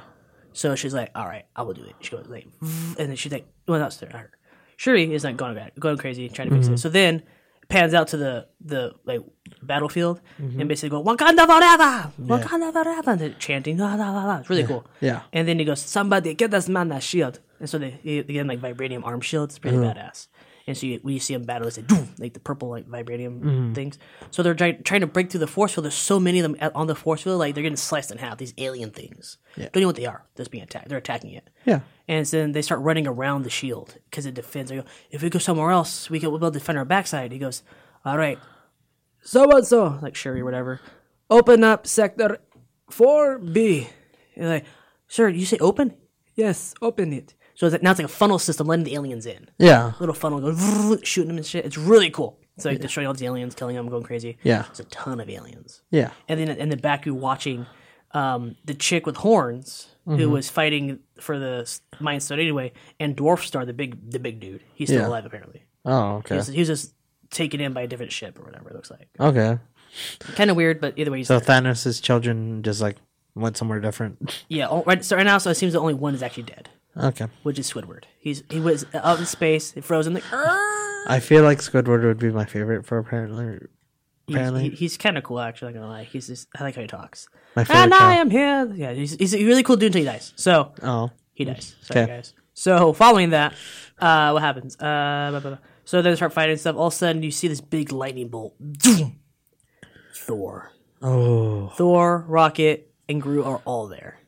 So 0.52 0.74
she's 0.74 0.94
like, 0.94 1.10
"All 1.14 1.26
right, 1.26 1.44
I 1.54 1.62
will 1.62 1.74
do 1.74 1.82
it." 1.84 1.94
She 2.00 2.10
goes 2.10 2.26
like, 2.28 2.46
and 2.60 2.96
then 2.96 3.16
she's 3.16 3.32
like, 3.32 3.46
"Well, 3.66 3.78
that's 3.78 4.00
her." 4.00 4.30
Shuri 4.76 5.12
is 5.12 5.24
like 5.24 5.36
going 5.36 5.54
back, 5.54 5.78
going 5.78 5.98
crazy, 5.98 6.28
trying 6.28 6.48
to 6.50 6.54
fix 6.54 6.66
it. 6.66 6.70
Mm-hmm. 6.70 6.76
So 6.76 6.88
then 6.88 7.16
it 7.16 7.68
pans 7.68 7.94
out 7.94 8.08
to 8.08 8.16
the 8.16 8.46
the 8.60 8.94
like 9.04 9.20
battlefield 9.62 10.20
and 10.38 10.52
mm-hmm. 10.52 10.68
basically 10.68 10.90
go 10.90 11.02
Wakanda 11.02 11.46
forever, 11.46 12.12
Wakanda 12.22 12.72
forever, 12.72 13.10
and 13.10 13.38
chanting, 13.38 13.78
la, 13.78 13.94
la, 13.94 14.10
la, 14.12 14.24
la. 14.24 14.36
It's 14.38 14.50
really 14.50 14.64
cool. 14.64 14.86
Yeah. 15.00 15.22
And 15.32 15.48
then 15.48 15.58
he 15.58 15.64
goes, 15.64 15.80
"Somebody 15.80 16.34
get 16.34 16.50
this 16.50 16.68
man 16.68 16.88
that 16.88 17.02
shield," 17.02 17.40
and 17.58 17.68
so 17.68 17.78
they, 17.78 17.98
they 18.04 18.34
him, 18.34 18.46
like 18.46 18.60
vibranium 18.60 19.04
arm 19.04 19.20
shields. 19.20 19.54
It's 19.54 19.58
pretty 19.58 19.78
uh-huh. 19.78 19.94
badass. 19.94 20.28
And 20.68 20.76
so 20.76 20.86
you, 20.86 20.98
when 21.00 21.14
you 21.14 21.20
see 21.20 21.32
them 21.32 21.44
battle, 21.44 21.66
it's 21.66 21.78
like, 21.78 21.90
like 22.18 22.34
the 22.34 22.40
purple 22.40 22.68
like 22.68 22.86
vibranium 22.86 23.40
mm-hmm. 23.40 23.72
things. 23.72 23.98
So 24.30 24.42
they're 24.42 24.54
trying, 24.54 24.82
trying 24.82 25.00
to 25.00 25.06
break 25.06 25.30
through 25.30 25.40
the 25.40 25.46
force 25.46 25.72
field. 25.72 25.86
There's 25.86 25.94
so 25.94 26.20
many 26.20 26.40
of 26.40 26.42
them 26.42 26.56
at- 26.60 26.76
on 26.76 26.86
the 26.86 26.94
force 26.94 27.22
field, 27.22 27.38
like 27.38 27.54
they're 27.54 27.62
getting 27.62 27.76
sliced 27.76 28.10
in 28.10 28.18
half. 28.18 28.36
These 28.36 28.52
alien 28.58 28.90
things. 28.90 29.38
Don't 29.56 29.68
even 29.68 29.80
know 29.80 29.86
what 29.88 29.96
they 29.96 30.04
are. 30.04 30.26
That's 30.36 30.50
being 30.50 30.62
attacked. 30.62 30.90
They're 30.90 30.98
attacking 30.98 31.32
it. 31.32 31.48
Yeah. 31.64 31.80
And 32.06 32.28
so 32.28 32.36
then 32.36 32.52
they 32.52 32.60
start 32.60 32.82
running 32.82 33.06
around 33.06 33.44
the 33.44 33.50
shield 33.50 33.96
because 34.10 34.26
it 34.26 34.34
defends. 34.34 34.70
They 34.70 34.76
go, 34.76 34.84
if 35.10 35.22
we 35.22 35.30
go 35.30 35.38
somewhere 35.38 35.70
else, 35.70 36.10
we 36.10 36.20
can 36.20 36.30
we'll 36.30 36.38
be 36.38 36.44
able 36.44 36.52
to 36.52 36.58
defend 36.58 36.76
our 36.76 36.84
backside. 36.84 37.32
He 37.32 37.38
goes, 37.38 37.62
all 38.04 38.18
right, 38.18 38.38
so 39.22 39.50
and 39.50 39.66
so, 39.66 39.98
like 40.02 40.14
Shuri, 40.14 40.42
whatever, 40.42 40.80
open 41.30 41.64
up 41.64 41.86
sector 41.86 42.38
four 42.90 43.38
B. 43.38 43.88
Like, 44.36 44.66
sir, 45.06 45.28
you 45.28 45.46
say 45.46 45.58
open? 45.58 45.94
Yes, 46.34 46.74
open 46.82 47.12
it. 47.12 47.34
So 47.58 47.66
it's 47.66 47.72
like, 47.72 47.82
now 47.82 47.90
it's 47.90 47.98
like 47.98 48.04
a 48.06 48.08
funnel 48.08 48.38
system 48.38 48.68
letting 48.68 48.84
the 48.84 48.94
aliens 48.94 49.26
in. 49.26 49.48
Yeah. 49.58 49.92
Little 49.98 50.14
funnel 50.14 50.38
goes 50.40 51.00
shooting 51.02 51.26
them 51.26 51.38
and 51.38 51.44
shit. 51.44 51.64
It's 51.64 51.76
really 51.76 52.08
cool. 52.08 52.38
It's 52.54 52.64
like 52.64 52.80
destroying 52.80 53.08
all 53.08 53.14
these 53.14 53.24
aliens, 53.24 53.56
killing 53.56 53.74
them, 53.74 53.88
going 53.88 54.04
crazy. 54.04 54.38
Yeah. 54.44 54.62
There's 54.62 54.78
a 54.78 54.84
ton 54.84 55.18
of 55.20 55.28
aliens. 55.28 55.82
Yeah. 55.90 56.10
And 56.28 56.38
then 56.38 56.48
in 56.50 56.68
the 56.68 56.76
back, 56.76 57.04
you're 57.04 57.16
watching 57.16 57.66
um, 58.12 58.54
the 58.64 58.74
chick 58.74 59.06
with 59.06 59.16
horns 59.16 59.88
who 60.06 60.30
was 60.30 60.48
fighting 60.48 61.00
for 61.20 61.36
the 61.38 61.68
Mind 62.00 62.22
Stone 62.22 62.38
anyway, 62.40 62.72
and 63.00 63.14
Dwarf 63.16 63.44
Star, 63.44 63.66
the 63.66 63.72
big 63.74 64.10
the 64.10 64.18
big 64.20 64.38
dude. 64.40 64.62
He's 64.74 64.88
still 64.88 65.00
Yeah. 65.02 65.08
alive 65.08 65.26
apparently. 65.26 65.64
Oh, 65.84 66.18
okay. 66.18 66.34
He 66.34 66.38
was, 66.38 66.46
he 66.46 66.58
was 66.60 66.68
just 66.68 66.94
taken 67.30 67.60
in 67.60 67.72
by 67.74 67.82
a 67.82 67.86
different 67.88 68.12
ship 68.12 68.38
or 68.38 68.44
whatever 68.44 68.70
it 68.70 68.74
looks 68.74 68.90
like. 68.90 69.08
Okay. 69.20 69.58
Kind 70.36 70.50
of 70.50 70.56
weird, 70.56 70.80
but 70.80 70.94
either 70.96 71.10
way, 71.10 71.18
he's 71.18 71.26
So 71.28 71.38
there. 71.40 71.60
Thanos' 71.60 72.00
children 72.00 72.62
just 72.62 72.80
like 72.80 72.96
went 73.34 73.56
somewhere 73.56 73.80
different. 73.80 74.44
yeah. 74.48 74.68
oh, 74.70 74.82
Right, 74.86 75.04
so 75.04 75.16
right 75.16 75.24
now, 75.26 75.38
so 75.38 75.50
it 75.50 75.56
seems 75.56 75.72
the 75.74 75.80
only 75.80 75.94
one 75.94 76.14
is 76.14 76.22
actually 76.22 76.44
dead, 76.44 76.70
Okay. 76.98 77.26
which 77.42 77.58
is 77.58 77.70
Squidward. 77.72 78.04
He's 78.18 78.42
he 78.50 78.60
was 78.60 78.84
out 78.94 79.18
in 79.18 79.26
space, 79.26 79.72
frozen. 79.82 80.14
Like, 80.14 80.32
"Arr!" 80.32 81.04
I 81.06 81.20
feel 81.20 81.42
like 81.42 81.58
Squidward 81.58 82.02
would 82.02 82.18
be 82.18 82.30
my 82.30 82.44
favorite 82.44 82.84
for 82.86 82.98
apparently. 82.98 83.58
he's, 84.26 84.34
Apparently. 84.36 84.62
he- 84.70 84.76
he's 84.76 84.96
kind 84.96 85.16
of 85.16 85.24
cool. 85.24 85.40
Actually, 85.40 85.72
not 85.74 85.80
gonna 85.80 85.92
lie. 85.92 86.04
He's 86.04 86.26
just 86.26 86.48
I 86.58 86.62
like 86.64 86.74
how 86.74 86.82
he 86.82 86.88
talks. 86.88 87.28
My 87.56 87.64
favorite. 87.64 87.82
And 87.84 87.94
I 87.94 88.14
am 88.16 88.30
here. 88.30 88.70
Yeah, 88.74 88.92
he's, 88.92 89.12
he's 89.14 89.34
a 89.34 89.44
really 89.44 89.62
cool 89.62 89.76
dude 89.76 89.86
until 89.94 90.00
he 90.02 90.06
dies. 90.06 90.32
So 90.36 90.72
Oh. 90.82 91.10
He 91.34 91.44
dies. 91.44 91.76
Sorry, 91.82 92.02
Okay. 92.02 92.12
guys. 92.16 92.34
So 92.54 92.92
following 92.92 93.30
that, 93.30 93.54
uh, 94.00 94.30
what 94.32 94.42
happens? 94.42 94.74
Uh, 94.76 95.28
blah, 95.30 95.40
blah, 95.40 95.50
blah. 95.50 95.58
So 95.84 96.02
they 96.02 96.14
start 96.16 96.32
fighting 96.32 96.52
and 96.52 96.60
stuff. 96.60 96.76
All 96.76 96.88
of 96.88 96.92
a 96.92 96.96
sudden, 96.96 97.22
you 97.22 97.30
see 97.30 97.46
this 97.48 97.60
big 97.60 97.92
lightning 97.92 98.28
bolt. 98.28 98.54
Thor, 100.14 100.72
Oh. 101.00 101.68
Thor, 101.76 102.24
Rocket, 102.28 102.90
and 103.08 103.22
Groot 103.22 103.46
are 103.46 103.62
all 103.64 103.86
there 103.86 104.18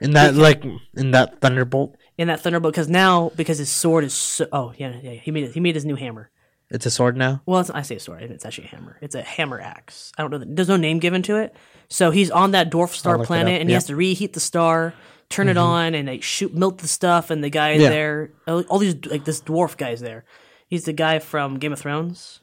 In 0.00 0.12
that 0.12 0.34
like 0.34 0.64
in 0.94 1.10
that 1.10 1.40
thunderbolt, 1.40 1.96
in 2.16 2.28
that 2.28 2.40
thunderbolt. 2.40 2.72
Because 2.74 2.88
now, 2.88 3.32
because 3.36 3.58
his 3.58 3.70
sword 3.70 4.04
is 4.04 4.14
so. 4.14 4.46
Oh 4.52 4.72
yeah, 4.76 4.94
yeah. 5.02 5.12
He 5.12 5.30
made 5.30 5.44
it. 5.44 5.52
He 5.54 5.60
made 5.60 5.74
his 5.74 5.84
new 5.84 5.96
hammer. 5.96 6.30
it's 6.70 6.86
a 6.86 6.90
sword 6.90 7.16
now. 7.16 7.42
Well, 7.46 7.60
it's, 7.60 7.70
I 7.70 7.82
say 7.82 7.98
sword. 7.98 8.22
It's 8.22 8.44
actually 8.44 8.66
a 8.66 8.70
hammer. 8.70 8.96
It's 9.00 9.14
a 9.14 9.22
hammer 9.22 9.60
axe. 9.60 10.12
I 10.16 10.22
don't 10.22 10.30
know. 10.30 10.38
The, 10.38 10.46
there's 10.46 10.68
no 10.68 10.76
name 10.76 10.98
given 10.98 11.22
to 11.22 11.36
it. 11.36 11.54
So 11.88 12.10
he's 12.10 12.30
on 12.30 12.52
that 12.52 12.70
dwarf 12.70 12.90
star 12.90 13.18
planet, 13.24 13.60
and 13.60 13.68
he 13.68 13.72
Yep. 13.72 13.76
has 13.76 13.86
to 13.86 13.96
reheat 13.96 14.34
the 14.34 14.40
star, 14.40 14.94
turn 15.30 15.48
it 15.48 15.56
mm-hmm. 15.56 15.62
on, 15.66 15.94
and 15.94 16.06
like 16.08 16.22
shoot, 16.22 16.54
melt 16.54 16.78
the 16.78 16.88
stuff. 16.88 17.30
And 17.30 17.42
the 17.42 17.50
guy 17.50 17.72
Yeah. 17.72 17.88
there, 17.88 18.30
all 18.46 18.60
all 18.68 18.78
these 18.78 18.94
like 19.06 19.24
this 19.24 19.40
dwarf 19.40 19.76
guy's 19.76 20.00
there. 20.00 20.24
He's 20.68 20.84
the 20.84 20.92
guy 20.92 21.18
from 21.18 21.58
Game 21.58 21.72
of 21.72 21.80
Thrones. 21.80 22.40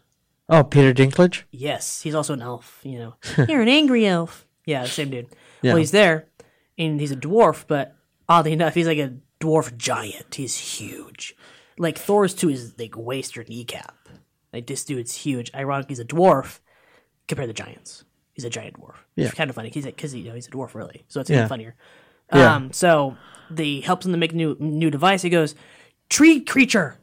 Oh, 0.49 0.64
Peter 0.64 0.93
Dinklage. 0.93 1.43
Yes, 1.51 2.01
he's 2.01 2.16
also 2.16 2.34
an 2.34 2.41
elf. 2.41 2.80
You 2.84 2.97
know, 2.99 3.16
you're 3.47 3.62
an 3.62 3.70
angry 3.70 4.06
elf. 4.06 4.45
Yeah, 4.66 4.86
same 4.86 5.10
dude. 5.12 5.28
Yeah. 5.62 5.72
Well, 5.74 5.78
he's 5.78 5.91
there, 5.91 6.28
and 6.78 6.99
he's 6.99 7.11
a 7.11 7.15
dwarf, 7.15 7.65
but 7.67 7.95
oddly 8.28 8.53
enough, 8.53 8.73
he's 8.73 8.88
like 8.88 8.97
a 8.97 9.13
dwarf 9.39 9.76
giant. 9.78 10.36
He's 10.36 10.57
huge. 10.57 11.36
Like 11.78 11.97
Thor's 11.97 12.34
to 12.36 12.47
his 12.47 12.73
like 12.80 12.95
waist 12.97 13.38
or 13.38 13.43
kneecap. 13.43 13.95
Like 14.53 14.67
this 14.67 14.86
dude's 14.86 15.13
huge. 15.15 15.51
Ironically, 15.53 15.91
he's 15.91 15.99
a 15.99 16.05
dwarf 16.05 16.59
compared 17.28 17.47
to 17.49 17.53
the 17.53 17.53
giants. 17.63 18.05
He's 18.34 18.45
a 18.45 18.49
giant 18.49 18.80
dwarf. 18.80 18.95
Yeah. 19.15 19.26
It's 19.26 19.34
kind 19.36 19.49
of 19.49 19.55
funny 19.55 19.69
because 19.69 19.86
because 19.86 20.13
you 20.15 20.23
know 20.26 20.36
he's 20.36 20.47
a 20.47 20.51
dwarf 20.51 20.73
really, 20.76 21.03
so 21.07 21.19
it's 21.21 21.30
even 21.30 21.43
Yeah. 21.43 21.47
funnier. 21.47 21.76
Yeah. 22.34 22.55
Um, 22.55 22.71
so 22.73 23.17
the 23.49 23.82
helps 23.82 24.05
him 24.05 24.11
to 24.13 24.17
make 24.17 24.34
new 24.34 24.55
new 24.59 24.89
device. 24.89 25.21
He 25.21 25.30
goes, 25.30 25.55
tree 26.09 26.41
creature, 26.41 26.97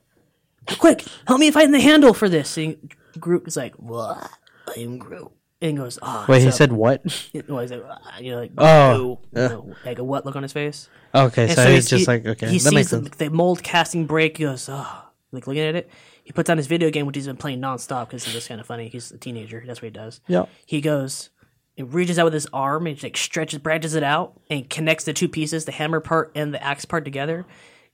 quick, 0.79 1.05
help 1.27 1.41
me 1.41 1.51
find 1.51 1.73
the 1.73 1.81
handle 1.81 2.13
for 2.15 2.29
this. 2.29 2.57
And 2.59 2.93
Groot 3.21 3.47
is 3.47 3.57
like, 3.57 3.75
what? 3.77 4.31
I 4.75 4.81
am 4.81 4.99
Groot. 4.99 5.31
And 5.63 5.77
goes, 5.79 5.99
ah. 6.03 6.27
Wait, 6.29 6.41
he 6.43 6.51
so- 6.51 6.57
said 6.57 6.73
what? 6.73 7.03
well, 7.49 7.61
he's 7.61 7.71
like, 7.71 7.85
"Ah," 7.89 8.19
you 8.19 8.33
know, 8.33 8.39
like, 8.41 8.51
Oh, 8.59 8.97
"Ooh," 9.01 9.19
you 9.35 9.49
know, 9.49 9.75
like 9.87 9.99
a 9.99 10.05
what 10.05 10.27
look 10.27 10.35
on 10.37 10.43
his 10.43 10.53
face. 10.53 10.89
Okay, 11.15 11.45
And 11.45 11.53
so, 11.53 11.63
he's 11.63 11.71
he's- 11.71 11.89
just 11.89 12.01
he- 12.01 12.07
like 12.07 12.27
okay, 12.27 12.49
He 12.49 12.59
that 12.59 12.73
makes 12.75 12.91
sees 12.91 12.99
the, 13.01 13.05
sense. 13.07 13.17
the 13.17 13.31
mold 13.31 13.63
casting 13.63 14.07
break. 14.07 14.37
He 14.39 14.45
goes, 14.45 14.69
oh, 14.69 15.03
like 15.31 15.47
looking 15.47 15.63
at 15.63 15.75
it. 15.77 15.89
He 16.25 16.33
puts 16.33 16.51
on 16.51 16.57
his 16.57 16.67
video 16.67 16.91
game, 16.91 17.07
which 17.07 17.17
he's 17.17 17.27
been 17.27 17.37
playing 17.37 17.61
nonstop 17.61 18.09
because 18.09 18.25
he's 18.25 18.35
just 18.35 18.49
kind 18.49 18.61
of 18.61 18.67
funny. 18.67 18.89
He's 18.89 19.11
a 19.13 19.19
teenager. 19.19 19.63
That's 19.67 19.81
what 19.81 19.87
he 19.87 19.91
does. 19.91 20.21
Yeah. 20.29 20.45
He 20.67 20.81
goes, 20.81 21.31
he 21.75 21.83
reaches 21.83 22.19
out 22.19 22.25
with 22.27 22.35
his 22.35 22.47
arm 22.53 22.87
and 22.87 23.01
like 23.03 23.17
stretches, 23.17 23.59
branches 23.61 23.95
it 23.95 24.03
out, 24.03 24.39
and 24.51 24.69
connects 24.71 25.05
the 25.05 25.13
two 25.13 25.29
pieces, 25.29 25.65
the 25.65 25.73
hammer 25.73 26.01
part 26.01 26.31
and 26.35 26.53
the 26.55 26.63
axe 26.63 26.85
part 26.85 27.05
together. 27.05 27.45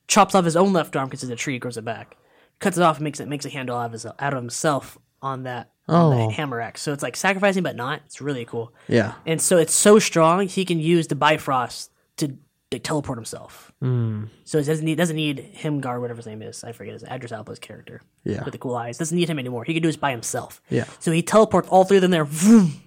Chops 0.08 0.34
off 0.34 0.44
his 0.44 0.56
own 0.56 0.72
left 0.72 0.96
arm 0.96 1.08
because 1.08 1.22
it's 1.22 1.32
a 1.32 1.36
tree, 1.36 1.58
grows 1.58 1.76
it 1.76 1.84
back. 1.84 2.16
Cuts 2.60 2.76
it 2.76 2.82
off 2.82 2.96
and 2.96 3.04
makes 3.04 3.20
it 3.20 3.28
makes 3.28 3.44
a 3.46 3.50
handle 3.50 3.76
out 3.76 3.86
of 3.86 3.92
his 3.92 4.06
out 4.06 4.32
of 4.32 4.34
himself 4.34 4.98
on 5.22 5.42
that 5.44 5.70
on 5.88 6.12
Oh. 6.12 6.26
the 6.28 6.32
hammer 6.32 6.60
axe. 6.60 6.82
So 6.82 6.92
it's 6.92 7.02
like 7.02 7.16
sacrificing, 7.16 7.62
but 7.62 7.76
not. 7.76 8.02
It's 8.06 8.20
really 8.20 8.44
cool. 8.44 8.72
Yeah. 8.88 9.14
And 9.26 9.40
so 9.40 9.56
it's 9.58 9.74
so 9.74 9.98
strong 9.98 10.46
he 10.46 10.64
can 10.64 10.78
use 10.78 11.08
the 11.08 11.14
Bifrost 11.16 11.90
to 12.18 12.36
like, 12.70 12.82
teleport 12.82 13.16
himself. 13.18 13.72
Mm. 13.82 14.28
So 14.44 14.58
it 14.58 14.64
doesn't 14.66 14.84
need 14.84 14.96
doesn't 14.98 15.16
need 15.16 15.52
Himgar, 15.56 16.00
whatever 16.00 16.18
his 16.18 16.26
name 16.26 16.42
is. 16.42 16.62
I 16.64 16.72
forget 16.72 16.92
his 16.94 17.04
Idris 17.04 17.32
Elba's 17.32 17.58
character. 17.58 18.02
Yeah. 18.24 18.44
With 18.44 18.52
the 18.52 18.58
cool 18.58 18.74
eyes. 18.76 18.98
Doesn't 18.98 19.16
need 19.16 19.28
him 19.30 19.38
anymore. 19.38 19.64
He 19.64 19.72
can 19.72 19.82
do 19.82 19.88
this 19.88 19.96
by 19.96 20.10
himself. 20.10 20.60
Yeah. 20.68 20.84
So 20.98 21.10
he 21.12 21.22
teleports 21.22 21.68
all 21.68 21.84
three 21.84 21.96
of 21.96 22.02
them 22.02 22.10
there. 22.10 22.24
Vroom, 22.24 22.82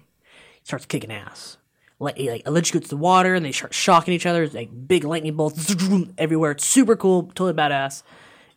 starts 0.62 0.86
kicking 0.86 1.10
ass. 1.10 1.56
Like, 1.98 2.16
he, 2.16 2.30
like 2.30 2.44
electrocutes 2.44 2.88
the 2.88 2.96
water 2.96 3.34
and 3.34 3.44
they 3.44 3.52
start 3.52 3.74
shocking 3.74 4.12
each 4.14 4.26
other. 4.26 4.42
It's 4.42 4.54
like 4.54 4.70
big 4.88 5.04
lightning 5.04 5.34
bolts 5.36 5.60
zoom, 5.78 6.14
everywhere. 6.18 6.52
It's 6.52 6.64
super 6.66 6.96
cool, 6.96 7.24
totally 7.34 7.52
badass. 7.54 8.02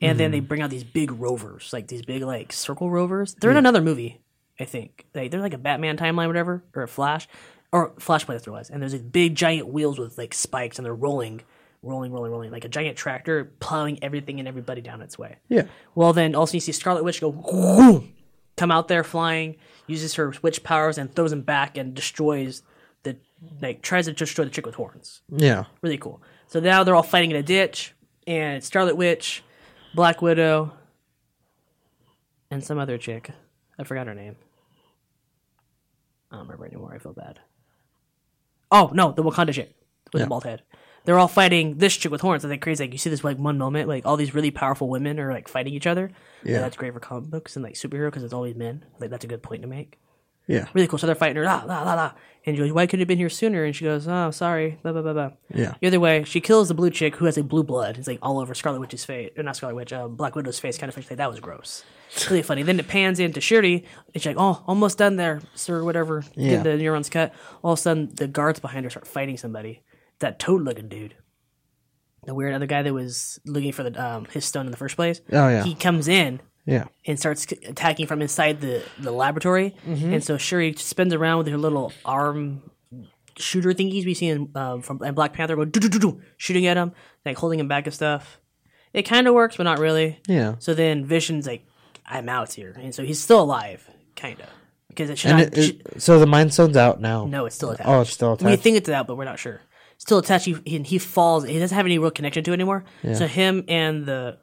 And 0.02 0.20
then 0.20 0.30
they 0.32 0.40
bring 0.40 0.62
out 0.62 0.70
these 0.70 0.84
big 0.84 1.12
rovers, 1.12 1.72
like 1.74 1.88
these 1.88 2.04
big 2.04 2.22
like 2.22 2.52
circle 2.54 2.92
rovers. 2.92 3.34
They're 3.36 3.50
in 3.52 3.58
another 3.58 3.82
movie, 3.82 4.20
I 4.60 4.66
think. 4.66 5.06
Like 5.14 5.32
they're 5.32 5.42
like 5.42 5.54
a 5.54 5.60
Batman 5.60 5.98
timeline, 5.98 6.28
whatever, 6.28 6.64
or 6.76 6.84
a 6.84 6.88
Flash, 6.88 7.28
or 7.72 7.94
Flash 8.00 8.28
it 8.30 8.48
was. 8.48 8.70
And 8.70 8.82
there's 8.82 8.94
these 8.94 9.02
big 9.02 9.36
giant 9.36 9.68
wheels 9.68 10.00
with 10.00 10.18
like 10.18 10.34
spikes, 10.34 10.78
and 10.78 10.86
they're 10.86 10.94
rolling, 10.96 11.42
rolling, 11.82 12.12
rolling, 12.12 12.32
rolling, 12.32 12.52
like 12.52 12.66
a 12.66 12.70
giant 12.70 12.98
tractor 12.98 13.52
plowing 13.60 14.04
everything 14.04 14.40
and 14.40 14.48
everybody 14.48 14.82
down 14.82 15.02
its 15.02 15.18
way. 15.18 15.38
Yeah. 15.50 15.64
Well, 15.94 16.14
then 16.14 16.36
also 16.36 16.54
you 16.54 16.62
see 16.62 16.72
Scarlet 16.72 17.04
Witch 17.04 17.22
go 17.22 17.32
whoom, 17.32 18.14
come 18.58 18.72
out 18.72 18.88
there 18.88 19.04
flying, 19.04 19.58
uses 19.88 20.16
her 20.16 20.34
witch 20.42 20.64
powers 20.64 20.98
and 20.98 21.14
throws 21.14 21.32
them 21.32 21.42
back 21.42 21.78
and 21.78 21.94
destroys 21.94 22.64
the 23.04 23.18
like 23.62 23.82
tries 23.82 24.06
to 24.06 24.14
destroy 24.14 24.46
the 24.46 24.52
chick 24.52 24.66
with 24.66 24.76
horns. 24.76 25.22
Yeah. 25.30 25.66
Really 25.82 25.98
cool. 25.98 26.22
So 26.48 26.60
now 26.60 26.84
they're 26.84 26.96
all 26.96 27.04
fighting 27.04 27.32
in 27.32 27.38
a 27.38 27.44
ditch, 27.44 27.94
and 28.28 28.64
Scarlet 28.64 28.96
Witch, 28.96 29.44
Black 29.94 30.22
Widow, 30.22 30.74
and 32.50 32.64
some 32.64 32.80
other 32.80 32.98
chick. 32.98 33.32
I 33.78 33.84
forgot 33.84 34.08
her 34.08 34.16
name. 34.16 34.38
Um, 36.32 36.38
I 36.38 36.38
don't 36.38 36.48
remember 36.48 36.66
anymore. 36.66 36.94
I 36.94 37.00
feel 37.00 37.14
bad. 37.14 37.40
Oh 38.72 38.90
no, 38.94 39.12
the 39.12 39.24
Wakanda 39.24 39.54
chick 39.54 39.76
with 40.12 40.20
Yeah. 40.22 40.26
the 40.26 40.30
bald 40.30 40.44
head. 40.44 40.64
They're 41.06 41.20
all 41.20 41.28
fighting 41.28 41.78
this 41.78 41.96
chick 41.96 42.12
with 42.12 42.22
horns. 42.22 42.44
I 42.44 42.50
think 42.50 42.64
crazy. 42.64 42.84
Like 42.84 42.92
you 42.92 42.98
see 42.98 43.12
this 43.12 43.24
like 43.24 43.38
one 43.38 43.60
moment, 43.60 43.88
like 43.88 44.06
all 44.08 44.18
these 44.18 44.34
really 44.34 44.50
powerful 44.50 44.90
women 44.90 45.20
are 45.20 45.32
like 45.32 45.48
fighting 45.48 45.74
each 45.74 45.86
other. 45.86 46.10
Yeah, 46.44 46.54
Yeah. 46.54 46.60
that's 46.62 46.76
great 46.78 46.94
for 46.94 47.00
comic 47.00 47.30
books 47.30 47.56
and 47.56 47.64
like 47.64 47.76
superhero 47.76 48.08
because 48.08 48.24
it's 48.24 48.34
always 48.34 48.56
men. 48.56 48.84
Like 49.00 49.12
that's 49.12 49.24
a 49.24 49.28
good 49.28 49.44
point 49.44 49.62
to 49.62 49.68
make. 49.68 50.00
Yeah. 50.48 50.68
Really 50.74 50.88
cool. 50.88 51.00
So 51.00 51.08
they're 51.08 51.16
fighting 51.16 51.38
her, 51.38 51.44
la, 51.44 51.64
la, 51.66 51.84
la, 51.84 51.96
la. 51.96 52.12
And 52.46 52.56
she 52.56 52.62
goes, 52.62 52.72
why 52.72 52.86
couldn't 52.86 53.00
you 53.00 53.04
have 53.04 53.08
been 53.08 53.18
here 53.18 53.30
sooner? 53.30 53.64
And 53.64 53.76
she 53.76 53.86
goes, 53.86 54.08
oh, 54.08 54.30
sorry, 54.30 54.78
blah, 54.84 54.92
blah, 54.92 55.02
blah, 55.02 55.14
blah. 55.14 55.32
Yeah. 55.52 55.74
Either 55.82 56.00
way, 56.00 56.24
she 56.26 56.40
kills 56.40 56.68
the 56.68 56.76
blue 56.76 56.92
chick 56.92 57.16
who 57.16 57.26
has 57.26 57.40
a 57.40 57.44
blue 57.44 57.64
blood. 57.64 57.98
It's 57.98 58.08
like 58.08 58.20
all 58.22 58.40
over 58.40 58.54
Scarlet 58.54 58.80
Witch's 58.80 59.04
face, 59.04 59.32
or 59.36 59.42
not 59.42 59.56
Scarlet 59.56 59.76
Witch, 59.76 59.92
uh, 59.92 60.08
Black 60.08 60.36
Widow's 60.36 60.60
face. 60.60 60.78
Kind 60.78 60.90
of 60.90 60.96
like 60.96 61.08
that 61.08 61.30
was 61.32 61.40
gross. 61.40 61.84
It's 62.12 62.30
really 62.30 62.44
funny. 62.44 62.62
Then 62.62 62.80
it 62.80 62.88
pans 62.88 63.20
into 63.20 63.42
Shuri, 63.42 63.84
and 64.14 64.22
she's 64.22 64.28
like, 64.28 64.38
"Oh, 64.38 64.64
almost 64.68 65.00
done 65.00 65.16
there, 65.16 65.42
sir. 65.56 65.84
Whatever. 65.84 66.24
Yeah. 66.36 66.58
Get 66.58 66.64
the 66.64 66.78
neurons 66.78 67.10
cut." 67.10 67.34
All 67.64 67.74
of 67.74 67.80
a 67.80 67.82
sudden, 67.82 68.12
the 68.14 68.28
guards 68.28 68.60
behind 68.60 68.84
her 68.84 68.92
start 68.92 69.08
fighting 69.08 69.38
somebody. 69.38 69.82
That 70.20 70.38
toad-looking 70.38 70.88
dude, 70.88 71.16
the 72.26 72.36
weird 72.36 72.54
other 72.54 72.68
guy 72.68 72.84
that 72.84 72.94
was 72.94 73.40
looking 73.44 73.72
for 73.72 73.84
the 73.84 74.02
um, 74.02 74.26
his 74.26 74.46
stone 74.46 74.66
in 74.66 74.72
the 74.72 74.78
first 74.78 74.96
place. 74.96 75.20
Oh, 75.32 75.50
yeah. 75.50 75.64
He 75.64 75.74
comes 75.74 76.08
in 76.08 76.40
Yeah. 76.66 76.86
and 77.06 77.20
starts 77.20 77.46
attacking 77.52 78.08
from 78.08 78.22
inside 78.22 78.60
the, 78.62 78.82
the 79.00 79.12
laboratory. 79.12 79.76
Mm-hmm. 79.88 80.14
And 80.14 80.24
so 80.24 80.38
Shuri 80.38 80.74
spins 80.76 81.14
around 81.14 81.38
with 81.40 81.48
her 81.48 81.58
little 81.58 81.94
arm 82.04 82.70
shooter 83.38 83.72
thingies 83.74 84.06
we 84.06 84.14
see 84.14 84.28
in 84.30 84.50
um, 84.56 84.82
from 84.82 85.04
in 85.04 85.14
Black 85.14 85.34
Panther, 85.34 85.56
go 85.56 85.66
do 85.66 86.22
shooting 86.38 86.66
at 86.68 86.78
him, 86.78 86.94
like 87.26 87.38
holding 87.38 87.60
him 87.60 87.68
back 87.68 87.86
and 87.86 87.94
stuff. 87.94 88.40
It 88.94 89.04
kind 89.04 89.28
of 89.28 89.34
works, 89.34 89.58
but 89.58 89.64
not 89.64 89.80
really. 89.80 90.20
Yeah. 90.28 90.56
So 90.60 90.74
then 90.74 91.06
Vision's 91.06 91.46
like, 91.46 91.66
"I'm 92.06 92.30
out 92.30 92.54
here," 92.54 92.74
and 92.82 92.96
so 92.96 93.04
he's 93.04 93.20
still 93.22 93.42
alive, 93.42 93.90
kind 94.16 94.40
of, 94.40 94.48
because 94.88 95.10
it 95.10 95.18
should 95.20 95.32
And 95.32 95.40
not. 95.40 95.58
it, 95.58 95.62
sh- 95.64 95.70
it, 95.96 96.02
so 96.02 96.18
the 96.18 96.26
Mind 96.26 96.54
Stone's 96.54 96.78
out 96.78 97.02
now. 97.02 97.26
no, 97.26 97.46
it's 97.46 97.56
still 97.58 97.72
attached. 97.72 97.90
Oh, 97.90 98.02
it's 98.02 98.12
still 98.12 98.34
attached. 98.34 98.50
We 98.50 98.56
think 98.56 98.78
it's 98.78 98.88
out, 98.90 99.06
but 99.06 99.18
we're 99.18 99.26
not 99.26 99.38
sure. 99.38 99.60
Still 99.98 100.20
attached. 100.20 100.46
He, 100.46 100.56
he, 100.66 100.80
he 100.80 100.98
falls. 100.98 101.44
He 101.46 101.60
doesn't 101.60 101.76
have 101.76 101.86
any 101.86 102.00
real 102.00 102.12
connection 102.12 102.44
to 102.46 102.52
it 102.52 102.54
anymore. 102.54 102.86
So 103.14 103.28
him 103.28 103.66
and 103.68 104.06
the 104.06 104.38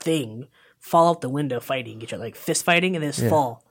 thing 0.00 0.46
fall 0.82 1.08
out 1.08 1.20
the 1.20 1.28
window 1.28 1.60
fighting 1.60 2.02
each 2.02 2.12
other, 2.12 2.22
like 2.22 2.36
fist 2.36 2.64
fighting, 2.64 2.94
and 2.94 3.02
they 3.02 3.08
just 3.08 3.24
fall. 3.30 3.64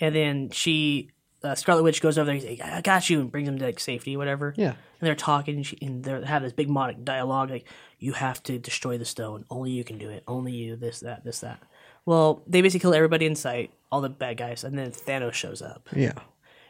And 0.00 0.14
then 0.14 0.50
she, 0.50 1.10
uh, 1.42 1.54
Scarlet 1.54 1.84
Witch, 1.84 2.02
goes 2.02 2.18
over 2.18 2.26
there. 2.26 2.34
He's 2.34 2.44
like, 2.44 2.60
"I 2.60 2.80
got 2.82 3.08
you," 3.08 3.20
and 3.20 3.32
brings 3.32 3.48
him 3.48 3.58
to 3.58 3.64
like 3.64 3.80
safety, 3.80 4.16
whatever. 4.16 4.52
Yeah. 4.56 4.70
And 4.72 5.06
they're 5.06 5.14
talking, 5.14 5.56
and, 5.56 5.66
she, 5.66 5.78
and 5.80 6.04
they 6.04 6.20
have 6.24 6.42
this 6.42 6.52
big 6.52 6.68
monic 6.68 7.04
dialogue 7.04 7.50
like, 7.50 7.66
"You 7.98 8.12
have 8.12 8.42
to 8.42 8.58
destroy 8.58 8.98
the 8.98 9.04
stone. 9.04 9.46
Only 9.48 9.70
you 9.70 9.84
can 9.84 9.96
do 9.96 10.10
it. 10.10 10.24
Only 10.26 10.52
you. 10.52 10.76
This, 10.76 11.00
that, 11.00 11.24
this, 11.24 11.40
that." 11.40 11.62
Well, 12.04 12.42
they 12.46 12.62
basically 12.62 12.80
kill 12.80 12.94
everybody 12.94 13.26
in 13.26 13.36
sight, 13.36 13.72
all 13.90 14.00
the 14.00 14.08
bad 14.08 14.36
guys, 14.36 14.64
and 14.64 14.76
then 14.76 14.90
Thanos 14.90 15.34
shows 15.34 15.62
up. 15.62 15.88
Yeah. 15.94 16.12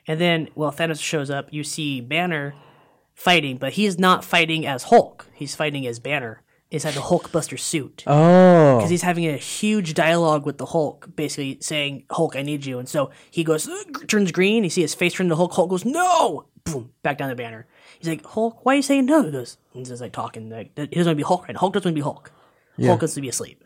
And 0.06 0.20
then, 0.20 0.48
well, 0.54 0.70
Thanos 0.70 1.00
shows 1.00 1.30
up. 1.30 1.48
You 1.52 1.64
see 1.64 2.00
Banner 2.00 2.54
fighting, 3.14 3.56
but 3.56 3.72
he's 3.72 3.98
not 3.98 4.24
fighting 4.24 4.66
as 4.66 4.84
Hulk. 4.84 5.26
He's 5.34 5.54
fighting 5.54 5.86
as 5.86 5.98
Banner 5.98 6.42
inside 6.70 6.94
the 6.94 7.00
Hulkbuster 7.00 7.58
suit. 7.58 8.04
Oh. 8.06 8.76
Because 8.76 8.90
he's 8.90 9.02
having 9.02 9.26
a 9.26 9.36
huge 9.36 9.94
dialogue 9.94 10.44
with 10.46 10.58
the 10.58 10.66
Hulk, 10.66 11.08
basically 11.14 11.58
saying, 11.60 12.04
Hulk, 12.10 12.36
I 12.36 12.42
need 12.42 12.64
you. 12.66 12.78
And 12.78 12.88
so 12.88 13.10
he 13.30 13.44
goes, 13.44 13.68
turns 14.08 14.32
green. 14.32 14.64
You 14.64 14.70
see 14.70 14.82
his 14.82 14.94
face 14.94 15.14
turn 15.14 15.28
to 15.28 15.36
Hulk. 15.36 15.52
Hulk 15.52 15.70
goes, 15.70 15.84
no! 15.84 16.46
Boom, 16.64 16.92
back 17.02 17.18
down 17.18 17.28
the 17.28 17.36
banner. 17.36 17.66
He's 17.98 18.08
like, 18.08 18.24
Hulk, 18.24 18.64
why 18.64 18.72
are 18.72 18.76
you 18.76 18.82
saying 18.82 19.06
no? 19.06 19.22
He 19.22 19.30
goes, 19.30 19.56
he's 19.72 19.88
just 19.88 20.02
like 20.02 20.12
talking. 20.12 20.50
Like, 20.50 20.72
he 20.76 20.86
doesn't 20.86 21.06
want 21.06 21.08
to 21.10 21.14
be 21.14 21.22
Hulk 21.22 21.46
right. 21.46 21.56
Hulk 21.56 21.72
doesn't 21.72 21.86
want 21.86 21.94
to 21.94 21.98
be 21.98 22.02
Hulk. 22.02 22.32
Hulk 22.80 23.00
wants 23.00 23.14
to 23.14 23.20
be 23.20 23.28
asleep. 23.28 23.64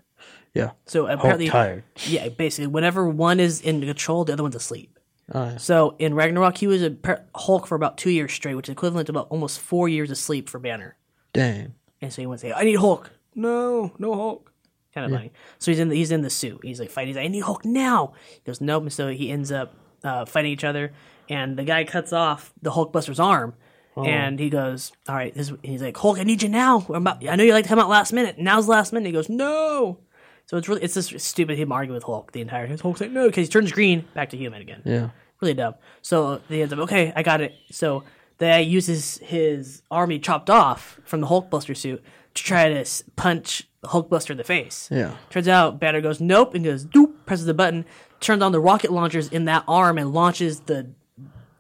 Yeah. 0.55 0.73
So 0.87 1.07
apparently, 1.07 1.49
tired. 1.49 1.85
yeah, 2.07 2.29
basically, 2.29 2.67
whenever 2.67 3.09
one 3.09 3.41
is 3.41 3.61
in 3.61 3.81
control, 3.81 4.25
the 4.25 4.33
other 4.33 4.43
one's 4.43 4.57
asleep. 4.57 4.99
Oh, 5.33 5.45
yeah. 5.45 5.57
So 5.59 5.97
in 5.99 6.15
Ragnarok, 6.15 6.59
he 6.59 6.67
was 6.67 6.83
a 6.83 6.95
Hulk 7.35 7.67
for 7.67 7.75
about 7.75 7.97
two 7.97 8.11
years 8.11 8.33
straight, 8.33 8.55
which 8.55 8.69
is 8.69 8.73
equivalent 8.73 9.07
to 9.07 9.13
about 9.13 9.29
almost 9.31 9.61
four 9.61 9.89
years 9.89 10.11
of 10.11 10.19
sleep 10.19 10.49
for 10.49 10.59
Banner. 10.59 10.97
Dang. 11.33 11.75
And 12.03 12.13
so 12.13 12.23
he 12.23 12.27
went 12.27 12.41
to 12.41 12.49
say, 12.49 12.53
"I 12.53 12.65
need 12.65 12.77
Hulk." 12.77 13.11
No, 13.35 13.93
no 13.99 14.15
Hulk. 14.15 14.53
Kind 14.95 15.07
of 15.07 15.13
funny. 15.19 15.33
So 15.59 15.71
he's 15.71 15.79
in 15.79 15.89
the, 15.89 15.95
he's 15.97 16.11
in 16.11 16.23
the 16.23 16.31
suit. 16.31 16.61
He's 16.65 16.81
like 16.81 16.91
fighting. 16.91 17.09
He's 17.09 17.17
like, 17.17 17.27
"I 17.27 17.29
need 17.29 17.43
Hulk 17.45 17.65
now." 17.65 18.15
He 18.33 18.41
goes, 18.45 18.61
"Nope." 18.61 18.83
And 18.85 18.93
so 18.93 19.09
he 19.09 19.31
ends 19.31 19.53
up 19.53 19.75
uh, 20.03 20.25
fighting 20.25 20.51
each 20.53 20.65
other, 20.65 20.93
and 21.29 21.57
the 21.57 21.65
guy 21.65 21.85
cuts 21.85 22.13
off 22.13 22.53
the 22.63 22.71
Hulkbuster's 22.73 23.21
arm. 23.21 23.55
And 23.97 24.39
he 24.39 24.49
goes, 24.49 24.93
"All 25.09 25.15
right." 25.15 25.35
This, 25.35 25.53
he's 25.63 25.83
like, 25.83 25.95
"Hulk, 25.97 26.19
I 26.19 26.23
need 26.25 26.43
you 26.43 26.49
now. 26.49 26.87
About, 26.89 27.27
I 27.29 27.37
know 27.37 27.45
you 27.45 27.53
like 27.53 27.65
to 27.65 27.69
come 27.69 27.79
out 27.79 27.91
last 27.91 28.15
minute. 28.15 28.39
Now's 28.39 28.65
the 28.65 28.71
last 28.73 28.95
minute." 28.95 29.05
He 29.07 29.13
goes, 29.13 29.29
"No." 29.29 29.99
So 30.47 30.57
it's 30.57 30.69
really 30.69 30.83
it's 30.83 30.95
just 30.95 31.21
stupid 31.21 31.59
him 31.59 31.71
arguing 31.71 31.95
with 31.97 32.05
Hulk 32.05 32.33
the 32.33 32.41
entire 32.41 32.67
time. 32.67 32.79
Hulk's 32.79 33.01
like, 33.03 33.11
"No," 33.11 33.27
because 33.29 33.47
he 33.47 33.53
turns 33.53 33.71
green, 33.73 34.07
back 34.15 34.31
to 34.31 34.39
human 34.39 34.63
again 34.63 34.81
Yeah. 34.87 35.11
really 35.43 35.53
dumb. 35.55 35.75
So 36.01 36.41
he 36.49 36.63
ends 36.63 36.73
up 36.73 36.79
okay, 36.81 37.13
I 37.15 37.23
got 37.23 37.43
it. 37.43 37.53
So 37.71 38.05
the 38.41 38.47
guy 38.47 38.59
uses 38.59 39.19
his 39.19 39.83
arm 39.91 40.09
he 40.11 40.19
chopped 40.19 40.49
off 40.49 40.99
from 41.05 41.21
the 41.21 41.27
Hulkbuster 41.27 41.77
suit 41.77 42.03
to 42.35 42.43
try 42.43 42.71
to 42.73 43.05
punch 43.15 43.69
Hulkbuster 43.85 44.31
in 44.31 44.39
the 44.39 44.45
face. 44.45 44.89
Yeah. 44.91 45.15
Turns 45.29 45.47
out 45.47 45.79
Banner 45.79 46.01
goes 46.01 46.21
nope 46.21 46.55
and 46.55 46.65
goes 46.65 46.87
doop, 46.87 47.13
presses 47.27 47.45
the 47.45 47.53
button, 47.55 47.85
turns 48.19 48.43
on 48.43 48.53
the 48.53 48.61
rocket 48.61 48.91
launchers 48.91 49.29
in 49.29 49.45
that 49.45 49.65
arm 49.69 49.99
and 49.99 50.15
launches 50.15 50.61
the 50.61 50.91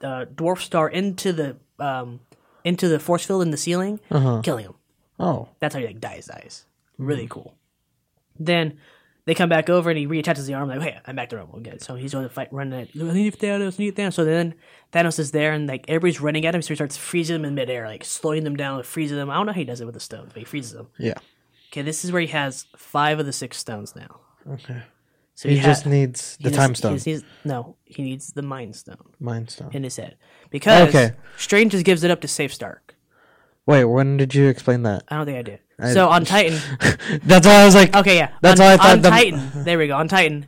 uh, 0.02 0.24
dwarf 0.34 0.60
star 0.62 0.88
into 0.88 1.32
the 1.34 1.56
um, 1.78 2.20
into 2.64 2.88
the 2.88 2.98
force 2.98 3.26
field 3.26 3.42
in 3.42 3.50
the 3.50 3.56
ceiling, 3.58 4.00
killing 4.42 4.64
him. 4.64 4.74
Oh. 5.18 5.48
That's 5.58 5.74
how 5.74 5.80
he 5.80 5.86
like 5.86 6.00
dies, 6.00 6.26
dies. 6.26 6.64
Really 6.96 7.26
cool. 7.28 7.54
Then 8.38 8.78
they 9.30 9.34
come 9.36 9.48
back 9.48 9.70
over 9.70 9.90
and 9.90 9.96
he 9.98 10.08
reattaches 10.08 10.44
the 10.46 10.54
arm 10.54 10.68
like, 10.68 10.80
hey, 10.82 10.98
I'm 11.06 11.14
back 11.14 11.28
to 11.28 11.36
normal 11.36 11.58
again. 11.60 11.78
So 11.78 11.94
he's 11.94 12.12
going 12.12 12.24
to 12.26 12.34
fight, 12.34 12.52
run 12.52 12.70
need 13.14 13.38
Thanos, 13.38 13.78
Thanos. 13.94 14.14
So 14.14 14.24
then 14.24 14.54
Thanos 14.92 15.20
is 15.20 15.30
there 15.30 15.52
and 15.52 15.68
like 15.68 15.84
everybody's 15.86 16.20
running 16.20 16.44
at 16.46 16.54
him, 16.54 16.62
so 16.62 16.68
he 16.70 16.74
starts 16.74 16.96
freezing 16.96 17.34
them 17.34 17.44
in 17.44 17.54
midair, 17.54 17.86
like 17.86 18.04
slowing 18.04 18.42
them 18.42 18.56
down, 18.56 18.82
freezing 18.82 19.16
them. 19.16 19.30
I 19.30 19.34
don't 19.34 19.46
know 19.46 19.52
how 19.52 19.58
he 19.58 19.64
does 19.64 19.80
it 19.80 19.84
with 19.84 19.94
the 19.94 20.00
stones, 20.00 20.30
but 20.32 20.40
he 20.40 20.44
freezes 20.44 20.72
them. 20.72 20.88
Yeah. 20.98 21.14
Okay, 21.70 21.82
this 21.82 22.04
is 22.04 22.10
where 22.10 22.20
he 22.22 22.26
has 22.28 22.66
five 22.76 23.20
of 23.20 23.26
the 23.26 23.32
six 23.32 23.56
stones 23.56 23.94
now. 23.94 24.18
Okay. 24.54 24.82
So 25.36 25.48
He 25.48 25.58
ha- 25.58 25.68
just 25.68 25.86
needs 25.86 26.36
the 26.38 26.50
just- 26.50 26.56
time 26.56 26.70
he 26.70 26.74
stone. 26.74 26.94
just 26.96 27.06
needs- 27.06 27.24
no, 27.44 27.76
he 27.84 28.02
needs 28.02 28.32
the 28.32 28.42
Mind 28.42 28.74
Stone 28.74 29.14
Mind 29.20 29.48
stone. 29.48 29.70
in 29.72 29.84
his 29.84 29.96
head 29.96 30.16
because 30.50 30.88
Okay. 30.88 31.12
Strange 31.36 31.70
just 31.72 31.84
gives 31.84 32.02
it 32.02 32.10
up 32.10 32.20
to 32.22 32.28
Safe 32.28 32.52
Stark. 32.52 32.89
Wait, 33.66 33.84
when 33.84 34.16
did 34.16 34.34
you 34.34 34.48
explain 34.48 34.82
that? 34.82 35.04
I 35.08 35.16
don't 35.16 35.26
think 35.26 35.38
I 35.38 35.42
did. 35.42 35.60
so 35.94 36.08
on 36.08 36.24
Titan, 36.34 36.58
That's 37.24 37.46
why 37.46 37.62
I 37.62 37.64
was 37.64 37.74
like, 37.74 37.94
Okay, 37.94 38.16
yeah. 38.16 38.32
That's 38.40 38.60
on, 38.60 38.66
why 38.66 38.72
I 38.72 38.76
thought 38.76 38.90
on 38.92 39.02
the- 39.02 39.10
Titan. 39.10 39.50
There 39.64 39.78
we 39.78 39.86
go. 39.86 39.96
On 39.96 40.08
Titan, 40.08 40.46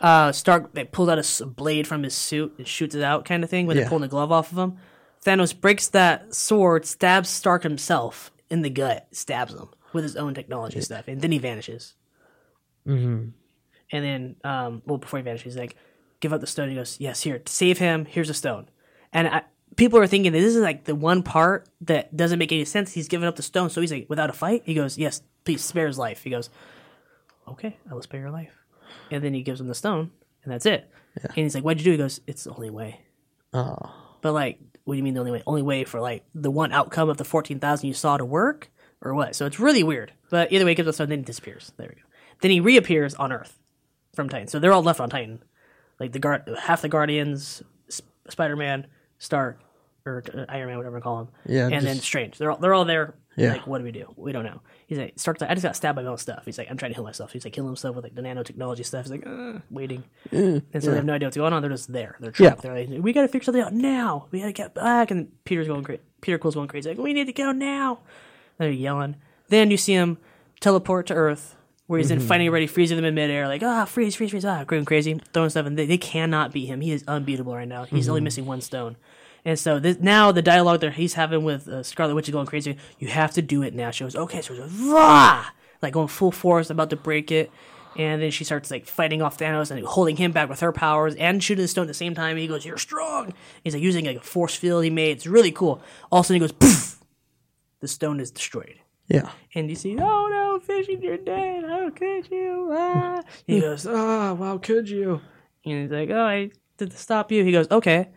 uh, 0.00 0.32
Stark 0.32 0.72
they 0.74 0.84
pulled 0.84 1.10
out 1.10 1.18
a 1.18 1.20
s- 1.20 1.40
blade 1.42 1.86
from 1.86 2.02
his 2.02 2.14
suit 2.14 2.54
and 2.58 2.66
shoots 2.66 2.94
it 2.94 3.02
out, 3.02 3.24
kind 3.24 3.44
of 3.44 3.50
thing. 3.50 3.66
When 3.66 3.76
Yeah. 3.76 3.82
they're 3.82 3.88
pulling 3.90 4.02
the 4.02 4.08
glove 4.08 4.32
off 4.32 4.52
of 4.52 4.58
him, 4.58 4.78
Thanos 5.24 5.58
breaks 5.58 5.88
that 5.88 6.34
sword, 6.34 6.84
stabs 6.86 7.28
Stark 7.28 7.62
himself 7.62 8.30
in 8.50 8.62
the 8.62 8.70
gut, 8.70 9.08
stabs 9.12 9.52
him 9.54 9.68
with 9.92 10.04
his 10.04 10.16
own 10.16 10.34
technology 10.34 10.80
stuff, 10.80 11.08
and 11.08 11.20
then 11.22 11.32
he 11.32 11.38
vanishes. 11.38 11.94
Mhm. 12.86 13.32
And 13.92 14.04
then, 14.04 14.36
um, 14.44 14.82
well, 14.86 14.98
before 14.98 15.18
he 15.18 15.22
vanishes, 15.22 15.54
he's 15.54 15.56
like, 15.56 15.76
"Give 16.20 16.32
up 16.32 16.40
the 16.40 16.46
stone." 16.46 16.68
He 16.68 16.74
goes, 16.74 16.96
"Yes, 17.00 17.22
here, 17.22 17.40
save 17.46 17.78
him. 17.78 18.04
Here's 18.04 18.28
a 18.30 18.34
stone." 18.34 18.68
And 19.12 19.28
I, 19.28 19.42
people 19.76 19.98
are 19.98 20.06
thinking 20.06 20.32
that 20.32 20.38
this 20.38 20.54
is 20.54 20.62
like 20.62 20.84
the 20.84 20.94
one 20.94 21.22
part 21.22 21.68
that 21.82 22.16
doesn't 22.16 22.38
make 22.38 22.52
any 22.52 22.64
sense. 22.64 22.92
He's 22.92 23.08
giving 23.08 23.26
up 23.28 23.36
the 23.36 23.42
stone, 23.42 23.70
so 23.70 23.80
he's 23.80 23.92
like, 23.92 24.06
"Without 24.08 24.30
a 24.30 24.32
fight," 24.32 24.62
he 24.64 24.74
goes, 24.74 24.98
"Yes, 24.98 25.22
please 25.44 25.64
spare 25.64 25.86
his 25.86 25.98
life." 25.98 26.22
He 26.22 26.30
goes, 26.30 26.50
"Okay, 27.48 27.76
I 27.90 27.94
will 27.94 28.02
spare 28.02 28.20
your 28.20 28.30
life." 28.30 28.56
And 29.10 29.22
then 29.22 29.34
he 29.34 29.42
gives 29.42 29.60
him 29.60 29.66
the 29.68 29.74
stone, 29.74 30.10
and 30.44 30.52
that's 30.52 30.66
it. 30.66 30.90
And 31.22 31.32
he's 31.34 31.54
like, 31.54 31.64
"What'd 31.64 31.80
you 31.80 31.84
do?" 31.84 31.92
He 31.92 31.98
goes, 31.98 32.20
"It's 32.26 32.44
the 32.44 32.52
only 32.52 32.70
way." 32.70 33.00
oh, 33.52 33.94
But 34.20 34.32
like, 34.32 34.58
what 34.84 34.94
do 34.94 34.98
you 34.98 35.02
mean 35.04 35.14
the 35.14 35.20
only 35.20 35.32
way? 35.32 35.42
Only 35.46 35.62
way 35.62 35.84
for 35.84 36.00
like 36.00 36.24
the 36.34 36.50
one 36.50 36.72
outcome 36.72 37.08
of 37.08 37.16
the 37.16 37.24
fourteen 37.24 37.60
thousand 37.60 37.88
you 37.88 37.94
saw 37.94 38.16
to 38.16 38.24
work, 38.24 38.70
or 39.00 39.14
what? 39.14 39.34
So 39.36 39.46
it's 39.46 39.60
really 39.60 39.82
weird. 39.82 40.12
But 40.30 40.52
either 40.52 40.64
way, 40.64 40.72
he 40.72 40.74
gives 40.76 40.88
us 40.88 40.96
stone, 40.96 41.08
then 41.08 41.20
he 41.20 41.24
disappears. 41.24 41.72
There 41.76 41.88
we 41.88 41.94
go. 41.94 42.08
Then 42.40 42.50
he 42.50 42.60
reappears 42.60 43.14
on 43.14 43.32
Earth 43.32 43.58
from 44.14 44.28
Titan. 44.28 44.48
So 44.48 44.58
they're 44.58 44.72
all 44.72 44.82
left 44.82 45.00
on 45.00 45.08
Titan. 45.10 45.42
Like 46.00 46.12
the 46.12 46.18
guard, 46.18 46.50
half 46.60 46.82
the 46.82 46.88
Guardians, 46.88 47.62
Sp- 47.88 48.10
Spider 48.28 48.56
Man, 48.56 48.86
Stark, 49.18 49.60
or 50.06 50.22
uh, 50.34 50.44
Iron 50.48 50.68
Man, 50.68 50.76
whatever 50.76 50.96
you 50.98 51.02
call 51.02 51.20
him. 51.22 51.28
Yeah, 51.46 51.64
and 51.68 51.86
then 51.86 51.96
just- 51.96 52.04
Strange. 52.04 52.38
They're 52.38 52.50
all 52.50 52.58
they're 52.58 52.74
all 52.74 52.84
there. 52.84 53.14
Yeah. 53.36 53.54
Like, 53.54 53.66
what 53.66 53.78
do 53.78 53.84
we 53.84 53.90
do? 53.90 54.14
We 54.16 54.30
don't 54.30 54.44
know. 54.44 54.60
He's 54.86 54.96
like, 54.96 55.14
Stark's 55.16 55.40
like, 55.40 55.50
I 55.50 55.54
just 55.54 55.64
got 55.64 55.74
stabbed 55.74 55.96
by 55.96 56.02
my 56.02 56.08
own 56.10 56.18
stuff. 56.18 56.42
He's 56.44 56.56
like, 56.56 56.68
I'm 56.70 56.76
trying 56.76 56.92
to 56.92 56.94
heal 56.94 57.02
myself. 57.02 57.32
He's 57.32 57.44
like, 57.44 57.52
killing 57.52 57.68
himself 57.68 57.96
with 57.96 58.04
like 58.04 58.14
the 58.14 58.22
nanotechnology 58.22 58.84
stuff. 58.86 59.06
He's 59.06 59.10
like, 59.10 59.26
uh, 59.26 59.58
waiting. 59.70 60.04
and 60.30 60.62
so 60.80 60.90
they 60.90 60.96
have 60.96 61.04
no 61.04 61.14
idea 61.14 61.26
what's 61.26 61.36
going 61.36 61.52
on. 61.52 61.60
They're 61.60 61.70
just 61.72 61.92
there. 61.92 62.16
They're 62.20 62.30
trapped. 62.30 62.62
They're 62.62 62.72
like, 62.78 62.88
we 63.02 63.12
got 63.12 63.22
to 63.22 63.28
figure 63.28 63.44
something 63.44 63.62
out 63.62 63.72
now. 63.72 64.26
We 64.30 64.38
got 64.38 64.46
to 64.46 64.52
get 64.52 64.72
back. 64.72 65.10
And 65.10 65.32
Peter's 65.44 65.66
going 65.66 65.82
crazy. 65.82 66.02
Peter 66.20 66.38
Quill's 66.38 66.54
going 66.54 66.68
crazy. 66.68 66.90
Like, 66.90 66.98
we 66.98 67.12
need 67.12 67.24
to 67.26 67.32
go 67.32 67.50
now. 67.50 68.00
They're 68.58 68.70
yelling. 68.70 69.16
Then 69.48 69.72
you 69.72 69.78
see 69.78 69.94
him 69.94 70.18
teleport 70.60 71.08
to 71.08 71.14
Earth, 71.14 71.56
where 71.88 71.98
he's 71.98 72.12
in 72.12 72.20
fighting 72.20 72.48
already, 72.48 72.68
freezing 72.68 72.96
them 72.96 73.04
in 73.04 73.14
midair, 73.16 73.48
like 73.48 73.64
ah, 73.64 73.84
freeze, 73.84 74.14
freeze, 74.14 74.30
freeze, 74.30 74.44
ah, 74.44 74.62
going 74.62 74.84
crazy, 74.84 75.20
throwing 75.32 75.50
stuff, 75.50 75.66
and 75.66 75.76
they, 75.76 75.86
they 75.86 75.98
cannot 75.98 76.52
beat 76.52 76.66
him. 76.66 76.80
He 76.80 76.92
is 76.92 77.02
unbeatable 77.08 77.54
right 77.54 77.66
now. 77.68 77.82
He's 77.82 78.08
only 78.08 78.20
missing 78.20 78.46
one 78.46 78.60
stone. 78.60 78.96
And 79.44 79.58
so 79.58 79.78
this, 79.78 79.98
now 80.00 80.32
the 80.32 80.42
dialogue 80.42 80.80
that 80.80 80.94
he's 80.94 81.14
having 81.14 81.44
with 81.44 81.68
uh, 81.68 81.82
Scarlet 81.82 82.14
Witch 82.14 82.28
is 82.28 82.32
going 82.32 82.46
crazy. 82.46 82.76
You 82.98 83.08
have 83.08 83.32
to 83.32 83.42
do 83.42 83.62
it 83.62 83.74
now. 83.74 83.90
She 83.90 84.04
goes, 84.04 84.16
okay, 84.16 84.40
so 84.40 84.56
goes, 84.56 84.70
Vah! 84.70 85.50
like 85.82 85.92
going 85.92 86.08
full 86.08 86.32
force, 86.32 86.70
about 86.70 86.90
to 86.90 86.96
break 86.96 87.30
it. 87.30 87.50
And 87.96 88.20
then 88.20 88.30
she 88.30 88.42
starts 88.42 88.70
like 88.70 88.86
fighting 88.86 89.22
off 89.22 89.38
Thanos 89.38 89.70
and 89.70 89.84
holding 89.84 90.16
him 90.16 90.32
back 90.32 90.48
with 90.48 90.60
her 90.60 90.72
powers 90.72 91.14
and 91.14 91.42
shooting 91.42 91.62
the 91.62 91.68
stone 91.68 91.84
at 91.84 91.88
the 91.88 91.94
same 91.94 92.14
time. 92.14 92.36
He 92.36 92.48
goes, 92.48 92.64
"You're 92.64 92.76
strong." 92.76 93.32
He's 93.62 93.72
like 93.72 93.84
using 93.84 94.04
like 94.04 94.16
a 94.16 94.20
force 94.20 94.56
field 94.56 94.82
he 94.82 94.90
made. 94.90 95.12
It's 95.12 95.28
really 95.28 95.52
cool. 95.52 95.80
All 96.10 96.18
of 96.18 96.24
a 96.24 96.26
sudden 96.26 96.40
he 96.42 96.48
goes, 96.48 96.50
"Poof!" 96.50 96.98
The 97.78 97.86
stone 97.86 98.18
is 98.18 98.32
destroyed 98.32 98.80
yeah. 99.08 99.30
and 99.54 99.68
you 99.68 99.76
see, 99.76 99.96
oh 99.98 100.28
no, 100.28 100.60
Vision, 100.66 101.02
you're 101.02 101.18
dead. 101.18 101.64
How 101.64 101.90
could 101.90 102.30
you? 102.30 102.70
Ah. 102.72 103.22
He 103.46 103.60
goes, 103.60 103.86
oh, 103.86 104.36
how 104.36 104.58
could 104.58 104.88
you? 104.88 105.20
And 105.64 105.82
he's 105.82 105.90
like, 105.90 106.10
oh, 106.10 106.24
I 106.24 106.50
did 106.78 106.90
to 106.90 106.96
stop 106.96 107.30
you. 107.30 107.44
He 107.44 107.52
goes, 107.52 107.70
okay. 107.70 108.08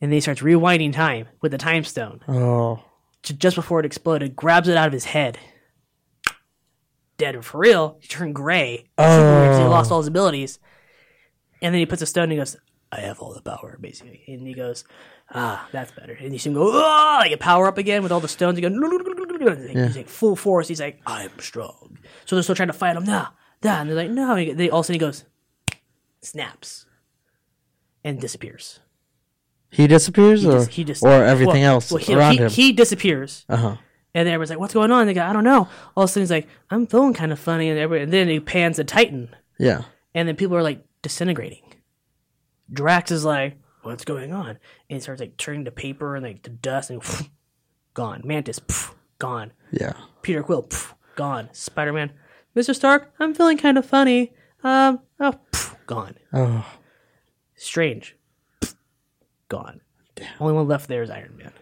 And 0.00 0.10
then 0.10 0.16
he 0.16 0.20
starts 0.20 0.42
rewinding 0.42 0.92
time 0.92 1.28
with 1.40 1.52
the 1.52 1.58
time 1.58 1.84
stone. 1.84 2.20
Oh. 2.28 2.82
Just 3.22 3.56
before 3.56 3.80
it 3.80 3.86
exploded, 3.86 4.36
grabs 4.36 4.68
it 4.68 4.76
out 4.76 4.86
of 4.86 4.92
his 4.92 5.06
head. 5.06 5.38
Dead 7.18 7.42
for 7.44 7.58
real. 7.58 7.96
He 8.00 8.08
turned 8.08 8.34
gray. 8.34 8.88
'cause 8.98 9.58
He 9.58 9.64
lost 9.64 9.90
all 9.90 9.98
his 9.98 10.06
abilities. 10.06 10.58
And 11.62 11.74
then 11.74 11.78
he 11.80 11.86
puts 11.86 12.02
a 12.02 12.06
stone 12.06 12.24
and 12.24 12.32
he 12.32 12.38
goes, 12.38 12.56
I 12.92 13.00
have 13.00 13.18
all 13.20 13.32
the 13.32 13.40
power, 13.40 13.78
basically. 13.80 14.22
And 14.28 14.46
he 14.46 14.52
goes, 14.52 14.84
ah, 15.34 15.66
that's 15.72 15.90
better. 15.92 16.12
And 16.12 16.32
you 16.32 16.38
see 16.38 16.50
him 16.50 16.54
go, 16.54 16.70
ah, 16.74 17.16
like 17.20 17.32
a 17.32 17.36
power 17.38 17.66
up 17.66 17.78
again 17.78 18.02
with 18.02 18.12
all 18.12 18.20
the 18.20 18.28
stones. 18.28 18.58
He 18.58 18.62
goes, 18.62 18.72
he's 18.72 19.96
like 19.96 20.08
full 20.08 20.36
force. 20.36 20.68
He's 20.68 20.80
like, 20.80 21.00
I'm 21.06 21.30
strong. 21.40 21.98
So 22.26 22.36
they're 22.36 22.42
still 22.42 22.54
trying 22.54 22.68
to 22.68 22.74
fight 22.74 22.96
him. 22.96 23.04
Nah, 23.04 23.28
nah. 23.64 23.80
And 23.80 23.88
they're 23.88 23.96
like, 23.96 24.10
no. 24.10 24.36
They, 24.36 24.68
all 24.70 24.80
of 24.80 24.84
a 24.84 24.86
sudden 24.86 24.94
he 24.94 24.98
goes, 24.98 25.24
snaps, 26.20 26.84
and 28.04 28.20
disappears. 28.20 28.80
He 29.70 29.86
disappears, 29.86 30.44
or 30.46 30.58
Dis- 30.58 30.68
he 30.68 30.84
just 30.84 31.02
or 31.02 31.24
everything 31.24 31.62
well- 31.62 31.74
else 31.74 31.90
well, 31.90 31.98
he, 32.02 32.14
around 32.14 32.32
he, 32.34 32.38
him. 32.38 32.50
He 32.50 32.72
disappears. 32.72 33.44
uh 33.48 33.56
huh. 33.56 33.76
And 34.14 34.26
then 34.26 34.32
everyone's 34.32 34.48
like, 34.50 34.58
"What's 34.58 34.72
going 34.72 34.90
on?" 34.90 35.00
And 35.02 35.08
they 35.10 35.14
go, 35.14 35.22
"I 35.22 35.32
don't 35.34 35.44
know." 35.44 35.68
All 35.94 36.04
of 36.04 36.08
a 36.08 36.12
sudden, 36.12 36.22
he's 36.22 36.30
like, 36.30 36.48
"I'm 36.70 36.86
feeling 36.86 37.12
kind 37.12 37.32
of 37.32 37.38
funny," 37.38 37.68
and, 37.68 37.78
and 37.92 38.10
then 38.12 38.28
he 38.28 38.40
pans 38.40 38.78
the 38.78 38.84
Titan, 38.84 39.34
Yeah. 39.58 39.82
and 40.14 40.26
then 40.26 40.36
people 40.36 40.56
are 40.56 40.62
like 40.62 40.82
disintegrating. 41.02 41.62
Drax 42.72 43.10
is 43.10 43.24
like, 43.26 43.58
"What's 43.82 44.04
going 44.06 44.32
on?" 44.32 44.48
And 44.50 44.58
he 44.88 45.00
starts 45.00 45.20
like 45.20 45.36
turning 45.36 45.66
to 45.66 45.70
paper 45.70 46.16
and 46.16 46.24
like 46.24 46.42
to 46.44 46.50
dust, 46.50 46.88
and 46.90 47.02
gone. 47.92 48.22
Mantis, 48.24 48.58
gone. 49.18 49.52
Yeah. 49.70 49.92
Peter 50.22 50.42
Quill, 50.42 50.66
gone. 51.14 51.50
Spider 51.52 51.92
Man, 51.92 52.10
Mister 52.54 52.72
Stark, 52.72 53.12
I'm 53.20 53.34
feeling 53.34 53.58
kind 53.58 53.76
of 53.76 53.84
funny. 53.84 54.32
Um, 54.64 55.00
oh, 55.20 55.34
gone. 55.86 56.14
Oh. 56.32 56.64
Strange, 57.54 58.16
gone. 59.48 59.80
Only 60.40 60.54
one 60.54 60.66
left 60.68 60.88
there 60.88 61.02
is 61.02 61.10
Iron 61.10 61.36
Man. 61.36 61.52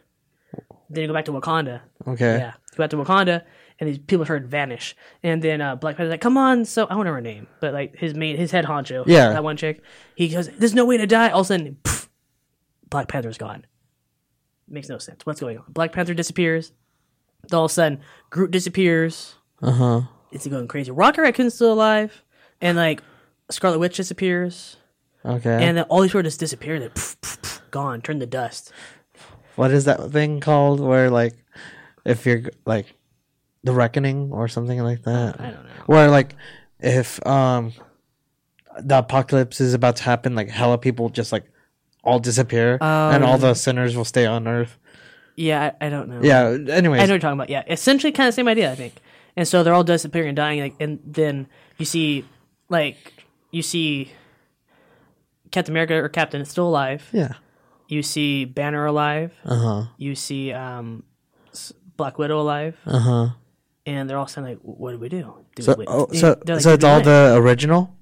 Then 0.90 1.02
you 1.02 1.08
go 1.08 1.14
back 1.14 1.24
to 1.24 1.32
Wakanda. 1.32 1.80
Okay. 2.06 2.38
Yeah, 2.38 2.52
go 2.76 2.84
back 2.84 2.90
to 2.90 2.96
Wakanda, 2.96 3.42
and 3.80 3.88
these 3.88 3.98
people 3.98 4.24
start 4.24 4.42
to 4.42 4.48
vanish. 4.48 4.94
And 5.22 5.42
then 5.42 5.60
uh, 5.60 5.74
Black 5.76 5.96
Panther's 5.96 6.12
like, 6.12 6.20
"Come 6.20 6.36
on!" 6.36 6.64
So 6.64 6.86
I 6.88 6.94
don't 6.94 7.04
know 7.04 7.12
her 7.12 7.20
name, 7.20 7.48
but 7.60 7.72
like 7.72 7.96
his 7.96 8.14
main, 8.14 8.36
his 8.36 8.50
head 8.52 8.64
honcho, 8.66 9.04
Yeah. 9.06 9.30
that 9.30 9.42
one 9.42 9.56
chick. 9.56 9.82
He 10.14 10.28
goes, 10.28 10.48
"There's 10.50 10.74
no 10.74 10.84
way 10.84 10.96
to 10.98 11.06
die." 11.06 11.30
All 11.30 11.40
of 11.40 11.46
a 11.46 11.48
sudden, 11.48 11.78
pff, 11.82 12.08
Black 12.88 13.08
Panther's 13.08 13.38
gone. 13.38 13.66
Makes 14.68 14.88
no 14.88 14.98
sense. 14.98 15.26
What's 15.26 15.40
going 15.40 15.58
on? 15.58 15.64
Black 15.68 15.92
Panther 15.92 16.14
disappears. 16.14 16.72
All 17.52 17.64
of 17.64 17.70
a 17.70 17.74
sudden, 17.74 18.00
Groot 18.30 18.50
disappears. 18.50 19.34
Uh 19.60 19.72
huh. 19.72 20.00
It's 20.30 20.46
going 20.46 20.68
crazy. 20.68 20.90
Rocket 20.90 21.22
Raccoon's 21.22 21.54
still 21.54 21.72
alive, 21.72 22.22
and 22.60 22.76
like 22.76 23.02
Scarlet 23.50 23.78
Witch 23.78 23.96
disappears, 23.96 24.76
Okay. 25.24 25.64
and 25.64 25.76
then 25.76 25.84
all 25.84 26.02
these 26.02 26.10
people 26.10 26.22
just 26.22 26.40
disappear. 26.40 26.78
They're 26.78 26.90
pff, 26.90 27.16
pff, 27.20 27.38
pff, 27.40 27.53
gone, 27.74 28.00
turn 28.00 28.20
the 28.20 28.26
dust. 28.26 28.72
what 29.56 29.70
is 29.72 29.84
that 29.84 30.10
thing 30.12 30.40
called? 30.40 30.80
Where 30.80 31.10
like, 31.10 31.34
if 32.04 32.24
you're 32.24 32.42
like, 32.64 32.94
the 33.64 33.72
reckoning 33.72 34.30
or 34.30 34.46
something 34.46 34.78
like 34.82 35.02
that. 35.02 35.40
I 35.40 35.50
don't 35.50 35.64
know. 35.64 35.70
Where 35.86 36.10
like, 36.10 36.36
if 36.80 37.24
um, 37.26 37.72
the 38.78 38.98
apocalypse 38.98 39.60
is 39.60 39.74
about 39.74 39.96
to 39.96 40.02
happen, 40.04 40.34
like 40.34 40.50
hella 40.50 40.78
people 40.78 41.08
just 41.08 41.32
like 41.32 41.44
all 42.04 42.18
disappear, 42.18 42.78
and 42.80 43.24
all 43.24 43.38
the 43.38 43.54
sinners 43.54 43.96
will 43.96 44.04
stay 44.04 44.26
on 44.26 44.46
Earth. 44.46 44.78
Yeah, 45.36 45.72
I, 45.80 45.86
I 45.86 45.88
don't 45.88 46.08
know. 46.08 46.20
Yeah. 46.22 46.50
Anyways. 46.50 46.76
I 46.76 46.80
know 46.80 46.90
what 46.90 47.08
you're 47.08 47.18
talking 47.18 47.38
about. 47.38 47.50
Yeah, 47.50 47.64
essentially, 47.68 48.12
kind 48.12 48.28
of 48.28 48.34
the 48.34 48.36
same 48.36 48.48
idea, 48.48 48.70
I 48.70 48.76
think. 48.76 48.94
And 49.36 49.48
so 49.48 49.64
they're 49.64 49.74
all 49.74 49.82
disappearing 49.82 50.28
and 50.28 50.36
dying, 50.36 50.60
like, 50.60 50.74
and 50.78 51.00
then 51.04 51.48
you 51.76 51.84
see, 51.84 52.24
like, 52.68 53.24
you 53.50 53.62
see 53.62 54.12
Captain 55.50 55.72
America 55.72 55.94
or 55.94 56.08
Captain 56.08 56.40
is 56.40 56.50
still 56.50 56.68
alive. 56.68 57.08
Yeah. 57.12 57.32
You 57.88 58.02
see 58.02 58.44
Banner 58.44 58.86
alive. 58.86 59.32
Uh 59.44 59.56
huh. 59.56 59.82
You 59.98 60.14
see 60.14 60.52
um, 60.52 61.02
Black 61.96 62.18
Widow 62.18 62.40
alive, 62.40 62.76
Uh 62.86 62.98
huh. 62.98 63.28
and 63.86 64.08
they're 64.08 64.16
all 64.18 64.26
saying 64.26 64.46
like, 64.46 64.58
"What 64.62 64.92
do 64.92 64.98
we 64.98 65.08
do?" 65.08 65.34
do 65.54 65.62
So, 65.62 65.74
we, 65.78 65.84
oh, 65.86 66.08
so, 66.12 66.40
like, 66.46 66.60
so 66.60 66.72
it's 66.74 66.84
all 66.84 66.96
win?" 66.96 67.04
the 67.04 67.34
original 67.36 67.94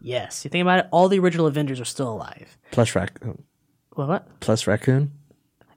yes. 0.00 0.44
You 0.44 0.50
think 0.50 0.62
about 0.62 0.78
it, 0.80 0.86
all 0.90 1.08
the 1.08 1.18
original 1.18 1.46
Avengers 1.46 1.80
are 1.80 1.84
still 1.84 2.10
alive. 2.12 2.56
plus 2.70 2.94
raccoon 2.94 3.42
Well, 3.96 4.06
what? 4.08 4.40
plus 4.40 4.66
raccoon. 4.66 5.12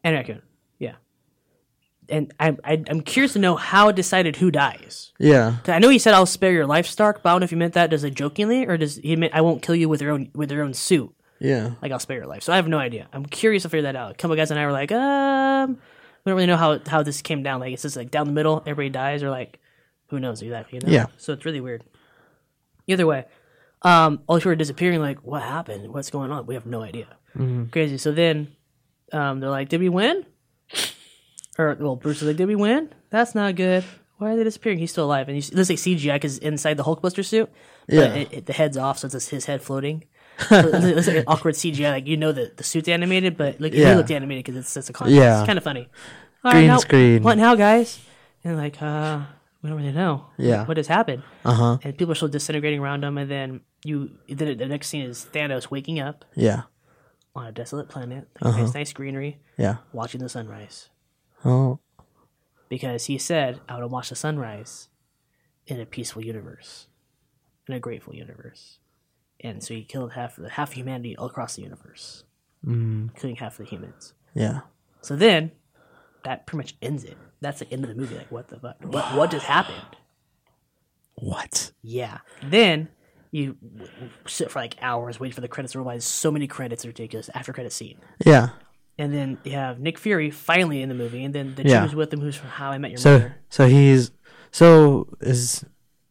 And 0.04 0.16
Raccoon. 0.16 0.42
Yeah. 0.80 0.96
And 2.10 2.34
I'm 2.40 2.58
I, 2.64 2.84
I'm 2.90 3.02
curious 3.02 3.34
to 3.34 3.40
know 3.40 3.56
how 3.56 3.90
it 3.90 3.96
decided 3.96 4.38
who 4.38 4.50
dies. 4.50 5.12
Yeah. 5.20 5.58
I 5.68 5.80
know 5.80 5.90
he 5.90 6.00
said 6.00 6.14
I'll 6.14 6.26
spare 6.26 6.52
your 6.52 6.66
life, 6.66 6.88
Stark, 6.88 7.22
but 7.22 7.30
I 7.30 7.34
don't 7.34 7.42
know 7.42 7.44
if 7.46 7.50
he 7.52 7.56
meant 7.56 7.74
that 7.76 7.90
does 7.92 8.04
it 8.04 8.16
jokingly 8.16 8.66
or 8.66 8.78
does 8.78 8.96
he 8.98 9.16
meant 9.16 9.34
I 9.36 9.42
won't 9.42 9.62
kill 9.62 9.76
you 9.76 9.88
with 9.90 10.02
your 10.02 10.12
own 10.14 10.30
with 10.34 10.52
your 10.52 10.64
own 10.64 10.74
suit. 10.74 11.14
Yeah. 11.42 11.72
Like 11.82 11.92
I'll 11.92 12.00
spare 12.00 12.18
your 12.18 12.28
life. 12.28 12.44
So 12.44 12.54
I 12.54 12.58
have 12.58 12.68
no 12.68 12.78
idea. 12.78 13.08
I'm 13.12 13.26
curious 13.26 13.64
to 13.64 13.70
figure 13.70 13.84
that 13.84 13.96
out. 13.96 14.12
A 14.12 14.14
couple 14.14 14.36
guys 14.38 14.52
and 14.52 14.60
I 14.60 14.66
were 14.68 14.72
like, 14.72 14.92
um, 14.92 15.72
we 16.24 16.30
don't 16.30 16.36
really 16.36 16.46
know 16.46 16.56
how 16.56 16.80
how 16.86 17.02
this 17.04 17.22
came 17.24 17.42
down. 17.42 17.60
Like 17.60 17.74
it's 17.74 17.82
just 17.82 17.96
like 17.98 18.12
down 18.12 18.28
the 18.28 18.32
middle, 18.34 18.62
everybody 18.66 18.90
dies, 18.90 19.24
or 19.24 19.30
like 19.32 19.60
who 20.10 20.20
knows 20.20 20.42
exactly. 20.44 20.80
You 20.82 20.88
know? 20.88 20.94
Yeah. 20.94 21.06
So 21.18 21.34
it's 21.34 21.44
really 21.44 21.60
weird. 21.62 21.84
Either 22.88 23.08
way, 23.08 23.26
um, 23.82 24.22
all 24.28 24.38
are 24.46 24.56
disappearing. 24.56 25.00
Like, 25.00 25.20
what 25.24 25.42
happened? 25.42 25.92
What's 25.94 26.10
going 26.12 26.32
on? 26.32 26.46
We 26.46 26.54
have 26.54 26.66
no 26.68 26.82
idea. 26.82 27.08
Crazy. 27.72 27.98
So 27.98 28.12
then, 28.12 28.56
um, 29.14 29.40
they're 29.40 29.50
like, 29.50 29.70
did 29.70 29.80
we 29.80 29.90
win? 29.90 30.26
Or 31.58 31.76
well, 31.80 31.96
Bruce 31.96 32.22
is 32.22 32.28
like, 32.28 32.38
did 32.38 32.48
we 32.48 32.56
win? 32.56 32.94
That's 33.10 33.36
not 33.36 33.56
good. 33.56 33.84
Why 34.18 34.34
are 34.34 34.36
they 34.38 34.44
disappearing? 34.44 34.80
He's 34.80 34.92
still 34.92 35.06
alive, 35.06 35.28
and 35.28 35.36
you 35.38 35.40
it 35.42 35.54
looks 35.56 35.70
like 35.70 35.80
CGI 35.80 36.14
because 36.16 36.38
inside 36.38 36.78
the 36.78 36.84
Hulkbuster 36.84 37.26
suit. 37.26 37.50
but 37.88 37.96
Yeah. 37.96 38.14
it, 38.14 38.28
it- 38.34 38.46
the 38.46 38.54
head's 38.54 38.78
off, 38.78 39.00
so 39.00 39.08
it's 39.08 39.14
just 39.16 39.30
his 39.32 39.46
head 39.46 39.62
floating. 39.62 40.04
It 40.50 40.96
looks- 40.96 41.08
like 41.08 41.18
an 41.18 41.24
awkward 41.28 41.56
CGI. 41.56 41.92
Like 41.92 42.08
you 42.08 42.18
know 42.18 42.32
that 42.32 42.58
the 42.58 42.64
suit's 42.64 42.88
animated, 42.90 43.38
but 43.38 43.60
like 43.62 43.74
Yeah. 43.74 43.92
he 43.92 43.96
looked 43.96 44.12
animated 44.12 44.46
because 44.46 44.60
it's 44.60 44.74
just 44.74 44.90
a 44.90 44.94
contrast. 44.94 45.16
Yeah. 45.16 45.40
It's 45.40 45.46
kind 45.48 45.58
of 45.58 45.64
funny. 45.64 45.88
All 46.44 46.52
Green 46.54 46.68
now- 46.68 46.78
screen. 46.78 47.24
What 47.24 47.38
now, 47.38 47.56
guys? 47.56 48.00
And 48.44 48.58
like, 48.58 48.82
uh, 48.82 49.22
we 49.62 49.70
don't 49.70 49.78
really 49.80 49.92
know. 49.92 50.26
Yeah. 50.38 50.66
What 50.66 50.78
has 50.78 50.88
happened? 50.88 51.22
Uh 51.46 51.54
huh. 51.54 51.78
And 51.84 51.96
people 51.98 52.12
are 52.14 52.16
still 52.16 52.28
disintegrating 52.28 52.80
around 52.80 53.04
him, 53.04 53.18
and 53.18 53.30
then 53.30 53.62
you. 53.84 54.10
Then 54.28 54.58
the 54.58 54.66
next 54.66 54.88
scene 54.88 55.04
is 55.06 55.28
Thanos 55.32 55.70
waking 55.70 56.00
up 56.00 56.26
Yeah. 56.36 56.64
on 57.36 57.46
a 57.46 57.52
desolate 57.52 57.90
planet, 57.90 58.28
like 58.42 58.54
Uh-huh. 58.54 58.64
nice, 58.64 58.74
nice 58.74 58.94
greenery, 58.94 59.38
Yeah. 59.58 59.78
watching 59.94 60.20
the 60.22 60.30
sunrise. 60.30 60.90
Oh. 61.46 61.80
Because 62.70 63.06
he 63.06 63.18
said, 63.18 63.60
"I 63.70 63.74
want 63.74 63.84
to 63.84 63.88
watch 63.88 64.10
the 64.10 64.16
sunrise 64.16 64.88
in 65.68 65.80
a 65.80 65.86
peaceful 65.86 66.24
universe, 66.24 66.88
in 67.68 67.74
a 67.76 67.80
grateful 67.80 68.16
universe." 68.16 68.80
And 69.44 69.64
so 69.64 69.74
he 69.74 69.84
killed 69.84 70.14
half 70.14 70.38
of 70.38 70.44
the 70.44 70.50
half 70.52 70.70
of 70.70 70.74
humanity 70.74 71.16
all 71.18 71.26
across 71.28 71.56
the 71.56 71.64
universe, 71.64 72.24
Mm. 72.66 73.10
including 73.10 73.38
half 73.38 73.60
of 73.60 73.66
the 73.66 73.70
humans. 73.72 74.14
Yeah. 74.36 74.62
So 75.02 75.16
then, 75.16 75.52
that 76.24 76.46
pretty 76.46 76.58
much 76.58 76.76
ends 76.82 77.04
it. 77.04 77.18
That's 77.42 77.60
the 77.60 77.72
end 77.74 77.84
of 77.84 77.90
the 77.90 77.96
movie. 77.96 78.16
Like, 78.16 78.32
what 78.32 78.48
the 78.50 78.60
fuck? 78.60 78.76
What 78.84 79.16
what 79.16 79.32
just 79.32 79.46
happened? 79.48 79.98
What? 81.16 81.72
Yeah. 81.82 82.20
Then 82.44 82.90
you 83.32 83.58
sit 84.28 84.52
for 84.52 84.60
like 84.60 84.76
hours, 84.82 85.20
waiting 85.20 85.34
for 85.36 85.42
the 85.42 85.48
credits 85.48 85.74
to 85.74 85.80
roll 85.80 85.86
by. 85.86 85.94
There's 85.94 86.06
so 86.06 86.32
many 86.32 86.48
credits, 86.48 86.86
ridiculous. 86.86 87.30
After 87.34 87.54
credit 87.54 87.72
scene, 87.72 87.98
Yeah. 88.26 88.50
and 88.98 89.14
then 89.14 89.38
you 89.44 89.54
have 89.54 89.80
Nick 89.80 89.98
Fury 89.98 90.32
finally 90.32 90.82
in 90.82 90.90
the 90.90 90.96
movie, 90.96 91.24
and 91.24 91.34
then 91.34 91.56
the 91.56 91.64
Yeah. 91.64 91.70
chick 91.82 91.82
who's 91.90 91.96
with 91.96 92.14
him, 92.14 92.20
who's 92.22 92.36
from 92.36 92.50
How 92.50 92.72
I 92.72 92.78
Met 92.78 92.92
Your 92.92 92.98
So 92.98 93.14
Mother. 93.14 93.36
so 93.50 93.68
he's 93.68 94.12
so 94.52 95.08
is 95.22 95.66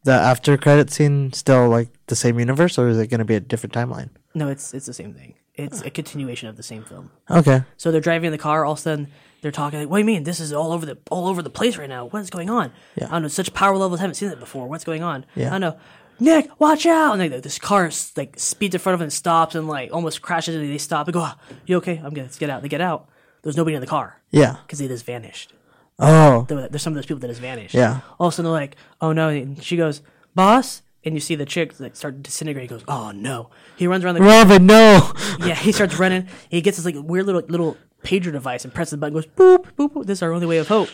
the 0.04 0.12
after 0.12 0.56
credit 0.56 0.90
scene 0.90 1.32
still 1.32 1.68
like 1.68 1.88
the 2.06 2.16
same 2.16 2.38
universe 2.38 2.78
or 2.78 2.88
is 2.88 2.98
it 2.98 3.08
going 3.08 3.18
to 3.18 3.24
be 3.24 3.34
a 3.34 3.40
different 3.40 3.72
timeline? 3.74 4.10
No, 4.34 4.48
it's 4.48 4.72
it's 4.74 4.86
the 4.86 4.92
same 4.94 5.14
thing. 5.14 5.34
It's 5.54 5.82
a 5.82 5.90
continuation 5.90 6.48
of 6.48 6.56
the 6.56 6.62
same 6.62 6.84
film. 6.84 7.10
Okay. 7.30 7.64
So 7.76 7.90
they're 7.90 8.00
driving 8.00 8.26
in 8.28 8.32
the 8.32 8.38
car. 8.38 8.64
All 8.64 8.72
of 8.72 8.78
a 8.78 8.80
sudden, 8.82 9.08
they're 9.42 9.50
talking 9.52 9.78
like, 9.80 9.90
"What 9.90 9.96
do 9.98 10.00
you 10.00 10.06
mean? 10.06 10.22
This 10.22 10.40
is 10.40 10.52
all 10.54 10.72
over 10.72 10.86
the 10.86 10.96
all 11.10 11.26
over 11.26 11.42
the 11.42 11.50
place 11.50 11.76
right 11.76 11.88
now. 11.88 12.06
What 12.06 12.20
is 12.20 12.30
going 12.30 12.48
on? 12.48 12.72
Yeah. 12.96 13.08
I 13.08 13.10
don't 13.10 13.22
know. 13.22 13.28
Such 13.28 13.52
power 13.52 13.76
levels. 13.76 14.00
haven't 14.00 14.14
seen 14.14 14.30
that 14.30 14.40
before. 14.40 14.68
What's 14.68 14.84
going 14.84 15.02
on? 15.02 15.26
Yeah. 15.34 15.48
I 15.48 15.58
don't 15.58 15.60
know. 15.60 15.76
Nick, 16.18 16.50
watch 16.60 16.86
out! 16.86 17.18
And 17.18 17.32
like 17.32 17.42
this 17.42 17.58
car 17.58 17.90
like 18.16 18.38
speeds 18.38 18.74
in 18.74 18.78
front 18.80 18.94
of 18.94 19.00
them 19.00 19.04
and 19.06 19.12
stops 19.12 19.54
and 19.54 19.66
like 19.68 19.92
almost 19.92 20.22
crashes. 20.22 20.54
And 20.54 20.64
they 20.70 20.78
stop 20.78 21.08
and 21.08 21.14
go, 21.14 21.20
"Ah, 21.20 21.36
"You 21.66 21.76
okay? 21.78 22.00
I'm 22.02 22.14
good. 22.14 22.22
Let's 22.22 22.38
get 22.38 22.48
out." 22.48 22.62
They 22.62 22.68
get 22.68 22.80
out. 22.80 23.08
There's 23.42 23.56
nobody 23.56 23.74
in 23.74 23.80
the 23.80 23.86
car 23.86 24.20
Yeah. 24.30 24.56
because 24.62 24.78
they 24.78 24.88
just 24.88 25.04
vanished. 25.04 25.52
Oh. 26.00 26.46
There- 26.48 26.68
There's 26.68 26.82
some 26.82 26.92
of 26.92 26.96
those 26.96 27.06
people 27.06 27.20
that 27.20 27.28
just 27.28 27.40
vanished. 27.40 27.74
Yeah. 27.74 28.00
All 28.18 28.28
of 28.28 28.32
a 28.32 28.36
sudden 28.36 28.50
they're 28.50 28.60
like, 28.60 28.76
"Oh 29.00 29.12
no!" 29.12 29.28
And 29.28 29.62
she 29.62 29.76
goes, 29.76 30.02
"Boss." 30.34 30.82
And 31.04 31.14
you 31.14 31.20
see 31.20 31.34
the 31.34 31.46
chick 31.46 31.78
like 31.80 31.96
start 31.96 32.22
disintegrating. 32.22 32.68
He 32.68 32.74
goes, 32.74 32.84
"Oh 32.88 33.10
no!" 33.12 33.50
He 33.76 33.86
runs 33.86 34.04
around 34.04 34.16
the 34.16 34.20
Robin, 34.22 34.66
no. 34.66 35.12
yeah, 35.40 35.54
he 35.54 35.72
starts 35.72 35.98
running. 35.98 36.28
He 36.48 36.60
gets 36.60 36.76
this 36.76 36.84
like 36.86 36.94
weird 36.98 37.26
little 37.26 37.42
little 37.48 37.76
pager 38.04 38.32
device 38.32 38.64
and 38.64 38.72
presses 38.74 38.92
the 38.92 38.96
button. 38.98 39.14
Goes 39.14 39.26
boop 39.26 39.66
boop. 39.76 39.92
boop. 39.92 40.06
This 40.06 40.18
is 40.18 40.22
our 40.22 40.32
only 40.32 40.46
way 40.46 40.58
of 40.58 40.68
hope. 40.68 40.88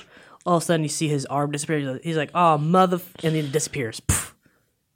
All 0.45 0.57
of 0.59 0.63
a 0.63 0.67
sudden, 0.67 0.83
you 0.85 0.89
see 0.89 1.09
his 1.09 1.27
arm 1.27 1.51
disappear. 1.51 1.99
He's 2.03 2.17
like, 2.17 2.31
"Oh 2.35 2.57
mother!" 2.59 3.01
And 3.25 3.35
then 3.35 3.45
it 3.47 3.53
disappears. 3.53 3.99
Poof. 4.01 4.35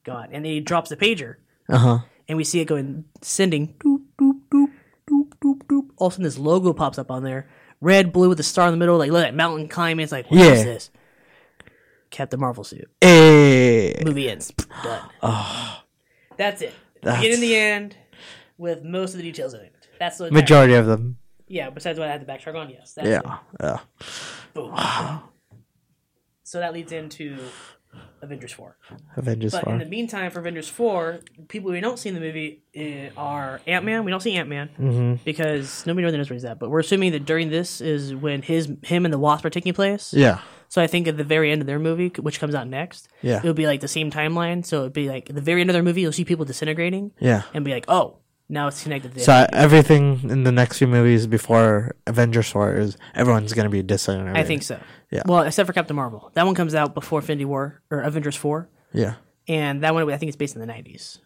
Gone. 0.05 0.27
And 0.33 0.45
then 0.45 0.53
he 0.53 0.61
drops 0.61 0.91
the 0.91 0.97
pager, 0.97 1.37
Uh 1.69 1.79
huh. 1.79 1.99
and 2.29 2.39
we 2.39 2.45
see 2.45 2.61
it 2.61 2.65
going 2.67 3.05
sending. 3.21 3.75
Doop 3.85 4.03
doop 4.21 4.41
doop 4.53 4.69
doop 5.11 5.29
doop 5.43 5.63
doop. 5.69 5.89
All 5.97 6.07
of 6.07 6.13
a 6.13 6.15
sudden, 6.15 6.25
this 6.25 6.39
logo 6.39 6.73
pops 6.73 6.99
up 6.99 7.11
on 7.11 7.23
there, 7.25 7.49
red 7.81 8.13
blue 8.13 8.29
with 8.29 8.41
a 8.41 8.45
star 8.45 8.67
in 8.69 8.73
the 8.73 8.79
middle. 8.79 8.97
Like 8.99 9.11
look 9.11 9.23
at 9.23 9.29
that 9.29 9.35
mountain 9.35 9.69
climbing. 9.69 10.03
It's 10.03 10.13
like, 10.13 10.31
what 10.31 10.41
is 10.41 10.59
Yeah. 10.59 10.65
this? 10.65 10.91
Captain 12.11 12.41
Marvel 12.41 12.65
suit. 12.65 12.91
Hey. 13.01 14.03
Movie 14.05 14.29
ends. 14.31 14.53
Done. 14.83 15.09
That's 16.37 16.63
it. 16.63 16.75
That's- 17.03 17.23
Get 17.23 17.33
in 17.35 17.41
the 17.41 17.55
end. 17.57 17.97
with 18.59 18.83
most 18.85 19.13
of 19.13 19.19
the 19.19 19.23
details 19.23 19.55
in 19.55 19.61
it. 19.61 19.73
That's 19.99 20.19
the 20.19 20.31
Majority 20.31 20.75
of 20.75 20.87
them. 20.87 21.19
Yeah, 21.47 21.71
besides 21.71 21.99
what 21.99 22.09
I 22.09 22.13
had 22.13 22.27
to 22.27 22.33
backtrack 22.33 22.55
on, 22.57 22.69
yes. 22.71 22.97
Yeah. 23.03 23.39
Yeah. 23.61 23.79
Boom. 24.55 24.75
so 26.45 26.59
that 26.61 26.73
leads 26.73 26.93
into 26.93 27.39
Avengers 28.23 28.53
4. 28.53 28.77
Avengers 29.17 29.53
But 29.53 29.65
4. 29.65 29.73
in 29.73 29.79
the 29.79 29.85
meantime, 29.87 30.31
for 30.31 30.41
Avengers 30.41 30.69
4, 30.69 31.21
people 31.49 31.71
we 31.71 31.81
don't 31.81 31.99
see 31.99 32.11
in 32.11 32.15
the 32.15 32.21
movie 32.21 32.63
uh, 32.77 33.19
are 33.19 33.61
Ant 33.67 33.85
Man. 33.85 34.05
We 34.05 34.11
don't 34.11 34.21
see 34.21 34.35
Ant 34.37 34.49
Man 34.49 34.69
Mm-hmm. 34.79 35.23
because 35.25 35.85
nobody 35.87 36.05
really 36.05 36.19
knows 36.19 36.29
where 36.29 36.35
he's 36.35 36.45
at. 36.45 36.59
But 36.59 36.71
we're 36.71 36.81
assuming 36.81 37.13
that 37.13 37.25
during 37.25 37.49
this 37.51 37.81
is 37.81 38.15
when 38.15 38.43
his 38.43 38.71
him 38.83 39.05
and 39.07 39.13
the 39.13 39.19
Wasp 39.19 39.45
are 39.45 39.51
taking 39.51 39.73
place. 39.73 40.13
yeah. 40.15 40.41
So 40.69 40.81
I 40.81 40.87
think 40.87 41.09
at 41.09 41.17
the 41.17 41.25
very 41.25 41.51
end 41.51 41.63
of 41.63 41.67
their 41.67 41.81
movie, 41.81 42.13
which 42.21 42.39
comes 42.39 42.55
out 42.55 42.69
next, 42.69 43.09
Yeah. 43.23 43.39
it'll 43.39 43.55
be 43.55 43.67
like 43.67 43.81
the 43.81 43.89
same 43.89 44.09
timeline. 44.09 44.65
So 44.65 44.83
it'd 44.83 44.93
be 44.93 45.09
like 45.09 45.29
at 45.29 45.35
the 45.35 45.43
very 45.43 45.63
end 45.63 45.69
of 45.71 45.75
their 45.75 45.83
movie, 45.83 46.03
you'll 46.03 46.13
see 46.13 46.25
people 46.25 46.45
disintegrating 46.45 47.11
Yeah. 47.19 47.43
and 47.55 47.65
be 47.65 47.73
like, 47.73 47.87
oh, 47.89 48.19
now 48.51 48.67
it's 48.69 48.83
connected. 48.83 49.15
To 49.15 49.21
So 49.21 49.33
uh, 49.33 49.47
everything 49.53 50.21
in 50.29 50.43
the 50.45 50.53
next 50.53 50.79
few 50.79 50.87
movies 50.87 51.27
before 51.27 51.95
Avengers 52.07 52.51
4 52.51 52.75
is 52.77 52.97
everyone's 53.15 53.53
going 53.53 53.65
to 53.65 53.71
be 53.71 53.83
disintegrated. 53.83 54.37
I 54.37 54.45
think 54.47 54.63
so. 54.63 54.79
Yeah. 55.11 55.23
Well, 55.27 55.43
except 55.43 55.67
for 55.67 55.73
Captain 55.73 55.97
Marvel, 55.97 56.31
that 56.35 56.45
one 56.47 56.55
comes 56.55 56.75
out 56.75 56.95
before 56.95 57.21
Infinity 57.21 57.45
War 57.47 57.81
or 57.91 58.01
Avengers 58.01 58.37
Four, 58.37 58.69
Yeah. 58.93 59.15
and 59.49 59.83
that 59.83 59.95
one 59.95 60.11
I 60.13 60.17
think 60.17 60.29
it's 60.29 60.37
based 60.37 60.55
in 60.55 60.61
the 60.61 60.67
nineties. 60.67 61.19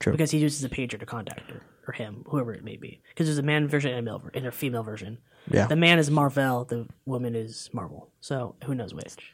True. 0.00 0.12
Because 0.12 0.30
he 0.32 0.38
uses 0.38 0.64
a 0.64 0.68
pager 0.68 0.98
to 0.98 1.06
contact 1.06 1.50
her 1.50 1.62
or 1.86 1.92
him, 1.92 2.24
whoever 2.28 2.52
it 2.52 2.64
may 2.64 2.76
be. 2.76 3.00
Because 3.08 3.26
there's 3.26 3.38
a 3.38 3.42
man 3.42 3.68
version 3.68 3.90
and 3.92 4.00
a 4.00 4.02
male 4.02 4.22
and 4.34 4.46
a 4.46 4.50
female 4.52 4.82
version. 4.82 5.18
Yeah. 5.50 5.66
The 5.66 5.76
man 5.76 5.98
is 5.98 6.10
Marvel, 6.10 6.64
the 6.64 6.86
woman 7.06 7.34
is 7.34 7.70
Marvel. 7.72 8.10
So 8.20 8.56
who 8.64 8.74
knows 8.74 8.92
which? 8.92 9.32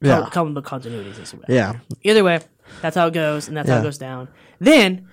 Yeah. 0.00 0.20
Com- 0.22 0.30
comic 0.30 0.54
book 0.54 0.66
continuities 0.66 1.18
is 1.20 1.34
what. 1.34 1.48
Yeah. 1.48 1.78
Either 2.02 2.22
way, 2.22 2.40
that's 2.82 2.96
how 2.96 3.06
it 3.08 3.14
goes, 3.14 3.48
and 3.48 3.56
that's 3.56 3.68
how 3.68 3.78
it 3.78 3.82
goes 3.82 3.98
down. 3.98 4.28
Then, 4.60 5.08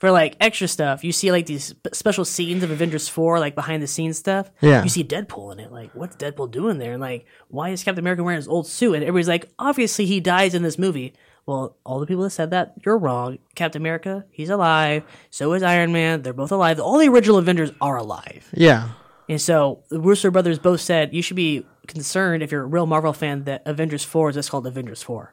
for 0.00 0.10
like 0.10 0.34
extra 0.40 0.66
stuff, 0.66 1.04
you 1.04 1.12
see 1.12 1.30
like 1.30 1.46
these 1.46 1.74
special 1.92 2.24
scenes 2.24 2.62
of 2.64 2.70
Avengers 2.72 3.08
Four, 3.08 3.38
like 3.38 3.54
behind 3.54 3.82
the 3.82 3.86
scenes 3.86 4.18
stuff. 4.18 4.50
Yeah. 4.60 4.82
you 4.82 4.88
see 4.88 5.04
Deadpool 5.04 5.52
in 5.52 5.60
it. 5.60 5.70
Like, 5.70 5.92
what's 5.94 6.16
Deadpool 6.16 6.50
doing 6.50 6.78
there? 6.78 6.92
And 6.92 7.00
like, 7.00 7.26
why 7.48 7.68
is 7.68 7.84
Captain 7.84 8.02
America 8.02 8.24
wearing 8.24 8.38
his 8.38 8.48
old 8.48 8.66
suit? 8.66 8.94
And 8.94 9.04
everybody's 9.04 9.28
like, 9.28 9.48
obviously 9.58 10.06
he 10.06 10.18
dies 10.20 10.54
in 10.54 10.62
this 10.64 10.78
movie. 10.78 11.12
Well, 11.46 11.76
all 11.84 12.00
the 12.00 12.06
people 12.06 12.22
that 12.24 12.30
said 12.30 12.50
that, 12.50 12.74
you're 12.84 12.98
wrong. 12.98 13.38
Captain 13.54 13.80
America, 13.80 14.24
he's 14.30 14.50
alive. 14.50 15.04
So 15.30 15.52
is 15.52 15.62
Iron 15.62 15.92
Man. 15.92 16.22
They're 16.22 16.32
both 16.32 16.52
alive. 16.52 16.80
All 16.80 16.98
the 16.98 17.08
original 17.08 17.38
Avengers 17.38 17.70
are 17.80 17.96
alive. 17.96 18.48
Yeah. 18.52 18.90
And 19.28 19.40
so 19.40 19.84
the 19.90 20.00
Russo 20.00 20.30
brothers 20.30 20.58
both 20.58 20.80
said 20.80 21.14
you 21.14 21.22
should 21.22 21.36
be 21.36 21.64
concerned 21.86 22.42
if 22.42 22.50
you're 22.52 22.62
a 22.62 22.66
real 22.66 22.86
Marvel 22.86 23.12
fan 23.12 23.44
that 23.44 23.62
Avengers 23.66 24.04
4 24.04 24.30
is 24.30 24.34
just 24.36 24.50
called 24.50 24.66
Avengers 24.66 25.02
4. 25.02 25.32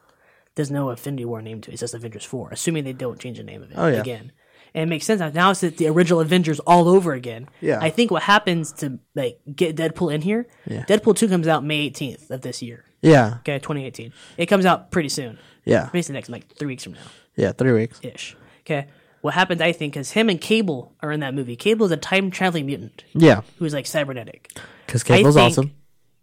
There's 0.56 0.72
no 0.72 0.90
Infinity 0.90 1.26
War 1.26 1.42
name 1.42 1.62
to 1.62 1.70
it. 1.70 1.74
It's 1.74 1.82
just 1.82 1.94
Avengers 1.94 2.24
4, 2.26 2.50
assuming 2.52 2.84
they 2.84 2.94
don't 2.94 3.20
change 3.20 3.38
the 3.38 3.44
name 3.44 3.62
of 3.64 3.72
it 3.72 3.76
Oh, 3.78 3.88
yeah. 3.88 4.00
again. 4.02 4.32
And 4.74 4.84
it 4.84 4.86
makes 4.88 5.06
sense 5.06 5.20
now. 5.20 5.30
Now 5.30 5.52
it's 5.52 5.62
the 5.62 5.88
original 5.88 6.20
Avengers 6.20 6.60
all 6.62 6.88
over 6.88 7.14
again. 7.14 7.48
Yeah. 7.62 7.80
I 7.82 7.90
think 7.90 8.12
what 8.12 8.24
happens 8.24 8.72
to 8.74 9.00
like 9.16 9.40
get 9.56 9.76
Deadpool 9.76 10.14
in 10.14 10.22
here, 10.22 10.48
Yeah. 10.68 10.84
Deadpool 10.86 11.16
2 11.16 11.28
comes 11.28 11.48
out 11.48 11.64
May 11.64 11.90
18th 11.90 12.30
of 12.30 12.42
this 12.42 12.62
year. 12.62 12.84
Yeah. 13.02 13.36
Okay, 13.40 13.60
2018. 13.60 14.14
It 14.38 14.46
comes 14.48 14.66
out 14.66 14.92
pretty 14.92 15.10
soon. 15.10 15.38
Yeah. 15.66 15.90
Basically 15.92 16.14
next 16.14 16.30
like 16.30 16.48
3 16.56 16.68
weeks 16.68 16.84
from 16.84 16.94
now 16.94 17.00
Yeah. 17.36 17.52
Three 17.54 17.72
weeks. 17.74 18.00
ish. 18.04 18.36
Okay. 18.62 18.88
What 19.22 19.34
happens, 19.34 19.62
I 19.62 19.72
think 19.72 19.98
is 19.98 20.12
him 20.12 20.30
and 20.30 20.40
Cable 20.40 20.94
are 21.02 21.12
in 21.12 21.20
that 21.22 21.34
movie. 21.34 21.56
Cable 21.56 21.86
is 21.88 21.92
a 21.92 21.98
time 21.98 22.30
traveling 22.32 22.66
mutant 22.66 23.04
Yeah. 23.14 23.42
who's 23.58 23.74
like 23.74 23.86
cybernetic. 23.88 24.52
Because 24.86 25.04
Cable's 25.04 25.36
awesome. 25.38 25.74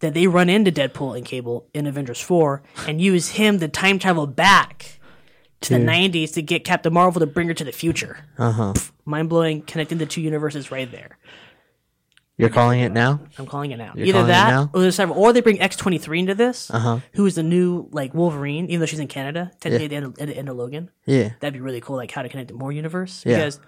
that 0.00 0.14
they 0.14 0.26
run 0.26 0.48
into 0.48 0.70
Deadpool 0.70 1.16
and 1.16 1.24
Cable 1.26 1.66
in 1.74 1.86
Avengers 1.86 2.20
4 2.20 2.62
and 2.86 3.00
use 3.00 3.30
him 3.30 3.58
to 3.60 3.68
time 3.68 3.98
travel 3.98 4.26
back 4.26 5.00
to 5.64 5.74
the 5.78 5.84
90s 5.84 6.32
to 6.34 6.42
get 6.42 6.64
Captain 6.64 6.92
Marvel 6.92 7.20
to 7.20 7.26
bring 7.26 7.48
her 7.48 7.54
to 7.54 7.64
the 7.64 7.72
future. 7.72 8.24
Uh 8.38 8.52
huh. 8.52 8.74
Mind 9.04 9.28
blowing, 9.28 9.62
connecting 9.62 9.98
the 9.98 10.06
two 10.06 10.20
universes 10.20 10.70
right 10.70 10.90
there. 10.90 11.18
You're 12.36 12.48
calling 12.50 12.80
it 12.80 12.90
now? 12.90 13.20
I'm 13.38 13.46
calling 13.46 13.70
it 13.70 13.76
now. 13.76 13.92
You're 13.94 14.08
Either 14.08 14.24
that, 14.26 14.70
or 14.74 14.80
there's 14.80 14.96
several, 14.96 15.16
or 15.20 15.32
they 15.32 15.40
bring 15.40 15.58
X23 15.58 16.18
into 16.18 16.34
this, 16.34 16.68
Uh-huh. 16.68 16.98
who 17.12 17.26
is 17.26 17.36
the 17.36 17.44
new 17.44 17.88
like 17.92 18.12
Wolverine, 18.12 18.64
even 18.66 18.80
though 18.80 18.86
she's 18.86 18.98
in 18.98 19.06
Canada, 19.06 19.52
technically 19.60 19.84
at 19.84 19.90
the 19.90 19.96
end 19.96 20.06
of, 20.06 20.18
at 20.18 20.26
the 20.26 20.36
end 20.36 20.48
of 20.48 20.56
Logan. 20.56 20.90
Yeah. 21.06 21.30
That'd 21.38 21.54
be 21.54 21.60
really 21.60 21.80
cool, 21.80 21.94
like 21.94 22.10
how 22.10 22.22
to 22.22 22.28
connect 22.28 22.48
the 22.48 22.54
more 22.54 22.72
universe. 22.72 23.22
Yeah. 23.24 23.36
Because, 23.36 23.60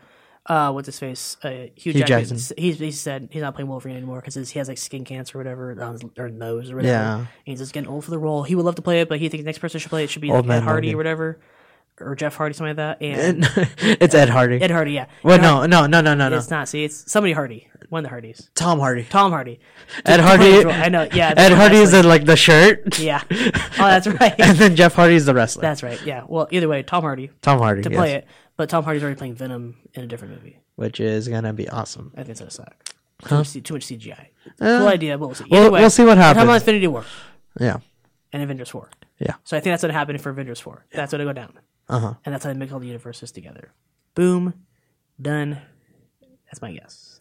uh, 0.46 0.72
what's 0.72 0.86
his 0.86 0.98
face? 0.98 1.36
Uh, 1.44 1.48
Hugh, 1.50 1.92
Hugh 1.92 1.92
Jackman. 1.92 2.24
Jackman. 2.38 2.40
He's 2.56 2.78
he 2.80 2.90
said 2.90 3.28
he's 3.30 3.42
not 3.42 3.54
playing 3.54 3.68
Wolverine 3.68 3.96
anymore 3.96 4.20
because 4.20 4.34
he 4.50 4.58
has 4.58 4.66
like 4.66 4.78
skin 4.78 5.04
cancer 5.04 5.38
or 5.38 5.40
whatever 5.40 5.80
on 5.80 5.92
his 5.92 6.02
or 6.18 6.28
nose 6.28 6.72
or 6.72 6.76
whatever. 6.76 6.92
Yeah. 6.92 7.16
And 7.18 7.28
he's 7.44 7.60
just 7.60 7.72
getting 7.72 7.88
old 7.88 8.04
for 8.04 8.10
the 8.10 8.18
role. 8.18 8.42
He 8.42 8.56
would 8.56 8.64
love 8.64 8.74
to 8.76 8.82
play 8.82 9.00
it, 9.00 9.08
but 9.08 9.20
he 9.20 9.28
thinks 9.28 9.42
the 9.44 9.46
next 9.46 9.58
person 9.60 9.78
should 9.78 9.90
play 9.90 10.02
it 10.02 10.10
should 10.10 10.22
be 10.22 10.30
Old 10.32 10.44
like 10.46 10.56
Ed 10.58 10.64
Hardy 10.64 10.88
Logan. 10.88 10.94
or 10.94 10.96
whatever, 10.98 11.40
or 12.00 12.14
Jeff 12.14 12.36
Hardy, 12.36 12.54
something 12.54 12.76
like 12.76 12.98
that. 12.98 13.02
And 13.02 13.48
it's 14.00 14.14
Ed 14.14 14.28
Hardy. 14.28 14.60
Ed 14.60 14.70
Hardy, 14.70 14.92
yeah. 14.92 15.06
well, 15.22 15.34
Ed 15.34 15.42
Hardy- 15.44 15.68
no, 15.70 15.86
no, 15.86 16.00
no, 16.00 16.00
no, 16.00 16.14
no, 16.14 16.28
no. 16.28 16.36
it's 16.36 16.50
not. 16.50 16.68
See, 16.68 16.84
it's 16.84 17.10
somebody 17.10 17.32
Hardy, 17.32 17.68
one 17.88 18.00
of 18.00 18.04
the 18.04 18.08
Hardys. 18.10 18.50
Tom 18.54 18.78
Hardy. 18.80 19.04
Tom 19.04 19.30
Hardy. 19.32 19.60
Ed 20.04 20.20
Hardy. 20.20 20.64
I 20.66 20.88
know. 20.88 21.08
Yeah. 21.12 21.32
Ed 21.36 21.52
Hardy 21.52 21.76
is 21.76 21.92
the, 21.92 22.02
like 22.02 22.24
the 22.24 22.36
shirt. 22.36 22.98
Yeah. 22.98 23.22
Oh, 23.78 23.84
that's 23.88 24.06
right. 24.06 24.34
and 24.40 24.56
then 24.56 24.74
Jeff 24.74 24.94
Hardy 24.94 25.16
is 25.16 25.26
the 25.26 25.34
wrestler. 25.34 25.60
That's 25.60 25.82
right. 25.82 26.00
Yeah. 26.06 26.24
Well, 26.26 26.48
either 26.50 26.66
way, 26.66 26.82
Tom 26.82 27.02
Hardy 27.02 27.30
Tom 27.42 27.58
Hardy 27.58 27.82
to 27.82 27.90
yes. 27.90 27.98
play 27.98 28.14
it, 28.14 28.26
but 28.56 28.70
Tom 28.70 28.84
Hardy's 28.84 29.02
already 29.02 29.18
playing 29.18 29.34
Venom 29.34 29.76
in 29.92 30.02
a 30.02 30.06
different 30.06 30.32
movie. 30.34 30.58
which 30.76 30.98
is 30.98 31.28
gonna 31.28 31.52
be 31.52 31.68
awesome. 31.68 32.10
I 32.14 32.20
think 32.20 32.30
it's 32.30 32.40
gonna 32.40 32.50
suck. 32.50 32.74
Too, 33.28 33.34
much, 33.34 33.52
too 33.52 33.74
much 33.74 33.86
CGI. 33.86 34.28
Uh, 34.60 34.78
cool 34.78 34.88
idea, 34.88 35.18
but 35.18 35.26
we'll 35.26 35.34
see. 35.34 35.44
we'll- 35.50 35.70
way, 35.70 35.80
we'll 35.80 35.90
see 35.90 36.04
what 36.04 36.16
we're 36.16 36.22
talking 36.22 36.42
about. 36.42 36.54
Infinity 36.54 36.86
War 36.86 37.04
Yeah, 37.60 37.78
and 38.32 38.42
Avengers 38.42 38.70
Four. 38.70 38.88
yeah, 39.18 39.34
So 39.44 39.56
I 39.58 39.60
think 39.60 39.72
that's 39.74 39.82
what 39.82 39.92
happened 39.92 40.20
for 40.22 40.30
Avengers 40.30 40.58
Four. 40.60 40.86
That's 40.92 41.12
gonna 41.12 41.24
go 41.24 41.32
down, 41.34 41.52
uh 41.88 41.98
huh. 42.00 42.14
and 42.24 42.34
that's 42.34 42.44
how 42.44 42.52
they 42.52 42.58
mix 42.58 42.72
all 42.72 42.80
the 42.80 42.86
universes 42.86 43.30
together. 43.32 43.72
Boom, 44.14 44.54
done. 45.20 45.58
That's 46.46 46.62
my 46.62 46.72
guess. 46.72 47.20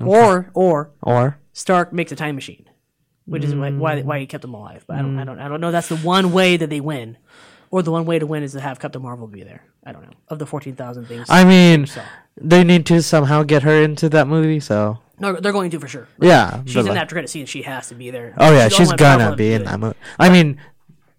Or 0.00 0.50
or 0.54 0.90
Or 1.02 1.38
Stark 1.52 1.92
makes 1.92 2.12
a 2.12 2.16
time 2.16 2.34
machine, 2.34 2.68
which 3.24 3.44
is 3.44 3.54
why 3.54 3.70
why, 3.70 4.02
why 4.02 4.18
he 4.20 4.26
kept 4.26 4.42
them 4.42 4.54
alive. 4.54 4.84
But 4.86 4.96
I 4.96 5.02
don't 5.02 5.18
I 5.18 5.24
don't 5.24 5.38
I 5.38 5.48
don't 5.48 5.60
know. 5.60 5.70
That's 5.70 5.88
the 5.88 5.96
one 5.98 6.32
way 6.32 6.56
that 6.56 6.68
they 6.70 6.80
win, 6.80 7.16
or 7.70 7.82
the 7.82 7.92
one 7.92 8.04
way 8.04 8.18
to 8.18 8.26
win 8.26 8.42
is 8.42 8.52
to 8.52 8.60
have 8.60 8.78
Captain 8.80 9.00
Marvel 9.00 9.26
be 9.26 9.42
there. 9.44 9.62
I 9.84 9.92
don't 9.92 10.02
know 10.02 10.12
of 10.28 10.38
the 10.38 10.46
fourteen 10.46 10.74
thousand 10.74 11.06
things. 11.06 11.26
I 11.30 11.44
mean, 11.44 11.86
So. 11.86 12.02
they 12.36 12.64
need 12.64 12.84
to 12.86 13.00
somehow 13.02 13.44
get 13.44 13.62
her 13.62 13.80
into 13.82 14.08
that 14.10 14.26
movie. 14.26 14.58
So 14.60 14.98
no, 15.20 15.32
they're 15.34 15.52
going 15.52 15.70
to 15.70 15.78
for 15.80 15.88
sure. 15.88 16.08
yeah, 16.20 16.62
She's 16.66 16.76
in 16.76 16.86
like- 16.86 16.94
that 16.94 17.08
credit 17.08 17.30
scene. 17.30 17.46
She 17.46 17.62
has 17.62 17.88
to 17.88 17.94
be 17.94 18.10
there. 18.10 18.34
Oh 18.36 18.52
yeah, 18.52 18.68
she's 18.68 18.92
gonna 18.92 19.34
be 19.36 19.52
in 19.54 19.64
that 19.64 19.78
movie. 19.80 19.96
I 20.18 20.28
mean, 20.28 20.60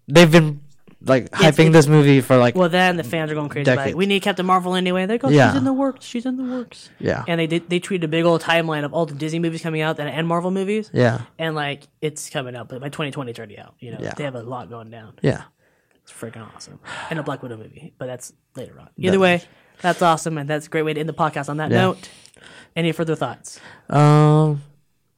they've 0.06 0.30
been 0.30 0.60
like 1.00 1.30
hyping 1.30 1.68
it- 1.68 1.72
this 1.72 1.86
movie 1.86 2.20
for 2.20 2.36
like 2.36 2.54
Well, 2.56 2.68
then 2.68 2.96
the 2.96 3.04
fans 3.04 3.30
are 3.30 3.34
going 3.34 3.48
crazy. 3.48 3.70
Like, 3.74 3.94
we 3.94 4.06
need 4.06 4.20
Captain 4.20 4.44
Marvel 4.44 4.74
anyway. 4.74 5.06
They 5.06 5.16
go, 5.18 5.28
Yeah. 5.28 5.50
she's 5.50 5.58
in 5.58 5.64
the 5.64 5.72
works. 5.72 6.04
She's 6.04 6.26
in 6.26 6.36
the 6.36 6.42
works. 6.56 6.90
yeah, 6.98 7.24
And 7.28 7.38
they 7.38 7.46
did, 7.46 7.68
they 7.70 7.78
tweeted 7.80 8.02
a 8.04 8.08
big 8.08 8.24
old 8.24 8.42
timeline 8.42 8.84
of 8.84 8.92
all 8.92 9.06
the 9.06 9.14
Disney 9.14 9.38
movies 9.38 9.62
coming 9.62 9.80
out 9.80 9.96
that 9.98 10.08
and 10.08 10.26
Marvel 10.26 10.50
movies. 10.50 10.90
yeah, 10.92 11.22
And 11.38 11.54
like 11.54 11.84
it's 12.00 12.28
coming 12.30 12.56
out, 12.56 12.68
but 12.68 12.80
by 12.80 12.88
2020 12.88 13.30
it's 13.30 13.38
already 13.38 13.58
out. 13.58 13.74
You 13.78 13.92
know, 13.92 13.98
Yeah. 14.00 14.14
they 14.16 14.24
have 14.24 14.34
a 14.34 14.42
lot 14.42 14.70
going 14.70 14.90
down. 14.90 15.12
yeah. 15.22 15.42
It's 16.02 16.12
freaking 16.12 16.44
awesome. 16.54 16.80
And 17.10 17.18
a 17.18 17.22
Black 17.22 17.42
Widow 17.42 17.58
movie, 17.58 17.92
but 17.98 18.06
that's 18.06 18.32
later 18.56 18.80
on. 18.80 18.88
Either 18.96 19.18
way, 19.18 19.42
that's 19.82 20.00
awesome, 20.00 20.38
and 20.38 20.48
that's 20.48 20.66
a 20.66 20.70
great 20.70 20.82
way 20.82 20.94
to 20.94 21.00
end 21.00 21.08
the 21.08 21.12
podcast. 21.12 21.48
On 21.50 21.58
that 21.58 21.70
Yeah. 21.70 21.82
note, 21.82 22.08
any 22.74 22.92
further 22.92 23.14
thoughts? 23.14 23.60
Um, 23.90 24.62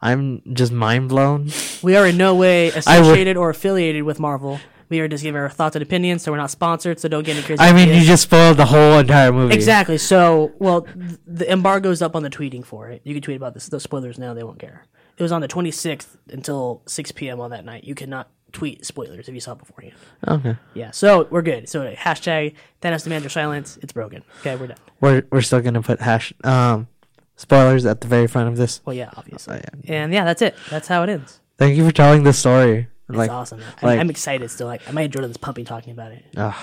I'm 0.03 0.43
just 0.53 0.73
mind 0.73 1.09
blown. 1.09 1.51
We 1.83 1.95
are 1.97 2.07
in 2.07 2.17
no 2.17 2.35
way 2.35 2.67
would- 2.71 2.77
associated 2.77 3.37
or 3.37 3.51
affiliated 3.51 4.03
with 4.03 4.19
Marvel. 4.19 4.59
We 4.91 5.01
are 5.01 5.09
just 5.09 5.23
giving 5.23 5.41
our 5.41 5.49
thoughts 5.49 5.75
and 5.77 5.83
opinions, 5.83 6.23
so 6.23 6.31
we're 6.33 6.37
not 6.39 6.51
sponsored. 6.51 7.01
So 7.01 7.09
don't 7.09 7.25
get 7.25 7.37
any 7.37 7.47
crazy. 7.47 7.61
I 7.63 7.73
mean, 7.73 7.89
ideas. 7.89 8.03
you 8.03 8.07
just 8.09 8.25
spoiled 8.25 8.59
the 8.59 8.67
whole 8.67 8.99
entire 8.99 9.33
movie. 9.33 9.55
Exactly. 9.55 9.97
So, 9.97 10.53
well, 10.59 10.83
th- 10.83 11.19
the 11.27 11.51
embargo's 11.51 12.03
up 12.03 12.15
on 12.15 12.23
the 12.23 12.31
tweeting 12.31 12.65
for 12.67 12.91
it. 12.91 13.01
You 13.05 13.15
can 13.15 13.23
tweet 13.23 13.37
about 13.39 13.55
this. 13.55 13.67
The 13.69 13.81
spoilers 13.81 14.19
now; 14.19 14.35
they 14.35 14.43
won't 14.43 14.59
care. 14.59 14.85
It 15.17 15.23
was 15.23 15.33
on 15.33 15.41
the 15.41 15.49
26th 15.49 16.17
until 16.31 16.83
6 16.87 17.13
p.m. 17.13 17.41
on 17.41 17.51
that 17.51 17.65
night. 17.65 17.85
You 17.85 17.95
cannot 17.95 18.31
tweet 18.53 18.85
spoilers 18.85 19.29
if 19.29 19.35
you 19.35 19.41
saw 19.41 19.53
it 19.53 19.59
beforehand. 19.59 19.95
Okay, 20.27 20.57
Yeah. 20.75 20.91
So 20.91 21.29
we're 21.31 21.43
good. 21.43 21.69
So 21.69 21.93
hashtag 21.95 22.55
Thanos 22.83 23.05
demands 23.05 23.23
your 23.25 23.31
silence. 23.31 23.79
It's 23.83 23.93
broken. 23.93 24.25
Okay, 24.41 24.57
we're 24.57 24.67
done. 24.69 24.79
we're 25.01 25.23
we're 25.31 25.43
still 25.43 25.61
gonna 25.61 25.83
put 25.83 26.01
hash 26.01 26.33
um 26.43 26.89
spoilers 27.37 27.87
at 27.87 28.01
the 28.01 28.09
very 28.09 28.27
front 28.27 28.49
of 28.49 28.57
this. 28.57 28.81
Well, 28.85 28.95
yeah, 28.97 29.11
obviously. 29.17 29.59
Oh, 29.65 29.79
And 29.89 30.13
yeah, 30.13 30.25
that's 30.25 30.43
it. 30.43 30.57
That's 30.69 30.89
how 30.89 31.03
it 31.05 31.09
ends. 31.11 31.41
Thank 31.59 31.77
you 31.77 31.85
for 31.87 31.93
telling 31.93 32.23
this 32.25 32.39
story. 32.39 32.89
It's 33.11 33.19
Like, 33.19 33.31
awesome. 33.31 33.61
I'm, 33.61 33.69
excited 33.69 33.79
still. 33.79 33.89
like- 33.89 34.01
I'm 34.01 34.11
excited 34.11 34.51
still. 34.51 34.67
Like 34.67 34.93
my 34.93 35.09
adrenaline's 35.09 35.37
pumping 35.37 35.65
talking 35.65 35.93
about 35.93 36.13
it. 36.13 36.25
ugh, 36.37 36.55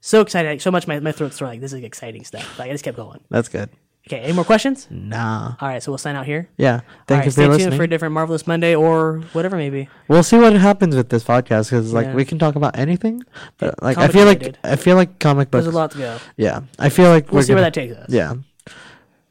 So 0.00 0.20
excited. 0.20 0.48
Like, 0.48 0.60
so 0.60 0.70
much 0.70 0.86
my, 0.86 1.00
my 1.00 1.12
throat's 1.12 1.36
sore. 1.36 1.48
Like 1.48 1.60
this 1.60 1.72
is 1.72 1.82
exciting 1.82 2.24
stuff. 2.24 2.58
Like 2.58 2.68
I 2.70 2.72
just 2.72 2.84
kept 2.84 2.96
going. 2.96 3.20
that's 3.30 3.48
good. 3.48 3.70
Okay. 4.08 4.20
Any 4.20 4.34
more 4.34 4.44
questions? 4.44 4.86
Nah. 4.88 5.56
All 5.60 5.66
right. 5.68 5.82
So 5.82 5.90
we'll 5.90 5.98
sign 5.98 6.14
out 6.14 6.26
here. 6.26 6.48
Yeah. 6.56 6.82
Thank 7.08 7.18
right. 7.18 7.24
you 7.24 7.30
Stay 7.32 7.42
for 7.42 7.46
tuned 7.48 7.58
listening. 7.58 7.76
for 7.76 7.82
a 7.82 7.88
different 7.88 8.14
marvelous 8.14 8.46
Monday 8.46 8.72
or 8.76 9.22
whatever 9.32 9.56
maybe. 9.56 9.88
we'll 10.06 10.22
see 10.22 10.38
what 10.38 10.52
happens 10.52 10.94
with 10.94 11.08
this 11.08 11.24
podcast 11.24 11.70
because 11.70 11.92
like 11.92 12.06
Yeah. 12.06 12.14
we 12.14 12.24
can 12.24 12.38
talk 12.38 12.54
about 12.54 12.78
anything, 12.78 13.24
but 13.58 13.82
like 13.82 13.98
I 13.98 14.06
feel 14.06 14.24
like. 14.26 14.54
I 14.62 14.76
feel 14.76 14.94
like 14.94 15.18
comic 15.18 15.50
books. 15.50 15.64
There's 15.64 15.74
a 15.74 15.76
lot 15.76 15.90
to 15.90 15.98
go. 15.98 16.18
Yeah, 16.36 16.60
I 16.78 16.88
feel 16.88 17.08
like 17.10 17.32
We'll 17.32 17.42
see 17.42 17.52
where 17.52 17.62
gonna, 17.62 17.66
that 17.66 17.74
takes 17.74 17.96
us. 17.96 18.08
Yeah, 18.08 18.34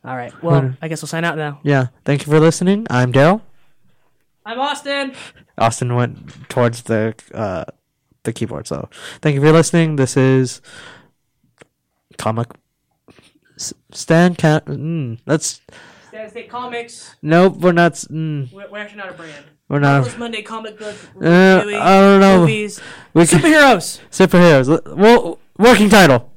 All 0.03 0.15
right. 0.17 0.33
Well, 0.43 0.73
I 0.81 0.89
guess 0.89 1.01
we'll 1.01 1.07
sign 1.07 1.23
out 1.23 1.37
now. 1.37 1.61
yeah. 1.63 1.87
Thank 2.03 2.25
you 2.27 2.33
for 2.33 2.39
listening. 2.41 2.85
I'm 2.89 3.13
Dale. 3.13 3.41
I'm 4.45 4.59
Austin. 4.59 5.13
Austin 5.57 5.95
went 5.95 6.49
towards 6.49 6.83
the 6.83 7.15
uh 7.33 7.65
the 8.23 8.33
keyboard. 8.33 8.67
So 8.67 8.89
thank 9.21 9.35
you 9.35 9.41
for 9.41 9.51
listening. 9.51 9.95
This 9.95 10.15
is 10.17 10.61
comic 12.17 12.47
Stan 13.91 14.35
Cat. 14.35 14.65
Mm, 14.65 15.19
let's. 15.25 15.61
Stan 16.09 16.29
State 16.29 16.49
Comics. 16.49 17.15
Nope, 17.21 17.57
we're 17.57 17.71
not. 17.71 17.93
Mm, 17.93 18.51
We're, 18.51 18.69
we're 18.69 18.79
actually 18.79 18.97
not 18.99 19.09
a 19.09 19.13
brand. 19.13 19.45
we're 19.69 19.79
not. 19.79 19.93
Marvelous 20.01 20.17
Monday 20.17 20.41
comic 20.41 20.77
book 20.77 20.95
Uh, 21.21 21.63
I 21.65 21.99
don't 21.99 22.19
know. 22.19 22.39
movies. 22.41 22.79
We 23.13 23.25
can, 23.25 23.39
Superheroes. 23.39 23.99
superheroes. 24.11 24.95
Well, 24.95 25.39
working 25.57 25.89
title. 25.89 26.31